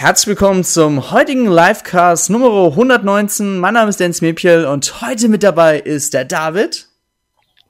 Herzlich 0.00 0.28
willkommen 0.28 0.64
zum 0.64 1.10
heutigen 1.10 1.46
Livecast 1.46 2.30
Nummer 2.30 2.68
119. 2.68 3.58
Mein 3.58 3.74
Name 3.74 3.90
ist 3.90 4.00
Dennis 4.00 4.22
Mepiel 4.22 4.64
und 4.64 5.02
heute 5.02 5.28
mit 5.28 5.42
dabei 5.42 5.78
ist 5.78 6.14
der 6.14 6.24
David. 6.24 6.88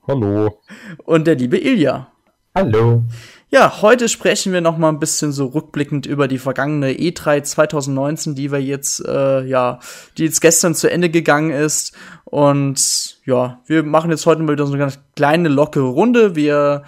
Hallo. 0.07 0.61
Und 1.05 1.27
der 1.27 1.35
liebe 1.35 1.59
Ilja. 1.59 2.13
Hallo. 2.55 3.03
Ja, 3.49 3.83
heute 3.83 4.09
sprechen 4.09 4.53
wir 4.53 4.61
noch 4.61 4.79
mal 4.79 4.91
ein 4.91 5.01
bisschen 5.01 5.33
so 5.33 5.47
rückblickend 5.47 6.07
über 6.07 6.29
die 6.29 6.39
vergangene 6.39 6.93
E3 6.93 7.43
2019, 7.43 8.37
die 8.37 8.53
wir 8.53 8.63
jetzt, 8.63 9.05
äh, 9.05 9.43
ja, 9.43 9.81
die 10.17 10.23
jetzt 10.23 10.41
gestern 10.41 10.77
zu 10.77 10.89
Ende 10.89 11.11
gegangen 11.11 11.51
ist. 11.51 11.97
Und 12.25 13.19
ja, 13.25 13.61
wir 13.67 13.83
machen 13.83 14.13
jetzt 14.13 14.25
heute 14.27 14.43
mal 14.43 14.53
wieder 14.53 14.67
so 14.67 14.75
eine 14.75 14.79
ganz 14.81 15.01
kleine, 15.17 15.49
lockere 15.49 15.89
Runde. 15.89 16.37
Wir 16.37 16.85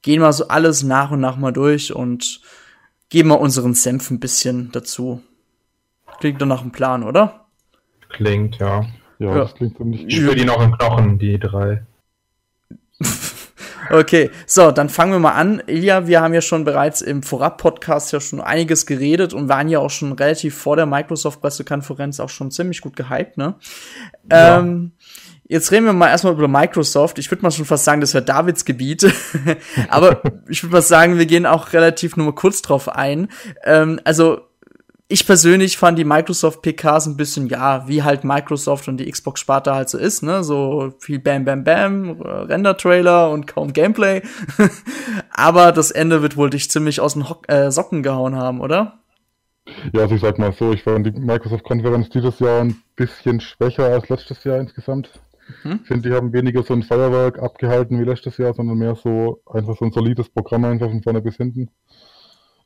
gehen 0.00 0.22
mal 0.22 0.32
so 0.32 0.48
alles 0.48 0.82
nach 0.82 1.10
und 1.10 1.20
nach 1.20 1.36
mal 1.36 1.52
durch 1.52 1.94
und 1.94 2.40
geben 3.10 3.28
wir 3.30 3.40
unseren 3.40 3.74
Senf 3.74 4.10
ein 4.10 4.20
bisschen 4.20 4.70
dazu. 4.72 5.22
Klingt 6.20 6.40
doch 6.42 6.46
nach 6.46 6.62
einem 6.62 6.72
Plan, 6.72 7.02
oder? 7.02 7.46
Klingt, 8.08 8.58
ja. 8.58 8.86
Ja, 9.18 9.30
Ja. 9.30 9.38
das 9.38 9.54
klingt 9.54 9.76
ziemlich 9.76 10.04
Ich 10.06 10.22
will 10.22 10.34
die 10.34 10.44
noch 10.44 10.62
im 10.62 10.72
Knochen, 10.72 11.18
die 11.18 11.38
drei. 11.38 11.84
Okay, 13.90 14.30
so, 14.44 14.70
dann 14.70 14.90
fangen 14.90 15.12
wir 15.12 15.18
mal 15.18 15.32
an. 15.32 15.62
Ilja, 15.66 16.06
wir 16.06 16.20
haben 16.20 16.34
ja 16.34 16.42
schon 16.42 16.64
bereits 16.64 17.00
im 17.00 17.22
Vorab-Podcast 17.22 18.12
ja 18.12 18.20
schon 18.20 18.38
einiges 18.40 18.84
geredet 18.84 19.32
und 19.32 19.48
waren 19.48 19.68
ja 19.70 19.78
auch 19.78 19.88
schon 19.88 20.12
relativ 20.12 20.58
vor 20.58 20.76
der 20.76 20.84
Microsoft-Pressekonferenz 20.84 22.20
auch 22.20 22.28
schon 22.28 22.50
ziemlich 22.50 22.82
gut 22.82 22.96
gehypt, 22.96 23.38
ne? 23.38 23.54
Ja. 24.30 24.58
Ähm, 24.58 24.92
jetzt 25.48 25.72
reden 25.72 25.86
wir 25.86 25.92
mal 25.92 26.08
erstmal 26.08 26.34
über 26.34 26.46
Microsoft. 26.46 27.18
Ich 27.18 27.30
würde 27.30 27.42
mal 27.42 27.50
schon 27.50 27.64
fast 27.64 27.84
sagen, 27.84 28.00
das 28.00 28.14
wäre 28.14 28.24
Davids 28.24 28.64
Gebiet. 28.64 29.12
Aber 29.88 30.22
ich 30.48 30.62
würde 30.62 30.74
mal 30.74 30.82
sagen, 30.82 31.18
wir 31.18 31.26
gehen 31.26 31.46
auch 31.46 31.72
relativ 31.72 32.16
nur 32.16 32.26
mal 32.26 32.34
kurz 32.34 32.62
drauf 32.62 32.88
ein. 32.88 33.28
Ähm, 33.64 34.00
also, 34.04 34.42
ich 35.10 35.26
persönlich 35.26 35.78
fand 35.78 35.98
die 35.98 36.04
Microsoft 36.04 36.60
PKs 36.60 37.06
ein 37.06 37.16
bisschen, 37.16 37.48
ja, 37.48 37.88
wie 37.88 38.02
halt 38.02 38.24
Microsoft 38.24 38.88
und 38.88 38.98
die 38.98 39.10
Xbox-Sparte 39.10 39.74
halt 39.74 39.88
so 39.88 39.96
ist, 39.96 40.22
ne? 40.22 40.44
So 40.44 40.92
viel 40.98 41.18
Bam, 41.18 41.46
Bam, 41.46 41.64
Bam, 41.64 42.20
äh, 42.20 42.28
Render-Trailer 42.28 43.30
und 43.30 43.46
kaum 43.46 43.72
Gameplay. 43.72 44.20
Aber 45.30 45.72
das 45.72 45.90
Ende 45.90 46.20
wird 46.20 46.36
wohl 46.36 46.50
dich 46.50 46.70
ziemlich 46.70 47.00
aus 47.00 47.14
den 47.14 47.30
Hock 47.30 47.48
äh, 47.48 47.70
Socken 47.70 48.02
gehauen 48.02 48.36
haben, 48.36 48.60
oder? 48.60 48.98
Ja, 49.94 50.02
also 50.02 50.14
ich 50.14 50.20
sag 50.20 50.38
mal 50.38 50.52
so, 50.52 50.72
ich 50.72 50.82
fand 50.82 51.06
die 51.06 51.12
Microsoft-Konferenz 51.12 52.10
dieses 52.10 52.38
Jahr 52.38 52.60
ein 52.60 52.76
bisschen 52.96 53.40
schwächer 53.40 53.84
als 53.84 54.10
letztes 54.10 54.44
Jahr 54.44 54.58
insgesamt. 54.58 55.10
Mhm. 55.64 55.80
Ich 55.82 55.88
finde, 55.88 56.08
die 56.08 56.14
haben 56.14 56.32
weniger 56.32 56.62
so 56.62 56.74
ein 56.74 56.82
Feuerwerk 56.82 57.38
abgehalten 57.38 57.98
wie 57.98 58.04
letztes 58.04 58.36
Jahr, 58.38 58.54
sondern 58.54 58.78
mehr 58.78 58.94
so 58.94 59.40
einfach 59.46 59.76
so 59.76 59.84
ein 59.84 59.92
solides 59.92 60.28
Programm 60.28 60.64
einfach 60.64 60.88
von 60.88 61.02
vorne 61.02 61.22
bis 61.22 61.36
hinten. 61.36 61.70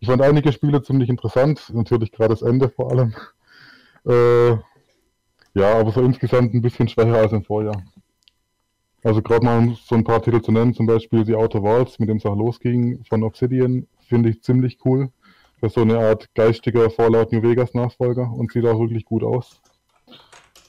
Ich 0.00 0.08
fand 0.08 0.22
einige 0.22 0.52
Spiele 0.52 0.82
ziemlich 0.82 1.08
interessant, 1.08 1.70
natürlich 1.72 2.10
gerade 2.10 2.30
das 2.30 2.42
Ende 2.42 2.68
vor 2.68 2.90
allem. 2.90 3.14
Äh, 4.04 4.56
ja, 5.54 5.78
aber 5.78 5.92
so 5.92 6.02
insgesamt 6.02 6.54
ein 6.54 6.60
bisschen 6.60 6.88
schwächer 6.88 7.18
als 7.18 7.30
im 7.30 7.44
Vorjahr. 7.44 7.84
Also 9.04 9.22
gerade 9.22 9.44
mal 9.44 9.76
so 9.84 9.94
ein 9.94 10.02
paar 10.02 10.22
Titel 10.22 10.40
zu 10.40 10.50
nennen, 10.50 10.74
zum 10.74 10.86
Beispiel 10.86 11.22
die 11.22 11.36
Outer 11.36 11.62
Worlds, 11.62 12.00
mit 12.00 12.08
dem 12.08 12.16
es 12.16 12.26
auch 12.26 12.36
losging, 12.36 13.04
von 13.08 13.22
Obsidian, 13.22 13.86
finde 14.08 14.30
ich 14.30 14.42
ziemlich 14.42 14.78
cool. 14.84 15.10
Das 15.60 15.70
ist 15.70 15.74
so 15.74 15.82
eine 15.82 15.98
Art 15.98 16.34
geistiger 16.34 16.90
Fallout 16.90 17.32
New 17.32 17.42
Vegas 17.42 17.74
Nachfolger 17.74 18.32
und 18.32 18.50
sieht 18.52 18.66
auch 18.66 18.80
wirklich 18.80 19.04
gut 19.04 19.22
aus. 19.22 19.60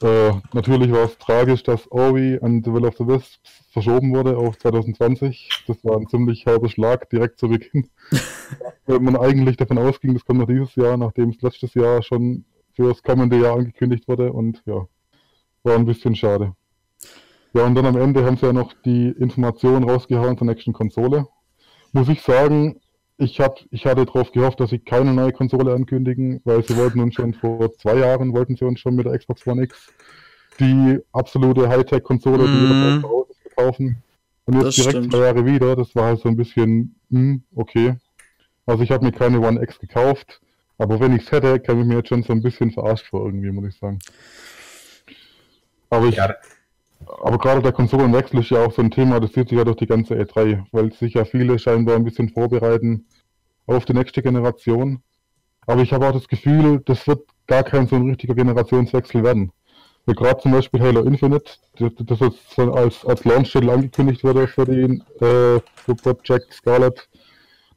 Äh, 0.02 0.34
natürlich 0.54 0.92
war 0.92 1.06
es 1.06 1.18
tragisch, 1.18 1.64
dass 1.64 1.90
Ori 1.92 2.38
and 2.42 2.66
the 2.66 2.74
Will 2.74 2.86
of 2.86 2.98
the 2.98 3.08
Wisps 3.08 3.40
verschoben 3.72 4.14
wurde 4.14 4.38
auf 4.38 4.58
2020. 4.58 5.50
Das 5.68 5.84
war 5.84 5.98
ein 5.98 6.08
ziemlich 6.08 6.46
herber 6.46 6.70
Schlag 6.70 7.10
direkt 7.10 7.40
zu 7.40 7.50
Beginn. 7.50 7.90
Wenn 8.86 9.04
man 9.04 9.16
eigentlich 9.16 9.58
davon 9.58 9.78
ausging, 9.78 10.14
das 10.14 10.26
kommt 10.26 10.40
noch 10.40 10.48
dieses 10.48 10.76
Jahr, 10.76 10.98
nachdem 10.98 11.30
es 11.30 11.42
letztes 11.42 11.74
Jahr 11.74 12.04
schon 12.04 12.46
für 12.74 12.90
das 12.90 13.02
kommende 13.04 13.40
Jahr 13.40 13.58
angekündigt 13.58 14.08
wurde 14.08 14.34
und 14.34 14.62
ja, 14.66 14.88
war 15.64 15.76
ein 15.76 15.86
bisschen 15.86 16.16
schade. 16.16 16.54
Ja, 17.54 17.66
und 17.66 17.76
dann 17.76 17.86
am 17.86 17.98
Ende 17.98 18.26
haben 18.26 18.38
sie 18.38 18.48
ja 18.48 18.54
noch 18.54 18.74
die 18.84 19.10
Information 19.10 19.88
rausgehauen 19.88 20.38
zur 20.38 20.48
nächsten 20.48 20.74
Konsole. 20.74 21.28
Muss 21.92 22.10
ich 22.10 22.22
sagen, 22.22 22.80
ich, 23.18 23.40
hab, 23.40 23.60
ich 23.72 23.86
hatte 23.86 24.06
darauf 24.06 24.32
gehofft, 24.32 24.60
dass 24.60 24.72
sie 24.72 24.80
keine 24.80 25.14
neue 25.14 25.32
Konsole 25.32 25.74
ankündigen, 25.74 26.42
weil 26.46 26.64
sie 26.64 26.76
wollten 26.76 27.00
uns 27.00 27.16
schon 27.16 27.34
vor 27.34 27.72
zwei 27.78 27.98
Jahren, 28.00 28.34
wollten 28.34 28.56
sie 28.56 28.66
uns 28.66 28.80
schon 28.80 28.96
mit 28.96 29.06
der 29.06 29.18
Xbox 29.18 29.46
One 29.48 29.64
X 29.64 29.94
die 30.60 31.00
absolute 31.14 31.68
Hightech-Konsole, 31.70 32.50
die 32.50 32.58
Mhm. 32.58 33.02
zu 33.02 33.10
Hause 33.10 33.34
verkaufen. 33.42 34.04
Und 34.46 34.56
jetzt 34.56 34.68
Das 34.68 34.78
direkt 34.78 35.00
stimmt. 35.00 35.14
zwei 35.14 35.20
Jahre 35.26 35.46
wieder, 35.46 35.76
das 35.76 35.96
war 35.96 36.06
halt 36.06 36.20
so 36.20 36.30
ein 36.30 36.36
bisschen, 36.38 36.96
hm, 37.10 37.44
okay. 37.56 37.96
Also 38.66 38.84
ich 38.84 38.92
habe 38.92 39.06
mir 39.06 39.12
keine 39.14 39.40
One 39.42 39.62
X 39.64 39.80
gekauft, 39.80 40.42
aber 40.78 41.00
wenn 41.00 41.16
ich 41.16 41.24
es 41.24 41.32
hätte, 41.32 41.60
käme 41.60 41.82
ich 41.82 41.88
mir 41.88 41.98
jetzt 41.98 42.10
schon 42.10 42.24
so 42.24 42.34
ein 42.34 42.42
bisschen 42.44 42.72
verarscht 42.72 43.08
vor 43.08 43.26
irgendwie, 43.26 43.52
muss 43.52 43.68
ich 43.68 43.78
sagen. 43.78 44.00
Aber 45.90 46.08
ich, 46.08 46.16
Ja, 46.18 46.36
aber 47.08 47.38
gerade 47.38 47.62
der 47.62 47.72
Konsolenwechsel 47.72 48.40
ist 48.40 48.50
ja 48.50 48.66
auch 48.66 48.72
so 48.72 48.82
ein 48.82 48.92
Thema, 48.92 49.20
das 49.20 49.32
zieht 49.32 49.50
sich 49.50 49.58
ja 49.58 49.64
durch 49.64 49.78
die 49.78 49.88
ganze 49.88 50.16
E3, 50.16 50.66
weil 50.72 50.92
sich 50.94 51.14
ja 51.14 51.26
viele 51.26 51.60
scheinbar 51.60 51.96
ein 51.96 52.04
bisschen 52.04 52.30
vorbereiten 52.30 53.06
auf 53.66 53.86
die 53.86 53.94
nächste 53.94 54.22
Generation. 54.22 55.02
Aber 55.66 55.82
ich 55.82 55.94
habe 55.94 56.08
auch 56.08 56.14
das 56.14 56.28
Gefühl, 56.28 56.82
das 56.86 57.08
wird 57.08 57.22
gar 57.48 57.64
kein 57.64 57.88
so 57.88 57.96
ein 57.96 58.10
richtiger 58.10 58.36
Generationswechsel 58.36 59.24
werden. 59.24 59.52
Weil 60.06 60.16
gerade 60.16 60.42
zum 60.42 60.52
Beispiel 60.52 60.82
Halo 60.82 61.02
Infinite, 61.04 61.54
das, 61.78 62.20
jetzt 62.20 62.60
als, 62.60 63.06
als 63.06 63.24
Launch-Titel 63.24 63.70
angekündigt 63.70 64.24
wurde 64.24 64.48
für 64.48 64.66
die 64.66 65.02
äh, 65.24 65.62
für 65.76 65.96
Project 65.96 66.54
Scarlet, 66.54 67.10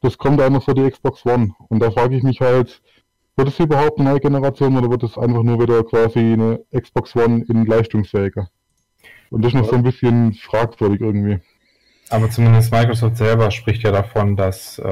das 0.01 0.17
kommt 0.17 0.41
einfach 0.41 0.63
für 0.63 0.73
die 0.73 0.89
Xbox 0.89 1.25
One. 1.25 1.51
Und 1.69 1.79
da 1.79 1.89
frage 1.91 2.17
ich 2.17 2.23
mich 2.23 2.41
halt, 2.41 2.81
wird 3.37 3.47
es 3.47 3.59
überhaupt 3.59 3.99
eine 3.99 4.09
neue 4.09 4.19
Generation 4.19 4.77
oder 4.77 4.89
wird 4.89 5.03
es 5.03 5.17
einfach 5.17 5.43
nur 5.43 5.59
wieder 5.61 5.83
quasi 5.83 6.19
eine 6.19 6.59
Xbox 6.75 7.15
One 7.15 7.45
in 7.47 7.65
leistungsfähiger? 7.65 8.49
Und 9.29 9.43
das 9.43 9.53
ist 9.53 9.59
noch 9.59 9.69
so 9.69 9.75
ein 9.75 9.83
bisschen 9.83 10.33
fragwürdig 10.33 11.01
irgendwie. 11.01 11.39
aber 12.09 12.29
zumindest 12.29 12.71
Microsoft 12.71 13.17
selber 13.17 13.51
spricht 13.51 13.83
ja 13.83 13.91
davon, 13.91 14.35
dass, 14.37 14.79
äh, 14.79 14.83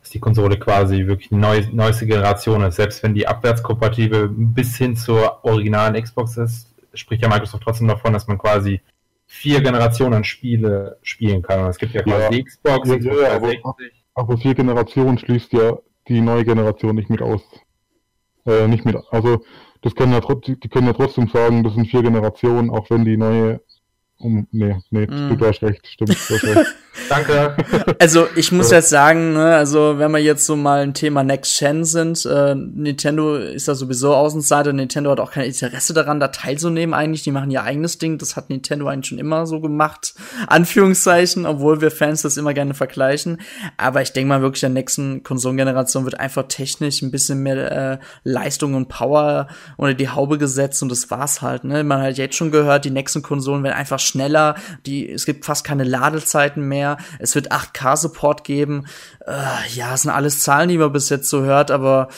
dass 0.00 0.10
die 0.12 0.20
Konsole 0.20 0.58
quasi 0.58 1.06
wirklich 1.06 1.28
die 1.30 1.36
neu, 1.36 1.62
neueste 1.72 2.06
Generation 2.06 2.62
ist. 2.62 2.76
Selbst 2.76 3.02
wenn 3.02 3.14
die 3.14 3.26
abwärtskompatibel 3.26 4.28
bis 4.28 4.76
hin 4.76 4.96
zur 4.96 5.44
originalen 5.44 6.00
Xbox 6.02 6.36
ist, 6.36 6.74
spricht 6.94 7.22
ja 7.22 7.28
Microsoft 7.28 7.62
trotzdem 7.64 7.88
davon, 7.88 8.12
dass 8.12 8.26
man 8.26 8.36
quasi 8.38 8.80
vier 9.26 9.60
Generationen 9.62 10.24
Spiele 10.24 10.98
spielen 11.02 11.40
kann. 11.42 11.60
Und 11.60 11.70
es 11.70 11.78
gibt 11.78 11.94
ja 11.94 12.02
quasi 12.02 12.22
Ja. 12.22 12.28
die 12.30 12.44
Xbox, 12.44 12.88
Ja, 12.88 12.96
Xbox 12.98 13.04
ja, 13.22 13.30
aber- 13.36 13.46
360. 13.46 13.92
Aber 14.14 14.36
vier 14.38 14.54
Generationen 14.54 15.18
schließt 15.18 15.52
ja 15.52 15.78
die 16.08 16.20
neue 16.20 16.44
Generation 16.44 16.96
nicht 16.96 17.08
mit 17.08 17.22
aus. 17.22 17.42
Äh, 18.44 18.66
nicht 18.68 18.84
mit, 18.84 18.96
also 19.10 19.42
das 19.82 19.94
können 19.94 20.12
ja 20.12 20.20
trotzdem, 20.20 20.60
die 20.60 20.68
können 20.68 20.86
ja 20.86 20.92
trotzdem 20.92 21.28
sagen, 21.28 21.62
das 21.64 21.74
sind 21.74 21.86
vier 21.86 22.02
Generationen, 22.02 22.70
auch 22.70 22.88
wenn 22.90 23.04
die 23.04 23.16
neue 23.16 23.60
um, 24.18 24.46
nee, 24.52 24.76
nee, 24.90 25.06
Mhm. 25.06 25.38
du 25.38 25.46
hast 25.46 25.62
recht, 25.62 25.86
stimmt, 25.86 26.10
du 26.28 26.34
hast 26.34 26.44
recht. 26.44 26.66
Danke. 27.08 27.56
Also 27.98 28.26
ich 28.34 28.50
muss 28.50 28.70
jetzt 28.70 28.88
sagen, 28.88 29.34
ne, 29.34 29.54
also 29.54 29.98
wenn 29.98 30.10
wir 30.10 30.18
jetzt 30.18 30.44
so 30.46 30.56
mal 30.56 30.82
ein 30.82 30.94
Thema 30.94 31.22
Next 31.22 31.58
Gen 31.58 31.84
sind, 31.84 32.24
äh, 32.26 32.54
Nintendo 32.54 33.36
ist 33.36 33.68
da 33.68 33.74
sowieso 33.74 34.14
Außenseiter. 34.14 34.72
Nintendo 34.72 35.10
hat 35.10 35.20
auch 35.20 35.32
kein 35.32 35.44
Interesse 35.44 35.94
daran, 35.94 36.18
da 36.18 36.28
teilzunehmen 36.28 36.94
eigentlich. 36.94 37.22
Die 37.22 37.30
machen 37.30 37.50
ihr 37.50 37.62
eigenes 37.62 37.98
Ding. 37.98 38.18
Das 38.18 38.36
hat 38.36 38.50
Nintendo 38.50 38.88
eigentlich 38.88 39.06
schon 39.06 39.18
immer 39.18 39.46
so 39.46 39.60
gemacht. 39.60 40.14
Anführungszeichen, 40.46 41.46
obwohl 41.46 41.80
wir 41.80 41.90
Fans 41.90 42.22
das 42.22 42.36
immer 42.36 42.54
gerne 42.54 42.74
vergleichen. 42.74 43.40
Aber 43.76 44.02
ich 44.02 44.12
denke 44.12 44.28
mal 44.28 44.42
wirklich, 44.42 44.60
der 44.60 44.70
nächsten 44.70 45.22
Konsolengeneration 45.22 46.04
wird 46.04 46.18
einfach 46.18 46.44
technisch 46.48 47.02
ein 47.02 47.10
bisschen 47.10 47.42
mehr 47.42 47.70
äh, 47.70 47.98
Leistung 48.24 48.74
und 48.74 48.88
Power 48.88 49.48
unter 49.76 49.94
die 49.94 50.08
Haube 50.08 50.38
gesetzt 50.38 50.82
und 50.82 50.90
das 50.90 51.10
war's 51.10 51.42
halt. 51.42 51.64
Ne? 51.64 51.84
Man 51.84 52.02
hat 52.02 52.18
jetzt 52.18 52.36
schon 52.36 52.50
gehört, 52.50 52.84
die 52.84 52.90
nächsten 52.90 53.22
Konsolen 53.22 53.62
werden 53.62 53.74
einfach 53.74 54.00
schneller. 54.00 54.56
Die, 54.86 55.10
es 55.10 55.24
gibt 55.24 55.44
fast 55.44 55.64
keine 55.64 55.84
Ladezeiten 55.84 56.66
mehr. 56.66 56.79
Es 57.18 57.34
wird 57.34 57.52
8K-Support 57.52 58.44
geben. 58.44 58.86
Äh, 59.26 59.32
ja, 59.74 59.94
es 59.94 60.02
sind 60.02 60.10
alles 60.10 60.42
Zahlen, 60.42 60.68
die 60.68 60.78
man 60.78 60.92
bis 60.92 61.08
jetzt 61.08 61.28
so 61.30 61.42
hört, 61.42 61.70
aber 61.70 62.08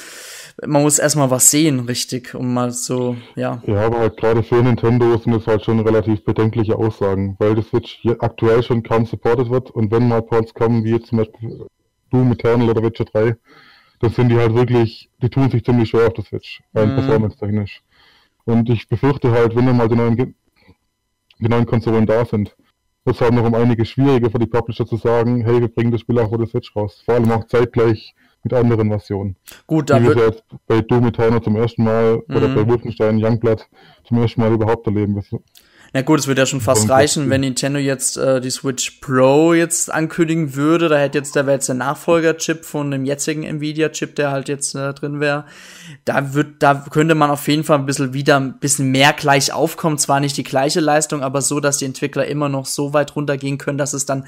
man 0.66 0.82
muss 0.82 0.98
erstmal 0.98 1.30
was 1.30 1.50
sehen, 1.50 1.80
richtig, 1.80 2.34
um 2.34 2.52
mal 2.52 2.70
so, 2.70 3.16
ja. 3.36 3.62
Ja, 3.66 3.86
aber 3.86 4.00
halt 4.00 4.16
gerade 4.16 4.42
für 4.42 4.62
Nintendo 4.62 5.16
sind 5.16 5.32
das 5.32 5.46
halt 5.46 5.64
schon 5.64 5.80
relativ 5.80 6.24
bedenkliche 6.24 6.76
Aussagen, 6.76 7.36
weil 7.38 7.54
das 7.54 7.68
Switch 7.68 8.00
aktuell 8.18 8.62
schon 8.62 8.82
kaum 8.82 9.06
supported 9.06 9.50
wird 9.50 9.70
und 9.70 9.90
wenn 9.90 10.08
mal 10.08 10.22
Ports 10.22 10.52
kommen, 10.52 10.84
wie 10.84 10.90
jetzt 10.90 11.06
zum 11.08 11.18
Beispiel 11.18 11.66
Doom 12.10 12.32
Eternal 12.32 12.68
oder 12.68 12.82
Witcher 12.82 13.06
3, 13.06 13.36
dann 14.00 14.10
sind 14.10 14.28
die 14.28 14.36
halt 14.36 14.54
wirklich, 14.54 15.08
die 15.22 15.30
tun 15.30 15.50
sich 15.50 15.64
ziemlich 15.64 15.88
schwer 15.90 16.08
auf 16.08 16.12
der 16.14 16.24
Switch, 16.24 16.62
rein 16.74 16.88
Mhm. 16.90 16.94
performance-technisch. 16.96 17.82
Und 18.44 18.68
ich 18.68 18.88
befürchte 18.88 19.30
halt, 19.30 19.54
wenn 19.56 19.66
dann 19.66 19.76
mal 19.76 19.88
die 19.88 19.96
neuen, 19.96 20.16
die 21.38 21.48
neuen 21.48 21.66
Konsolen 21.66 22.04
da 22.06 22.24
sind, 22.24 22.54
es 23.04 23.20
halt 23.20 23.34
noch 23.34 23.44
um 23.44 23.54
einiges 23.54 23.88
schwieriger 23.88 24.30
für 24.30 24.38
die 24.38 24.46
Publisher 24.46 24.86
zu 24.86 24.96
sagen, 24.96 25.44
hey, 25.44 25.60
wir 25.60 25.68
bringen 25.68 25.90
das 25.90 26.02
Spiel 26.02 26.18
auch 26.18 26.30
für 26.30 26.38
die 26.38 26.46
Switch 26.46 26.74
raus. 26.76 27.02
Vor 27.04 27.14
allem 27.14 27.30
auch 27.32 27.44
zeitgleich 27.46 28.14
mit 28.44 28.52
anderen 28.54 28.88
Versionen. 28.88 29.36
Gut, 29.66 29.88
Wie 29.88 29.92
da 29.92 30.02
wir 30.02 30.14
wird, 30.14 30.34
jetzt 30.34 30.44
bei 30.66 30.80
Doom 30.80 31.06
Eternal 31.06 31.42
zum 31.42 31.56
ersten 31.56 31.84
Mal 31.84 32.22
oder 32.28 32.48
Mhm. 32.48 32.54
bei 32.54 32.68
Wolfenstein 32.68 33.24
Youngblood 33.24 33.68
zum 34.04 34.18
ersten 34.18 34.40
Mal 34.40 34.52
überhaupt 34.52 34.86
erleben. 34.86 35.22
Na 35.94 36.00
gut, 36.00 36.20
es 36.20 36.26
würde 36.26 36.40
ja 36.40 36.46
schon 36.46 36.62
fast 36.62 36.88
reichen, 36.88 37.28
wenn 37.28 37.42
Nintendo 37.42 37.78
jetzt 37.78 38.16
äh, 38.16 38.40
die 38.40 38.50
Switch 38.50 38.92
Pro 39.02 39.52
jetzt 39.52 39.92
ankündigen 39.92 40.54
würde. 40.54 40.88
Da 40.88 40.96
hätte 40.96 41.18
jetzt, 41.18 41.36
da 41.36 41.44
wäre 41.44 41.56
jetzt 41.56 41.68
der 41.68 41.74
Nachfolger-Chip 41.74 42.64
von 42.64 42.90
dem 42.90 43.04
jetzigen 43.04 43.42
Nvidia-Chip, 43.42 44.16
der 44.16 44.30
halt 44.30 44.48
jetzt 44.48 44.74
äh, 44.74 44.94
drin 44.94 45.20
wäre. 45.20 45.44
Da 46.06 46.32
wird, 46.32 46.62
da 46.62 46.86
könnte 46.90 47.14
man 47.14 47.30
auf 47.30 47.46
jeden 47.46 47.62
Fall 47.62 47.78
ein 47.78 47.84
bisschen 47.84 48.14
wieder 48.14 48.40
ein 48.40 48.58
bisschen 48.58 48.90
mehr 48.90 49.12
gleich 49.12 49.52
aufkommen. 49.52 49.98
Zwar 49.98 50.20
nicht 50.20 50.38
die 50.38 50.44
gleiche 50.44 50.80
Leistung, 50.80 51.22
aber 51.22 51.42
so, 51.42 51.60
dass 51.60 51.76
die 51.76 51.84
Entwickler 51.84 52.26
immer 52.26 52.48
noch 52.48 52.64
so 52.64 52.94
weit 52.94 53.14
runtergehen 53.14 53.58
können, 53.58 53.76
dass 53.76 53.92
es 53.92 54.06
dann 54.06 54.26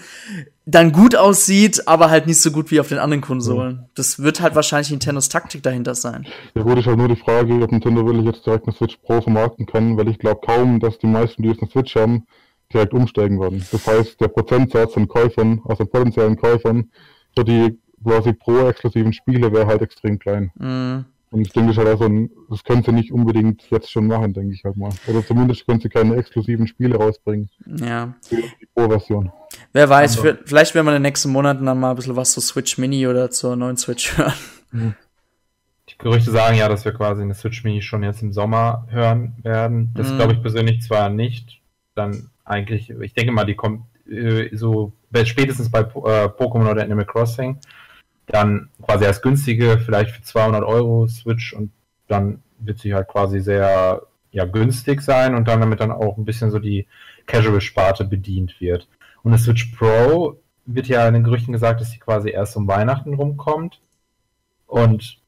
dann 0.67 0.93
gut 0.93 1.15
aussieht, 1.15 1.87
aber 1.87 2.11
halt 2.11 2.27
nicht 2.27 2.41
so 2.41 2.51
gut 2.51 2.71
wie 2.71 2.81
auf 2.81 2.89
den 2.89 2.99
anderen 2.99 3.21
Konsolen. 3.21 3.77
Mhm. 3.77 3.85
Das 3.95 4.19
wird 4.19 4.41
halt 4.41 4.55
wahrscheinlich 4.55 4.91
Nintendos 4.91 5.29
Taktik 5.29 5.63
dahinter 5.63 5.95
sein. 5.95 6.27
Ja 6.55 6.63
gut, 6.63 6.79
ist 6.79 6.87
halt 6.87 6.97
nur 6.97 7.09
die 7.09 7.17
Frage, 7.17 7.63
ob 7.63 7.71
Nintendo 7.71 8.07
wirklich 8.07 8.25
jetzt 8.25 8.47
direkt 8.47 8.67
eine 8.67 8.75
Switch 8.75 8.97
Pro 8.99 9.21
vermarkten 9.21 9.67
kann, 9.67 9.97
weil 9.99 10.09
ich 10.09 10.19
glaube 10.19 10.41
kaum, 10.45 10.81
dass 10.81 10.99
die 10.99 11.07
meisten, 11.07 11.43
die 11.43 11.51
jetzt 11.51 11.61
eine 11.61 11.71
Switch 11.71 11.95
haben, 11.97 12.27
direkt 12.73 12.95
umsteigen 12.95 13.41
werden. 13.41 13.65
Das 13.71 13.87
heißt, 13.87 14.21
der 14.21 14.29
Prozentsatz 14.29 14.97
an 14.97 15.07
Käufern, 15.07 15.61
also 15.67 15.85
potenziellen 15.85 16.37
Käufern, 16.37 16.91
für 17.37 17.45
die 17.45 17.79
quasi 18.03 18.33
Pro-exklusiven 18.33 19.13
Spiele 19.13 19.53
wäre 19.53 19.67
halt 19.67 19.83
extrem 19.83 20.19
klein. 20.19 20.51
Mhm. 20.59 21.05
Und 21.35 21.41
ich 21.41 21.53
denke, 21.53 21.71
das, 21.71 21.79
halt 21.79 21.89
also 21.89 22.05
ein, 22.05 22.31
das 22.49 22.63
können 22.63 22.85
sie 22.85 22.93
nicht 22.93 23.11
unbedingt 23.11 23.69
jetzt 23.69 23.91
schon 23.91 24.07
machen, 24.07 24.33
denke 24.33 24.55
ich 24.55 24.63
halt 24.63 24.77
mal. 24.77 24.93
Oder 25.09 25.27
zumindest 25.27 25.67
können 25.67 25.81
sie 25.81 25.89
keine 25.89 26.15
exklusiven 26.15 26.69
Spiele 26.69 26.95
rausbringen. 26.95 27.51
Ja. 27.67 28.15
Für 28.25 28.37
die 28.37 28.67
Pro-Version. 28.73 29.33
Wer 29.73 29.89
weiß, 29.89 30.15
für, 30.15 30.39
vielleicht 30.45 30.77
werden 30.77 30.87
wir 30.87 30.93
in 30.93 31.03
den 31.03 31.09
nächsten 31.09 31.33
Monaten 31.33 31.67
dann 31.67 31.81
mal 31.81 31.91
ein 31.91 31.97
bisschen 31.97 32.15
was 32.15 32.31
zur 32.31 32.43
Switch 32.45 32.79
Mini 32.79 33.09
oder 33.09 33.33
zur 33.33 33.57
neuen 33.57 33.77
Switch 33.77 34.17
hören. 34.17 34.33
Mhm. 34.71 34.95
Die 35.89 35.99
Gerüchte 35.99 36.31
sagen 36.31 36.57
ja, 36.57 36.69
dass 36.69 36.85
wir 36.85 36.93
quasi 36.93 37.23
eine 37.23 37.35
Switch 37.35 37.65
Mini 37.65 37.83
schon 37.83 38.05
jetzt 38.05 38.23
im 38.23 38.33
Sommer 38.33 38.87
hören 38.91 39.35
werden. 39.43 39.91
Das 39.97 40.13
mhm. 40.13 40.17
glaube 40.19 40.35
ich 40.35 40.41
persönlich 40.41 40.83
zwar 40.83 41.11
nicht. 41.11 41.61
Dann 41.97 42.31
eigentlich, 42.45 42.91
ich 42.91 43.15
denke 43.15 43.33
mal, 43.33 43.45
die 43.45 43.57
kommt 43.57 43.83
äh, 44.09 44.55
so 44.55 44.93
spätestens 45.25 45.69
bei 45.69 45.81
äh, 45.81 46.29
Pokémon 46.29 46.71
oder 46.71 46.83
Animal 46.83 47.07
Crossing 47.07 47.59
dann 48.27 48.71
quasi 48.83 49.05
als 49.05 49.23
günstige, 49.23 49.79
vielleicht 49.79 50.11
für 50.11 50.23
200 50.23 50.65
Euro 50.65 51.07
Switch 51.09 51.53
und 51.53 51.71
dann 52.09 52.43
wird 52.59 52.79
sie 52.79 52.95
halt 52.95 53.09
quasi 53.09 53.41
sehr 53.41 54.03
ja, 54.31 54.45
günstig 54.45 55.03
sein 55.03 55.35
und 55.35 55.47
dann 55.49 55.61
damit 55.61 55.81
dann 55.81 55.93
auch 55.93 56.17
ein 56.17 56.25
bisschen 56.25 56.51
so 56.51 56.59
die 56.59 56.87
Casual-Sparte 57.27 58.05
bedient 58.05 58.61
wird. 58.61 58.89
Und 59.23 59.33
eine 59.33 59.39
Switch 59.39 59.67
Pro 59.77 60.39
wird 60.67 60.89
ja 60.89 61.07
in 61.07 61.15
den 61.15 61.25
Gerüchten 61.25 61.53
gesagt, 61.53 61.81
dass 61.81 61.91
sie 61.91 61.99
quasi 61.99 62.31
erst 62.31 62.57
um 62.57 62.67
Weihnachten 62.67 63.15
rumkommt. 63.15 63.81
Und 64.67 65.19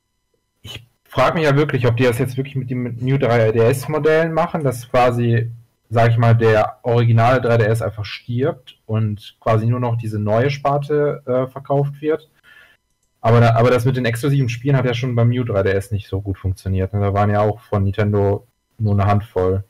ich 0.63 0.87
frage 1.05 1.35
mich 1.35 1.45
ja 1.45 1.57
wirklich, 1.57 1.87
ob 1.87 1.97
die 1.97 2.05
das 2.05 2.19
jetzt 2.19 2.37
wirklich 2.37 2.57
mit 2.57 2.71
dem 2.71 2.97
New 3.01 3.17
3DS-Modellen 3.17 4.33
machen, 4.33 4.65
dass 4.65 4.91
quasi, 4.91 5.51
sag 5.89 6.11
ich 6.11 6.19
mal, 6.19 6.35
der 6.35 6.79
originale 6.83 7.41
3DS 7.41 7.83
einfach 7.83 8.05
stirbt 8.05 8.79
und 8.87 9.37
quasi 9.41 9.67
nur 9.67 9.81
noch 9.81 9.97
diese 9.97 10.19
neue 10.19 10.51
Sparte 10.51 11.23
äh, 11.27 11.51
verkauft 11.51 12.01
wird 12.01 12.29
aber, 13.27 13.41
da, 13.41 13.57
aber 13.57 13.71
das 13.71 13.85
mit 13.85 13.97
den 13.97 14.05
exklusiven 14.05 14.49
Spielen 14.49 14.77
hat 14.77 14.85
ja 14.85 14.95
schon 14.95 15.17
beim 15.17 15.31
New 15.31 15.43
3DS 15.43 15.93
nicht 15.93 16.07
so 16.07 16.21
gut 16.21 16.39
funktioniert. 16.39 16.93
Ne? 16.93 17.01
Da 17.01 17.13
waren 17.13 17.29
ja 17.29 17.41
auch 17.41 17.59
von 17.59 17.83
Nintendo 17.83 18.47
nur 18.79 18.93
eine 18.93 19.07
Handvoll. 19.07 19.65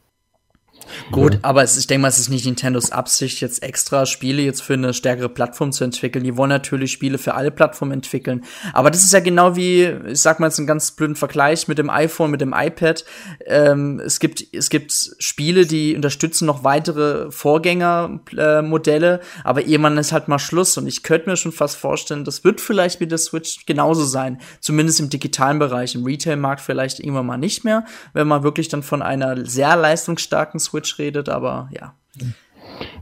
Gut, 1.11 1.35
ja. 1.35 1.41
aber 1.43 1.63
es, 1.63 1.77
ich 1.77 1.87
denke 1.87 2.03
mal, 2.03 2.09
es 2.09 2.19
ist 2.19 2.29
nicht 2.29 2.47
Nintendos 2.47 2.93
Absicht, 2.93 3.41
jetzt 3.41 3.63
extra 3.63 4.07
Spiele 4.07 4.43
jetzt 4.43 4.63
für 4.63 4.75
eine 4.75 4.95
stärkere 4.95 5.29
Plattform 5.29 5.73
zu 5.73 5.85
entwickeln. 5.85 6.25
Die 6.25 6.37
wollen 6.37 6.51
natürlich 6.51 6.93
Spiele 6.93 7.19
für 7.19 7.35
alle 7.35 7.51
Plattformen 7.51 7.93
entwickeln. 7.93 8.45
Aber 8.73 8.91
das 8.91 9.03
ist 9.03 9.13
ja 9.13 9.21
genau 9.21 9.57
wie, 9.57 9.85
ich 9.85 10.21
sag 10.21 10.41
mal 10.41 10.47
jetzt 10.47 10.59
einen 10.59 10.67
ganz 10.67 10.91
blöden 10.93 11.17
Vergleich 11.17 11.69
mit 11.69 11.79
dem 11.79 11.91
iPhone, 11.91 12.31
mit 12.31 12.41
dem 12.41 12.55
iPad. 12.57 13.05
Ähm, 13.47 14.01
es 14.01 14.21
gibt, 14.21 14.45
es 14.53 14.71
gibt 14.71 14.93
Spiele, 15.19 15.67
die 15.67 15.95
unterstützen 15.95 16.47
noch 16.47 16.65
weitere 16.65 17.31
Vorgängermodelle, 17.31 19.21
äh, 19.21 19.25
aber 19.45 19.67
irgendwann 19.67 19.99
ist 19.99 20.13
halt 20.13 20.29
mal 20.29 20.39
Schluss. 20.39 20.77
Und 20.79 20.87
ich 20.87 21.03
könnte 21.03 21.31
mir 21.31 21.37
schon 21.37 21.53
fast 21.53 21.77
vorstellen, 21.77 22.25
das 22.25 22.45
wird 22.45 22.61
vielleicht 22.61 23.01
mit 23.01 23.11
der 23.11 23.19
Switch 23.19 23.67
genauso 23.67 24.05
sein. 24.05 24.41
Zumindest 24.61 25.01
im 25.01 25.11
digitalen 25.11 25.59
Bereich. 25.59 25.95
Im 25.95 26.05
Retail-Markt 26.05 26.61
vielleicht 26.61 27.01
irgendwann 27.01 27.27
mal 27.27 27.37
nicht 27.37 27.65
mehr, 27.65 27.85
wenn 28.13 28.27
man 28.27 28.43
wirklich 28.43 28.69
dann 28.69 28.83
von 28.83 29.03
einer 29.03 29.45
sehr 29.47 29.77
leistungsstarken 29.77 30.61
Switch 30.61 30.76
redet, 30.99 31.29
aber 31.29 31.69
ja. 31.73 31.95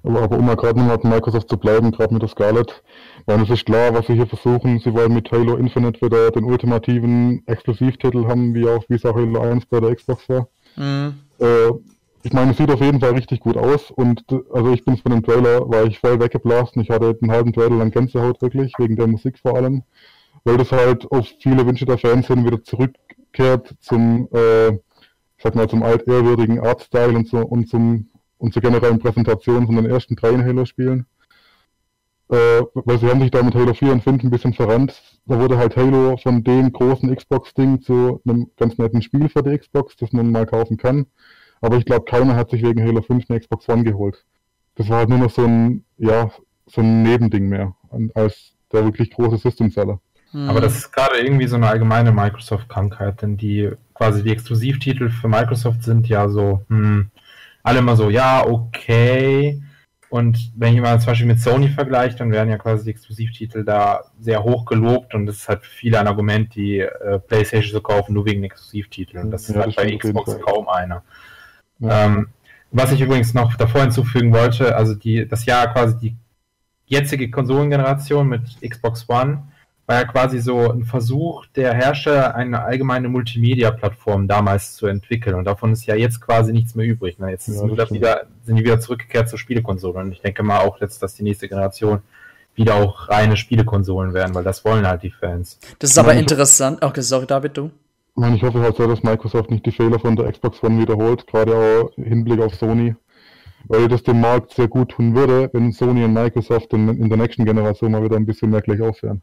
Aber, 0.03 0.23
aber 0.23 0.39
um 0.39 0.47
mal 0.47 0.57
gerade 0.57 0.79
nochmal 0.79 0.99
bei 0.99 1.09
Microsoft 1.09 1.49
zu 1.49 1.57
bleiben, 1.57 1.91
gerade 1.91 2.13
mit 2.13 2.23
der 2.23 2.29
Scarlett, 2.29 2.83
weil 3.27 3.43
es 3.43 3.51
ist 3.51 3.67
klar, 3.67 3.95
was 3.95 4.07
sie 4.07 4.15
hier 4.15 4.27
versuchen. 4.27 4.79
Sie 4.79 4.93
wollen 4.93 5.15
mit 5.15 5.31
Halo 5.33 5.57
Infinite 5.57 6.01
wieder 6.03 6.31
den 6.31 6.45
ultimativen 6.45 7.43
Exklusivtitel 7.47 8.27
haben, 8.27 8.55
wie 8.55 8.69
auch 8.69 8.85
wie 8.89 8.95
es 8.95 9.05
auch 9.05 9.15
Halo 9.15 9.41
1 9.41 9.67
bei 9.67 9.81
der 9.81 9.95
Xbox 9.95 10.29
war. 10.29 10.49
Mhm. 10.77 11.15
Äh, 11.39 11.71
ich 12.23 12.33
meine, 12.33 12.53
es 12.53 12.57
sieht 12.57 12.71
auf 12.71 12.81
jeden 12.81 13.01
Fall 13.01 13.13
richtig 13.13 13.41
gut 13.41 13.57
aus 13.57 13.91
und 13.91 14.25
also 14.51 14.73
ich 14.73 14.83
bin 14.85 14.97
von 14.97 15.13
dem 15.13 15.23
Trailer, 15.23 15.69
war 15.69 15.85
ich 15.85 15.99
voll 15.99 16.19
weggeblasen. 16.19 16.81
Ich 16.81 16.89
hatte 16.89 17.17
einen 17.21 17.31
halben 17.31 17.53
Trailer 17.53 17.77
lang 17.77 17.91
Gänsehaut 17.91 18.41
wirklich, 18.41 18.73
wegen 18.79 18.97
der 18.97 19.07
Musik 19.07 19.39
vor 19.39 19.57
allem, 19.57 19.83
weil 20.45 20.57
das 20.57 20.73
halt 20.73 21.11
auf 21.13 21.27
viele 21.41 21.67
Wünsche 21.67 21.85
der 21.85 21.99
Fans 21.99 22.27
hin 22.27 22.47
wieder 22.47 22.63
zurückkehrt 22.63 23.75
zum 23.81 24.29
äh, 24.33 24.79
sag 25.45 25.55
mal, 25.55 25.69
zum 25.69 25.83
altehrwürdigen 25.83 26.59
Artstyle 26.59 27.15
und, 27.15 27.29
so, 27.29 27.39
und, 27.39 27.69
zum, 27.69 28.09
und 28.39 28.55
zur 28.55 28.63
generellen 28.63 28.99
Präsentation 28.99 29.67
von 29.67 29.77
den 29.77 29.87
ersten 29.87 30.17
drei 30.17 30.43
Halo-Spielen. 30.43 31.07
Äh, 32.31 32.63
weil 32.75 32.99
sie 32.99 33.09
haben 33.09 33.21
sich 33.21 33.31
da 33.31 33.43
mit 33.43 33.55
Halo 33.55 33.75
4 33.75 33.93
und 33.93 34.03
5 34.03 34.25
ein 34.25 34.31
bisschen 34.31 34.55
verrannt. 34.55 35.03
Da 35.27 35.39
wurde 35.39 35.59
halt 35.59 35.77
Halo 35.77 36.17
von 36.17 36.43
dem 36.43 36.73
großen 36.73 37.15
Xbox-Ding 37.15 37.83
zu 37.83 38.23
einem 38.27 38.51
ganz 38.57 38.79
netten 38.79 39.03
Spiel 39.03 39.29
für 39.29 39.43
die 39.43 39.57
Xbox, 39.57 39.97
das 39.97 40.13
man 40.13 40.33
mal 40.33 40.47
kaufen 40.47 40.79
kann. 40.79 41.07
Aber 41.61 41.77
ich 41.77 41.85
glaube, 41.85 42.07
keiner 42.07 42.37
hat 42.37 42.49
sich 42.49 42.63
wegen 42.63 42.83
Halo 42.83 43.03
5 43.03 43.27
eine 43.29 43.39
Xbox 43.39 43.69
One 43.69 43.85
geholt. 43.85 44.25
Das 44.77 44.89
war 44.89 44.99
halt 44.99 45.11
nur 45.11 45.19
noch 45.19 45.31
so 45.31 45.45
ein, 45.45 45.85
ja, 45.99 46.31
so 46.67 46.81
ein 46.81 47.03
Nebending 47.03 47.49
mehr, 47.51 47.77
als 48.15 48.55
der 48.73 48.85
wirklich 48.85 49.11
große 49.11 49.37
System-Seller. 49.37 50.01
Aber 50.49 50.61
das 50.61 50.75
ist 50.75 50.91
gerade 50.91 51.19
irgendwie 51.19 51.47
so 51.47 51.55
eine 51.55 51.69
allgemeine 51.69 52.11
Microsoft-Krankheit, 52.11 53.23
denn 53.23 53.37
die 53.37 53.71
quasi 53.95 54.23
die 54.23 54.33
Exklusivtitel 54.33 55.09
für 55.09 55.29
Microsoft 55.29 55.83
sind 55.83 56.09
ja 56.09 56.29
so, 56.29 56.65
hm, 56.69 57.11
alle 57.63 57.79
immer 57.79 57.97
so, 57.97 58.11
ja, 58.11 58.47
okay. 58.47 59.63
Und 60.11 60.53
wenn 60.55 60.75
ich 60.75 60.81
mal 60.81 61.01
zum 61.01 61.07
Beispiel 61.07 61.27
mit 61.27 61.41
Sony 61.41 61.69
vergleicht, 61.69 62.21
dann 62.21 62.31
werden 62.31 62.51
ja 62.51 62.59
quasi 62.59 62.85
die 62.85 62.91
Exklusivtitel 62.91 63.65
da 63.65 64.05
sehr 64.21 64.45
hoch 64.45 64.65
gelobt 64.65 65.15
und 65.15 65.27
das 65.27 65.37
ist 65.37 65.49
halt 65.49 65.63
für 65.65 65.71
viele 65.71 65.99
ein 65.99 66.07
Argument, 66.07 66.55
die 66.55 66.81
äh, 66.81 67.19
PlayStation 67.19 67.73
zu 67.73 67.81
kaufen, 67.81 68.13
nur 68.13 68.25
wegen 68.25 68.45
Exklusivtiteln. 68.45 69.31
Das 69.31 69.49
ist 69.49 69.57
ja, 69.57 69.63
halt 69.63 69.75
bei 69.75 69.97
Xbox 69.97 70.39
kaum 70.41 70.69
einer. 70.69 71.03
Ja. 71.81 72.05
Ähm, 72.05 72.29
was 72.71 72.93
ich 72.93 73.01
übrigens 73.01 73.35
noch 73.35 73.57
davor 73.57 73.83
hinzufügen 73.83 74.33
wollte, 74.33 74.77
also 74.77 74.95
die, 74.95 75.27
das 75.27 75.47
Jahr 75.47 75.73
quasi 75.73 75.97
die 75.99 76.17
jetzige 76.87 77.31
Konsolengeneration 77.31 78.29
mit 78.29 78.43
Xbox 78.61 79.09
One 79.09 79.49
war 79.87 79.97
ja 79.97 80.05
quasi 80.05 80.41
so 80.41 80.71
ein 80.71 80.85
Versuch 80.85 81.45
der 81.55 81.75
Herrscher, 81.75 82.35
eine 82.35 82.63
allgemeine 82.63 83.09
Multimedia-Plattform 83.09 84.27
damals 84.29 84.77
zu 84.77 84.87
entwickeln. 84.87 85.35
Und 85.35 85.45
davon 85.45 85.73
ist 85.73 85.85
ja 85.87 85.95
jetzt 85.95 86.21
quasi 86.21 86.53
nichts 86.53 86.75
mehr 86.75 86.87
übrig. 86.87 87.19
Ne? 87.19 87.31
Jetzt 87.31 87.49
ja, 87.49 87.69
wieder, 87.93 88.27
sind 88.45 88.57
die 88.57 88.65
wieder 88.65 88.81
zurückgekehrt 88.81 89.29
zur 89.29 89.39
Spielekonsole. 89.39 90.01
Und 90.01 90.13
ich 90.13 90.23
denke 90.23 90.43
mal 90.43 90.61
auch 90.61 90.81
jetzt, 90.81 91.03
dass 91.03 91.15
die 91.15 91.23
nächste 91.23 91.49
Generation 91.49 92.01
wieder 92.55 92.77
auch 92.77 93.09
reine 93.09 93.37
Spielekonsolen 93.37 94.15
werden, 94.15 94.35
weil 94.35 94.45
das 94.45 94.65
wollen 94.65 94.87
halt 94.87 95.03
die 95.03 95.11
Fans. 95.11 95.59
Das 95.81 95.91
ist 95.91 95.99
aber 95.99 96.15
interessant. 96.15 96.83
Okay, 96.83 97.03
sorry, 97.03 97.27
David, 97.27 97.57
du. 97.57 97.71
Ich 98.33 98.43
hoffe 98.45 98.61
halt 98.61 98.77
so, 98.77 98.87
dass 98.87 99.03
Microsoft 99.03 99.51
nicht 99.51 99.67
die 99.67 99.73
Fehler 99.73 99.99
von 99.99 100.15
der 100.15 100.31
Xbox 100.31 100.63
One 100.63 100.81
wiederholt, 100.81 101.27
gerade 101.27 101.55
auch 101.55 101.91
im 101.97 102.05
Hinblick 102.05 102.41
auf 102.41 102.55
Sony. 102.55 102.95
Weil 103.67 103.89
das 103.89 104.03
dem 104.03 104.21
Markt 104.21 104.53
sehr 104.53 104.69
gut 104.69 104.93
tun 104.93 105.17
würde, 105.17 105.51
wenn 105.53 105.73
Sony 105.73 106.05
und 106.05 106.13
Microsoft 106.13 106.73
in, 106.75 106.89
in 106.89 107.09
der 107.09 107.19
nächsten 107.19 107.45
Generation 107.45 107.93
mal 107.93 108.05
wieder 108.05 108.17
ein 108.17 108.27
bisschen 108.27 108.51
mehr 108.51 108.61
gleich 108.61 108.81
aufhören. 108.81 109.23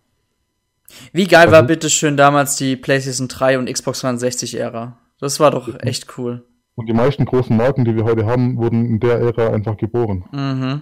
Wie 1.13 1.27
geil 1.27 1.47
war 1.51 1.59
also- 1.59 1.67
bitteschön 1.67 2.17
damals 2.17 2.55
die 2.55 2.75
PlayStation 2.75 3.27
3 3.27 3.59
und 3.59 3.71
Xbox 3.71 4.01
360 4.01 4.55
Ära? 4.57 4.97
Das 5.19 5.39
war 5.39 5.51
doch 5.51 5.69
echt 5.79 6.17
cool. 6.17 6.45
Und 6.75 6.87
die 6.87 6.93
meisten 6.93 7.25
großen 7.25 7.55
Marken, 7.55 7.85
die 7.85 7.95
wir 7.95 8.05
heute 8.05 8.25
haben, 8.25 8.57
wurden 8.57 8.85
in 8.85 8.99
der 8.99 9.19
Ära 9.19 9.49
einfach 9.49 9.77
geboren. 9.77 10.25
Mhm. 10.31 10.81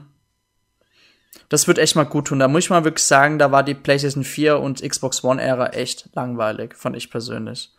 Das 1.49 1.67
wird 1.67 1.79
echt 1.79 1.95
mal 1.95 2.03
gut 2.03 2.27
tun. 2.27 2.39
Da 2.39 2.47
muss 2.47 2.65
ich 2.65 2.69
mal 2.69 2.83
wirklich 2.83 3.03
sagen, 3.03 3.39
da 3.39 3.51
war 3.51 3.63
die 3.63 3.73
PlayStation 3.73 4.23
4 4.23 4.59
und 4.59 4.87
Xbox 4.87 5.23
One 5.23 5.41
Ära 5.41 5.69
echt 5.69 6.09
langweilig, 6.13 6.75
fand 6.75 6.95
ich 6.95 7.09
persönlich. 7.09 7.71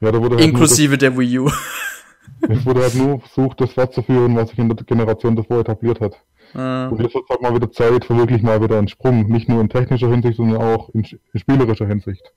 Ja, 0.00 0.12
da 0.12 0.20
wurde 0.20 0.36
halt 0.36 0.44
Inklusive 0.44 0.96
der 0.96 1.18
Wii 1.18 1.40
U. 1.40 1.50
es 2.48 2.64
wurde 2.64 2.82
halt 2.82 2.94
nur 2.94 3.20
versucht, 3.20 3.60
das 3.60 3.72
fortzuführen, 3.72 4.36
was 4.36 4.50
sich 4.50 4.58
in 4.58 4.68
der 4.68 4.76
Generation 4.84 5.34
davor 5.34 5.60
etabliert 5.60 6.00
hat. 6.00 6.20
Mhm. 6.54 6.92
Und 6.92 7.02
jetzt 7.02 7.14
wird 7.14 7.28
halt 7.28 7.42
mal 7.42 7.54
wieder 7.54 7.70
Zeit 7.70 8.04
für 8.04 8.16
wirklich 8.16 8.42
mal 8.42 8.62
wieder 8.62 8.78
einen 8.78 8.88
Sprung. 8.88 9.26
Nicht 9.26 9.48
nur 9.48 9.60
in 9.60 9.68
technischer 9.68 10.08
Hinsicht, 10.08 10.36
sondern 10.36 10.62
auch 10.62 10.88
in, 10.90 11.06
in 11.32 11.40
spielerischer 11.40 11.86
Hinsicht. 11.86 12.32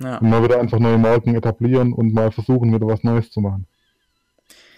Ja. 0.00 0.18
Und 0.18 0.30
mal 0.30 0.42
wieder 0.42 0.60
einfach 0.60 0.78
neue 0.78 0.98
Marken 0.98 1.34
etablieren 1.34 1.92
und 1.92 2.14
mal 2.14 2.30
versuchen, 2.30 2.72
wieder 2.72 2.86
was 2.86 3.04
Neues 3.04 3.30
zu 3.30 3.40
machen. 3.40 3.66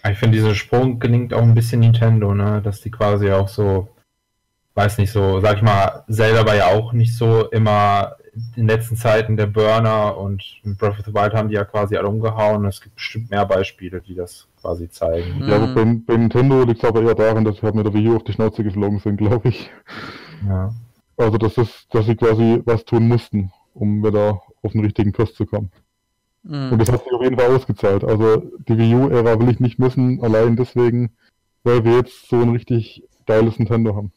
Ich 0.09 0.17
finde, 0.17 0.37
dieser 0.37 0.53
Sprung 0.53 0.99
gelingt 0.99 1.33
auch 1.33 1.41
ein 1.41 1.53
bisschen 1.53 1.79
Nintendo, 1.79 2.33
ne? 2.33 2.61
Dass 2.61 2.81
die 2.81 2.91
quasi 2.91 3.31
auch 3.31 3.47
so, 3.47 3.87
weiß 4.75 4.97
nicht, 4.97 5.11
so, 5.11 5.39
sag 5.39 5.57
ich 5.57 5.61
mal, 5.61 6.03
Zelda 6.09 6.45
war 6.45 6.55
ja 6.55 6.67
auch 6.67 6.91
nicht 6.91 7.15
so 7.15 7.49
immer 7.51 8.17
in 8.35 8.63
den 8.63 8.67
letzten 8.67 8.97
Zeiten 8.97 9.37
der 9.37 9.45
Burner 9.45 10.17
und 10.17 10.43
Breath 10.63 10.99
of 10.99 11.05
the 11.05 11.13
Wild 11.13 11.33
haben 11.33 11.49
die 11.49 11.55
ja 11.55 11.63
quasi 11.63 11.95
alle 11.95 12.07
umgehauen. 12.07 12.65
Es 12.65 12.81
gibt 12.81 12.95
bestimmt 12.95 13.29
mehr 13.29 13.45
Beispiele, 13.45 14.01
die 14.01 14.15
das 14.15 14.47
quasi 14.63 14.89
zeigen. 14.89 15.47
Ja, 15.47 15.57
aber 15.57 15.67
bei, 15.75 15.83
bei 16.07 16.17
Nintendo 16.17 16.63
liegt 16.63 16.81
es 16.83 16.89
aber 16.89 17.01
eher 17.03 17.15
daran, 17.15 17.43
dass 17.43 17.57
sie 17.57 17.61
halt 17.63 17.75
mit 17.75 17.85
der 17.85 17.93
Wii 17.93 18.07
U 18.09 18.15
auf 18.15 18.23
die 18.23 18.33
Schnauze 18.33 18.63
geflogen 18.63 18.99
sind, 18.99 19.17
glaube 19.23 19.49
ich. 19.49 19.69
Ja. 20.47 20.73
Also 21.17 21.37
das 21.37 21.57
ist, 21.57 21.87
dass 21.91 22.05
sie 22.05 22.15
quasi 22.15 22.61
was 22.65 22.85
tun 22.85 23.07
mussten, 23.07 23.51
um 23.73 24.03
wieder 24.03 24.41
auf 24.63 24.71
den 24.71 24.81
richtigen 24.81 25.11
Kurs 25.11 25.33
zu 25.33 25.45
kommen. 25.45 25.69
Und 26.45 26.71
Mhm. 26.71 26.77
das 26.77 26.91
hat 26.91 27.03
sich 27.03 27.13
auf 27.13 27.21
jeden 27.21 27.37
Fall 27.39 27.55
ausgezahlt. 27.55 28.03
Also 28.03 28.43
die 28.67 28.77
Wii 28.77 28.95
U-Ära 28.95 29.39
will 29.39 29.49
ich 29.49 29.59
nicht 29.61 29.79
missen, 29.79 30.21
allein 30.23 30.55
deswegen, 30.57 31.11
weil 31.63 31.83
wir 31.85 31.97
jetzt 31.97 32.27
so 32.29 32.35
ein 32.41 32.49
richtig 32.49 33.03
geiles 33.25 33.59
Nintendo 33.59 33.95
haben. 33.95 34.11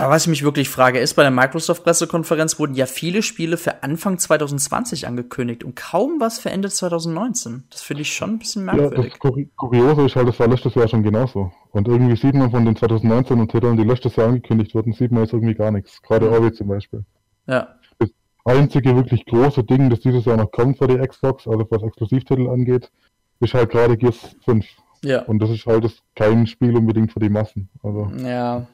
Aber 0.00 0.12
was 0.12 0.22
ich 0.24 0.28
mich 0.28 0.42
wirklich 0.42 0.68
frage, 0.68 0.98
ist, 0.98 1.14
bei 1.14 1.22
der 1.22 1.30
Microsoft-Pressekonferenz 1.30 2.58
wurden 2.58 2.74
ja 2.74 2.86
viele 2.86 3.22
Spiele 3.22 3.56
für 3.56 3.82
Anfang 3.82 4.18
2020 4.18 5.06
angekündigt 5.06 5.64
und 5.64 5.76
kaum 5.76 6.20
was 6.20 6.38
für 6.38 6.50
Ende 6.50 6.68
2019. 6.70 7.64
Das 7.70 7.82
finde 7.82 8.02
ich 8.02 8.12
schon 8.14 8.30
ein 8.30 8.38
bisschen 8.38 8.66
Ja, 8.66 8.74
merkwürdig. 8.74 9.12
das 9.12 9.20
Kuri- 9.20 9.48
Kuriose 9.56 10.06
ist 10.06 10.16
halt, 10.16 10.28
das 10.28 10.38
war 10.40 10.48
letztes 10.48 10.74
Jahr 10.74 10.88
schon 10.88 11.02
genauso. 11.02 11.52
Und 11.72 11.88
irgendwie 11.88 12.16
sieht 12.16 12.34
man 12.34 12.50
von 12.50 12.64
den 12.64 12.76
2019er 12.76 13.48
Titeln, 13.48 13.76
die 13.76 13.84
letztes 13.84 14.16
Jahr 14.16 14.28
angekündigt 14.28 14.74
wurden, 14.74 14.92
sieht 14.92 15.10
man 15.12 15.22
jetzt 15.24 15.32
irgendwie 15.32 15.54
gar 15.54 15.70
nichts. 15.70 16.00
Gerade. 16.02 16.30
Orbi 16.30 16.52
zum 16.52 16.68
Beispiel. 16.68 17.04
Ja. 17.46 17.68
Einzige 18.46 18.94
wirklich 18.94 19.24
große 19.24 19.64
Ding, 19.64 19.88
das 19.88 20.00
dieses 20.00 20.26
Jahr 20.26 20.36
noch 20.36 20.50
kommt 20.52 20.76
für 20.76 20.86
die 20.86 20.98
Xbox, 20.98 21.48
also 21.48 21.66
was 21.70 21.82
Exklusivtitel 21.82 22.48
angeht, 22.50 22.90
ist 23.40 23.54
halt 23.54 23.70
gerade 23.70 23.96
Gears 23.96 24.36
5. 24.44 24.66
Ja. 25.02 25.22
Und 25.22 25.38
das 25.40 25.48
ist 25.50 25.64
halt 25.64 25.84
das, 25.84 25.94
kein 26.14 26.46
Spiel 26.46 26.76
unbedingt 26.76 27.10
für 27.12 27.20
die 27.20 27.30
Massen. 27.30 27.70
Also, 27.82 28.10
Ja. 28.18 28.66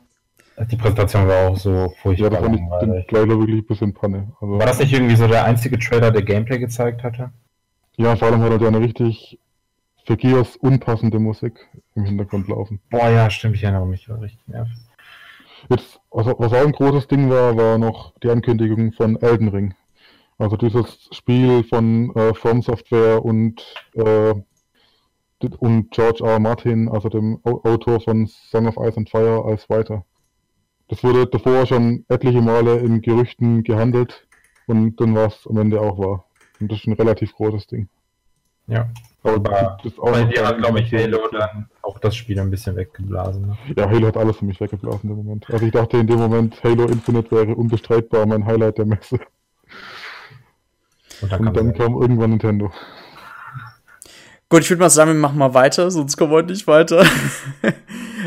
Die 0.66 0.76
Präsentation 0.76 1.26
war 1.26 1.48
auch 1.48 1.56
so 1.56 1.70
ja, 1.70 1.88
furchtbar 2.02 2.30
das 2.30 2.40
fand 2.40 2.54
ich 2.56 2.78
den. 2.80 3.06
Trailer 3.08 3.38
wirklich 3.38 3.58
ein 3.58 3.66
bisschen 3.66 3.94
Panne. 3.94 4.32
Also, 4.40 4.58
War 4.58 4.66
das 4.66 4.78
nicht 4.78 4.92
irgendwie 4.92 5.16
so 5.16 5.26
der 5.26 5.44
einzige 5.44 5.78
Trailer, 5.78 6.10
der 6.10 6.22
Gameplay 6.22 6.58
gezeigt 6.58 7.02
hatte? 7.02 7.30
ja, 7.96 8.16
vor 8.16 8.28
allem 8.28 8.40
hat 8.42 8.52
er 8.52 8.60
ja 8.60 8.68
eine 8.68 8.80
richtig 8.80 9.38
für 10.06 10.16
Gears 10.16 10.56
unpassende 10.56 11.18
Musik 11.18 11.68
im 11.94 12.04
Hintergrund 12.04 12.48
laufen. 12.48 12.80
Boah, 12.90 13.10
ja, 13.10 13.28
stimmt, 13.30 13.56
ich 13.56 13.62
erinnere 13.62 13.86
mich, 13.86 14.08
war 14.08 14.20
richtig 14.20 14.40
nervig. 14.48 14.72
Jetzt, 15.68 16.00
was, 16.10 16.26
was 16.26 16.52
auch 16.52 16.64
ein 16.66 16.72
großes 16.72 17.06
Ding 17.08 17.28
war, 17.30 17.56
war 17.56 17.76
noch 17.78 18.14
die 18.22 18.30
Ankündigung 18.30 18.92
von 18.92 19.20
Elden 19.20 19.48
Ring. 19.48 19.74
Also 20.38 20.56
dieses 20.56 21.08
Spiel 21.12 21.62
von 21.64 22.14
äh, 22.16 22.32
From 22.34 22.62
Software 22.62 23.22
und, 23.22 23.62
äh, 23.94 24.34
und 25.58 25.90
George 25.90 26.24
R. 26.24 26.38
Martin, 26.40 26.88
also 26.88 27.08
dem 27.10 27.38
Au- 27.44 27.60
Autor 27.64 28.00
von 28.00 28.26
Song 28.26 28.66
of 28.66 28.76
Ice 28.78 28.96
and 28.96 29.10
Fire, 29.10 29.44
als 29.44 29.68
weiter. 29.68 30.04
Das 30.90 31.04
wurde 31.04 31.26
davor 31.28 31.66
schon 31.66 32.04
etliche 32.08 32.42
Male 32.42 32.78
in 32.78 33.00
Gerüchten 33.00 33.62
gehandelt 33.62 34.26
und 34.66 35.00
dann 35.00 35.14
war 35.14 35.28
es 35.28 35.46
am 35.48 35.56
Ende 35.58 35.80
auch 35.80 35.98
wahr. 35.98 36.24
Und 36.58 36.70
das 36.70 36.80
ist 36.80 36.88
ein 36.88 36.94
relativ 36.94 37.32
großes 37.32 37.68
Ding. 37.68 37.88
Ja. 38.66 38.88
Aber 39.22 39.34
Aber 39.34 39.78
das 39.84 39.98
auch 40.00 40.10
Bei 40.10 40.24
dir 40.24 40.44
hat, 40.44 40.58
glaube 40.58 40.80
ich, 40.80 40.92
Halo 40.92 41.28
dann 41.30 41.68
auch 41.82 42.00
das 42.00 42.16
Spiel 42.16 42.40
ein 42.40 42.50
bisschen 42.50 42.74
weggeblasen. 42.74 43.46
Ne? 43.46 43.58
Ja, 43.76 43.88
Halo 43.88 44.08
hat 44.08 44.16
alles 44.16 44.38
für 44.38 44.44
mich 44.44 44.60
weggeblasen 44.60 45.10
im 45.10 45.16
Moment. 45.16 45.48
Also 45.48 45.64
ich 45.64 45.72
dachte 45.72 45.98
in 45.98 46.08
dem 46.08 46.18
Moment, 46.18 46.60
Halo 46.64 46.86
Infinite 46.86 47.30
wäre 47.30 47.54
unbestreitbar 47.54 48.26
mein 48.26 48.44
Highlight 48.44 48.78
der 48.78 48.86
Messe. 48.86 49.20
Und 51.22 51.30
dann 51.30 51.40
Und 51.40 51.46
kam 51.46 51.54
dann 51.54 51.66
dann 51.66 51.74
kam 51.74 52.02
irgendwann 52.02 52.30
Nintendo. 52.30 52.72
Gut, 54.48 54.62
ich 54.62 54.70
würde 54.70 54.80
mal 54.80 54.90
sagen, 54.90 55.12
wir 55.12 55.20
machen 55.20 55.38
mal 55.38 55.54
weiter, 55.54 55.88
sonst 55.92 56.16
kommen 56.16 56.32
wir 56.32 56.38
heute 56.38 56.50
nicht 56.50 56.66
weiter. 56.66 57.04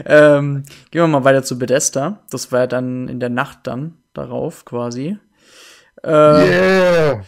Ähm, 0.06 0.64
gehen 0.92 1.02
wir 1.02 1.08
mal 1.08 1.24
weiter 1.24 1.44
zu 1.44 1.58
Bethesda. 1.58 2.20
Das 2.30 2.52
war 2.52 2.62
ja 2.62 2.68
dann 2.68 3.08
in 3.08 3.20
der 3.20 3.30
Nacht 3.30 3.60
dann 3.64 3.98
darauf 4.14 4.66
quasi. 4.66 5.18
Äh, 6.04 6.10
Yeah! 6.10 7.24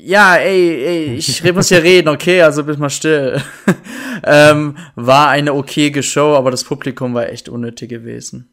Ja, 0.00 0.36
ey, 0.36 0.84
ey, 0.84 1.14
ich 1.16 1.52
muss 1.52 1.68
hier 1.68 1.82
reden, 1.82 2.08
okay, 2.08 2.42
also 2.42 2.62
bist 2.62 2.78
mal 2.78 2.90
still. 2.90 3.42
ähm, 4.24 4.76
war 4.94 5.30
eine 5.30 5.54
okayge 5.54 6.02
Show, 6.02 6.34
aber 6.36 6.50
das 6.50 6.62
Publikum 6.62 7.14
war 7.14 7.28
echt 7.28 7.48
unnötig 7.48 7.88
gewesen. 7.88 8.52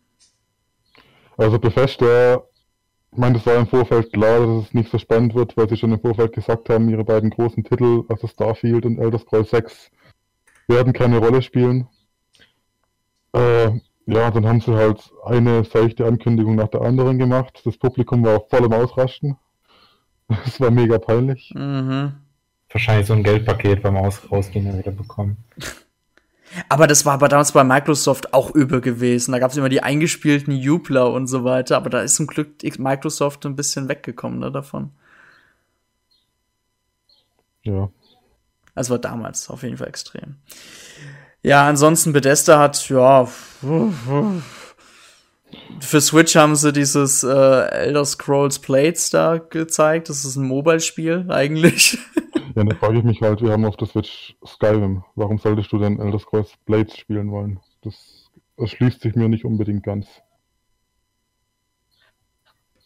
Also 1.38 1.60
Bethesda, 1.60 2.42
ich 3.12 3.18
meine, 3.18 3.36
das 3.36 3.46
war 3.46 3.58
im 3.58 3.68
Vorfeld 3.68 4.12
klar, 4.12 4.40
dass 4.40 4.68
es 4.68 4.74
nicht 4.74 4.90
so 4.90 4.98
spannend 4.98 5.36
wird, 5.36 5.56
weil 5.56 5.70
sie 5.70 5.78
schon 5.78 5.92
im 5.92 6.00
Vorfeld 6.00 6.34
gesagt 6.34 6.70
haben, 6.70 6.90
ihre 6.90 7.04
beiden 7.04 7.30
großen 7.30 7.64
Titel, 7.64 8.04
also 8.08 8.28
Starfield 8.28 8.86
und 8.86 8.98
Elder 8.98 9.20
Scrolls 9.20 9.52
6, 9.52 9.92
werden 10.68 10.94
keine 10.94 11.20
Rolle 11.20 11.42
spielen. 11.42 11.88
Äh, 13.36 13.82
ja, 14.06 14.32
dann 14.32 14.46
haben 14.48 14.62
sie 14.62 14.74
halt 14.74 15.12
eine 15.26 15.66
seichte 15.66 16.06
Ankündigung 16.06 16.56
nach 16.56 16.70
der 16.70 16.82
anderen 16.82 17.18
gemacht. 17.18 17.62
Das 17.66 17.78
Publikum 17.78 18.24
war 18.24 18.42
voll 18.50 18.66
im 18.66 18.74
Ausrasten. 18.74 19.38
Das 20.28 20.60
war 20.60 20.72
mega 20.72 20.98
peinlich. 20.98 21.54
Mhm. 21.56 22.14
wahrscheinlich 22.72 23.06
so 23.06 23.14
ein 23.14 23.22
Geldpaket 23.22 23.84
beim 23.84 23.96
Aus 23.96 24.32
Rausgehen 24.32 24.66
dann 24.66 24.80
wieder 24.80 24.90
bekommen. 24.90 25.38
Aber 26.70 26.88
das 26.88 27.06
war 27.06 27.14
aber 27.14 27.28
damals 27.28 27.52
bei 27.52 27.64
Microsoft 27.64 28.34
auch 28.34 28.56
übel 28.56 28.80
gewesen. 28.80 29.34
Da 29.34 29.40
gab 29.40 29.52
es 29.52 29.58
immer 29.58 29.68
die 29.68 29.84
eingespielten 29.84 30.54
Jubler 30.54 31.12
und 31.12 31.28
so 31.28 31.44
weiter. 31.44 31.76
Aber 31.76 31.90
da 31.90 32.02
ist 32.02 32.16
zum 32.16 32.28
Glück 32.28 32.64
Microsoft 32.80 33.46
ein 33.46 33.56
bisschen 33.56 33.90
weggekommen 33.90 34.40
ne, 34.40 34.52
davon. 34.52 34.92
Ja. 37.64 37.90
Also 38.74 38.92
war 38.92 39.00
damals 39.00 39.50
auf 39.50 39.64
jeden 39.64 39.78
Fall 39.78 39.88
extrem. 39.88 40.36
Ja, 41.46 41.68
ansonsten 41.68 42.12
Bethesda 42.12 42.58
hat, 42.58 42.90
ja, 42.90 43.28
für 45.80 46.02
Switch 46.02 46.36
haben 46.36 46.56
sie 46.56 46.74
dieses 46.74 47.24
äh, 47.24 47.28
Elder 47.28 48.04
Scrolls 48.04 48.58
Blades 48.58 49.12
da 49.12 49.38
gezeigt. 49.38 50.10
Das 50.10 50.26
ist 50.26 50.38
ein 50.38 50.48
Mobile-Spiel 50.48 51.28
eigentlich. 51.30 52.00
Ja, 52.56 52.64
dann 52.64 52.78
frage 52.78 53.00
ich 53.00 53.04
mich 53.04 53.22
halt, 53.22 53.42
wir 53.42 53.52
haben 53.52 53.66
auf 53.66 53.76
der 53.76 53.88
Switch 53.88 54.38
Skyrim. 54.46 55.04
Warum 55.16 55.40
solltest 55.40 55.74
du 55.74 55.78
denn 55.78 56.00
Elder 56.00 56.20
Scrolls 56.20 56.54
Blades 56.66 56.98
spielen 56.98 57.30
wollen? 57.30 57.60
Das, 57.82 58.30
das 58.56 58.70
schließt 58.70 59.02
sich 59.02 59.14
mir 59.16 59.28
nicht 59.28 59.44
unbedingt 59.44 59.84
ganz. 59.84 60.08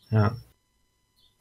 Ja. 0.09 0.37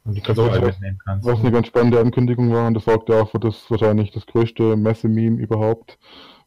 Und 0.08 0.14
die 0.14 0.20
Konsole 0.22 0.50
Was- 0.62 0.62
mitnehmen 0.62 0.98
kannst. 1.04 1.26
Was 1.26 1.40
eine 1.40 1.52
ganz 1.52 1.66
spannende 1.66 2.00
Ankündigung 2.00 2.50
war, 2.52 2.66
und 2.66 2.74
das 2.74 2.84
sorgte 2.86 3.20
auch 3.20 3.30
für 3.30 3.38
das 3.38 3.70
wahrscheinlich 3.70 4.10
das 4.10 4.26
größte 4.26 4.74
Messe-Meme 4.76 5.38
überhaupt, 5.40 5.98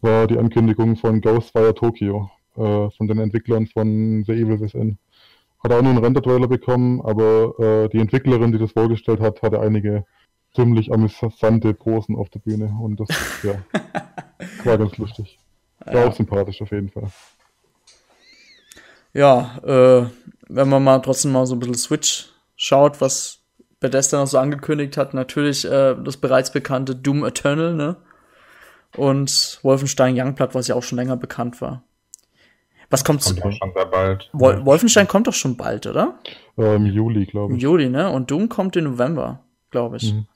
war 0.01 0.25
die 0.27 0.37
Ankündigung 0.39 0.95
von 0.95 1.21
Ghostwire 1.21 1.75
Tokyo, 1.75 2.31
äh, 2.55 2.89
von 2.89 3.07
den 3.07 3.19
Entwicklern 3.19 3.67
von 3.67 4.23
The 4.25 4.33
Evil 4.33 4.59
Within. 4.59 4.97
Hat 5.63 5.71
auch 5.71 5.81
nur 5.83 5.91
einen 5.91 6.03
Render-Trailer 6.03 6.47
bekommen, 6.47 7.01
aber 7.01 7.53
äh, 7.59 7.89
die 7.89 7.99
Entwicklerin, 7.99 8.51
die 8.51 8.57
das 8.57 8.71
vorgestellt 8.71 9.19
hat, 9.21 9.43
hatte 9.43 9.59
einige 9.61 10.05
ziemlich 10.55 10.91
amüsante 10.91 11.73
Posen 11.75 12.15
auf 12.15 12.29
der 12.29 12.39
Bühne 12.39 12.75
und 12.81 12.99
das, 12.99 13.09
ja, 13.43 13.53
war 14.65 14.77
ganz 14.79 14.97
lustig. 14.97 15.37
War 15.85 15.93
Ja. 15.93 16.07
auch 16.07 16.13
sympathisch 16.13 16.61
auf 16.63 16.71
jeden 16.71 16.89
Fall. 16.89 17.09
Ja, 19.13 19.57
äh, 19.63 20.05
wenn 20.49 20.69
man 20.69 20.83
mal 20.83 20.99
trotzdem 20.99 21.31
mal 21.31 21.45
so 21.45 21.55
ein 21.55 21.59
bisschen 21.59 21.75
Switch 21.75 22.29
schaut, 22.55 23.01
was 23.01 23.40
Bethesda 23.81 24.19
noch 24.19 24.27
so 24.27 24.37
angekündigt 24.37 24.95
hat, 24.95 25.13
natürlich 25.13 25.65
äh, 25.65 25.95
das 26.01 26.15
bereits 26.15 26.51
bekannte 26.51 26.95
Doom 26.95 27.25
Eternal, 27.25 27.73
ne? 27.73 27.97
Und 28.95 29.59
Wolfenstein 29.63 30.17
Youngblood, 30.17 30.53
was 30.53 30.67
ja 30.67 30.75
auch 30.75 30.83
schon 30.83 30.97
länger 30.97 31.17
bekannt 31.17 31.61
war. 31.61 31.83
Was 32.89 33.03
kommt 33.03 33.23
zu? 33.23 33.35
Kommt 33.35 33.55
auch 33.55 33.57
schon 33.57 33.73
sehr 33.73 33.85
bald. 33.85 34.29
Wol 34.33 34.65
Wolfenstein 34.65 35.07
kommt 35.07 35.27
doch 35.27 35.33
schon 35.33 35.57
bald, 35.57 35.87
oder? 35.87 36.19
Äh, 36.57 36.75
Im 36.75 36.85
Juli, 36.85 37.25
glaube 37.25 37.51
Im 37.53 37.57
ich. 37.57 37.63
Juli, 37.63 37.89
ne? 37.89 38.09
Und 38.11 38.29
Doom 38.29 38.49
kommt 38.49 38.75
im 38.75 38.83
November, 38.83 39.39
glaube 39.71 39.97
ich. 39.97 40.13
Mhm. 40.13 40.27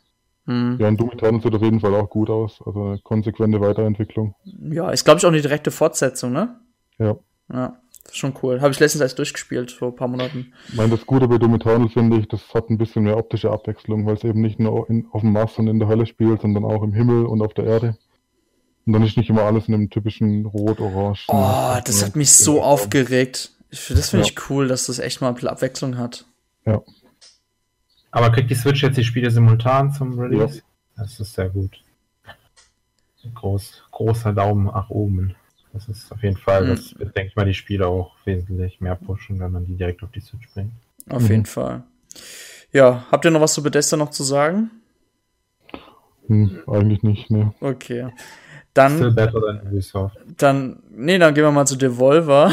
Hm. 0.47 0.77
Ja, 0.79 0.87
und 0.87 0.99
Doom 0.99 1.11
Eternal 1.11 1.41
sieht 1.41 1.53
auf 1.53 1.61
jeden 1.61 1.79
Fall 1.79 1.93
auch 1.95 2.09
gut 2.09 2.29
aus. 2.29 2.61
Also 2.65 2.81
eine 2.83 2.99
konsequente 2.99 3.59
Weiterentwicklung. 3.61 4.35
Ja, 4.43 4.89
ist, 4.89 5.03
glaube 5.03 5.19
ich, 5.19 5.25
auch 5.25 5.31
eine 5.31 5.41
direkte 5.41 5.69
Fortsetzung, 5.69 6.31
ne? 6.31 6.55
Ja. 6.97 7.17
Ja, 7.51 7.77
schon 8.11 8.33
cool. 8.41 8.61
Habe 8.61 8.71
ich 8.71 8.79
letztens 8.79 9.01
erst 9.01 9.17
durchgespielt, 9.19 9.71
vor 9.71 9.89
ein 9.89 9.95
paar 9.95 10.07
Monaten. 10.07 10.53
Ich 10.69 10.75
meine, 10.75 10.89
das 10.91 11.05
Gute 11.05 11.27
bei 11.27 11.37
Doom 11.37 11.55
Eternal 11.55 11.89
finde 11.89 12.17
ich, 12.17 12.27
das 12.27 12.53
hat 12.53 12.69
ein 12.69 12.77
bisschen 12.77 13.03
mehr 13.03 13.17
optische 13.17 13.51
Abwechslung, 13.51 14.05
weil 14.05 14.15
es 14.15 14.23
eben 14.23 14.41
nicht 14.41 14.59
nur 14.59 14.89
in, 14.89 15.07
auf 15.11 15.21
dem 15.21 15.33
Mars 15.33 15.57
und 15.57 15.67
in 15.67 15.79
der 15.79 15.87
Hölle 15.87 16.05
spielt, 16.05 16.41
sondern 16.41 16.63
auch 16.65 16.83
im 16.83 16.93
Himmel 16.93 17.25
und 17.25 17.41
auf 17.41 17.53
der 17.53 17.65
Erde. 17.65 17.97
Und 18.85 18.93
dann 18.93 19.03
ist 19.03 19.17
nicht 19.17 19.29
immer 19.29 19.43
alles 19.43 19.67
in 19.67 19.73
einem 19.73 19.89
typischen 19.89 20.45
Rot-Orange. 20.45 21.25
Oh, 21.29 21.77
das 21.83 22.05
hat 22.05 22.15
mich 22.15 22.31
so 22.31 22.57
Ja. 22.57 22.63
aufgeregt. 22.63 23.51
Ich, 23.71 23.87
das 23.87 24.09
finde 24.11 24.25
Ja. 24.25 24.31
ich 24.31 24.49
cool, 24.49 24.67
dass 24.67 24.85
das 24.85 24.99
echt 24.99 25.21
mal 25.21 25.29
ein 25.29 25.33
bisschen 25.33 25.49
Abwechslung 25.49 25.97
hat. 25.97 26.25
Ja. 26.65 26.81
Aber 28.11 28.31
kriegt 28.31 28.49
die 28.49 28.55
Switch 28.55 28.83
jetzt 28.83 28.97
die 28.97 29.03
Spiele 29.03 29.29
simultan 29.31 29.91
zum 29.91 30.17
Release? 30.19 30.61
Das 30.95 31.19
ist 31.19 31.33
sehr 31.33 31.49
gut. 31.49 31.81
Groß, 33.33 33.83
großer 33.91 34.33
Daumen 34.33 34.65
nach 34.65 34.89
oben. 34.89 35.35
Das 35.75 35.89
ist 35.89 36.09
auf 36.11 36.23
jeden 36.23 36.37
Fall, 36.37 36.63
Mhm. 36.63 36.69
das 36.69 36.97
wird, 36.97 37.15
denke 37.17 37.29
ich 37.29 37.35
mal, 37.35 37.45
die 37.45 37.53
Spiele 37.53 37.85
auch 37.87 38.15
wesentlich 38.23 38.79
mehr 38.79 38.95
pushen, 38.95 39.39
wenn 39.41 39.51
man 39.51 39.65
die 39.65 39.75
direkt 39.75 40.01
auf 40.03 40.11
die 40.11 40.21
Switch 40.21 40.47
bringt. 40.53 40.71
Auf 41.09 41.23
Mhm. 41.23 41.27
jeden 41.29 41.45
Fall. 41.45 41.83
Ja, 42.71 43.05
habt 43.11 43.25
ihr 43.25 43.31
noch 43.31 43.41
was 43.41 43.53
zu 43.53 43.61
Bethesda 43.61 43.97
noch 43.97 44.09
zu 44.09 44.23
sagen? 44.23 44.71
Hm, 46.27 46.59
eigentlich 46.67 47.03
nicht, 47.03 47.29
ne. 47.29 47.53
Okay. 47.59 48.07
Still 48.07 48.13
Dann, 48.73 49.15
better 49.15 49.41
than 49.41 49.67
Ubisoft. 49.67 50.17
dann, 50.37 50.81
nee, 50.91 51.17
dann 51.17 51.33
gehen 51.33 51.43
wir 51.43 51.51
mal 51.51 51.65
zu 51.67 51.75
Devolver. 51.75 52.51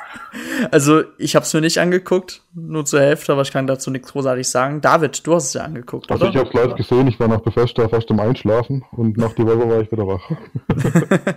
also, 0.70 1.02
ich 1.18 1.36
hab's 1.36 1.52
mir 1.54 1.60
nicht 1.60 1.78
angeguckt, 1.78 2.42
nur 2.54 2.84
zur 2.84 3.00
Hälfte, 3.00 3.32
aber 3.32 3.42
ich 3.42 3.52
kann 3.52 3.66
dazu 3.66 3.90
nichts 3.90 4.12
großartig 4.12 4.48
sagen. 4.48 4.80
David, 4.80 5.26
du 5.26 5.34
hast 5.34 5.46
es 5.48 5.54
ja 5.54 5.62
angeguckt, 5.62 6.10
Also 6.10 6.24
oder? 6.24 6.32
ich 6.32 6.36
habe 6.38 6.48
es 6.48 6.54
live 6.54 6.74
gesehen, 6.76 7.06
ich 7.06 7.20
war 7.20 7.28
nach 7.28 7.40
Bethesda 7.40 7.88
fast 7.88 8.10
im 8.10 8.18
Einschlafen 8.20 8.82
und 8.92 9.16
nach 9.18 9.32
Devolver 9.34 9.68
war 9.68 9.80
ich 9.80 9.92
wieder 9.92 10.06
wach. 10.06 10.30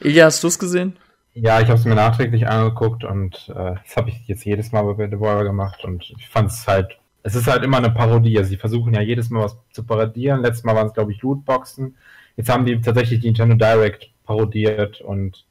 Ilja, 0.00 0.26
hast 0.26 0.42
du 0.42 0.48
es 0.48 0.58
gesehen? 0.58 0.96
Ja, 1.34 1.60
ich 1.60 1.68
habe 1.68 1.78
es 1.78 1.84
mir 1.84 1.94
nachträglich 1.94 2.48
angeguckt 2.48 3.04
und 3.04 3.48
äh, 3.50 3.74
das 3.84 3.96
habe 3.96 4.10
ich 4.10 4.26
jetzt 4.26 4.44
jedes 4.44 4.72
Mal 4.72 4.82
bei 4.94 5.06
Devolver 5.06 5.44
gemacht 5.44 5.84
und 5.84 6.12
ich 6.18 6.28
fand 6.28 6.50
es 6.50 6.66
halt, 6.66 6.98
es 7.22 7.34
ist 7.34 7.46
halt 7.46 7.62
immer 7.62 7.76
eine 7.76 7.90
Parodie. 7.90 8.36
Also 8.38 8.50
sie 8.50 8.56
versuchen 8.56 8.94
ja 8.94 9.00
jedes 9.00 9.30
Mal 9.30 9.44
was 9.44 9.56
zu 9.72 9.84
parodieren. 9.84 10.42
Letztes 10.42 10.64
Mal 10.64 10.74
waren 10.74 10.88
es, 10.88 10.94
glaube 10.94 11.12
ich, 11.12 11.22
Lootboxen. 11.22 11.96
Jetzt 12.36 12.48
haben 12.48 12.66
die 12.66 12.80
tatsächlich 12.80 13.20
die 13.20 13.26
Nintendo 13.26 13.54
Direct 13.56 14.10
parodiert 14.24 15.00
und 15.00 15.44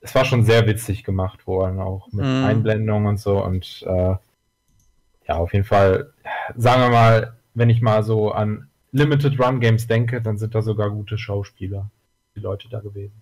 es 0.00 0.14
war 0.14 0.24
schon 0.24 0.44
sehr 0.44 0.66
witzig 0.66 1.04
gemacht 1.04 1.46
worden, 1.46 1.80
auch 1.80 2.08
mit 2.12 2.24
Mm. 2.24 2.44
Einblendungen 2.44 3.08
und 3.08 3.20
so. 3.20 3.42
Und 3.42 3.84
äh, 3.86 4.16
ja, 5.28 5.34
auf 5.36 5.52
jeden 5.52 5.64
Fall, 5.64 6.12
sagen 6.56 6.82
wir 6.82 6.90
mal, 6.90 7.36
wenn 7.54 7.70
ich 7.70 7.82
mal 7.82 8.02
so 8.02 8.30
an 8.30 8.68
Limited 8.92 9.38
Run 9.40 9.60
Games 9.60 9.86
denke, 9.86 10.22
dann 10.22 10.38
sind 10.38 10.54
da 10.54 10.62
sogar 10.62 10.90
gute 10.90 11.18
Schauspieler, 11.18 11.90
die 12.36 12.40
Leute 12.40 12.68
da 12.68 12.80
gewesen, 12.80 13.20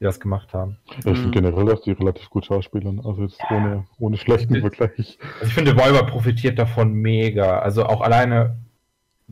die 0.00 0.04
das 0.04 0.20
gemacht 0.20 0.52
haben. 0.52 0.76
Ja, 0.88 1.12
ich 1.12 1.18
finde 1.18 1.26
Mhm. 1.28 1.32
generell, 1.32 1.64
dass 1.66 1.82
die 1.82 1.92
relativ 1.92 2.28
gut 2.30 2.44
schauspielern. 2.46 3.00
Also 3.04 3.22
jetzt 3.22 3.40
ohne, 3.50 3.86
ohne 3.98 4.16
schlechten 4.16 4.54
Ja. 4.54 4.60
Vergleich. 4.60 5.18
Also 5.40 5.46
ich 5.46 5.54
finde, 5.54 5.74
Devolver 5.74 6.04
profitiert 6.04 6.58
davon 6.58 6.92
mega. 6.92 7.58
Also 7.60 7.86
auch 7.86 8.02
alleine, 8.02 8.56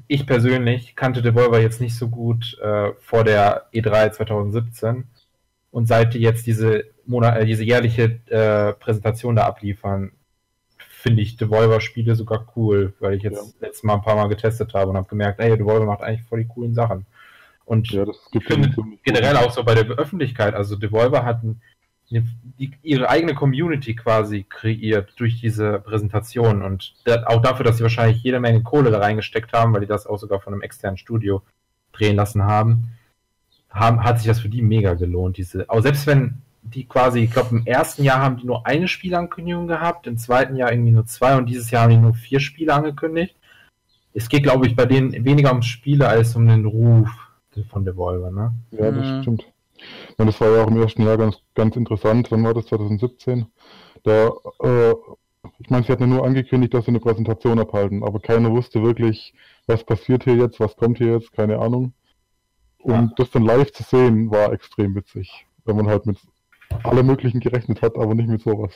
ich 0.09 0.27
persönlich 0.27 0.97
kannte 0.97 1.23
Devolver 1.23 1.61
jetzt 1.61 1.81
nicht 1.81 1.97
so 1.97 2.09
gut 2.09 2.59
äh, 2.63 2.93
vor 3.01 3.25
der 3.25 3.67
E3 3.75 4.11
2017. 4.13 5.05
Und 5.71 5.87
seit 5.87 6.15
die 6.15 6.21
jetzt 6.21 6.47
diese, 6.47 6.85
Monat, 7.05 7.37
äh, 7.37 7.45
diese 7.45 7.65
jährliche 7.65 8.21
äh, 8.31 8.73
Präsentation 8.75 9.37
da 9.37 9.45
abliefern, 9.47 10.13
finde 10.79 11.21
ich 11.21 11.37
Devolver-Spiele 11.37 12.15
sogar 12.15 12.47
cool, 12.57 12.95
weil 13.01 13.15
ich 13.15 13.23
jetzt 13.23 13.61
letztes 13.61 13.83
Mal 13.83 13.95
ein 13.97 14.03
paar 14.03 14.17
Mal 14.17 14.29
getestet 14.29 14.73
habe 14.73 14.91
und 14.91 14.97
habe 14.97 15.09
gemerkt, 15.09 15.39
ey, 15.41 15.55
Devolver 15.59 15.85
macht 15.85 16.01
eigentlich 16.01 16.23
voll 16.27 16.41
die 16.43 16.49
coolen 16.49 16.73
Sachen. 16.75 17.05
Und 17.65 17.91
Ja, 17.91 18.05
das 18.05 18.17
ich 18.33 18.45
finde 18.45 18.75
generell 19.03 19.37
auch 19.37 19.51
so 19.51 19.65
bei 19.65 19.75
der 19.75 19.87
Öffentlichkeit, 19.87 20.55
also 20.55 20.77
Devolver 20.77 21.25
hat 21.25 21.41
eine, 22.11 22.27
die, 22.59 22.73
ihre 22.83 23.09
eigene 23.09 23.35
Community 23.35 23.95
quasi 23.95 24.45
kreiert 24.49 25.15
durch 25.17 25.41
diese 25.41 25.81
Präsentation 25.81 26.63
und 26.63 26.95
da, 27.05 27.25
auch 27.27 27.41
dafür, 27.41 27.65
dass 27.65 27.79
sie 27.79 27.83
wahrscheinlich 27.83 28.23
jede 28.23 28.41
Menge 28.41 28.63
Kohle 28.63 28.91
da 28.91 28.99
reingesteckt 28.99 29.53
haben, 29.53 29.73
weil 29.73 29.81
die 29.81 29.87
das 29.87 30.07
auch 30.07 30.19
sogar 30.19 30.41
von 30.41 30.53
einem 30.53 30.63
externen 30.63 30.99
Studio 30.99 31.43
drehen 31.93 32.17
lassen 32.17 32.43
haben, 32.43 32.91
haben 33.71 34.05
hat 34.05 34.19
sich 34.19 34.27
das 34.27 34.41
für 34.41 34.49
die 34.49 34.63
mega 34.63 34.95
gelohnt. 34.95 35.37
Diese, 35.39 35.69
auch 35.69 35.81
selbst 35.81 36.07
wenn 36.07 36.43
die 36.63 36.85
quasi, 36.85 37.21
ich 37.21 37.31
glaube, 37.31 37.57
im 37.57 37.67
ersten 37.67 38.05
Jahr 38.05 38.21
haben 38.21 38.37
die 38.37 38.47
nur 38.47 38.67
eine 38.67 38.89
Spielankündigung 38.89 39.67
gehabt, 39.67 40.07
im 40.07 40.17
zweiten 40.17 40.57
Jahr 40.57 40.73
irgendwie 40.73 40.93
nur 40.93 41.07
zwei 41.07 41.37
und 41.37 41.47
dieses 41.47 41.71
Jahr 41.71 41.83
haben 41.83 41.91
die 41.91 41.97
nur 41.97 42.15
vier 42.15 42.41
Spiele 42.41 42.73
angekündigt. 42.73 43.37
Es 44.15 44.29
geht, 44.29 44.45
glaube 44.45 44.67
ich, 44.67 44.77
bei 44.77 44.87
denen 44.87 45.25
weniger 45.25 45.51
ums 45.51 45.67
Spiele 45.67 46.09
als 46.09 46.37
um 46.37 46.47
den 46.47 46.65
Ruf 46.65 47.11
von 47.71 47.85
Devolver, 47.85 48.31
ne? 48.31 48.55
Ja, 48.73 48.91
das 48.91 49.07
Mhm. 49.07 49.23
stimmt. 49.23 49.45
Und 50.19 50.27
das 50.27 50.41
war 50.41 50.51
ja 50.51 50.65
auch 50.65 50.69
im 50.69 50.81
ersten 50.81 51.03
Jahr 51.03 51.17
ganz, 51.19 51.39
ganz 51.55 51.77
interessant. 51.77 52.31
Wann 52.31 52.45
war 52.45 52.55
das? 52.55 52.67
2017? 52.67 53.47
Da, 54.05 54.33
äh, 54.63 54.95
ich 55.59 55.69
meine, 55.71 55.85
sie 55.85 55.93
hatten 55.93 56.03
ja 56.05 56.09
nur 56.09 56.25
angekündigt, 56.25 56.73
dass 56.75 56.85
sie 56.87 56.91
eine 56.91 57.01
Präsentation 57.01 57.59
abhalten, 57.59 58.03
aber 58.03 58.21
keiner 58.21 58.51
wusste 58.51 58.83
wirklich, 58.83 59.35
was 59.67 59.85
passiert 59.85 60.25
hier 60.25 60.37
jetzt, 60.37 60.61
was 60.61 60.77
kommt 60.77 60.99
hier 60.99 61.13
jetzt, 61.15 61.33
keine 61.33 61.59
Ahnung. 61.59 61.93
Und 62.79 62.93
Ja. 62.95 63.13
das 63.17 63.31
dann 63.31 63.45
live 63.45 63.73
zu 63.73 63.83
sehen, 63.83 64.31
war 64.31 64.53
extrem 64.53 64.95
witzig. 64.95 65.47
Wenn 65.65 65.77
man 65.77 65.87
halt 65.89 66.07
mit 66.07 66.19
allem 66.83 67.07
Möglichen 67.07 67.41
gerechnet 67.41 67.83
hat, 67.83 67.97
aber 67.97 68.15
nicht 68.15 68.29
mit 68.29 68.43
sowas. 68.43 68.73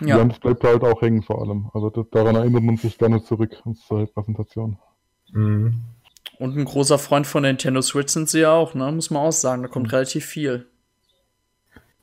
Ja. 0.00 0.08
Ja. 0.16 0.20
und 0.22 0.30
das 0.30 0.40
bleibt 0.40 0.64
halt 0.64 0.82
auch 0.82 1.00
hängen 1.00 1.22
vor 1.22 1.40
allem. 1.42 1.70
Also 1.74 1.90
das, 1.90 2.08
daran 2.10 2.34
erinnert 2.34 2.62
man 2.62 2.76
sich 2.76 2.98
gerne 2.98 3.22
zurück 3.22 3.60
an 3.64 3.74
solche 3.74 4.12
Präsentationen. 4.12 4.78
Mhm. 5.32 5.74
Und 6.38 6.56
ein 6.56 6.64
großer 6.64 6.98
Freund 6.98 7.26
von 7.26 7.42
Nintendo 7.42 7.82
Switch 7.82 8.12
sind 8.12 8.28
sie 8.28 8.40
ja 8.40 8.52
auch, 8.52 8.74
ne? 8.74 8.90
Muss 8.92 9.10
man 9.10 9.22
auch 9.22 9.32
sagen. 9.32 9.62
Da 9.62 9.68
kommt 9.68 9.92
relativ 9.92 10.24
viel. 10.24 10.66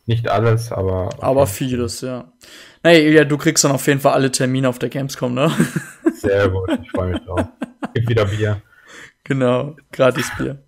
Nicht 0.06 0.28
alles, 0.30 0.72
aber. 0.72 1.10
Aber 1.20 1.46
vieles, 1.46 2.02
ja. 2.02 2.32
Naja, 2.84 3.00
Ilja, 3.00 3.24
du 3.26 3.38
kriegst 3.38 3.64
dann 3.64 3.72
auf 3.74 3.86
jeden 3.88 4.00
Fall 4.00 4.14
alle 4.14 4.32
Termine 4.32 4.70
auf 4.70 4.80
der 4.80 4.90
Gamescom, 4.90 5.34
ne? 5.34 5.52
Sehr 6.14 6.50
gut, 6.50 6.70
ich 6.82 6.90
freue 6.92 7.12
mich 7.12 7.22
drauf. 7.26 7.46
Gibt 7.94 8.10
wieder 8.10 8.26
Bier. 8.26 8.62
genau, 9.24 9.76
gratis 9.92 10.32
Bier. 10.38 10.64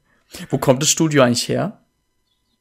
Wo 0.49 0.57
kommt 0.57 0.81
das 0.81 0.89
Studio 0.89 1.23
eigentlich 1.23 1.47
her? 1.47 1.79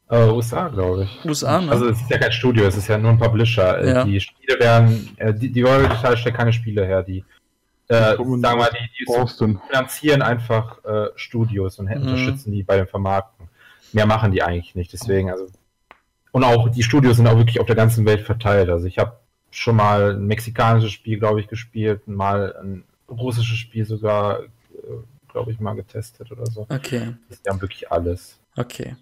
Äh, 0.08 0.28
USA, 0.28 0.68
glaube 0.68 1.04
ich. 1.04 1.24
USA, 1.24 1.60
ne? 1.60 1.70
Also 1.70 1.88
es 1.88 2.00
ist 2.00 2.10
ja 2.10 2.18
kein 2.18 2.32
Studio, 2.32 2.64
es 2.66 2.76
ist 2.76 2.88
ja 2.88 2.98
nur 2.98 3.10
ein 3.12 3.18
Publisher. 3.18 3.78
Äh, 3.78 3.88
Ja. 3.92 4.04
Die 4.04 4.20
Spiele 4.20 4.58
werden, 4.58 5.08
äh, 5.18 5.34
die, 5.34 5.52
die 5.52 5.62
Royal 5.62 5.82
Digital 5.88 6.16
stellt 6.16 6.34
keine 6.36 6.52
Spiele 6.52 6.84
her, 6.86 7.02
die, 7.02 7.24
äh, 7.90 8.16
sagen 8.16 8.40
wir 8.40 8.57
mal, 8.57 8.70
die, 8.72 9.05
die 9.05 9.09
Austin. 9.14 9.61
finanzieren 9.68 10.22
einfach 10.22 10.85
äh, 10.85 11.09
Studios 11.16 11.79
und 11.79 11.87
Mhm. 11.87 12.03
unterstützen 12.03 12.53
die 12.53 12.62
bei 12.62 12.76
dem 12.76 12.87
Vermarkten. 12.87 13.48
Mehr 13.92 14.07
machen 14.07 14.31
die 14.33 14.42
eigentlich 14.42 14.74
nicht, 14.74 14.92
deswegen, 14.92 15.31
also. 15.31 15.46
Und 16.33 16.44
auch 16.44 16.68
die 16.68 16.83
Studios 16.85 17.16
sind 17.16 17.26
auch 17.26 17.37
wirklich 17.37 17.59
auf 17.61 17.66
der 17.66 17.74
ganzen 17.74 18.07
Welt 18.07 18.20
verteilt. 18.20 18.68
Also 18.70 18.87
ich 18.87 18.98
habe 18.98 19.18
schon 19.50 19.74
mal 19.74 20.12
ein 20.14 20.26
mexikanisches 20.26 20.92
Spiel, 20.92 21.18
glaube 21.18 21.40
ich, 21.40 21.48
gespielt, 21.48 22.07
mal 22.07 22.55
ein 22.62 22.85
russisches 23.09 23.59
Spiel 23.59 23.85
sogar, 23.85 24.42
äh, 24.44 24.46
glaube 25.33 25.50
ich, 25.50 25.59
mal 25.59 25.74
getestet 25.74 26.31
oder 26.31 26.46
so. 26.46 26.66
Okay, 26.68 27.14
Das 27.29 27.38
ist 27.38 27.46
ja 27.46 27.61
wirklich 27.61 27.90
alles. 27.90 28.38
okay. 28.57 28.94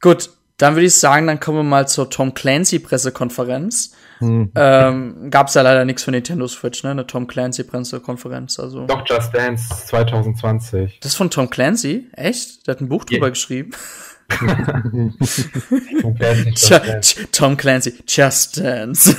Gut, 0.00 0.30
dann 0.56 0.74
würde 0.74 0.86
ich 0.86 0.94
sagen, 0.96 1.26
dann 1.26 1.40
kommen 1.40 1.58
wir 1.58 1.62
mal 1.64 1.88
zur 1.88 2.08
Tom 2.10 2.34
Clancy 2.34 2.78
Pressekonferenz. 2.78 3.96
Hm. 4.22 4.52
Ähm, 4.54 5.30
gab's 5.30 5.54
ja 5.54 5.62
leider 5.62 5.84
nichts 5.84 6.02
für 6.04 6.10
Nintendo 6.10 6.46
Switch, 6.46 6.82
ne? 6.84 6.90
Eine 6.90 7.06
Tom 7.06 7.26
Clancy 7.26 7.64
Pressekonferenz, 7.64 8.58
also. 8.58 8.86
Doch 8.86 9.04
Just 9.06 9.34
Dance 9.34 9.86
2020. 9.86 11.00
Das 11.00 11.12
ist 11.12 11.16
von 11.16 11.30
Tom 11.30 11.50
Clancy? 11.50 12.08
Echt? 12.12 12.66
Der 12.66 12.74
hat 12.74 12.80
ein 12.80 12.88
Buch 12.88 13.04
drüber 13.04 13.30
geschrieben. 13.30 13.72
Dance. 16.18 17.00
tsch, 17.00 17.26
Tom 17.32 17.56
Clancy, 17.56 17.94
Just 18.06 18.58
Dance. 18.58 19.16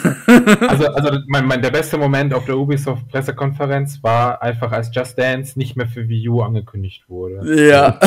Also, 0.68 0.88
also 0.88 1.20
mein, 1.28 1.46
mein, 1.46 1.62
der 1.62 1.72
beste 1.72 1.98
Moment 1.98 2.34
auf 2.34 2.46
der 2.46 2.58
Ubisoft 2.58 3.08
Pressekonferenz 3.10 4.02
war 4.02 4.42
einfach, 4.42 4.72
als 4.72 4.90
Just 4.94 5.18
Dance 5.18 5.60
nicht 5.60 5.76
mehr 5.76 5.88
für 5.88 6.08
Wii 6.08 6.30
U 6.30 6.42
angekündigt 6.42 7.08
wurde. 7.10 7.68
ja. 7.70 8.00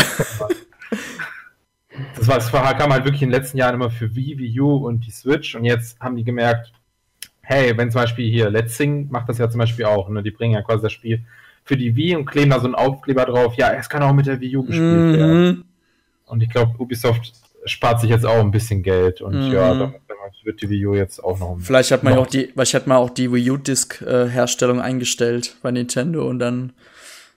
Das, 2.15 2.29
war, 2.29 2.37
das 2.37 2.53
war, 2.53 2.77
kam 2.77 2.93
halt 2.93 3.05
wirklich 3.05 3.23
in 3.23 3.31
den 3.31 3.41
letzten 3.41 3.59
Jahren 3.59 3.75
immer 3.75 3.91
für 3.91 4.15
Wii, 4.15 4.39
Wii 4.39 4.61
U 4.61 4.87
und 4.87 5.07
die 5.07 5.11
Switch 5.11 5.55
und 5.55 5.65
jetzt 5.65 5.99
haben 6.01 6.17
die 6.17 6.25
gemerkt, 6.25 6.73
hey, 7.49 7.77
wenn 7.79 7.91
zum 7.91 8.01
Beispiel 8.01 8.29
hier 8.31 8.51
Let's 8.51 8.77
Sing 8.77 9.09
macht 9.11 9.29
das 9.29 9.39
ja 9.39 9.49
zum 9.49 9.59
Beispiel 9.61 9.85
auch, 9.85 10.09
ne? 10.09 10.23
die 10.23 10.33
bringen 10.33 10.55
ja 10.55 10.63
quasi 10.63 10.83
das 10.83 10.93
Spiel 10.93 11.21
für 11.65 11.77
die 11.77 11.95
Wii 11.97 12.17
und 12.17 12.27
kleben 12.27 12.51
da 12.51 12.59
so 12.61 12.67
einen 12.67 12.75
Aufkleber 12.75 13.25
drauf, 13.25 13.55
ja, 13.57 13.73
es 13.73 13.89
kann 13.89 14.03
auch 14.03 14.13
mit 14.13 14.27
der 14.27 14.41
Wii 14.41 14.57
U 14.57 14.65
gespielt 14.65 15.17
werden. 15.17 15.45
Mhm. 15.47 15.65
Und 16.27 16.43
ich 16.43 16.51
glaube, 16.51 16.75
Ubisoft 16.79 17.33
spart 17.65 18.01
sich 18.01 18.11
jetzt 18.11 18.27
auch 18.27 18.41
ein 18.41 18.51
bisschen 18.51 18.83
Geld 18.83 19.21
und 19.21 19.35
Mhm. 19.49 19.53
ja, 19.53 19.75
damit, 19.75 20.01
damit 20.09 20.45
wird 20.45 20.61
die 20.63 20.71
Wii 20.71 20.87
U 20.87 20.95
jetzt 20.95 21.23
auch 21.23 21.39
noch 21.39 21.53
ein 21.53 21.61
Vielleicht 21.61 21.91
hat 21.93 22.03
man 22.03 22.15
ja 22.15 22.19
auch 22.21 22.27
die, 22.27 22.47
vielleicht 22.53 22.75
hat 22.75 22.87
man 22.87 22.99
auch 22.99 23.11
die 23.11 23.33
Wii 23.33 23.51
U 23.51 23.57
Disc 23.57 24.03
äh, 24.03 24.29
Herstellung 24.29 24.81
eingestellt 24.81 25.57
bei 25.63 25.71
Nintendo 25.71 26.29
und 26.29 26.39
dann 26.41 26.73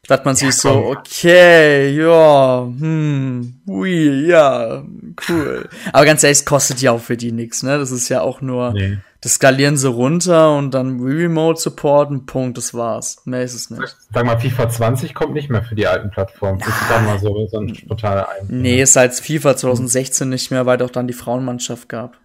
dachte 0.07 0.25
man 0.25 0.35
sich 0.35 0.53
so, 0.55 0.69
komm. 0.69 0.97
okay, 0.97 1.95
ja, 1.95 2.65
hm, 2.65 3.61
Wii, 3.65 4.27
ja, 4.27 4.83
cool. 5.27 5.67
Aber 5.93 6.05
ganz 6.05 6.23
ehrlich, 6.23 6.39
es 6.39 6.45
kostet 6.45 6.81
ja 6.81 6.91
auch 6.91 7.01
für 7.01 7.17
die 7.17 7.31
nichts, 7.31 7.61
ne? 7.63 7.77
Das 7.77 7.91
ist 7.91 8.09
ja 8.09 8.21
auch 8.21 8.41
nur, 8.41 8.73
Nee. 8.73 8.97
Das 9.21 9.33
skalieren 9.33 9.75
sie 9.75 9.89
runter 9.89 10.55
und 10.55 10.73
dann 10.73 11.01
Remote 11.01 11.59
supporten, 11.59 12.25
Punkt, 12.25 12.57
das 12.57 12.73
war's. 12.73 13.21
Mehr 13.25 13.43
ist 13.43 13.53
es 13.53 13.69
nicht. 13.69 13.97
Sag 14.13 14.25
mal, 14.25 14.39
FIFA 14.39 14.69
20 14.69 15.13
kommt 15.13 15.33
nicht 15.33 15.49
mehr 15.49 15.61
für 15.63 15.75
die 15.75 15.87
alten 15.87 16.09
Plattformen. 16.09 16.59
Das 16.59 16.69
ist 16.69 16.89
dann 16.89 17.05
mal 17.05 17.19
so, 17.19 17.47
so 17.47 17.57
ein 17.59 17.75
spontaner 17.75 18.29
Ein. 18.29 18.47
Nee, 18.47 18.81
ist 18.81 18.95
als 18.95 19.19
FIFA 19.19 19.57
2016 19.57 20.29
nicht 20.29 20.51
mehr, 20.51 20.65
weil 20.65 20.77
doch 20.77 20.89
dann 20.89 21.07
die 21.07 21.13
Frauenmannschaft 21.13 21.89
gab. 21.89 22.17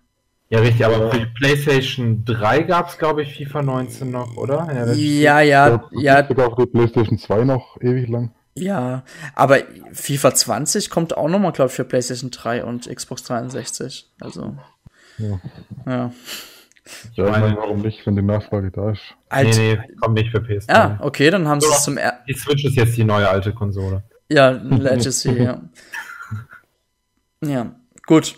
Ja, 0.50 0.60
richtig, 0.60 0.84
aber 0.84 1.10
für 1.10 1.18
die 1.18 1.26
PlayStation 1.26 2.24
3 2.24 2.62
gab 2.62 2.88
es, 2.88 2.98
glaube 2.98 3.22
ich, 3.22 3.34
FIFA 3.36 3.62
19 3.62 4.10
noch, 4.10 4.36
oder? 4.36 4.68
Ja, 4.72 4.86
das 4.86 4.96
Ja, 4.98 5.40
ja, 5.40 5.82
ja, 5.92 6.26
Sogar 6.28 6.48
auf 6.48 6.54
der 6.56 6.66
PlayStation 6.66 7.18
2 7.18 7.44
noch 7.44 7.80
ewig 7.80 8.08
lang. 8.08 8.30
Ja, 8.54 9.02
aber 9.34 9.58
FIFA 9.92 10.34
20 10.34 10.90
kommt 10.90 11.16
auch 11.16 11.28
nochmal, 11.28 11.50
glaube 11.50 11.70
ich, 11.70 11.74
für 11.74 11.84
PlayStation 11.84 12.30
3 12.30 12.64
und 12.64 12.88
Xbox 12.94 13.24
360. 13.24 14.12
Also, 14.20 14.54
Ja. 15.18 15.40
ja. 15.86 16.12
Ich 16.84 17.16
Ja, 17.16 17.24
meine, 17.24 17.46
meine, 17.46 17.56
warum 17.56 17.80
nicht, 17.80 18.06
wenn 18.06 18.16
die 18.16 18.22
Nachfrage 18.22 18.70
da 18.70 18.90
ist. 18.90 19.02
Alt, 19.28 19.56
nee, 19.56 19.76
nee, 19.76 19.94
kommt 20.00 20.14
nicht 20.14 20.30
für 20.30 20.38
PS3. 20.38 20.72
Ah, 20.72 20.98
okay, 21.00 21.30
dann 21.30 21.48
haben 21.48 21.60
sie 21.60 21.68
So. 21.68 21.72
es 21.74 21.84
zum 21.84 21.96
er 21.96 22.20
Die 22.28 22.34
Switch 22.34 22.64
ist 22.64 22.76
jetzt 22.76 22.96
die 22.96 23.04
neue 23.04 23.28
alte 23.28 23.52
Konsole. 23.52 24.02
Ja, 24.28 24.50
Legacy, 24.50 25.32
ja. 25.42 25.60
Ja, 27.42 27.74
gut. 28.06 28.36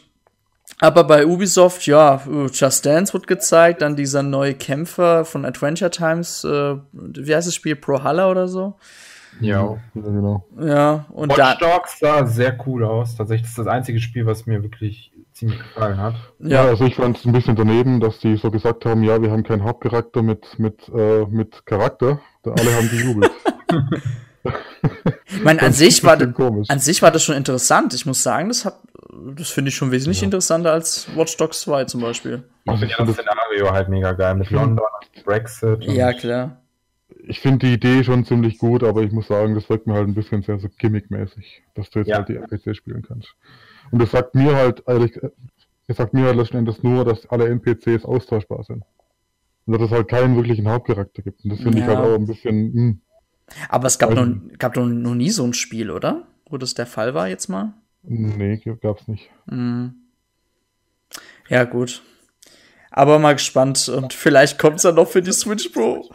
Aber 0.78 1.04
bei 1.04 1.26
Ubisoft, 1.26 1.86
ja, 1.86 2.22
Just 2.52 2.84
Dance 2.84 3.14
wird 3.14 3.26
gezeigt, 3.26 3.80
dann 3.82 3.96
dieser 3.96 4.22
neue 4.22 4.54
Kämpfer 4.54 5.24
von 5.24 5.44
Adventure 5.46 5.90
Times, 5.90 6.44
äh, 6.44 6.76
wie 6.92 7.34
heißt 7.34 7.46
das 7.46 7.54
Spiel, 7.54 7.76
Brawlhalla 7.76 8.30
oder 8.30 8.46
so? 8.46 8.76
Ja. 9.40 9.76
Ja, 9.94 10.00
genau. 10.02 10.44
Ja, 10.58 11.06
und 11.10 11.30
Watch 11.30 11.36
da, 11.38 11.54
Dogs 11.54 11.98
sah 11.98 12.26
sehr 12.26 12.56
cool 12.66 12.84
aus. 12.84 13.16
Tatsächlich, 13.16 13.42
das 13.42 13.50
ist 13.50 13.58
das 13.58 13.66
einzige 13.66 14.00
Spiel, 14.00 14.26
was 14.26 14.46
mir 14.46 14.62
wirklich 14.62 15.12
ziemlich 15.32 15.58
gefallen 15.58 15.98
hat. 15.98 16.14
Ja, 16.38 16.64
ja, 16.64 16.70
also 16.70 16.84
ich 16.84 16.94
fand 16.94 17.18
es 17.18 17.24
ein 17.24 17.32
bisschen 17.32 17.56
daneben, 17.56 18.00
dass 18.00 18.18
die 18.18 18.36
so 18.36 18.50
gesagt 18.50 18.86
haben, 18.86 19.02
ja, 19.02 19.20
wir 19.20 19.30
haben 19.30 19.42
keinen 19.42 19.64
Hauptcharakter 19.64 20.22
mit, 20.22 20.58
mit, 20.58 20.88
äh, 20.88 21.26
mit 21.26 21.66
Charakter. 21.66 22.20
Da 22.42 22.52
alle 22.52 22.74
haben 22.74 22.88
gejubelt. 22.88 23.30
ich 25.26 25.42
meine, 25.42 25.60
an 25.62 25.72
sich 25.72 26.02
war 26.04 26.18
an 26.20 26.78
sich 26.78 27.02
war 27.02 27.10
das 27.10 27.22
schon 27.22 27.34
interessant. 27.34 27.92
Ich 27.92 28.06
muss 28.06 28.22
sagen, 28.22 28.48
das 28.48 28.64
hat, 28.64 28.78
das 29.34 29.50
finde 29.50 29.68
ich 29.68 29.76
schon 29.76 29.90
wesentlich 29.90 30.20
ja. 30.20 30.24
interessanter 30.24 30.72
als 30.72 31.08
Watch 31.14 31.36
Dogs 31.36 31.60
2 31.60 31.84
zum 31.84 32.00
Beispiel. 32.00 32.44
Ich 32.64 32.78
finde 32.78 32.94
ja 32.98 33.04
das 33.04 33.14
Szenario 33.14 33.72
halt 33.72 33.88
mega 33.88 34.12
geil 34.12 34.34
mit 34.34 34.50
London 34.50 34.86
und 35.14 35.24
Brexit. 35.24 35.86
Und 35.86 35.92
ja, 35.92 36.12
klar. 36.12 36.62
Ich 37.28 37.40
finde 37.40 37.66
die 37.66 37.74
Idee 37.74 38.04
schon 38.04 38.24
ziemlich 38.24 38.58
gut, 38.58 38.82
aber 38.82 39.02
ich 39.02 39.12
muss 39.12 39.26
sagen, 39.26 39.54
das 39.54 39.68
wirkt 39.68 39.86
mir 39.86 39.94
halt 39.94 40.08
ein 40.08 40.14
bisschen 40.14 40.42
sehr 40.42 40.58
so 40.58 40.68
gimmickmäßig, 40.78 41.62
dass 41.74 41.90
du 41.90 41.98
jetzt 42.00 42.08
ja. 42.08 42.18
halt 42.18 42.28
die 42.28 42.36
NPC 42.36 42.76
spielen 42.76 43.02
kannst. 43.02 43.34
Und 43.90 44.00
das 44.00 44.10
sagt 44.12 44.34
mir 44.34 44.54
halt, 44.54 44.82
ehrlich, 44.86 45.18
das 45.88 45.96
sagt 45.96 46.14
mir 46.14 46.24
halt 46.24 46.36
letzten 46.36 46.58
Endes 46.58 46.82
nur, 46.82 47.04
dass 47.04 47.26
alle 47.26 47.48
NPCs 47.48 48.04
austauschbar 48.04 48.64
sind. 48.64 48.84
Und 49.66 49.72
dass 49.72 49.82
es 49.82 49.90
halt 49.90 50.08
keinen 50.08 50.36
wirklichen 50.36 50.68
Hauptcharakter 50.68 51.22
gibt. 51.22 51.42
Und 51.44 51.50
das 51.50 51.60
finde 51.60 51.78
ja. 51.78 51.84
ich 51.84 51.96
halt 51.96 52.06
auch 52.06 52.14
ein 52.14 52.26
bisschen. 52.26 52.72
Mh. 52.72 52.72
Hm. 52.74 53.00
Aber 53.68 53.86
es 53.86 53.98
gab, 53.98 54.12
noch, 54.12 54.26
gab 54.58 54.76
noch, 54.76 54.86
noch 54.86 55.14
nie 55.14 55.30
so 55.30 55.44
ein 55.44 55.52
Spiel, 55.52 55.90
oder? 55.90 56.26
Wo 56.48 56.58
das 56.58 56.74
der 56.74 56.86
Fall 56.86 57.14
war 57.14 57.28
jetzt 57.28 57.48
mal? 57.48 57.74
Nee, 58.02 58.60
gab's 58.80 59.08
nicht. 59.08 59.30
Mhm. 59.46 59.94
Ja, 61.48 61.64
gut. 61.64 62.02
Aber 62.96 63.18
mal 63.18 63.34
gespannt 63.34 63.90
und 63.90 64.14
vielleicht 64.14 64.58
kommt 64.58 64.76
es 64.76 64.84
ja 64.84 64.90
noch 64.90 65.06
für 65.06 65.20
die 65.20 65.32
Switch 65.32 65.68
Pro. 65.68 66.08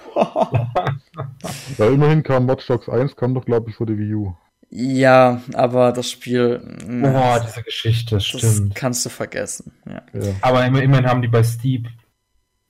ja, 1.77 1.85
immerhin 1.87 2.23
kam 2.23 2.47
Watch 2.49 2.65
Dogs 2.65 2.89
1, 2.89 3.15
kam 3.15 3.35
doch, 3.35 3.45
glaube 3.45 3.69
ich, 3.69 3.75
für 3.75 3.85
die 3.85 3.99
Wii 3.99 4.15
U. 4.15 4.35
Ja, 4.71 5.41
aber 5.53 5.91
das 5.91 6.09
Spiel. 6.09 6.59
Boah, 6.87 7.39
diese 7.45 7.61
Geschichte, 7.61 8.15
das 8.15 8.25
stimmt. 8.25 8.73
Kannst 8.73 9.05
du 9.05 9.09
vergessen. 9.09 9.73
Ja. 9.85 10.01
Ja. 10.19 10.33
Aber 10.41 10.65
immerhin 10.65 11.05
haben 11.05 11.21
die 11.21 11.27
bei 11.27 11.43
Steep 11.43 11.87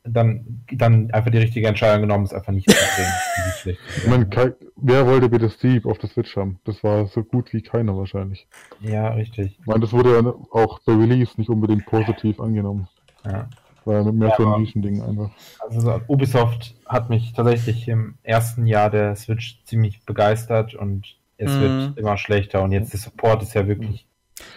dann, 0.03 0.65
dann 0.73 1.09
einfach 1.11 1.31
die 1.31 1.37
richtige 1.37 1.69
Entscheidung 1.69 2.01
genommen, 2.01 2.25
es 2.25 2.33
einfach 2.33 2.51
nicht 2.51 2.69
zu 2.69 2.75
bringen. 2.75 3.77
ich 3.97 4.07
meine, 4.07 4.55
wer 4.75 5.07
wollte 5.07 5.29
bitte 5.29 5.49
Steep 5.49 5.85
auf 5.85 5.99
der 5.99 6.09
Switch 6.09 6.35
haben? 6.35 6.59
Das 6.65 6.83
war 6.83 7.07
so 7.07 7.23
gut 7.23 7.53
wie 7.53 7.61
keiner 7.61 7.95
wahrscheinlich. 7.95 8.45
Ja, 8.81 9.09
richtig. 9.09 9.57
Ich 9.57 9.65
meine, 9.67 9.79
das 9.79 9.93
wurde 9.93 10.15
ja 10.15 10.33
auch 10.51 10.79
bei 10.85 10.91
Release 10.91 11.31
nicht 11.37 11.49
unbedingt 11.49 11.85
positiv 11.85 12.41
angenommen. 12.41 12.89
Ja. 13.23 13.47
War 13.85 13.95
ja 13.95 14.11
mehr 14.11 14.29
ja, 14.29 14.35
so 14.37 14.53
ein 14.53 14.61
Nischending 14.61 15.01
einfach. 15.01 15.31
Also 15.59 16.01
Ubisoft 16.07 16.75
hat 16.85 17.09
mich 17.09 17.33
tatsächlich 17.33 17.87
im 17.87 18.15
ersten 18.23 18.67
Jahr 18.67 18.89
der 18.89 19.15
Switch 19.15 19.63
ziemlich 19.65 20.05
begeistert 20.05 20.75
und 20.75 21.15
es 21.37 21.51
mhm. 21.51 21.61
wird 21.61 21.97
immer 21.97 22.17
schlechter 22.17 22.61
und 22.61 22.71
jetzt 22.71 22.93
der 22.93 22.99
Support 22.99 23.41
ist 23.41 23.53
ja 23.53 23.67
wirklich 23.67 24.05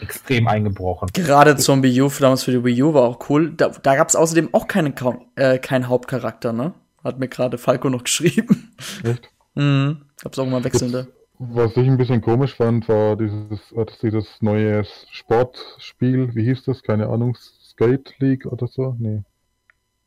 extrem 0.01 0.47
eingebrochen. 0.47 1.09
Gerade 1.13 1.57
zum 1.57 1.83
Wii 1.83 2.03
U, 2.03 2.11
damals 2.21 2.43
für 2.43 2.53
die 2.53 2.65
Wii 2.65 2.83
U 2.83 2.95
war 2.95 3.03
auch 3.03 3.31
cool. 3.31 3.53
Da, 3.57 3.69
da 3.69 3.97
gab 3.97 4.09
es 4.09 4.17
außerdem 4.17 4.51
auch 4.53 4.67
äh, 5.37 5.59
keinen 5.59 5.89
Hauptcharakter, 5.89 6.53
ne? 6.53 6.75
Hat 7.03 7.19
mir 7.19 7.29
gerade 7.29 7.59
Falco 7.59 7.91
noch 7.91 8.05
geschrieben. 8.05 8.75
Echt? 9.03 9.31
Mhm. 9.55 10.03
Gab's 10.23 10.39
auch 10.39 10.47
mal 10.47 10.65
wechselnde. 10.65 11.09
Was 11.39 11.77
ich 11.77 11.87
ein 11.87 11.97
bisschen 11.97 12.21
komisch 12.21 12.55
fand, 12.55 12.89
war 12.89 13.17
dieses, 13.17 13.73
äh, 13.73 13.87
dieses 14.03 14.41
neue 14.41 14.85
Sportspiel, 15.11 16.35
wie 16.35 16.45
hieß 16.45 16.65
das? 16.65 16.83
Keine 16.83 17.09
Ahnung, 17.09 17.37
Skate 17.75 18.15
League 18.19 18.47
oder 18.47 18.67
so? 18.67 18.97
Nee. 18.99 19.23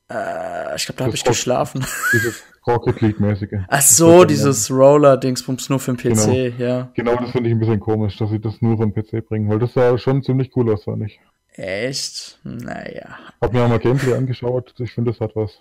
Äh, 0.09 0.75
ich 0.75 0.85
glaube, 0.85 0.97
da 0.99 1.05
habe 1.05 1.15
ich 1.15 1.23
geschlafen. 1.23 1.85
Dieses 2.13 2.43
Rocket 2.65 3.01
League-mäßige. 3.01 3.59
Ach 3.67 3.81
so, 3.81 4.23
dieses 4.23 4.71
Roller-Dingsbums 4.71 5.69
nur 5.69 5.79
für 5.79 5.93
den 5.93 5.97
PC, 5.97 6.25
genau. 6.25 6.33
ja. 6.57 6.91
Genau, 6.93 7.15
das 7.15 7.31
finde 7.31 7.49
ich 7.49 7.55
ein 7.55 7.59
bisschen 7.59 7.79
komisch, 7.79 8.17
dass 8.17 8.29
sie 8.29 8.39
das 8.39 8.61
nur 8.61 8.77
für 8.77 8.87
den 8.87 8.93
PC 8.93 9.27
bringen, 9.27 9.49
weil 9.49 9.59
das 9.59 9.73
sah 9.73 9.97
schon 9.97 10.23
ziemlich 10.23 10.55
cool 10.55 10.71
aus, 10.71 10.85
fand 10.85 11.03
ich. 11.05 11.19
Echt? 11.53 12.39
Naja. 12.43 13.17
Hab 13.41 13.51
mir 13.51 13.63
auch 13.63 13.69
mal 13.69 13.79
Gameplay 13.79 14.13
angeschaut, 14.13 14.73
ich 14.79 14.93
finde, 14.93 15.11
das 15.11 15.19
hat 15.19 15.35
was. 15.35 15.59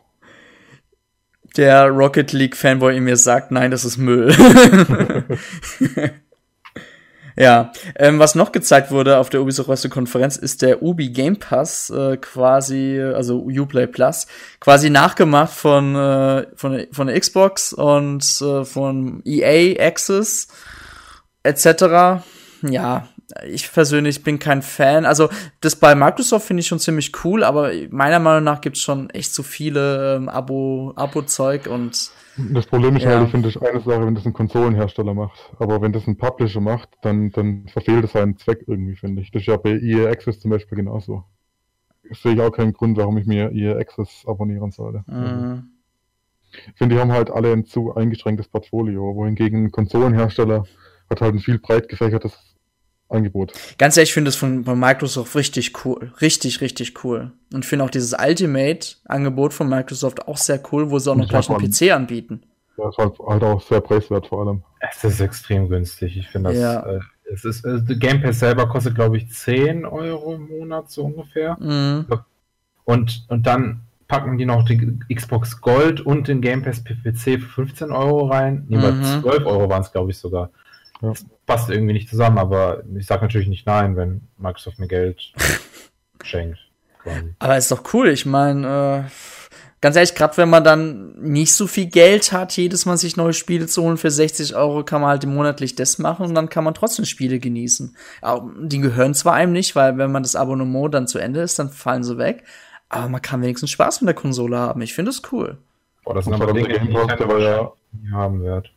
Der 1.56 1.88
Rocket 1.88 2.32
League-Fanboy 2.32 2.96
in 2.96 3.04
mir 3.04 3.16
sagt, 3.16 3.50
nein, 3.50 3.70
das 3.70 3.84
ist 3.84 3.96
Müll. 3.96 4.28
Ja, 7.38 7.72
ähm, 7.96 8.18
was 8.18 8.34
noch 8.34 8.50
gezeigt 8.50 8.90
wurde 8.90 9.18
auf 9.18 9.28
der 9.28 9.42
Ubisoft 9.42 9.90
Konferenz 9.90 10.36
ist 10.36 10.62
der 10.62 10.82
Ubi 10.82 11.10
Game 11.10 11.38
Pass 11.38 11.90
äh, 11.90 12.16
quasi, 12.16 12.98
also 12.98 13.44
Uplay 13.44 13.86
Plus, 13.86 14.26
quasi 14.58 14.88
nachgemacht 14.88 15.52
von 15.52 15.94
äh, 15.94 16.46
von 16.54 16.86
von 16.92 17.06
der 17.08 17.20
Xbox 17.20 17.74
und 17.74 18.24
äh, 18.40 18.64
von 18.64 19.20
EA 19.26 19.86
Access 19.86 20.48
etc. 21.42 22.24
Ja, 22.62 23.08
ich 23.48 23.72
persönlich 23.72 24.22
bin 24.22 24.38
kein 24.38 24.62
Fan. 24.62 25.04
Also 25.04 25.28
das 25.60 25.76
bei 25.76 25.94
Microsoft 25.94 26.46
finde 26.46 26.60
ich 26.60 26.66
schon 26.66 26.78
ziemlich 26.78 27.12
cool, 27.24 27.42
aber 27.42 27.70
meiner 27.90 28.18
Meinung 28.18 28.44
nach 28.44 28.60
gibt 28.60 28.76
es 28.76 28.82
schon 28.82 29.10
echt 29.10 29.34
zu 29.34 29.42
viele 29.42 30.16
ähm, 30.16 30.28
Abo 30.28 30.92
Abo 30.96 31.22
Zeug 31.22 31.66
und 31.66 32.10
das 32.38 32.66
Problem 32.66 32.96
ist 32.96 33.04
ja. 33.04 33.10
halt, 33.10 33.24
ich 33.24 33.30
finde, 33.30 33.50
das 33.50 33.62
eine 33.62 33.80
Sache, 33.80 34.06
wenn 34.06 34.14
das 34.14 34.26
ein 34.26 34.34
Konsolenhersteller 34.34 35.14
macht. 35.14 35.52
Aber 35.58 35.80
wenn 35.80 35.92
das 35.92 36.06
ein 36.06 36.18
Publisher 36.18 36.60
macht, 36.60 36.90
dann, 37.00 37.30
dann 37.30 37.66
verfehlt 37.68 38.04
es 38.04 38.12
seinen 38.12 38.36
Zweck 38.36 38.64
irgendwie, 38.66 38.94
finde 38.94 39.22
ich. 39.22 39.30
Das 39.30 39.40
ist 39.40 39.46
ja 39.46 39.56
bei 39.56 39.70
EA 39.70 40.10
Access 40.10 40.40
zum 40.40 40.50
Beispiel 40.50 40.76
genauso. 40.76 41.24
Ich 42.02 42.20
sehe 42.20 42.34
ich 42.34 42.40
auch 42.40 42.50
keinen 42.50 42.74
Grund, 42.74 42.98
warum 42.98 43.16
ich 43.16 43.26
mir 43.26 43.50
EA 43.52 43.78
Access 43.78 44.24
abonnieren 44.26 44.70
sollte. 44.70 45.02
Mhm. 45.06 45.70
Ich 46.50 46.74
finde, 46.76 46.94
die 46.94 47.00
haben 47.00 47.12
halt 47.12 47.30
alle 47.30 47.52
ein 47.52 47.64
zu 47.64 47.94
eingeschränktes 47.94 48.48
Portfolio, 48.48 49.14
wohingegen 49.14 49.64
ein 49.64 49.70
Konsolenhersteller 49.70 50.64
hat 51.08 51.20
halt 51.20 51.34
ein 51.34 51.40
viel 51.40 51.58
breit 51.58 51.88
gefächertes 51.88 52.55
Angebot. 53.08 53.52
Ganz 53.78 53.96
ehrlich, 53.96 54.10
ich 54.10 54.14
finde 54.14 54.30
es 54.30 54.36
von, 54.36 54.64
von 54.64 54.78
Microsoft 54.78 55.34
richtig 55.36 55.84
cool. 55.84 56.12
Richtig, 56.20 56.60
richtig 56.60 57.04
cool. 57.04 57.32
Und 57.52 57.64
finde 57.64 57.84
auch 57.84 57.90
dieses 57.90 58.14
Ultimate-Angebot 58.18 59.54
von 59.54 59.68
Microsoft 59.68 60.26
auch 60.26 60.36
sehr 60.36 60.60
cool, 60.72 60.90
wo 60.90 60.98
sie 60.98 61.10
auch 61.10 61.16
noch 61.16 61.28
gleich 61.28 61.48
einen 61.48 61.70
PC 61.70 61.92
anbieten. 61.92 62.42
Ja, 62.76 62.88
ist 62.88 62.98
halt, 62.98 63.18
halt, 63.18 63.42
auch 63.42 63.62
sehr 63.62 63.80
preiswert 63.80 64.26
vor 64.26 64.46
allem. 64.46 64.62
Es 64.80 65.02
ist 65.04 65.20
extrem 65.20 65.68
günstig. 65.68 66.16
Ich 66.16 66.28
finde 66.28 66.50
das. 66.50 66.58
Ja. 66.58 66.80
Äh, 66.80 67.00
es 67.32 67.44
ist, 67.44 67.64
äh, 67.64 67.80
Game 67.96 68.22
Pass 68.22 68.40
selber 68.40 68.68
kostet, 68.68 68.94
glaube 68.94 69.16
ich, 69.16 69.30
10 69.30 69.84
Euro 69.84 70.34
im 70.34 70.48
Monat, 70.48 70.90
so 70.90 71.04
ungefähr. 71.04 71.56
Mhm. 71.58 72.06
Und, 72.84 73.24
und 73.28 73.46
dann 73.46 73.80
packen 74.08 74.38
die 74.38 74.46
noch 74.46 74.64
die 74.64 74.98
Xbox 75.12 75.60
Gold 75.60 76.00
und 76.00 76.28
den 76.28 76.40
Game 76.40 76.62
Pass 76.62 76.82
PPC 76.82 77.40
für 77.40 77.48
15 77.64 77.90
Euro 77.90 78.26
rein. 78.26 78.64
Nee, 78.68 78.76
mhm. 78.76 79.22
12 79.22 79.46
Euro 79.46 79.68
waren 79.68 79.82
es, 79.82 79.90
glaube 79.90 80.10
ich, 80.10 80.18
sogar. 80.18 80.50
Ja. 81.02 81.10
Das 81.10 81.26
passt 81.46 81.70
irgendwie 81.70 81.92
nicht 81.92 82.08
zusammen, 82.08 82.38
aber 82.38 82.82
ich 82.96 83.06
sage 83.06 83.22
natürlich 83.22 83.48
nicht 83.48 83.66
nein, 83.66 83.96
wenn 83.96 84.22
Microsoft 84.38 84.78
mir 84.78 84.88
Geld 84.88 85.32
schenkt. 86.22 86.58
Quasi. 87.02 87.34
Aber 87.38 87.56
ist 87.56 87.70
doch 87.70 87.82
cool. 87.92 88.08
Ich 88.08 88.26
meine, 88.26 89.06
äh, 89.06 89.10
ganz 89.80 89.96
ehrlich, 89.96 90.14
gerade 90.14 90.36
wenn 90.38 90.50
man 90.50 90.64
dann 90.64 91.14
nicht 91.20 91.54
so 91.54 91.66
viel 91.66 91.86
Geld 91.86 92.32
hat, 92.32 92.56
jedes 92.56 92.86
Mal 92.86 92.96
sich 92.96 93.16
neue 93.16 93.32
Spiele 93.32 93.66
zu 93.66 93.82
holen 93.82 93.96
für 93.98 94.10
60 94.10 94.56
Euro, 94.56 94.84
kann 94.84 95.00
man 95.00 95.10
halt 95.10 95.26
monatlich 95.26 95.74
das 95.74 95.98
machen 95.98 96.26
und 96.26 96.34
dann 96.34 96.48
kann 96.48 96.64
man 96.64 96.74
trotzdem 96.74 97.04
Spiele 97.04 97.38
genießen. 97.38 97.96
Aber 98.22 98.50
die 98.60 98.80
gehören 98.80 99.14
zwar 99.14 99.34
einem 99.34 99.52
nicht, 99.52 99.76
weil 99.76 99.98
wenn 99.98 100.12
man 100.12 100.22
das 100.22 100.36
Abonnement 100.36 100.92
dann 100.92 101.06
zu 101.06 101.18
Ende 101.18 101.40
ist, 101.40 101.58
dann 101.58 101.70
fallen 101.70 102.04
sie 102.04 102.18
weg. 102.18 102.44
Aber 102.88 103.08
man 103.08 103.22
kann 103.22 103.42
wenigstens 103.42 103.70
Spaß 103.70 104.00
mit 104.00 104.08
der 104.08 104.14
Konsole 104.14 104.58
haben. 104.58 104.80
Ich 104.80 104.94
finde 104.94 105.10
es 105.10 105.22
cool. 105.32 105.58
Boah, 106.04 106.14
das 106.14 106.24
sind 106.24 106.34
aber 106.34 106.52
Dinge, 106.52 106.68
die 106.68 106.88
ich 106.88 106.94
ja 106.94 107.72
haben 108.12 108.42
werde. 108.42 108.68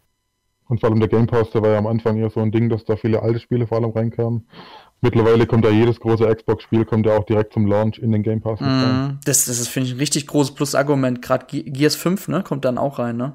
Und 0.70 0.80
vor 0.80 0.90
allem 0.90 1.00
der 1.00 1.10
Game 1.10 1.26
Pass, 1.26 1.50
der 1.50 1.64
war 1.64 1.72
ja 1.72 1.80
am 1.80 1.88
Anfang 1.88 2.18
eher 2.18 2.30
so 2.30 2.40
ein 2.40 2.52
Ding, 2.52 2.70
dass 2.70 2.86
da 2.86 2.96
viele 2.96 3.24
alte 3.24 3.40
Spiele 3.40 3.66
vor 3.66 3.80
allem 3.80 3.90
reinkamen. 3.90 4.48
Mittlerweile 5.02 5.48
kommt 5.48 5.66
ja 5.66 5.72
jedes 5.72 6.00
große 6.00 6.24
Xbox-Spiel 6.36 6.86
kommt 6.86 7.08
ja 7.08 7.18
auch 7.18 7.26
direkt 7.26 7.54
zum 7.54 7.66
Launch 7.66 7.98
in 7.98 8.12
den 8.12 8.22
Game 8.22 8.40
Pass. 8.40 8.62
Mm, 8.62 9.18
das, 9.26 9.46
das 9.46 9.60
ist, 9.60 9.68
finde 9.68 9.88
ich, 9.88 9.96
ein 9.96 10.00
richtig 10.00 10.28
großes 10.28 10.54
Plus-Argument. 10.54 11.24
Gerade 11.24 11.48
Gears 11.48 11.96
5, 11.96 12.28
ne, 12.28 12.44
kommt 12.44 12.66
dann 12.66 12.78
auch 12.78 13.00
rein, 13.00 13.18
ne? 13.18 13.34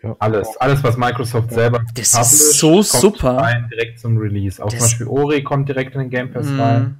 Ja. 0.00 0.14
Alles, 0.20 0.56
alles, 0.58 0.84
was 0.84 0.96
Microsoft 0.96 1.50
selber 1.52 1.82
das 1.94 2.14
ist 2.20 2.58
so 2.58 2.82
super. 2.82 3.38
Rein, 3.38 3.68
direkt 3.72 3.98
zum 3.98 4.18
Release. 4.18 4.62
Auch 4.62 4.68
das 4.68 4.78
zum 4.78 4.86
Beispiel 4.86 5.06
Ori 5.08 5.42
kommt 5.42 5.68
direkt 5.68 5.94
in 5.94 6.02
den 6.02 6.10
Game 6.10 6.30
Pass 6.30 6.46
mm. 6.46 6.60
rein. 6.60 6.98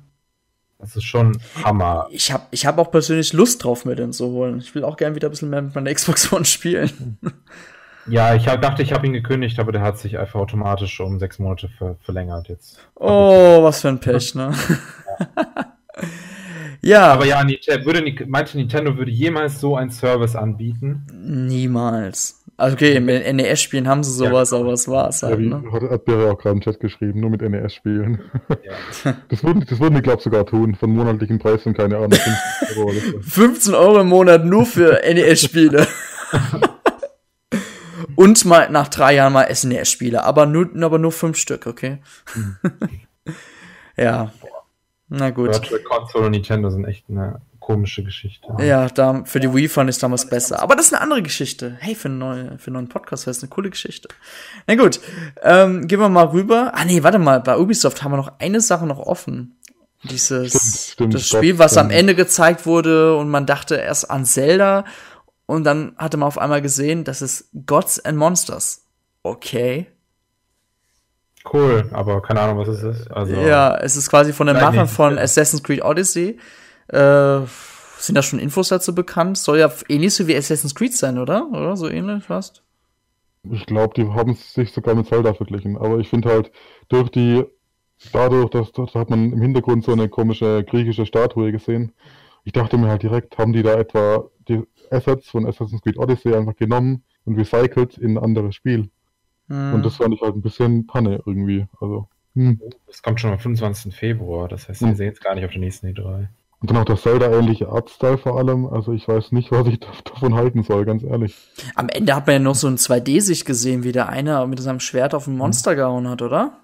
Das 0.78 0.96
ist 0.96 1.04
schon 1.04 1.38
Hammer. 1.62 2.08
Ich 2.10 2.32
habe 2.32 2.44
ich 2.50 2.66
hab 2.66 2.78
auch 2.78 2.90
persönlich 2.90 3.32
Lust 3.32 3.62
drauf, 3.62 3.84
mir 3.84 3.94
den 3.94 4.12
zu 4.12 4.26
holen. 4.26 4.58
Ich 4.58 4.74
will 4.74 4.82
auch 4.82 4.96
gerne 4.96 5.14
wieder 5.14 5.28
ein 5.28 5.30
bisschen 5.30 5.50
mehr 5.50 5.62
mit 5.62 5.74
meiner 5.74 5.94
Xbox 5.94 6.32
One 6.32 6.44
spielen. 6.44 7.18
Ja, 8.08 8.34
ich 8.34 8.46
hab, 8.48 8.62
dachte, 8.62 8.82
ich 8.82 8.92
habe 8.92 9.06
ihn 9.06 9.12
gekündigt, 9.12 9.58
aber 9.58 9.72
der 9.72 9.82
hat 9.82 9.98
sich 9.98 10.18
einfach 10.18 10.40
automatisch 10.40 11.00
um 11.00 11.18
sechs 11.18 11.38
Monate 11.38 11.68
ver 11.68 11.96
verlängert 12.02 12.48
jetzt. 12.48 12.78
Oh, 12.94 13.62
was 13.62 13.80
für 13.80 13.88
ein 13.88 13.98
Pech, 13.98 14.34
ne? 14.34 14.52
Ja. 15.18 15.66
ja. 16.82 17.12
Aber 17.12 17.26
ja, 17.26 17.42
würde, 17.84 18.26
meinte 18.26 18.56
Nintendo 18.56 18.96
würde 18.96 19.10
jemals 19.10 19.60
so 19.60 19.76
einen 19.76 19.90
Service 19.90 20.36
anbieten? 20.36 21.06
Niemals. 21.12 22.42
Also 22.58 22.74
okay, 22.74 23.00
mit 23.00 23.30
NES-Spielen 23.34 23.86
haben 23.86 24.02
sie 24.02 24.12
sowas, 24.12 24.50
ja, 24.50 24.58
aber 24.58 24.70
das 24.70 24.88
war's 24.88 25.22
halt. 25.22 25.38
Ja, 25.38 25.58
ne? 25.58 25.72
Hat, 25.72 25.82
hat 25.82 26.04
Barry 26.06 26.24
auch 26.24 26.38
gerade 26.38 26.54
im 26.54 26.62
Chat 26.62 26.80
geschrieben, 26.80 27.20
nur 27.20 27.28
mit 27.28 27.42
NES-Spielen. 27.42 28.20
Ja. 29.04 29.14
Das 29.28 29.44
würden, 29.44 29.66
das 29.68 29.78
würden 29.78 29.96
die, 29.96 30.02
glaube 30.02 30.18
ich, 30.18 30.24
sogar 30.24 30.46
tun, 30.46 30.74
von 30.74 30.90
monatlichen 30.90 31.38
Preisen, 31.38 31.74
keine 31.74 31.96
Ahnung. 31.96 32.12
15 32.12 32.78
Euro, 32.78 32.92
15 33.20 33.74
Euro 33.74 34.00
im 34.00 34.08
Monat 34.08 34.44
nur 34.44 34.64
für 34.64 35.02
NES-Spiele. 35.04 35.86
Und 38.16 38.44
mal 38.44 38.70
nach 38.70 38.88
drei 38.88 39.14
Jahren 39.14 39.32
mal 39.32 39.54
SNES-Spiele, 39.54 40.24
aber 40.24 40.46
nur, 40.46 40.68
aber 40.82 40.98
nur 40.98 41.12
fünf 41.12 41.36
Stück, 41.36 41.66
okay? 41.66 41.98
Mhm. 42.34 42.56
ja. 43.96 44.32
Na 45.08 45.30
gut. 45.30 45.52
Virtual 45.52 45.80
Console 45.82 46.26
und 46.26 46.32
Nintendo 46.32 46.68
sind 46.70 46.84
echt 46.84 47.04
eine 47.08 47.40
komische 47.66 48.04
Geschichte. 48.04 48.46
Ja, 48.60 48.88
da, 48.88 49.24
für 49.24 49.40
die 49.40 49.52
Wii 49.52 49.68
fand 49.68 49.90
ich 49.90 49.98
damals 49.98 50.28
besser. 50.28 50.62
Aber 50.62 50.76
das 50.76 50.86
ist 50.86 50.94
eine 50.94 51.02
andere 51.02 51.22
Geschichte. 51.22 51.76
Hey, 51.80 51.96
für 51.96 52.06
einen 52.08 52.18
neuen, 52.18 52.58
für 52.58 52.68
einen 52.68 52.74
neuen 52.74 52.88
Podcast 52.88 53.26
wäre 53.26 53.32
es 53.32 53.42
eine 53.42 53.50
coole 53.50 53.70
Geschichte. 53.70 54.08
Na 54.68 54.76
gut, 54.76 55.00
ähm, 55.42 55.88
gehen 55.88 55.98
wir 55.98 56.08
mal 56.08 56.26
rüber. 56.26 56.72
Ah 56.74 56.84
nee, 56.84 57.02
warte 57.02 57.18
mal, 57.18 57.40
bei 57.40 57.58
Ubisoft 57.58 58.04
haben 58.04 58.12
wir 58.12 58.18
noch 58.18 58.38
eine 58.38 58.60
Sache 58.60 58.86
noch 58.86 59.00
offen. 59.00 59.56
Dieses 60.04 60.52
Stimmt, 60.52 60.92
stimmt, 60.92 61.14
das 61.14 61.28
Spiel, 61.28 61.58
was 61.58 61.76
am 61.76 61.90
ähm, 61.90 61.98
Ende 61.98 62.14
gezeigt 62.14 62.66
wurde 62.66 63.16
und 63.16 63.28
man 63.28 63.46
dachte 63.46 63.74
erst 63.76 64.10
an 64.10 64.24
Zelda 64.24 64.84
und 65.46 65.64
dann 65.64 65.94
hatte 65.96 66.16
man 66.16 66.26
auf 66.26 66.38
einmal 66.38 66.60
gesehen, 66.60 67.04
das 67.04 67.22
ist 67.22 67.48
Gods 67.66 68.04
and 68.04 68.18
Monsters. 68.18 68.84
Okay. 69.22 69.86
Cool, 71.52 71.88
aber 71.92 72.20
keine 72.22 72.40
Ahnung, 72.40 72.58
was 72.58 72.68
es 72.68 72.82
ist. 72.82 73.10
Also, 73.10 73.34
Ja, 73.34 73.76
es 73.76 73.96
ist 73.96 74.10
quasi 74.10 74.32
von 74.32 74.48
den 74.48 74.56
Machern 74.56 74.88
von. 74.88 75.18
Assassin's 75.18 75.62
Creed 75.62 75.82
Odyssey. 75.82 76.38
Äh, 76.88 77.40
sind 77.98 78.14
da 78.14 78.22
schon 78.22 78.40
Infos 78.40 78.68
dazu 78.68 78.94
bekannt? 78.94 79.38
Soll 79.38 79.58
ja 79.58 79.70
ähnlich 79.88 80.14
so 80.14 80.26
wie 80.26 80.36
Assassin's 80.36 80.74
Creed 80.74 80.94
sein, 80.94 81.18
oder? 81.18 81.48
Oder 81.50 81.76
so 81.76 81.88
ähnlich 81.88 82.24
fast? 82.24 82.62
Ich 83.48 83.64
glaube, 83.66 83.94
die 83.94 84.08
haben 84.08 84.34
sich 84.34 84.72
sogar 84.72 84.96
mit 84.96 85.06
Zelda 85.06 85.34
verglichen. 85.34 85.76
Aber 85.78 85.98
ich 85.98 86.08
finde 86.08 86.30
halt, 86.30 86.50
durch 86.88 87.10
die, 87.10 87.44
dadurch, 88.12 88.50
dass 88.50 88.72
da 88.72 88.86
hat 88.94 89.10
man 89.10 89.32
im 89.32 89.40
Hintergrund 89.40 89.84
so 89.84 89.92
eine 89.92 90.08
komische 90.08 90.64
griechische 90.64 91.06
Statue 91.06 91.52
gesehen. 91.52 91.92
Ich 92.44 92.52
dachte 92.52 92.76
mir 92.76 92.88
halt 92.88 93.02
direkt, 93.02 93.38
haben 93.38 93.52
die 93.52 93.62
da 93.62 93.74
etwa 93.74 94.28
Assets 94.90 95.28
von 95.28 95.46
Assassin's 95.46 95.82
Creed 95.82 95.98
Odyssey 95.98 96.34
einfach 96.34 96.56
genommen 96.56 97.02
und 97.24 97.36
recycelt 97.36 97.98
in 97.98 98.16
ein 98.16 98.22
anderes 98.24 98.54
Spiel. 98.54 98.90
Hm. 99.48 99.74
Und 99.74 99.82
das 99.84 99.96
fand 99.96 100.14
ich 100.14 100.20
halt 100.20 100.34
ein 100.34 100.42
bisschen 100.42 100.86
Panne 100.86 101.22
irgendwie. 101.26 101.66
Also, 101.80 102.08
hm. 102.34 102.60
Das 102.86 103.02
kommt 103.02 103.20
schon 103.20 103.30
am 103.32 103.38
25. 103.38 103.94
Februar, 103.94 104.48
das 104.48 104.68
heißt, 104.68 104.80
wir 104.82 104.88
Hm. 104.88 104.94
sehen 104.96 105.12
es 105.12 105.20
gar 105.20 105.34
nicht 105.34 105.44
auf 105.44 105.50
der 105.52 105.60
nächsten 105.60 105.86
E3. 105.88 106.28
Und 106.58 106.70
dann 106.70 106.78
auch 106.78 106.84
der 106.86 106.96
Zelda-ähnliche 106.96 107.68
Artstyle 107.68 108.16
vor 108.16 108.38
allem. 108.38 108.66
Also 108.66 108.92
ich 108.92 109.06
weiß 109.06 109.32
nicht, 109.32 109.50
was 109.52 109.66
ich 109.68 109.78
da- 109.78 109.88
davon 110.04 110.34
halten 110.34 110.62
soll, 110.62 110.84
ganz 110.86 111.02
ehrlich. 111.02 111.36
Am 111.74 111.88
Ende 111.88 112.14
hat 112.14 112.26
man 112.26 112.34
ja 112.34 112.38
noch 112.40 112.54
so 112.54 112.66
ein 112.66 112.76
2D-Sicht 112.78 113.44
gesehen, 113.44 113.84
wie 113.84 113.92
der 113.92 114.08
eine 114.08 114.46
mit 114.46 114.58
seinem 114.60 114.80
Schwert 114.80 115.14
auf 115.14 115.26
ein 115.26 115.36
Monster 115.36 115.74
gehauen 115.76 116.08
hat, 116.08 116.22
oder? 116.22 116.60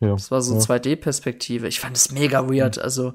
Ja. 0.00 0.10
Das 0.12 0.30
war 0.30 0.42
so 0.42 0.54
ja. 0.54 0.60
2D-Perspektive. 0.60 1.66
Ich 1.66 1.80
fand 1.80 1.96
es 1.96 2.12
mega 2.12 2.48
weird. 2.48 2.78
Also, 2.78 3.14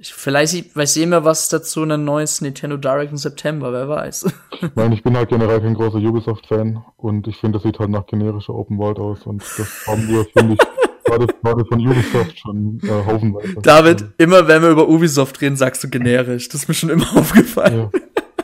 ich, 0.00 0.12
vielleicht, 0.12 0.72
vielleicht 0.72 0.92
sehen 0.92 1.10
wir 1.10 1.24
was 1.24 1.48
dazu 1.48 1.82
in 1.82 1.92
ein 1.92 2.04
neues 2.04 2.40
Nintendo 2.40 2.76
Direct 2.76 3.10
im 3.10 3.16
September, 3.16 3.72
wer 3.72 3.88
weiß. 3.88 4.26
Ich 4.60 4.74
meine, 4.74 4.92
ich 4.92 5.04
bin 5.04 5.16
halt 5.16 5.28
generell 5.28 5.60
kein 5.60 5.74
großer 5.74 5.98
Ubisoft-Fan 5.98 6.84
und 6.96 7.28
ich 7.28 7.36
finde, 7.36 7.58
das 7.58 7.62
sieht 7.62 7.78
halt 7.78 7.90
nach 7.90 8.06
generischer 8.06 8.52
Open 8.52 8.76
World 8.76 8.98
aus 8.98 9.24
und 9.24 9.40
das 9.40 9.86
haben 9.86 10.08
wir, 10.08 10.24
finde 10.36 10.54
ich, 10.54 10.58
gerade, 11.04 11.26
gerade 11.26 11.64
von 11.64 11.86
Ubisoft 11.86 12.38
schon 12.40 12.80
äh, 12.82 13.06
haufenweise. 13.06 13.54
David, 13.62 14.04
immer 14.18 14.48
wenn 14.48 14.62
wir 14.62 14.70
über 14.70 14.88
Ubisoft 14.88 15.40
reden, 15.40 15.54
sagst 15.54 15.84
du 15.84 15.88
generisch. 15.88 16.48
Das 16.48 16.62
ist 16.62 16.68
mir 16.68 16.74
schon 16.74 16.90
immer 16.90 17.06
aufgefallen. 17.16 17.90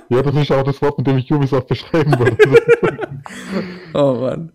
Ja. 0.09 0.19
ja, 0.19 0.23
das 0.23 0.37
ist 0.37 0.53
auch 0.53 0.63
das 0.63 0.81
Wort, 0.83 0.99
mit 0.99 1.07
dem 1.09 1.19
ich 1.19 1.33
Ubisoft 1.33 1.67
beschreiben 1.67 2.17
würde. 2.17 2.37
Oh 3.93 4.15
Mann. 4.15 4.53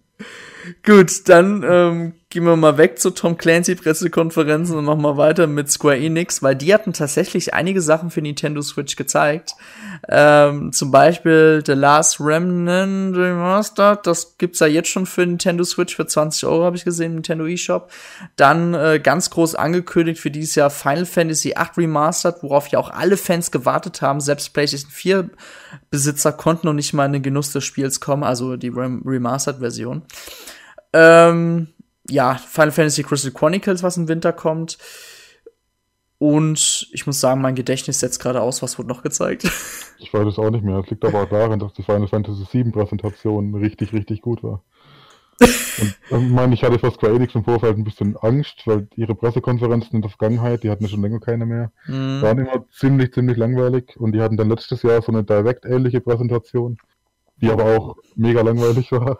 Gut, 0.85 1.27
dann 1.27 1.65
ähm, 1.67 2.13
gehen 2.31 2.43
wir 2.43 2.55
mal 2.55 2.77
weg 2.77 2.99
zur 2.99 3.15
Tom 3.15 3.37
Clancy 3.37 3.73
Pressekonferenz 3.73 4.69
und 4.69 4.85
machen 4.85 5.01
mal 5.01 5.17
weiter 5.17 5.47
mit 5.47 5.71
Square 5.71 5.97
Enix, 5.97 6.43
weil 6.43 6.55
die 6.55 6.71
hatten 6.71 6.93
tatsächlich 6.93 7.55
einige 7.55 7.81
Sachen 7.81 8.11
für 8.11 8.21
Nintendo 8.21 8.61
Switch 8.61 8.95
gezeigt. 8.95 9.55
Ähm, 10.07 10.71
zum 10.71 10.91
Beispiel 10.91 11.63
The 11.65 11.71
Last 11.71 12.19
Remnant 12.19 13.17
Remastered, 13.17 14.05
das 14.05 14.37
gibt's 14.37 14.59
ja 14.59 14.67
jetzt 14.67 14.89
schon 14.89 15.07
für 15.07 15.25
Nintendo 15.25 15.63
Switch 15.63 15.95
für 15.95 16.05
20 16.05 16.45
Euro, 16.45 16.65
habe 16.65 16.77
ich 16.77 16.85
gesehen, 16.85 17.15
Nintendo 17.15 17.47
eShop. 17.47 17.89
Dann 18.35 18.75
äh, 18.75 18.99
ganz 19.01 19.31
groß 19.31 19.55
angekündigt 19.55 20.21
für 20.21 20.29
dieses 20.29 20.53
Jahr 20.53 20.69
Final 20.69 21.07
Fantasy 21.07 21.55
VIII 21.55 21.85
Remastered, 21.85 22.43
worauf 22.43 22.67
ja 22.67 22.77
auch 22.77 22.91
alle 22.91 23.17
Fans 23.17 23.49
gewartet 23.49 24.03
haben. 24.03 24.21
Selbst 24.21 24.53
PlayStation 24.53 24.91
4 24.91 25.29
Besitzer 25.89 26.31
konnten 26.31 26.67
noch 26.67 26.73
nicht 26.73 26.93
mal 26.93 27.07
in 27.07 27.13
den 27.13 27.23
Genuss 27.23 27.51
des 27.53 27.65
Spiels 27.65 27.99
kommen, 27.99 28.23
also 28.23 28.55
die 28.55 28.69
Rem 28.69 29.01
Remastered-Version. 29.03 30.03
Ähm, 30.93 31.69
ja, 32.09 32.35
Final 32.35 32.71
Fantasy 32.71 33.03
Crystal 33.03 33.31
Chronicles, 33.31 33.83
was 33.83 33.97
im 33.97 34.07
Winter 34.07 34.33
kommt. 34.33 34.77
Und 36.17 36.89
ich 36.91 37.07
muss 37.07 37.21
sagen, 37.21 37.41
mein 37.41 37.55
Gedächtnis 37.55 38.01
setzt 38.01 38.19
gerade 38.21 38.41
aus, 38.41 38.61
was 38.61 38.77
wurde 38.77 38.89
noch 38.89 39.01
gezeigt. 39.03 39.43
Ich 40.01 40.13
weiß 40.13 40.25
es 40.27 40.39
auch 40.39 40.49
nicht 40.49 40.63
mehr. 40.63 40.77
Es 40.77 40.89
liegt 40.89 41.03
aber 41.03 41.23
auch 41.23 41.29
daran, 41.29 41.59
dass 41.59 41.73
die 41.73 41.83
Final 41.83 42.07
Fantasy 42.07 42.45
VII 42.49 42.71
Präsentation 42.71 43.53
richtig, 43.53 43.91
richtig 43.91 44.21
gut 44.21 44.41
war. 44.43 44.63
Und 45.41 45.49
ähm, 46.11 46.27
ich 46.27 46.31
meine, 46.31 46.53
ich 46.53 46.63
hatte 46.63 46.79
vor 46.79 46.91
Square 46.91 47.15
Enix 47.15 47.35
im 47.35 47.43
Vorfeld 47.43 47.77
ein 47.77 47.83
bisschen 47.83 48.15
Angst, 48.15 48.61
weil 48.65 48.87
ihre 48.95 49.13
Pressekonferenzen 49.13 49.91
in 49.95 50.01
der 50.01 50.09
Vergangenheit, 50.09 50.63
die 50.63 50.69
hatten 50.69 50.83
ja 50.83 50.89
schon 50.89 51.01
länger 51.01 51.19
keine 51.19 51.45
mehr, 51.45 51.73
Hm. 51.83 52.21
waren 52.21 52.37
immer 52.39 52.65
ziemlich, 52.71 53.13
ziemlich 53.13 53.35
langweilig 53.35 53.97
und 53.97 54.13
die 54.13 54.21
hatten 54.21 54.37
dann 54.37 54.49
letztes 54.49 54.83
Jahr 54.83 55.01
so 55.01 55.11
eine 55.11 55.25
Direct-ähnliche 55.25 55.99
Präsentation, 55.99 56.77
die 57.41 57.51
aber 57.51 57.65
auch 57.65 57.97
mega 58.15 58.39
langweilig 58.41 58.89
war. 58.93 59.19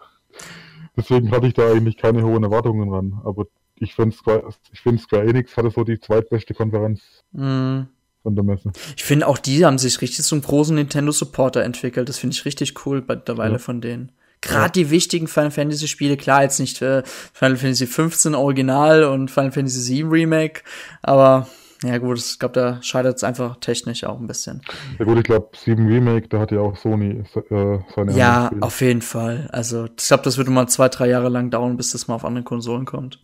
Deswegen 0.98 1.32
hatte 1.32 1.48
ich 1.48 1.54
da 1.54 1.72
eigentlich 1.72 1.98
keine 1.98 2.24
hohen 2.24 2.44
Erwartungen 2.44 2.92
ran. 2.94 3.22
Aber 3.24 3.46
ich 3.76 3.96
finde 3.96 4.16
Square, 4.16 4.50
ich 4.74 4.80
find 4.82 5.00
Square 5.02 5.24
Enix 5.24 5.56
hatte 5.56 5.72
so 5.72 5.84
die 5.84 6.00
zweitbeste 6.00 6.54
Konferenz 6.54 7.02
Hm. 7.34 7.88
von 8.24 8.36
der 8.36 8.44
Messe. 8.44 8.72
Ich 8.98 9.04
finde 9.04 9.28
auch 9.28 9.38
die 9.38 9.66
haben 9.66 9.78
sich 9.78 10.02
richtig 10.02 10.26
zum 10.26 10.42
großen 10.42 10.76
Nintendo 10.76 11.12
Supporter 11.12 11.64
entwickelt. 11.64 12.10
Das 12.10 12.18
finde 12.20 12.36
ich 12.36 12.46
richtig 12.46 12.86
cool 12.86 13.02
bei 13.02 13.16
der 13.16 13.38
Weile 13.38 13.54
Ja. 13.54 13.60
von 13.60 13.80
denen. 13.82 14.12
Gerade 14.42 14.72
die 14.72 14.90
wichtigen 14.90 15.28
Final 15.28 15.52
Fantasy 15.52 15.88
Spiele, 15.90 16.16
klar 16.16 16.44
jetzt 16.44 16.60
nicht 16.60 16.82
äh, 16.82 17.04
Final 17.34 17.58
Fantasy 17.58 17.88
15 17.88 18.36
Original 18.36 19.04
und 19.04 19.30
Final 19.30 19.52
Fantasy 19.52 19.82
7 19.82 20.10
Remake, 20.10 20.62
aber 21.02 21.48
ja 21.84 21.98
gut, 21.98 22.18
ich 22.18 22.40
glaube, 22.40 22.54
da 22.54 22.82
scheitert 22.82 23.18
es 23.18 23.24
einfach 23.24 23.58
technisch 23.58 24.04
auch 24.04 24.20
ein 24.20 24.28
bisschen. 24.28 24.62
Ja 24.98 25.06
gut, 25.06 25.18
ich 25.18 25.24
glaube 25.24 25.50
7 25.56 25.88
Remake, 25.88 26.28
da 26.28 26.40
hat 26.40 26.52
ja 26.52 26.60
auch 26.60 26.76
Sony 26.76 27.24
äh, 27.50 27.80
seine 27.96 28.12
Ja, 28.18 28.52
auf 28.62 28.82
jeden 28.82 29.02
Fall. 29.02 29.50
Also 29.52 29.86
ich 29.86 30.08
glaube, 30.08 30.24
das 30.24 30.38
würde 30.38 30.52
mal 30.52 30.68
zwei, 30.68 30.90
drei 30.90 31.08
Jahre 31.08 31.30
lang 31.30 31.50
dauern, 31.52 31.78
bis 31.78 31.92
das 31.92 32.08
mal 32.08 32.16
auf 32.16 32.26
anderen 32.26 32.46
Konsolen 32.46 32.86
kommt. 32.86 33.20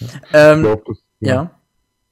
Ich 0.00 0.08
Ähm, 0.32 0.62
glaub, 0.62 0.84
das, 0.86 0.98
ja. 1.20 1.34
ja. 1.34 1.50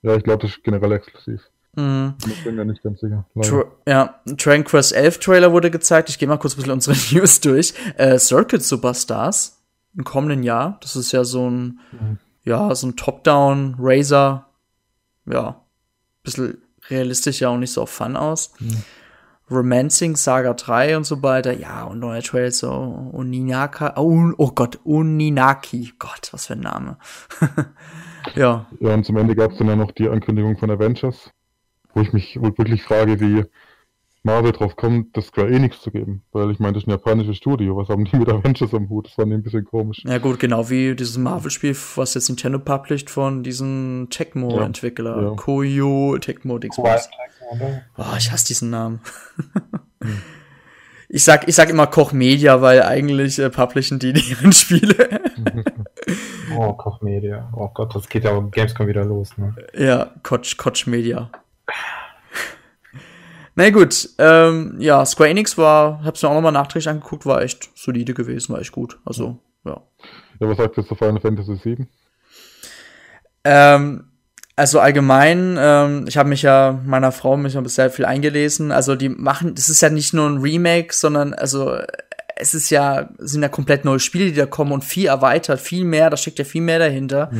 Ja, 0.02 0.16
ich 0.16 0.22
glaube, 0.24 0.42
das 0.42 0.52
ist 0.56 0.64
generell 0.64 0.92
exklusiv. 0.92 1.40
Mhm. 1.76 2.14
Ich 2.26 2.42
bin 2.44 2.56
mir 2.56 2.64
nicht 2.64 2.82
ganz 2.82 3.00
sicher. 3.00 3.24
Tra 3.42 3.64
ja, 3.86 4.20
Dragon 4.26 4.64
Quest 4.64 4.92
11 4.92 5.18
Trailer 5.20 5.52
wurde 5.52 5.70
gezeigt. 5.70 6.08
Ich 6.08 6.18
gehe 6.18 6.28
mal 6.28 6.36
kurz 6.38 6.54
ein 6.54 6.56
bisschen 6.56 6.72
unsere 6.72 6.96
News 7.14 7.40
durch. 7.40 7.74
Äh, 7.96 8.18
Circuit 8.18 8.62
Superstars 8.62 9.62
im 9.96 10.04
kommenden 10.04 10.42
Jahr. 10.42 10.78
Das 10.82 10.96
ist 10.96 11.12
ja 11.12 11.24
so 11.24 11.48
ein, 11.48 11.80
Mhm. 11.92 12.18
ja, 12.44 12.74
so 12.74 12.86
ein 12.88 12.96
Top-Down 12.96 13.76
Razer. 13.78 14.46
Ja, 15.26 15.60
bisschen 16.22 16.62
realistisch 16.88 17.40
ja 17.40 17.48
auch 17.48 17.56
nicht 17.56 17.72
so 17.72 17.82
auf 17.82 17.90
Fun 17.90 18.16
aus. 18.16 18.52
Mhm. 18.60 18.82
Romancing 19.50 20.14
Saga 20.14 20.54
3 20.54 20.96
und 20.96 21.04
so 21.04 21.22
weiter. 21.22 21.52
Ja, 21.52 21.82
und 21.84 21.98
neuer 21.98 22.22
Trailer 22.22 22.52
so 22.52 22.70
Uninaka. 22.70 23.94
Oh, 23.96 24.32
oh 24.38 24.52
Gott, 24.52 24.78
Uninaki. 24.84 25.92
Gott, 25.98 26.28
was 26.32 26.46
für 26.46 26.52
ein 26.52 26.60
Name. 26.60 26.98
ja, 28.36 28.66
Ja, 28.78 28.94
und 28.94 29.04
zum 29.04 29.16
Ende 29.16 29.34
gab 29.34 29.50
es 29.52 29.58
dann 29.58 29.66
ja 29.66 29.76
noch 29.76 29.90
die 29.90 30.08
Ankündigung 30.08 30.56
von 30.56 30.70
Avengers, 30.70 31.30
wo 31.94 32.00
ich 32.00 32.12
mich 32.12 32.40
wirklich 32.40 32.84
frage, 32.84 33.20
wie 33.20 33.44
Marvel 34.22 34.52
drauf 34.52 34.76
kommt, 34.76 35.16
das 35.16 35.26
Square 35.26 35.48
Enix 35.48 35.80
zu 35.80 35.90
geben. 35.90 36.22
Weil 36.32 36.50
ich 36.50 36.58
meine, 36.58 36.74
das 36.74 36.82
ist 36.82 36.88
ein 36.88 36.92
japanisches 36.92 37.36
Studio. 37.36 37.76
Was 37.76 37.88
haben 37.88 38.04
die 38.04 38.16
mit 38.16 38.28
Avengers 38.28 38.74
am 38.74 38.88
Hut? 38.88 39.06
Das 39.06 39.14
fand 39.14 39.28
ich 39.28 39.34
ein 39.34 39.42
bisschen 39.42 39.64
komisch. 39.64 40.02
Ja 40.04 40.18
gut, 40.18 40.38
genau 40.38 40.68
wie 40.68 40.94
dieses 40.94 41.16
Marvel-Spiel, 41.16 41.76
was 41.96 42.14
jetzt 42.14 42.28
Nintendo 42.28 42.58
published 42.58 43.08
von 43.10 43.42
diesem 43.42 44.08
Tecmo-Entwickler. 44.10 45.22
Ja. 45.22 45.30
Koyo 45.36 46.18
Tecmo 46.18 46.58
Dingsbums. 46.58 47.08
Oh, 47.96 48.02
ich 48.18 48.30
hasse 48.30 48.46
diesen 48.46 48.70
Namen. 48.70 49.00
Ich 51.12 51.24
sag, 51.24 51.48
ich 51.48 51.56
sag 51.56 51.68
immer 51.70 51.88
Koch 51.88 52.12
Media, 52.12 52.62
weil 52.62 52.84
eigentlich 52.84 53.36
äh, 53.40 53.50
publishen 53.50 53.98
die 53.98 54.12
deren 54.14 54.52
Spiele. 54.52 55.20
Oh, 56.56 56.72
Koch 56.72 57.00
Media. 57.00 57.48
Oh 57.54 57.68
Gott, 57.72 57.94
das 57.94 58.08
geht 58.08 58.24
ja 58.24 58.32
auch 58.32 58.50
Gamescom 58.50 58.88
wieder 58.88 59.04
los, 59.04 59.38
ne? 59.38 59.54
ja, 59.72 60.10
Koch, 60.24 60.40
Koch 60.56 60.86
Media. 60.86 61.30
Na 63.54 63.70
gut, 63.70 64.10
ähm, 64.18 64.76
ja, 64.78 65.04
Square 65.04 65.30
Enix 65.30 65.58
war, 65.58 66.02
hab's 66.04 66.22
mir 66.22 66.28
auch 66.28 66.34
nochmal 66.34 66.52
nachträglich 66.52 66.88
angeguckt, 66.88 67.26
war 67.26 67.42
echt 67.42 67.70
solide 67.74 68.14
gewesen, 68.14 68.52
war 68.52 68.60
echt 68.60 68.72
gut. 68.72 68.98
Also, 69.04 69.38
ja. 69.64 69.82
Ja, 70.40 70.48
was 70.48 70.56
sagt 70.56 70.78
ihr 70.78 70.86
zu 70.86 70.94
Final 70.94 71.20
Fantasy 71.20 71.58
VII? 71.62 71.86
Ähm, 73.44 74.04
also 74.56 74.78
allgemein, 74.78 75.56
ähm, 75.58 76.04
ich 76.06 76.16
habe 76.16 76.28
mich 76.28 76.42
ja 76.42 76.78
meiner 76.84 77.12
Frau 77.12 77.36
mich 77.36 77.54
noch 77.54 77.66
sehr 77.66 77.90
viel 77.90 78.04
eingelesen. 78.04 78.72
Also 78.72 78.94
die 78.94 79.08
machen, 79.08 79.54
das 79.54 79.68
ist 79.68 79.80
ja 79.80 79.88
nicht 79.88 80.12
nur 80.12 80.28
ein 80.28 80.38
Remake, 80.38 80.94
sondern 80.94 81.32
also 81.34 81.78
es 82.36 82.54
ist 82.54 82.70
ja 82.70 83.08
sind 83.18 83.42
ja 83.42 83.48
komplett 83.48 83.84
neue 83.84 84.00
Spiele, 84.00 84.26
die 84.26 84.36
da 84.36 84.46
kommen 84.46 84.72
und 84.72 84.84
viel 84.84 85.06
erweitert, 85.06 85.60
viel 85.60 85.84
mehr. 85.84 86.10
Da 86.10 86.16
steckt 86.16 86.38
ja 86.38 86.44
viel 86.44 86.62
mehr 86.62 86.78
dahinter. 86.78 87.30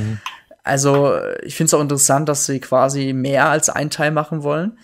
Also 0.63 1.15
ich 1.43 1.57
finde 1.57 1.69
es 1.69 1.75
auch 1.75 1.81
interessant, 1.81 2.29
dass 2.29 2.47
sie 2.47 2.61
quasi 2.61 3.13
mehr 3.13 3.49
als 3.49 3.71
ein 3.71 3.91
Teil 3.91 4.13
machen 4.13 4.43
wollen. 4.43 4.79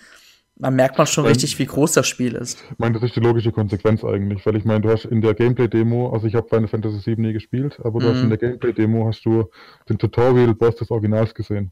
Man 0.59 0.75
merkt 0.75 0.97
man 0.97 1.05
schon 1.05 1.25
Ähm, 1.25 1.29
richtig, 1.29 1.59
wie 1.59 1.65
groß 1.65 1.91
das 1.93 2.07
Spiel 2.07 2.33
ist. 2.33 2.63
Ich 2.71 2.79
meine, 2.79 2.93
das 2.95 3.03
ist 3.03 3.15
die 3.15 3.19
logische 3.19 3.51
Konsequenz 3.51 4.03
eigentlich, 4.03 4.45
weil 4.45 4.55
ich 4.55 4.65
meine, 4.65 4.81
du 4.81 4.89
hast 4.89 5.05
in 5.05 5.21
der 5.21 5.33
Gameplay-Demo, 5.35 6.09
also 6.09 6.25
ich 6.27 6.33
habe 6.35 6.47
Final 6.49 6.67
Fantasy 6.67 7.05
VII 7.05 7.21
nie 7.27 7.33
gespielt, 7.33 7.79
aber 7.83 7.99
du 7.99 8.07
hast 8.09 8.17
Mhm. 8.17 8.23
in 8.23 8.29
der 8.29 8.37
Gameplay-Demo 8.39 9.05
hast 9.07 9.23
du 9.25 9.49
den 9.87 9.97
Tutorial-Boss 9.99 10.77
des 10.77 10.89
Originals 10.91 11.33
gesehen. 11.35 11.71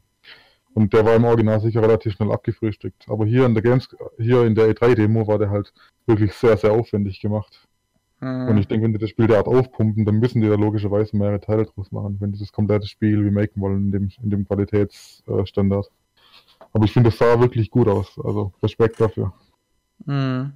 Und 0.74 0.92
der 0.92 1.04
war 1.04 1.16
im 1.16 1.24
Original 1.24 1.58
sicher 1.60 1.82
relativ 1.82 2.12
schnell 2.12 2.30
abgefrühstückt. 2.30 3.06
Aber 3.08 3.24
hier 3.24 3.46
in 3.46 3.54
der 3.54 3.62
Games, 3.62 3.88
hier 4.18 4.44
in 4.44 4.54
der 4.54 4.68
E3-Demo 4.68 5.26
war 5.26 5.38
der 5.38 5.50
halt 5.50 5.72
wirklich 6.06 6.32
sehr, 6.34 6.56
sehr 6.56 6.72
aufwendig 6.72 7.20
gemacht. 7.20 7.66
Mhm. 8.20 8.48
Und 8.48 8.58
ich 8.58 8.68
denke, 8.68 8.84
wenn 8.84 8.92
die 8.92 8.98
das 8.98 9.10
Spiel 9.10 9.26
derart 9.26 9.46
aufpumpen, 9.48 10.04
dann 10.04 10.16
müssen 10.20 10.42
die 10.42 10.48
da 10.48 10.54
logischerweise 10.54 11.16
mehrere 11.16 11.40
Teile 11.40 11.64
draus 11.64 11.90
machen, 11.92 12.16
wenn 12.20 12.32
die 12.32 12.38
das 12.38 12.52
komplette 12.52 12.86
Spiel 12.86 13.18
remaken 13.20 13.60
wollen 13.62 13.86
in 13.86 13.90
dem, 13.92 14.08
in 14.22 14.30
dem 14.30 14.46
Qualitätsstandard. 14.46 15.90
Aber 16.76 16.84
ich 16.84 16.92
finde, 16.92 17.08
das 17.08 17.18
sah 17.18 17.40
wirklich 17.40 17.70
gut 17.70 17.88
aus. 17.88 18.20
Also 18.22 18.52
Respekt 18.62 19.00
dafür. 19.00 19.32
Mhm. 20.04 20.52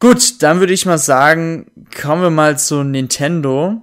Gut, 0.00 0.42
dann 0.42 0.58
würde 0.58 0.72
ich 0.72 0.86
mal 0.86 0.98
sagen, 0.98 1.70
kommen 2.02 2.22
wir 2.22 2.30
mal 2.30 2.58
zu 2.58 2.82
Nintendo 2.82 3.80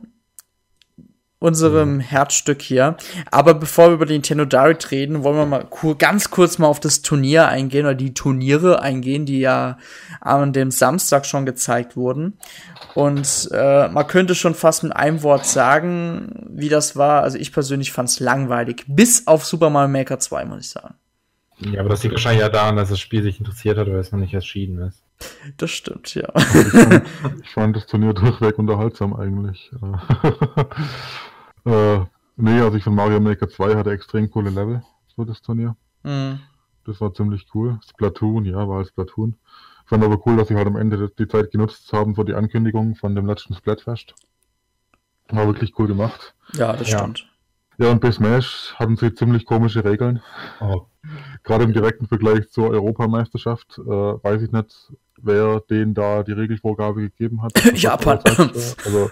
unserem 1.39 1.95
mhm. 1.95 1.99
Herzstück 2.01 2.61
hier. 2.61 2.97
Aber 3.31 3.53
bevor 3.53 3.87
wir 3.89 3.93
über 3.95 4.05
den 4.05 4.15
Nintendo 4.15 4.45
Direct 4.45 4.91
reden, 4.91 5.23
wollen 5.23 5.37
wir 5.37 5.45
mal 5.45 5.67
ganz 5.97 6.29
kurz 6.29 6.57
mal 6.57 6.67
auf 6.67 6.79
das 6.79 7.01
Turnier 7.01 7.47
eingehen 7.47 7.85
oder 7.85 7.95
die 7.95 8.13
Turniere 8.13 8.81
eingehen, 8.81 9.25
die 9.25 9.39
ja 9.39 9.77
an 10.19 10.53
dem 10.53 10.71
Samstag 10.71 11.25
schon 11.25 11.45
gezeigt 11.45 11.95
wurden. 11.95 12.37
Und 12.93 13.49
äh, 13.53 13.87
man 13.87 14.07
könnte 14.07 14.35
schon 14.35 14.55
fast 14.55 14.83
mit 14.83 14.95
einem 14.95 15.23
Wort 15.23 15.45
sagen, 15.45 16.49
wie 16.49 16.69
das 16.69 16.95
war. 16.95 17.23
Also 17.23 17.37
ich 17.37 17.53
persönlich 17.53 17.91
fand 17.91 18.09
es 18.09 18.19
langweilig. 18.19 18.83
Bis 18.87 19.25
auf 19.27 19.45
Super 19.45 19.69
Mario 19.69 19.89
Maker 19.89 20.19
2, 20.19 20.45
muss 20.45 20.65
ich 20.65 20.69
sagen. 20.69 20.95
Ja, 21.59 21.81
aber 21.81 21.89
das 21.89 22.03
liegt 22.03 22.13
wahrscheinlich 22.13 22.41
ja 22.41 22.49
daran, 22.49 22.77
dass 22.77 22.89
das 22.89 22.99
Spiel 22.99 23.21
sich 23.21 23.39
interessiert 23.39 23.77
hat, 23.77 23.87
weil 23.87 23.97
es 23.97 24.11
noch 24.11 24.19
nicht 24.19 24.33
erschienen 24.33 24.79
ist. 24.87 25.03
Das 25.57 25.71
stimmt, 25.71 26.15
ja. 26.15 26.29
Ich 26.35 26.71
fand, 26.71 27.03
ich 27.43 27.49
fand 27.49 27.75
das 27.75 27.85
Turnier 27.85 28.13
durchweg 28.13 28.57
unterhaltsam 28.57 29.13
eigentlich. 29.13 29.69
Äh, 31.65 31.99
nee, 32.35 32.59
also 32.61 32.77
ich 32.77 32.83
von 32.83 32.95
Mario 32.95 33.19
Maker 33.19 33.49
2 33.49 33.75
hatte 33.75 33.91
extrem 33.91 34.29
coole 34.29 34.49
Level, 34.49 34.81
so 35.15 35.23
das 35.25 35.41
Turnier. 35.41 35.75
Mhm. 36.03 36.39
Das 36.85 37.01
war 37.01 37.13
ziemlich 37.13 37.45
cool. 37.53 37.79
Splatoon, 37.87 38.45
ja, 38.45 38.67
war 38.67 38.79
als 38.79 38.89
Splatoon. 38.89 39.35
Ich 39.83 39.89
fand 39.89 40.03
aber 40.03 40.25
cool, 40.25 40.37
dass 40.37 40.47
sie 40.47 40.55
halt 40.55 40.67
am 40.67 40.75
Ende 40.75 41.09
die 41.17 41.27
Zeit 41.27 41.51
genutzt 41.51 41.91
haben 41.93 42.15
für 42.15 42.25
die 42.25 42.33
Ankündigung 42.33 42.95
von 42.95 43.15
dem 43.15 43.25
letzten 43.25 43.53
Splatfest. 43.53 44.13
War 45.29 45.45
wirklich 45.45 45.77
cool 45.77 45.87
gemacht. 45.87 46.35
Ja, 46.53 46.73
das 46.73 46.89
ja. 46.89 46.99
stimmt. 46.99 47.27
Ja, 47.77 47.91
und 47.91 48.01
bei 48.01 48.11
Smash 48.11 48.73
hatten 48.75 48.97
sie 48.97 49.13
ziemlich 49.13 49.45
komische 49.45 49.85
Regeln. 49.85 50.21
Oh. 50.59 50.81
Gerade 51.43 51.63
im 51.63 51.73
direkten 51.73 52.07
Vergleich 52.07 52.49
zur 52.49 52.69
Europameisterschaft 52.69 53.77
äh, 53.77 53.89
weiß 53.89 54.41
ich 54.41 54.51
nicht, 54.51 54.91
wer 55.17 55.61
denen 55.61 55.93
da 55.93 56.23
die 56.23 56.33
Regelvorgabe 56.33 57.01
gegeben 57.01 57.41
hat. 57.41 57.53
Japan. 57.73 58.19
Also 58.25 59.11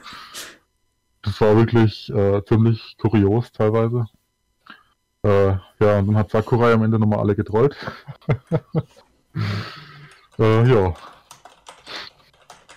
das 1.27 1.41
war 1.41 1.57
wirklich 1.57 2.09
äh, 2.09 2.41
ziemlich 2.45 2.95
kurios 2.97 3.51
teilweise. 3.51 4.05
Äh, 5.23 5.57
ja, 5.79 5.99
und 5.99 6.07
dann 6.07 6.17
hat 6.17 6.31
Sakurai 6.31 6.71
am 6.71 6.83
Ende 6.83 6.97
nochmal 6.97 7.19
alle 7.19 7.35
getrollt. 7.35 7.75
äh, 10.39 10.71
ja. 10.71 10.93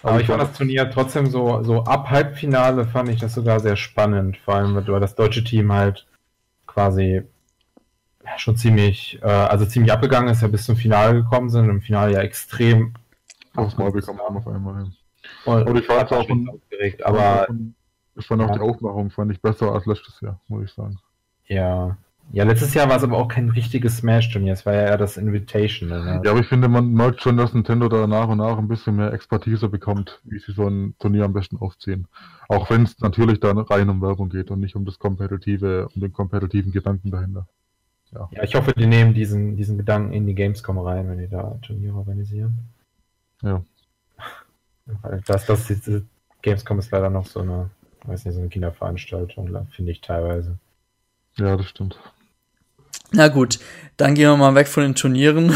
Aber 0.02 0.20
ich 0.20 0.26
fand 0.26 0.42
das 0.42 0.54
Turnier 0.54 0.90
trotzdem 0.90 1.26
so, 1.26 1.62
so 1.62 1.84
ab 1.84 2.10
Halbfinale 2.10 2.86
fand 2.86 3.10
ich 3.10 3.20
das 3.20 3.34
sogar 3.34 3.60
sehr 3.60 3.76
spannend, 3.76 4.38
vor 4.38 4.54
allem 4.54 4.74
weil 4.74 5.00
das 5.00 5.14
deutsche 5.14 5.44
Team 5.44 5.72
halt 5.72 6.06
quasi 6.66 7.22
schon 8.36 8.56
ziemlich, 8.56 9.20
äh, 9.22 9.26
also 9.26 9.64
ziemlich 9.64 9.92
abgegangen 9.92 10.30
ist, 10.30 10.42
ja 10.42 10.48
bis 10.48 10.64
zum 10.64 10.76
Finale 10.76 11.22
gekommen 11.22 11.50
sind 11.50 11.64
und 11.64 11.70
im 11.70 11.82
Finale 11.82 12.14
ja 12.14 12.20
extrem 12.20 12.94
aufs 13.54 13.76
Maul 13.76 13.92
bekommen 13.92 14.20
haben 14.20 14.38
auf 14.38 14.48
einmal. 14.48 14.90
Und, 15.44 15.62
und 15.68 15.76
ich 15.76 15.88
war 15.88 16.00
jetzt 16.00 16.12
auch 16.12 16.28
aufgeregt, 16.28 17.04
aber 17.04 17.46
ich 18.20 18.26
fand 18.26 18.42
auch 18.42 18.48
ja. 18.48 18.54
die 18.54 18.60
Aufmachung 18.60 19.10
fand 19.10 19.32
ich 19.32 19.40
besser 19.40 19.72
als 19.72 19.86
letztes 19.86 20.20
Jahr, 20.20 20.40
muss 20.48 20.64
ich 20.64 20.72
sagen. 20.72 20.98
Ja. 21.46 21.96
Ja, 22.32 22.44
letztes 22.44 22.74
Jahr 22.74 22.88
war 22.88 22.96
es 22.96 23.02
aber 23.02 23.18
auch 23.18 23.26
kein 23.26 23.50
richtiges 23.50 23.96
Smash-Turnier, 23.98 24.52
es 24.52 24.64
war 24.64 24.74
ja 24.74 24.82
eher 24.82 24.98
das 24.98 25.16
Invitation. 25.16 25.88
Ne? 25.88 26.22
Ja, 26.24 26.30
aber 26.30 26.40
ich 26.40 26.46
finde, 26.46 26.68
man 26.68 26.92
merkt 26.92 27.20
schon, 27.22 27.36
dass 27.36 27.52
Nintendo 27.52 27.88
da 27.88 28.06
nach 28.06 28.28
und 28.28 28.38
nach 28.38 28.56
ein 28.56 28.68
bisschen 28.68 28.96
mehr 28.96 29.12
Expertise 29.12 29.68
bekommt, 29.68 30.20
wie 30.22 30.38
sie 30.38 30.52
so 30.52 30.68
ein 30.68 30.94
Turnier 31.00 31.24
am 31.24 31.32
besten 31.32 31.56
aufziehen. 31.56 32.06
Auch 32.48 32.70
wenn 32.70 32.84
es 32.84 33.00
natürlich 33.00 33.40
da 33.40 33.50
rein 33.52 33.88
um 33.88 34.00
Werbung 34.00 34.28
geht 34.28 34.52
und 34.52 34.60
nicht 34.60 34.76
um 34.76 34.84
das 34.84 35.00
kompetitive, 35.00 35.88
um 35.92 36.00
den 36.00 36.12
kompetitiven 36.12 36.70
Gedanken 36.70 37.10
dahinter. 37.10 37.48
Ja. 38.12 38.28
ja, 38.32 38.42
ich 38.44 38.54
hoffe, 38.54 38.72
die 38.76 38.86
nehmen 38.86 39.12
diesen, 39.12 39.56
diesen 39.56 39.76
Gedanken 39.76 40.12
in 40.12 40.26
die 40.26 40.34
Gamescom 40.34 40.78
rein, 40.78 41.08
wenn 41.08 41.18
die 41.18 41.28
da 41.28 41.58
Turniere 41.62 41.96
organisieren. 41.96 42.58
Ja. 43.42 43.64
Weil 45.02 45.20
das, 45.26 45.46
das, 45.46 45.66
das 45.66 46.02
Gamescom 46.42 46.78
ist 46.78 46.92
leider 46.92 47.10
noch 47.10 47.26
so 47.26 47.40
eine 47.40 47.70
weiß 48.04 48.24
nicht, 48.24 48.34
so 48.34 48.40
eine 48.40 48.48
Kinderveranstaltung, 48.48 49.66
finde 49.74 49.92
ich 49.92 50.00
teilweise. 50.00 50.58
Ja, 51.36 51.56
das 51.56 51.66
stimmt. 51.66 51.98
Na 53.12 53.28
gut, 53.28 53.58
dann 53.96 54.14
gehen 54.14 54.28
wir 54.28 54.36
mal 54.36 54.54
weg 54.54 54.68
von 54.68 54.82
den 54.82 54.94
Turnieren. 54.94 55.52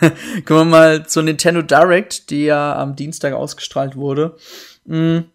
Kommen 0.44 0.60
wir 0.60 0.64
mal 0.64 1.06
zur 1.06 1.22
Nintendo 1.22 1.62
Direct, 1.62 2.30
die 2.30 2.46
ja 2.46 2.76
am 2.76 2.96
Dienstag 2.96 3.32
ausgestrahlt 3.32 3.96
wurde. 3.96 4.36
Mhm. 4.84 5.26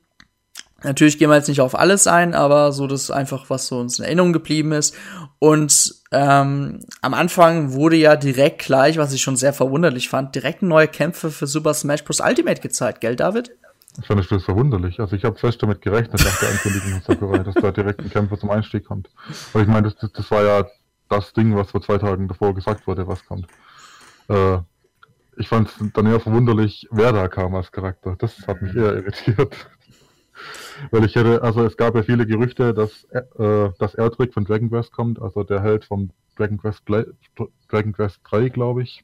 Natürlich 0.83 1.19
gehen 1.19 1.29
wir 1.29 1.35
jetzt 1.35 1.47
nicht 1.47 1.61
auf 1.61 1.77
alles 1.77 2.07
ein, 2.07 2.33
aber 2.33 2.71
so 2.71 2.87
das 2.87 3.11
einfach, 3.11 3.49
was 3.49 3.67
so 3.67 3.79
uns 3.79 3.99
in 3.99 4.05
Erinnerung 4.05 4.33
geblieben 4.33 4.71
ist. 4.71 4.95
Und 5.37 5.93
ähm, 6.11 6.79
am 7.01 7.13
Anfang 7.13 7.73
wurde 7.73 7.97
ja 7.97 8.15
direkt 8.15 8.63
gleich, 8.63 8.97
was 8.97 9.13
ich 9.13 9.21
schon 9.21 9.35
sehr 9.35 9.53
verwunderlich 9.53 10.09
fand, 10.09 10.33
direkt 10.33 10.63
neue 10.63 10.87
Kämpfe 10.87 11.29
für 11.29 11.45
Super 11.45 11.75
Smash 11.75 12.03
Bros. 12.03 12.19
Ultimate 12.19 12.61
gezeigt, 12.61 12.99
gell, 12.99 13.15
David? 13.15 13.51
Ich 13.99 14.07
fand 14.07 14.31
das 14.31 14.43
verwunderlich. 14.43 14.99
Also 14.99 15.15
ich 15.15 15.25
habe 15.25 15.37
fest 15.37 15.61
damit 15.61 15.81
gerechnet, 15.81 16.23
nach 16.23 16.39
der 16.39 16.49
Ankündigung 16.49 16.91
von 16.91 17.01
Sakurai, 17.01 17.39
dass 17.39 17.55
da 17.55 17.71
direkt 17.71 17.99
ein 17.99 18.09
Kämpfer 18.09 18.37
zum 18.37 18.49
Einstieg 18.49 18.85
kommt. 18.85 19.09
Weil 19.53 19.63
ich 19.63 19.67
meine, 19.67 19.91
das, 19.91 20.11
das, 20.11 20.31
war 20.31 20.43
ja 20.43 20.65
das 21.09 21.33
Ding, 21.33 21.55
was 21.55 21.71
vor 21.71 21.81
zwei 21.81 21.97
Tagen 21.97 22.27
davor 22.27 22.55
gesagt 22.55 22.87
wurde, 22.87 23.07
was 23.07 23.25
kommt. 23.25 23.47
Äh, 24.29 24.59
ich 25.37 25.47
fand 25.47 25.67
es 25.67 25.91
dann 25.93 26.05
eher 26.05 26.19
verwunderlich, 26.19 26.87
wer 26.91 27.11
da 27.11 27.27
kam 27.27 27.55
als 27.55 27.71
Charakter. 27.71 28.15
Das 28.17 28.47
hat 28.47 28.61
mich 28.61 28.75
eher 28.75 28.95
irritiert. 28.95 29.55
Weil 30.91 31.03
ich 31.03 31.15
hätte, 31.15 31.43
also 31.43 31.65
es 31.65 31.75
gab 31.77 31.95
ja 31.95 32.03
viele 32.03 32.25
Gerüchte, 32.25 32.73
dass, 32.73 33.03
äh, 33.11 33.69
dass 33.77 33.93
Erdrick 33.95 34.33
von 34.33 34.45
Dragon 34.45 34.69
Quest 34.69 34.91
kommt, 34.91 35.21
also 35.21 35.43
der 35.43 35.61
Held 35.61 35.85
vom 35.85 36.11
Dragon 36.37 36.57
Quest, 36.57 36.83
Dragon 37.69 37.93
Quest 37.93 38.21
3, 38.23 38.49
glaube 38.49 38.83
ich. 38.83 39.03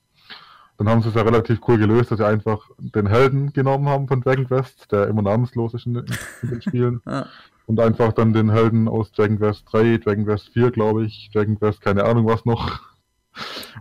Dann 0.78 0.90
haben 0.90 1.02
sie 1.02 1.10
es 1.10 1.16
ja 1.16 1.24
relativ 1.24 1.60
cool 1.68 1.78
gelöst, 1.78 2.12
dass 2.12 2.20
sie 2.20 2.26
einfach 2.26 2.70
den 2.78 3.08
Helden 3.08 3.52
genommen 3.52 3.90
haben 3.90 4.08
von 4.08 4.22
Dragon 4.22 4.48
Quest, 4.48 4.92
der 4.92 5.08
immer 5.08 5.24
namenslos 5.24 5.74
ist 5.74 5.88
in 5.88 5.96
den, 5.96 6.06
in 6.44 6.50
den 6.50 6.62
Spielen. 6.62 7.02
ja. 7.08 7.26
Und 7.66 7.80
einfach 7.80 8.14
dann 8.14 8.32
den 8.32 8.52
Helden 8.52 8.88
aus 8.88 9.12
Dragon 9.12 9.40
Quest 9.40 9.66
3, 9.72 9.98
Dragon 9.98 10.26
Quest 10.26 10.50
4, 10.50 10.72
glaube 10.72 11.06
ich, 11.06 11.32
Dragon 11.34 11.58
Quest, 11.58 11.82
keine 11.82 12.06
Ahnung 12.06 12.26
was 12.26 12.46
noch. 12.46 12.80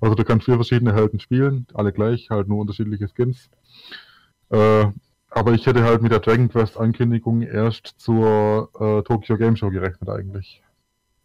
Also 0.02 0.14
du 0.14 0.22
kannst 0.22 0.44
vier 0.44 0.56
verschiedene 0.56 0.92
Helden 0.92 1.18
spielen, 1.18 1.66
alle 1.72 1.90
gleich, 1.90 2.28
halt 2.28 2.46
nur 2.46 2.58
unterschiedliche 2.58 3.08
Skins. 3.08 3.48
Äh, 4.50 4.88
aber 5.30 5.52
ich 5.52 5.64
hätte 5.64 5.82
halt 5.82 6.02
mit 6.02 6.12
der 6.12 6.20
Dragon 6.20 6.50
Quest 6.50 6.76
Ankündigung 6.76 7.40
erst 7.40 7.94
zur 7.98 8.68
äh, 8.78 9.02
Tokyo 9.02 9.38
Game 9.38 9.56
Show 9.56 9.70
gerechnet 9.70 10.10
eigentlich. 10.10 10.62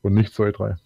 Und 0.01 0.13
nicht 0.13 0.33
zur 0.33 0.47
E3. 0.47 0.77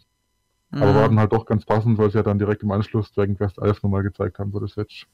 Mhm. 0.76 0.84
Aber 0.84 0.96
war 0.96 1.08
dann 1.08 1.20
halt 1.20 1.32
doch 1.32 1.46
ganz 1.46 1.66
passend, 1.66 1.98
weil 1.98 2.12
sie 2.12 2.18
ja 2.18 2.24
dann 2.24 2.38
direkt 2.38 2.62
im 2.62 2.72
Anschluss 2.72 3.12
Dragon 3.14 3.38
Quest 3.38 3.58
11 3.60 3.82
nochmal 3.82 4.04
gezeigt 4.04 4.40
haben, 4.40 4.54
wo 4.54 4.60
das 4.60 4.72
Switch. 4.72 5.08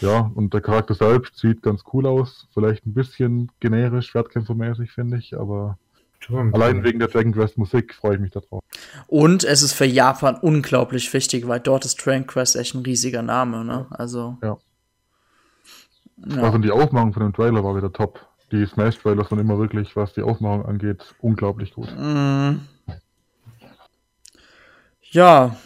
Ja, 0.00 0.32
und 0.34 0.52
der 0.52 0.60
Charakter 0.60 0.94
selbst 0.94 1.38
sieht 1.38 1.62
ganz 1.62 1.82
cool 1.92 2.06
aus. 2.06 2.48
Vielleicht 2.52 2.84
ein 2.84 2.92
bisschen 2.92 3.52
generisch, 3.60 4.08
Schwertkämpfermäßig, 4.08 4.90
finde 4.90 5.18
ich, 5.18 5.38
aber 5.38 5.78
Stimmt. 6.18 6.52
allein 6.54 6.82
wegen 6.82 6.98
der 6.98 7.06
Dragon 7.06 7.32
Quest 7.32 7.56
Musik 7.56 7.94
freue 7.94 8.16
ich 8.16 8.20
mich 8.20 8.32
darauf. 8.32 8.60
Und 9.06 9.44
es 9.44 9.62
ist 9.62 9.74
für 9.74 9.84
Japan 9.84 10.34
unglaublich 10.34 11.12
wichtig, 11.12 11.46
weil 11.46 11.60
dort 11.60 11.84
ist 11.84 12.04
Dragon 12.04 12.26
Quest 12.26 12.56
echt 12.56 12.74
ein 12.74 12.82
riesiger 12.82 13.22
Name, 13.22 13.64
ne? 13.64 13.86
Also. 13.90 14.38
Ja. 14.42 14.58
ja. 16.26 16.42
Also 16.42 16.58
die 16.58 16.72
Aufmachung 16.72 17.12
von 17.12 17.22
dem 17.22 17.32
Trailer 17.32 17.62
war 17.62 17.76
wieder 17.76 17.92
top. 17.92 18.26
Die 18.50 18.66
Smash-Trailers 18.66 19.30
waren 19.30 19.38
immer 19.38 19.58
wirklich, 19.58 19.94
was 19.94 20.14
die 20.14 20.22
Aufmachung 20.22 20.66
angeht, 20.66 21.14
unglaublich 21.20 21.72
gut. 21.72 21.94
Mhm. 21.96 22.62
Ja, 25.14 25.56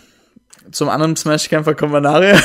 zum 0.72 0.90
anderen 0.90 1.16
Smash-Kämpfer 1.16 1.74
kommen 1.74 1.94
wir 1.94 2.02
nachher. 2.02 2.38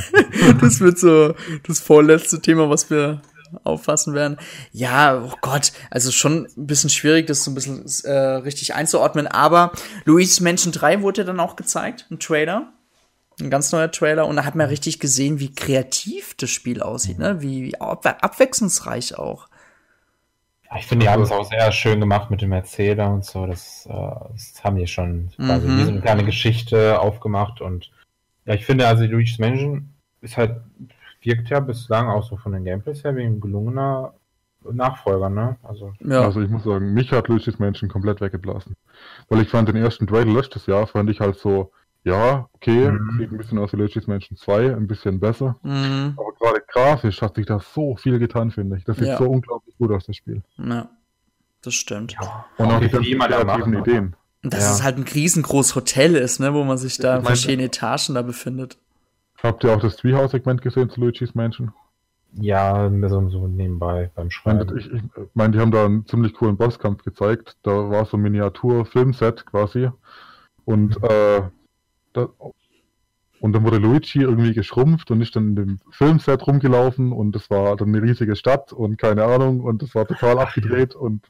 das 0.60 0.80
wird 0.80 0.98
so 0.98 1.34
das 1.66 1.80
vorletzte 1.80 2.42
Thema, 2.42 2.68
was 2.68 2.90
wir 2.90 3.22
auffassen 3.62 4.12
werden. 4.12 4.36
Ja, 4.70 5.22
oh 5.24 5.32
Gott, 5.40 5.72
also 5.90 6.10
schon 6.10 6.46
ein 6.54 6.66
bisschen 6.66 6.90
schwierig, 6.90 7.28
das 7.28 7.44
so 7.44 7.50
ein 7.50 7.54
bisschen 7.54 7.86
äh, 8.04 8.12
richtig 8.12 8.74
einzuordnen, 8.74 9.26
aber 9.26 9.72
Luigi's 10.04 10.40
Mansion 10.40 10.70
3 10.70 11.00
wurde 11.00 11.24
dann 11.24 11.40
auch 11.40 11.56
gezeigt, 11.56 12.08
ein 12.10 12.18
Trailer. 12.18 12.74
Ein 13.40 13.48
ganz 13.48 13.72
neuer 13.72 13.90
Trailer 13.90 14.26
und 14.26 14.36
da 14.36 14.44
hat 14.44 14.54
man 14.54 14.68
richtig 14.68 15.00
gesehen, 15.00 15.40
wie 15.40 15.54
kreativ 15.54 16.34
das 16.34 16.50
Spiel 16.50 16.82
aussieht, 16.82 17.18
ne? 17.18 17.40
Wie, 17.40 17.64
wie 17.64 17.80
abwechslungsreich 17.80 19.16
auch. 19.16 19.48
Ich 20.76 20.86
finde, 20.86 21.06
die 21.06 21.10
haben 21.10 21.22
es 21.22 21.30
auch 21.30 21.44
sehr 21.44 21.70
schön 21.72 22.00
gemacht 22.00 22.30
mit 22.30 22.42
dem 22.42 22.52
Erzähler 22.52 23.12
und 23.12 23.24
so. 23.24 23.46
Das, 23.46 23.86
äh, 23.86 23.92
das 23.92 24.62
haben 24.64 24.76
die 24.76 24.86
schon 24.86 25.30
quasi 25.36 25.68
mhm. 25.68 25.78
wie 25.78 25.84
so 25.84 25.90
eine 25.90 26.00
kleine 26.00 26.24
Geschichte 26.24 27.00
aufgemacht. 27.00 27.60
Und 27.60 27.90
ja, 28.44 28.54
ich 28.54 28.64
finde, 28.64 28.86
also 28.88 29.04
Luigi's 29.04 29.38
Mansion 29.38 29.94
ist 30.20 30.36
halt, 30.36 30.56
wirkt 31.22 31.48
ja 31.50 31.60
bislang 31.60 32.08
auch 32.08 32.24
so 32.24 32.36
von 32.36 32.52
den 32.52 32.64
Gameplays 32.64 33.04
her 33.04 33.14
wie 33.16 33.24
ein 33.24 33.40
gelungener 33.40 34.14
Nachfolger, 34.72 35.28
ne? 35.28 35.56
Also, 35.62 35.92
ja. 36.00 36.22
also 36.22 36.40
ich 36.40 36.48
muss 36.48 36.64
sagen, 36.64 36.94
mich 36.94 37.12
hat 37.12 37.28
Luigi's 37.28 37.58
Mansion 37.58 37.88
komplett 37.88 38.20
weggeblasen. 38.20 38.74
Weil 39.28 39.42
ich 39.42 39.48
fand 39.48 39.68
den 39.68 39.76
ersten 39.76 40.06
Trailer 40.06 40.32
letztes 40.32 40.66
Jahr, 40.66 40.86
fand 40.86 41.10
ich 41.10 41.20
halt 41.20 41.36
so 41.36 41.72
ja, 42.04 42.48
okay, 42.52 42.90
mhm. 42.90 43.16
sieht 43.18 43.32
ein 43.32 43.38
bisschen 43.38 43.58
aus 43.58 43.72
wie 43.72 43.76
Luigi's 43.76 44.06
Mansion 44.06 44.36
2, 44.36 44.76
ein 44.76 44.86
bisschen 44.86 45.20
besser. 45.20 45.56
Mhm. 45.62 46.14
Aber 46.16 46.32
gerade 46.38 46.62
grafisch 46.68 47.22
hat 47.22 47.34
sich 47.36 47.46
da 47.46 47.60
so 47.60 47.96
viel 47.96 48.18
getan, 48.18 48.50
finde 48.50 48.76
ich. 48.76 48.84
Das 48.84 48.98
sieht 48.98 49.08
ja. 49.08 49.16
so 49.16 49.24
unglaublich 49.24 49.74
gut 49.78 49.90
aus, 49.90 50.04
das 50.04 50.16
Spiel. 50.16 50.42
Ja, 50.58 50.90
das 51.62 51.74
stimmt. 51.74 52.12
Ja. 52.12 52.44
Und 52.58 52.66
auch, 52.66 52.74
auch 52.74 52.80
die 52.80 52.88
ganzen 52.90 53.18
kreativen 53.18 53.78
Ideen. 53.78 54.16
Und 54.42 54.52
dass 54.52 54.64
ja. 54.64 54.72
es 54.72 54.82
halt 54.82 54.98
ein 54.98 55.04
riesengroßes 55.04 55.74
Hotel 55.74 56.14
ist, 56.16 56.40
ne, 56.40 56.52
wo 56.52 56.62
man 56.64 56.76
sich 56.76 56.98
da 56.98 57.16
in 57.16 57.24
verschiedenen 57.24 57.66
Etagen 57.66 58.14
da 58.14 58.20
befindet. 58.20 58.76
Habt 59.42 59.64
ihr 59.64 59.74
auch 59.74 59.80
das 59.80 59.96
Treehouse-Segment 59.96 60.60
gesehen 60.60 60.90
zu 60.90 61.00
Luigi's 61.00 61.34
Mansion? 61.34 61.72
Ja, 62.32 62.90
so, 63.08 63.28
so 63.30 63.48
nebenbei 63.48 64.10
beim 64.14 64.30
Schreiben. 64.30 64.76
Ich, 64.76 64.92
ich 64.92 65.02
meine, 65.32 65.52
die 65.52 65.60
haben 65.60 65.70
da 65.70 65.86
einen 65.86 66.06
ziemlich 66.06 66.34
coolen 66.34 66.58
Bosskampf 66.58 67.02
gezeigt. 67.02 67.56
Da 67.62 67.90
war 67.90 68.04
so 68.04 68.18
ein 68.18 68.22
Miniatur-Filmset 68.22 69.46
quasi. 69.46 69.88
Und, 70.66 71.00
mhm. 71.00 71.08
äh, 71.08 71.42
da, 72.14 72.28
und 73.40 73.52
dann 73.52 73.62
wurde 73.62 73.76
Luigi 73.76 74.22
irgendwie 74.22 74.54
geschrumpft 74.54 75.10
und 75.10 75.20
ist 75.20 75.36
dann 75.36 75.48
in 75.48 75.56
dem 75.56 75.78
Filmset 75.90 76.46
rumgelaufen 76.46 77.12
und 77.12 77.32
das 77.32 77.50
war 77.50 77.76
dann 77.76 77.88
eine 77.88 78.00
riesige 78.00 78.36
Stadt 78.36 78.72
und 78.72 78.96
keine 78.96 79.24
Ahnung 79.24 79.60
und 79.60 79.82
das 79.82 79.94
war 79.94 80.06
total 80.06 80.38
abgedreht 80.38 80.94
und 80.94 81.28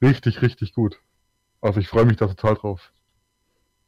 richtig, 0.00 0.40
richtig 0.40 0.72
gut. 0.72 1.00
Also 1.60 1.80
ich 1.80 1.88
freue 1.88 2.04
mich 2.04 2.16
da 2.16 2.28
total 2.28 2.54
drauf. 2.54 2.92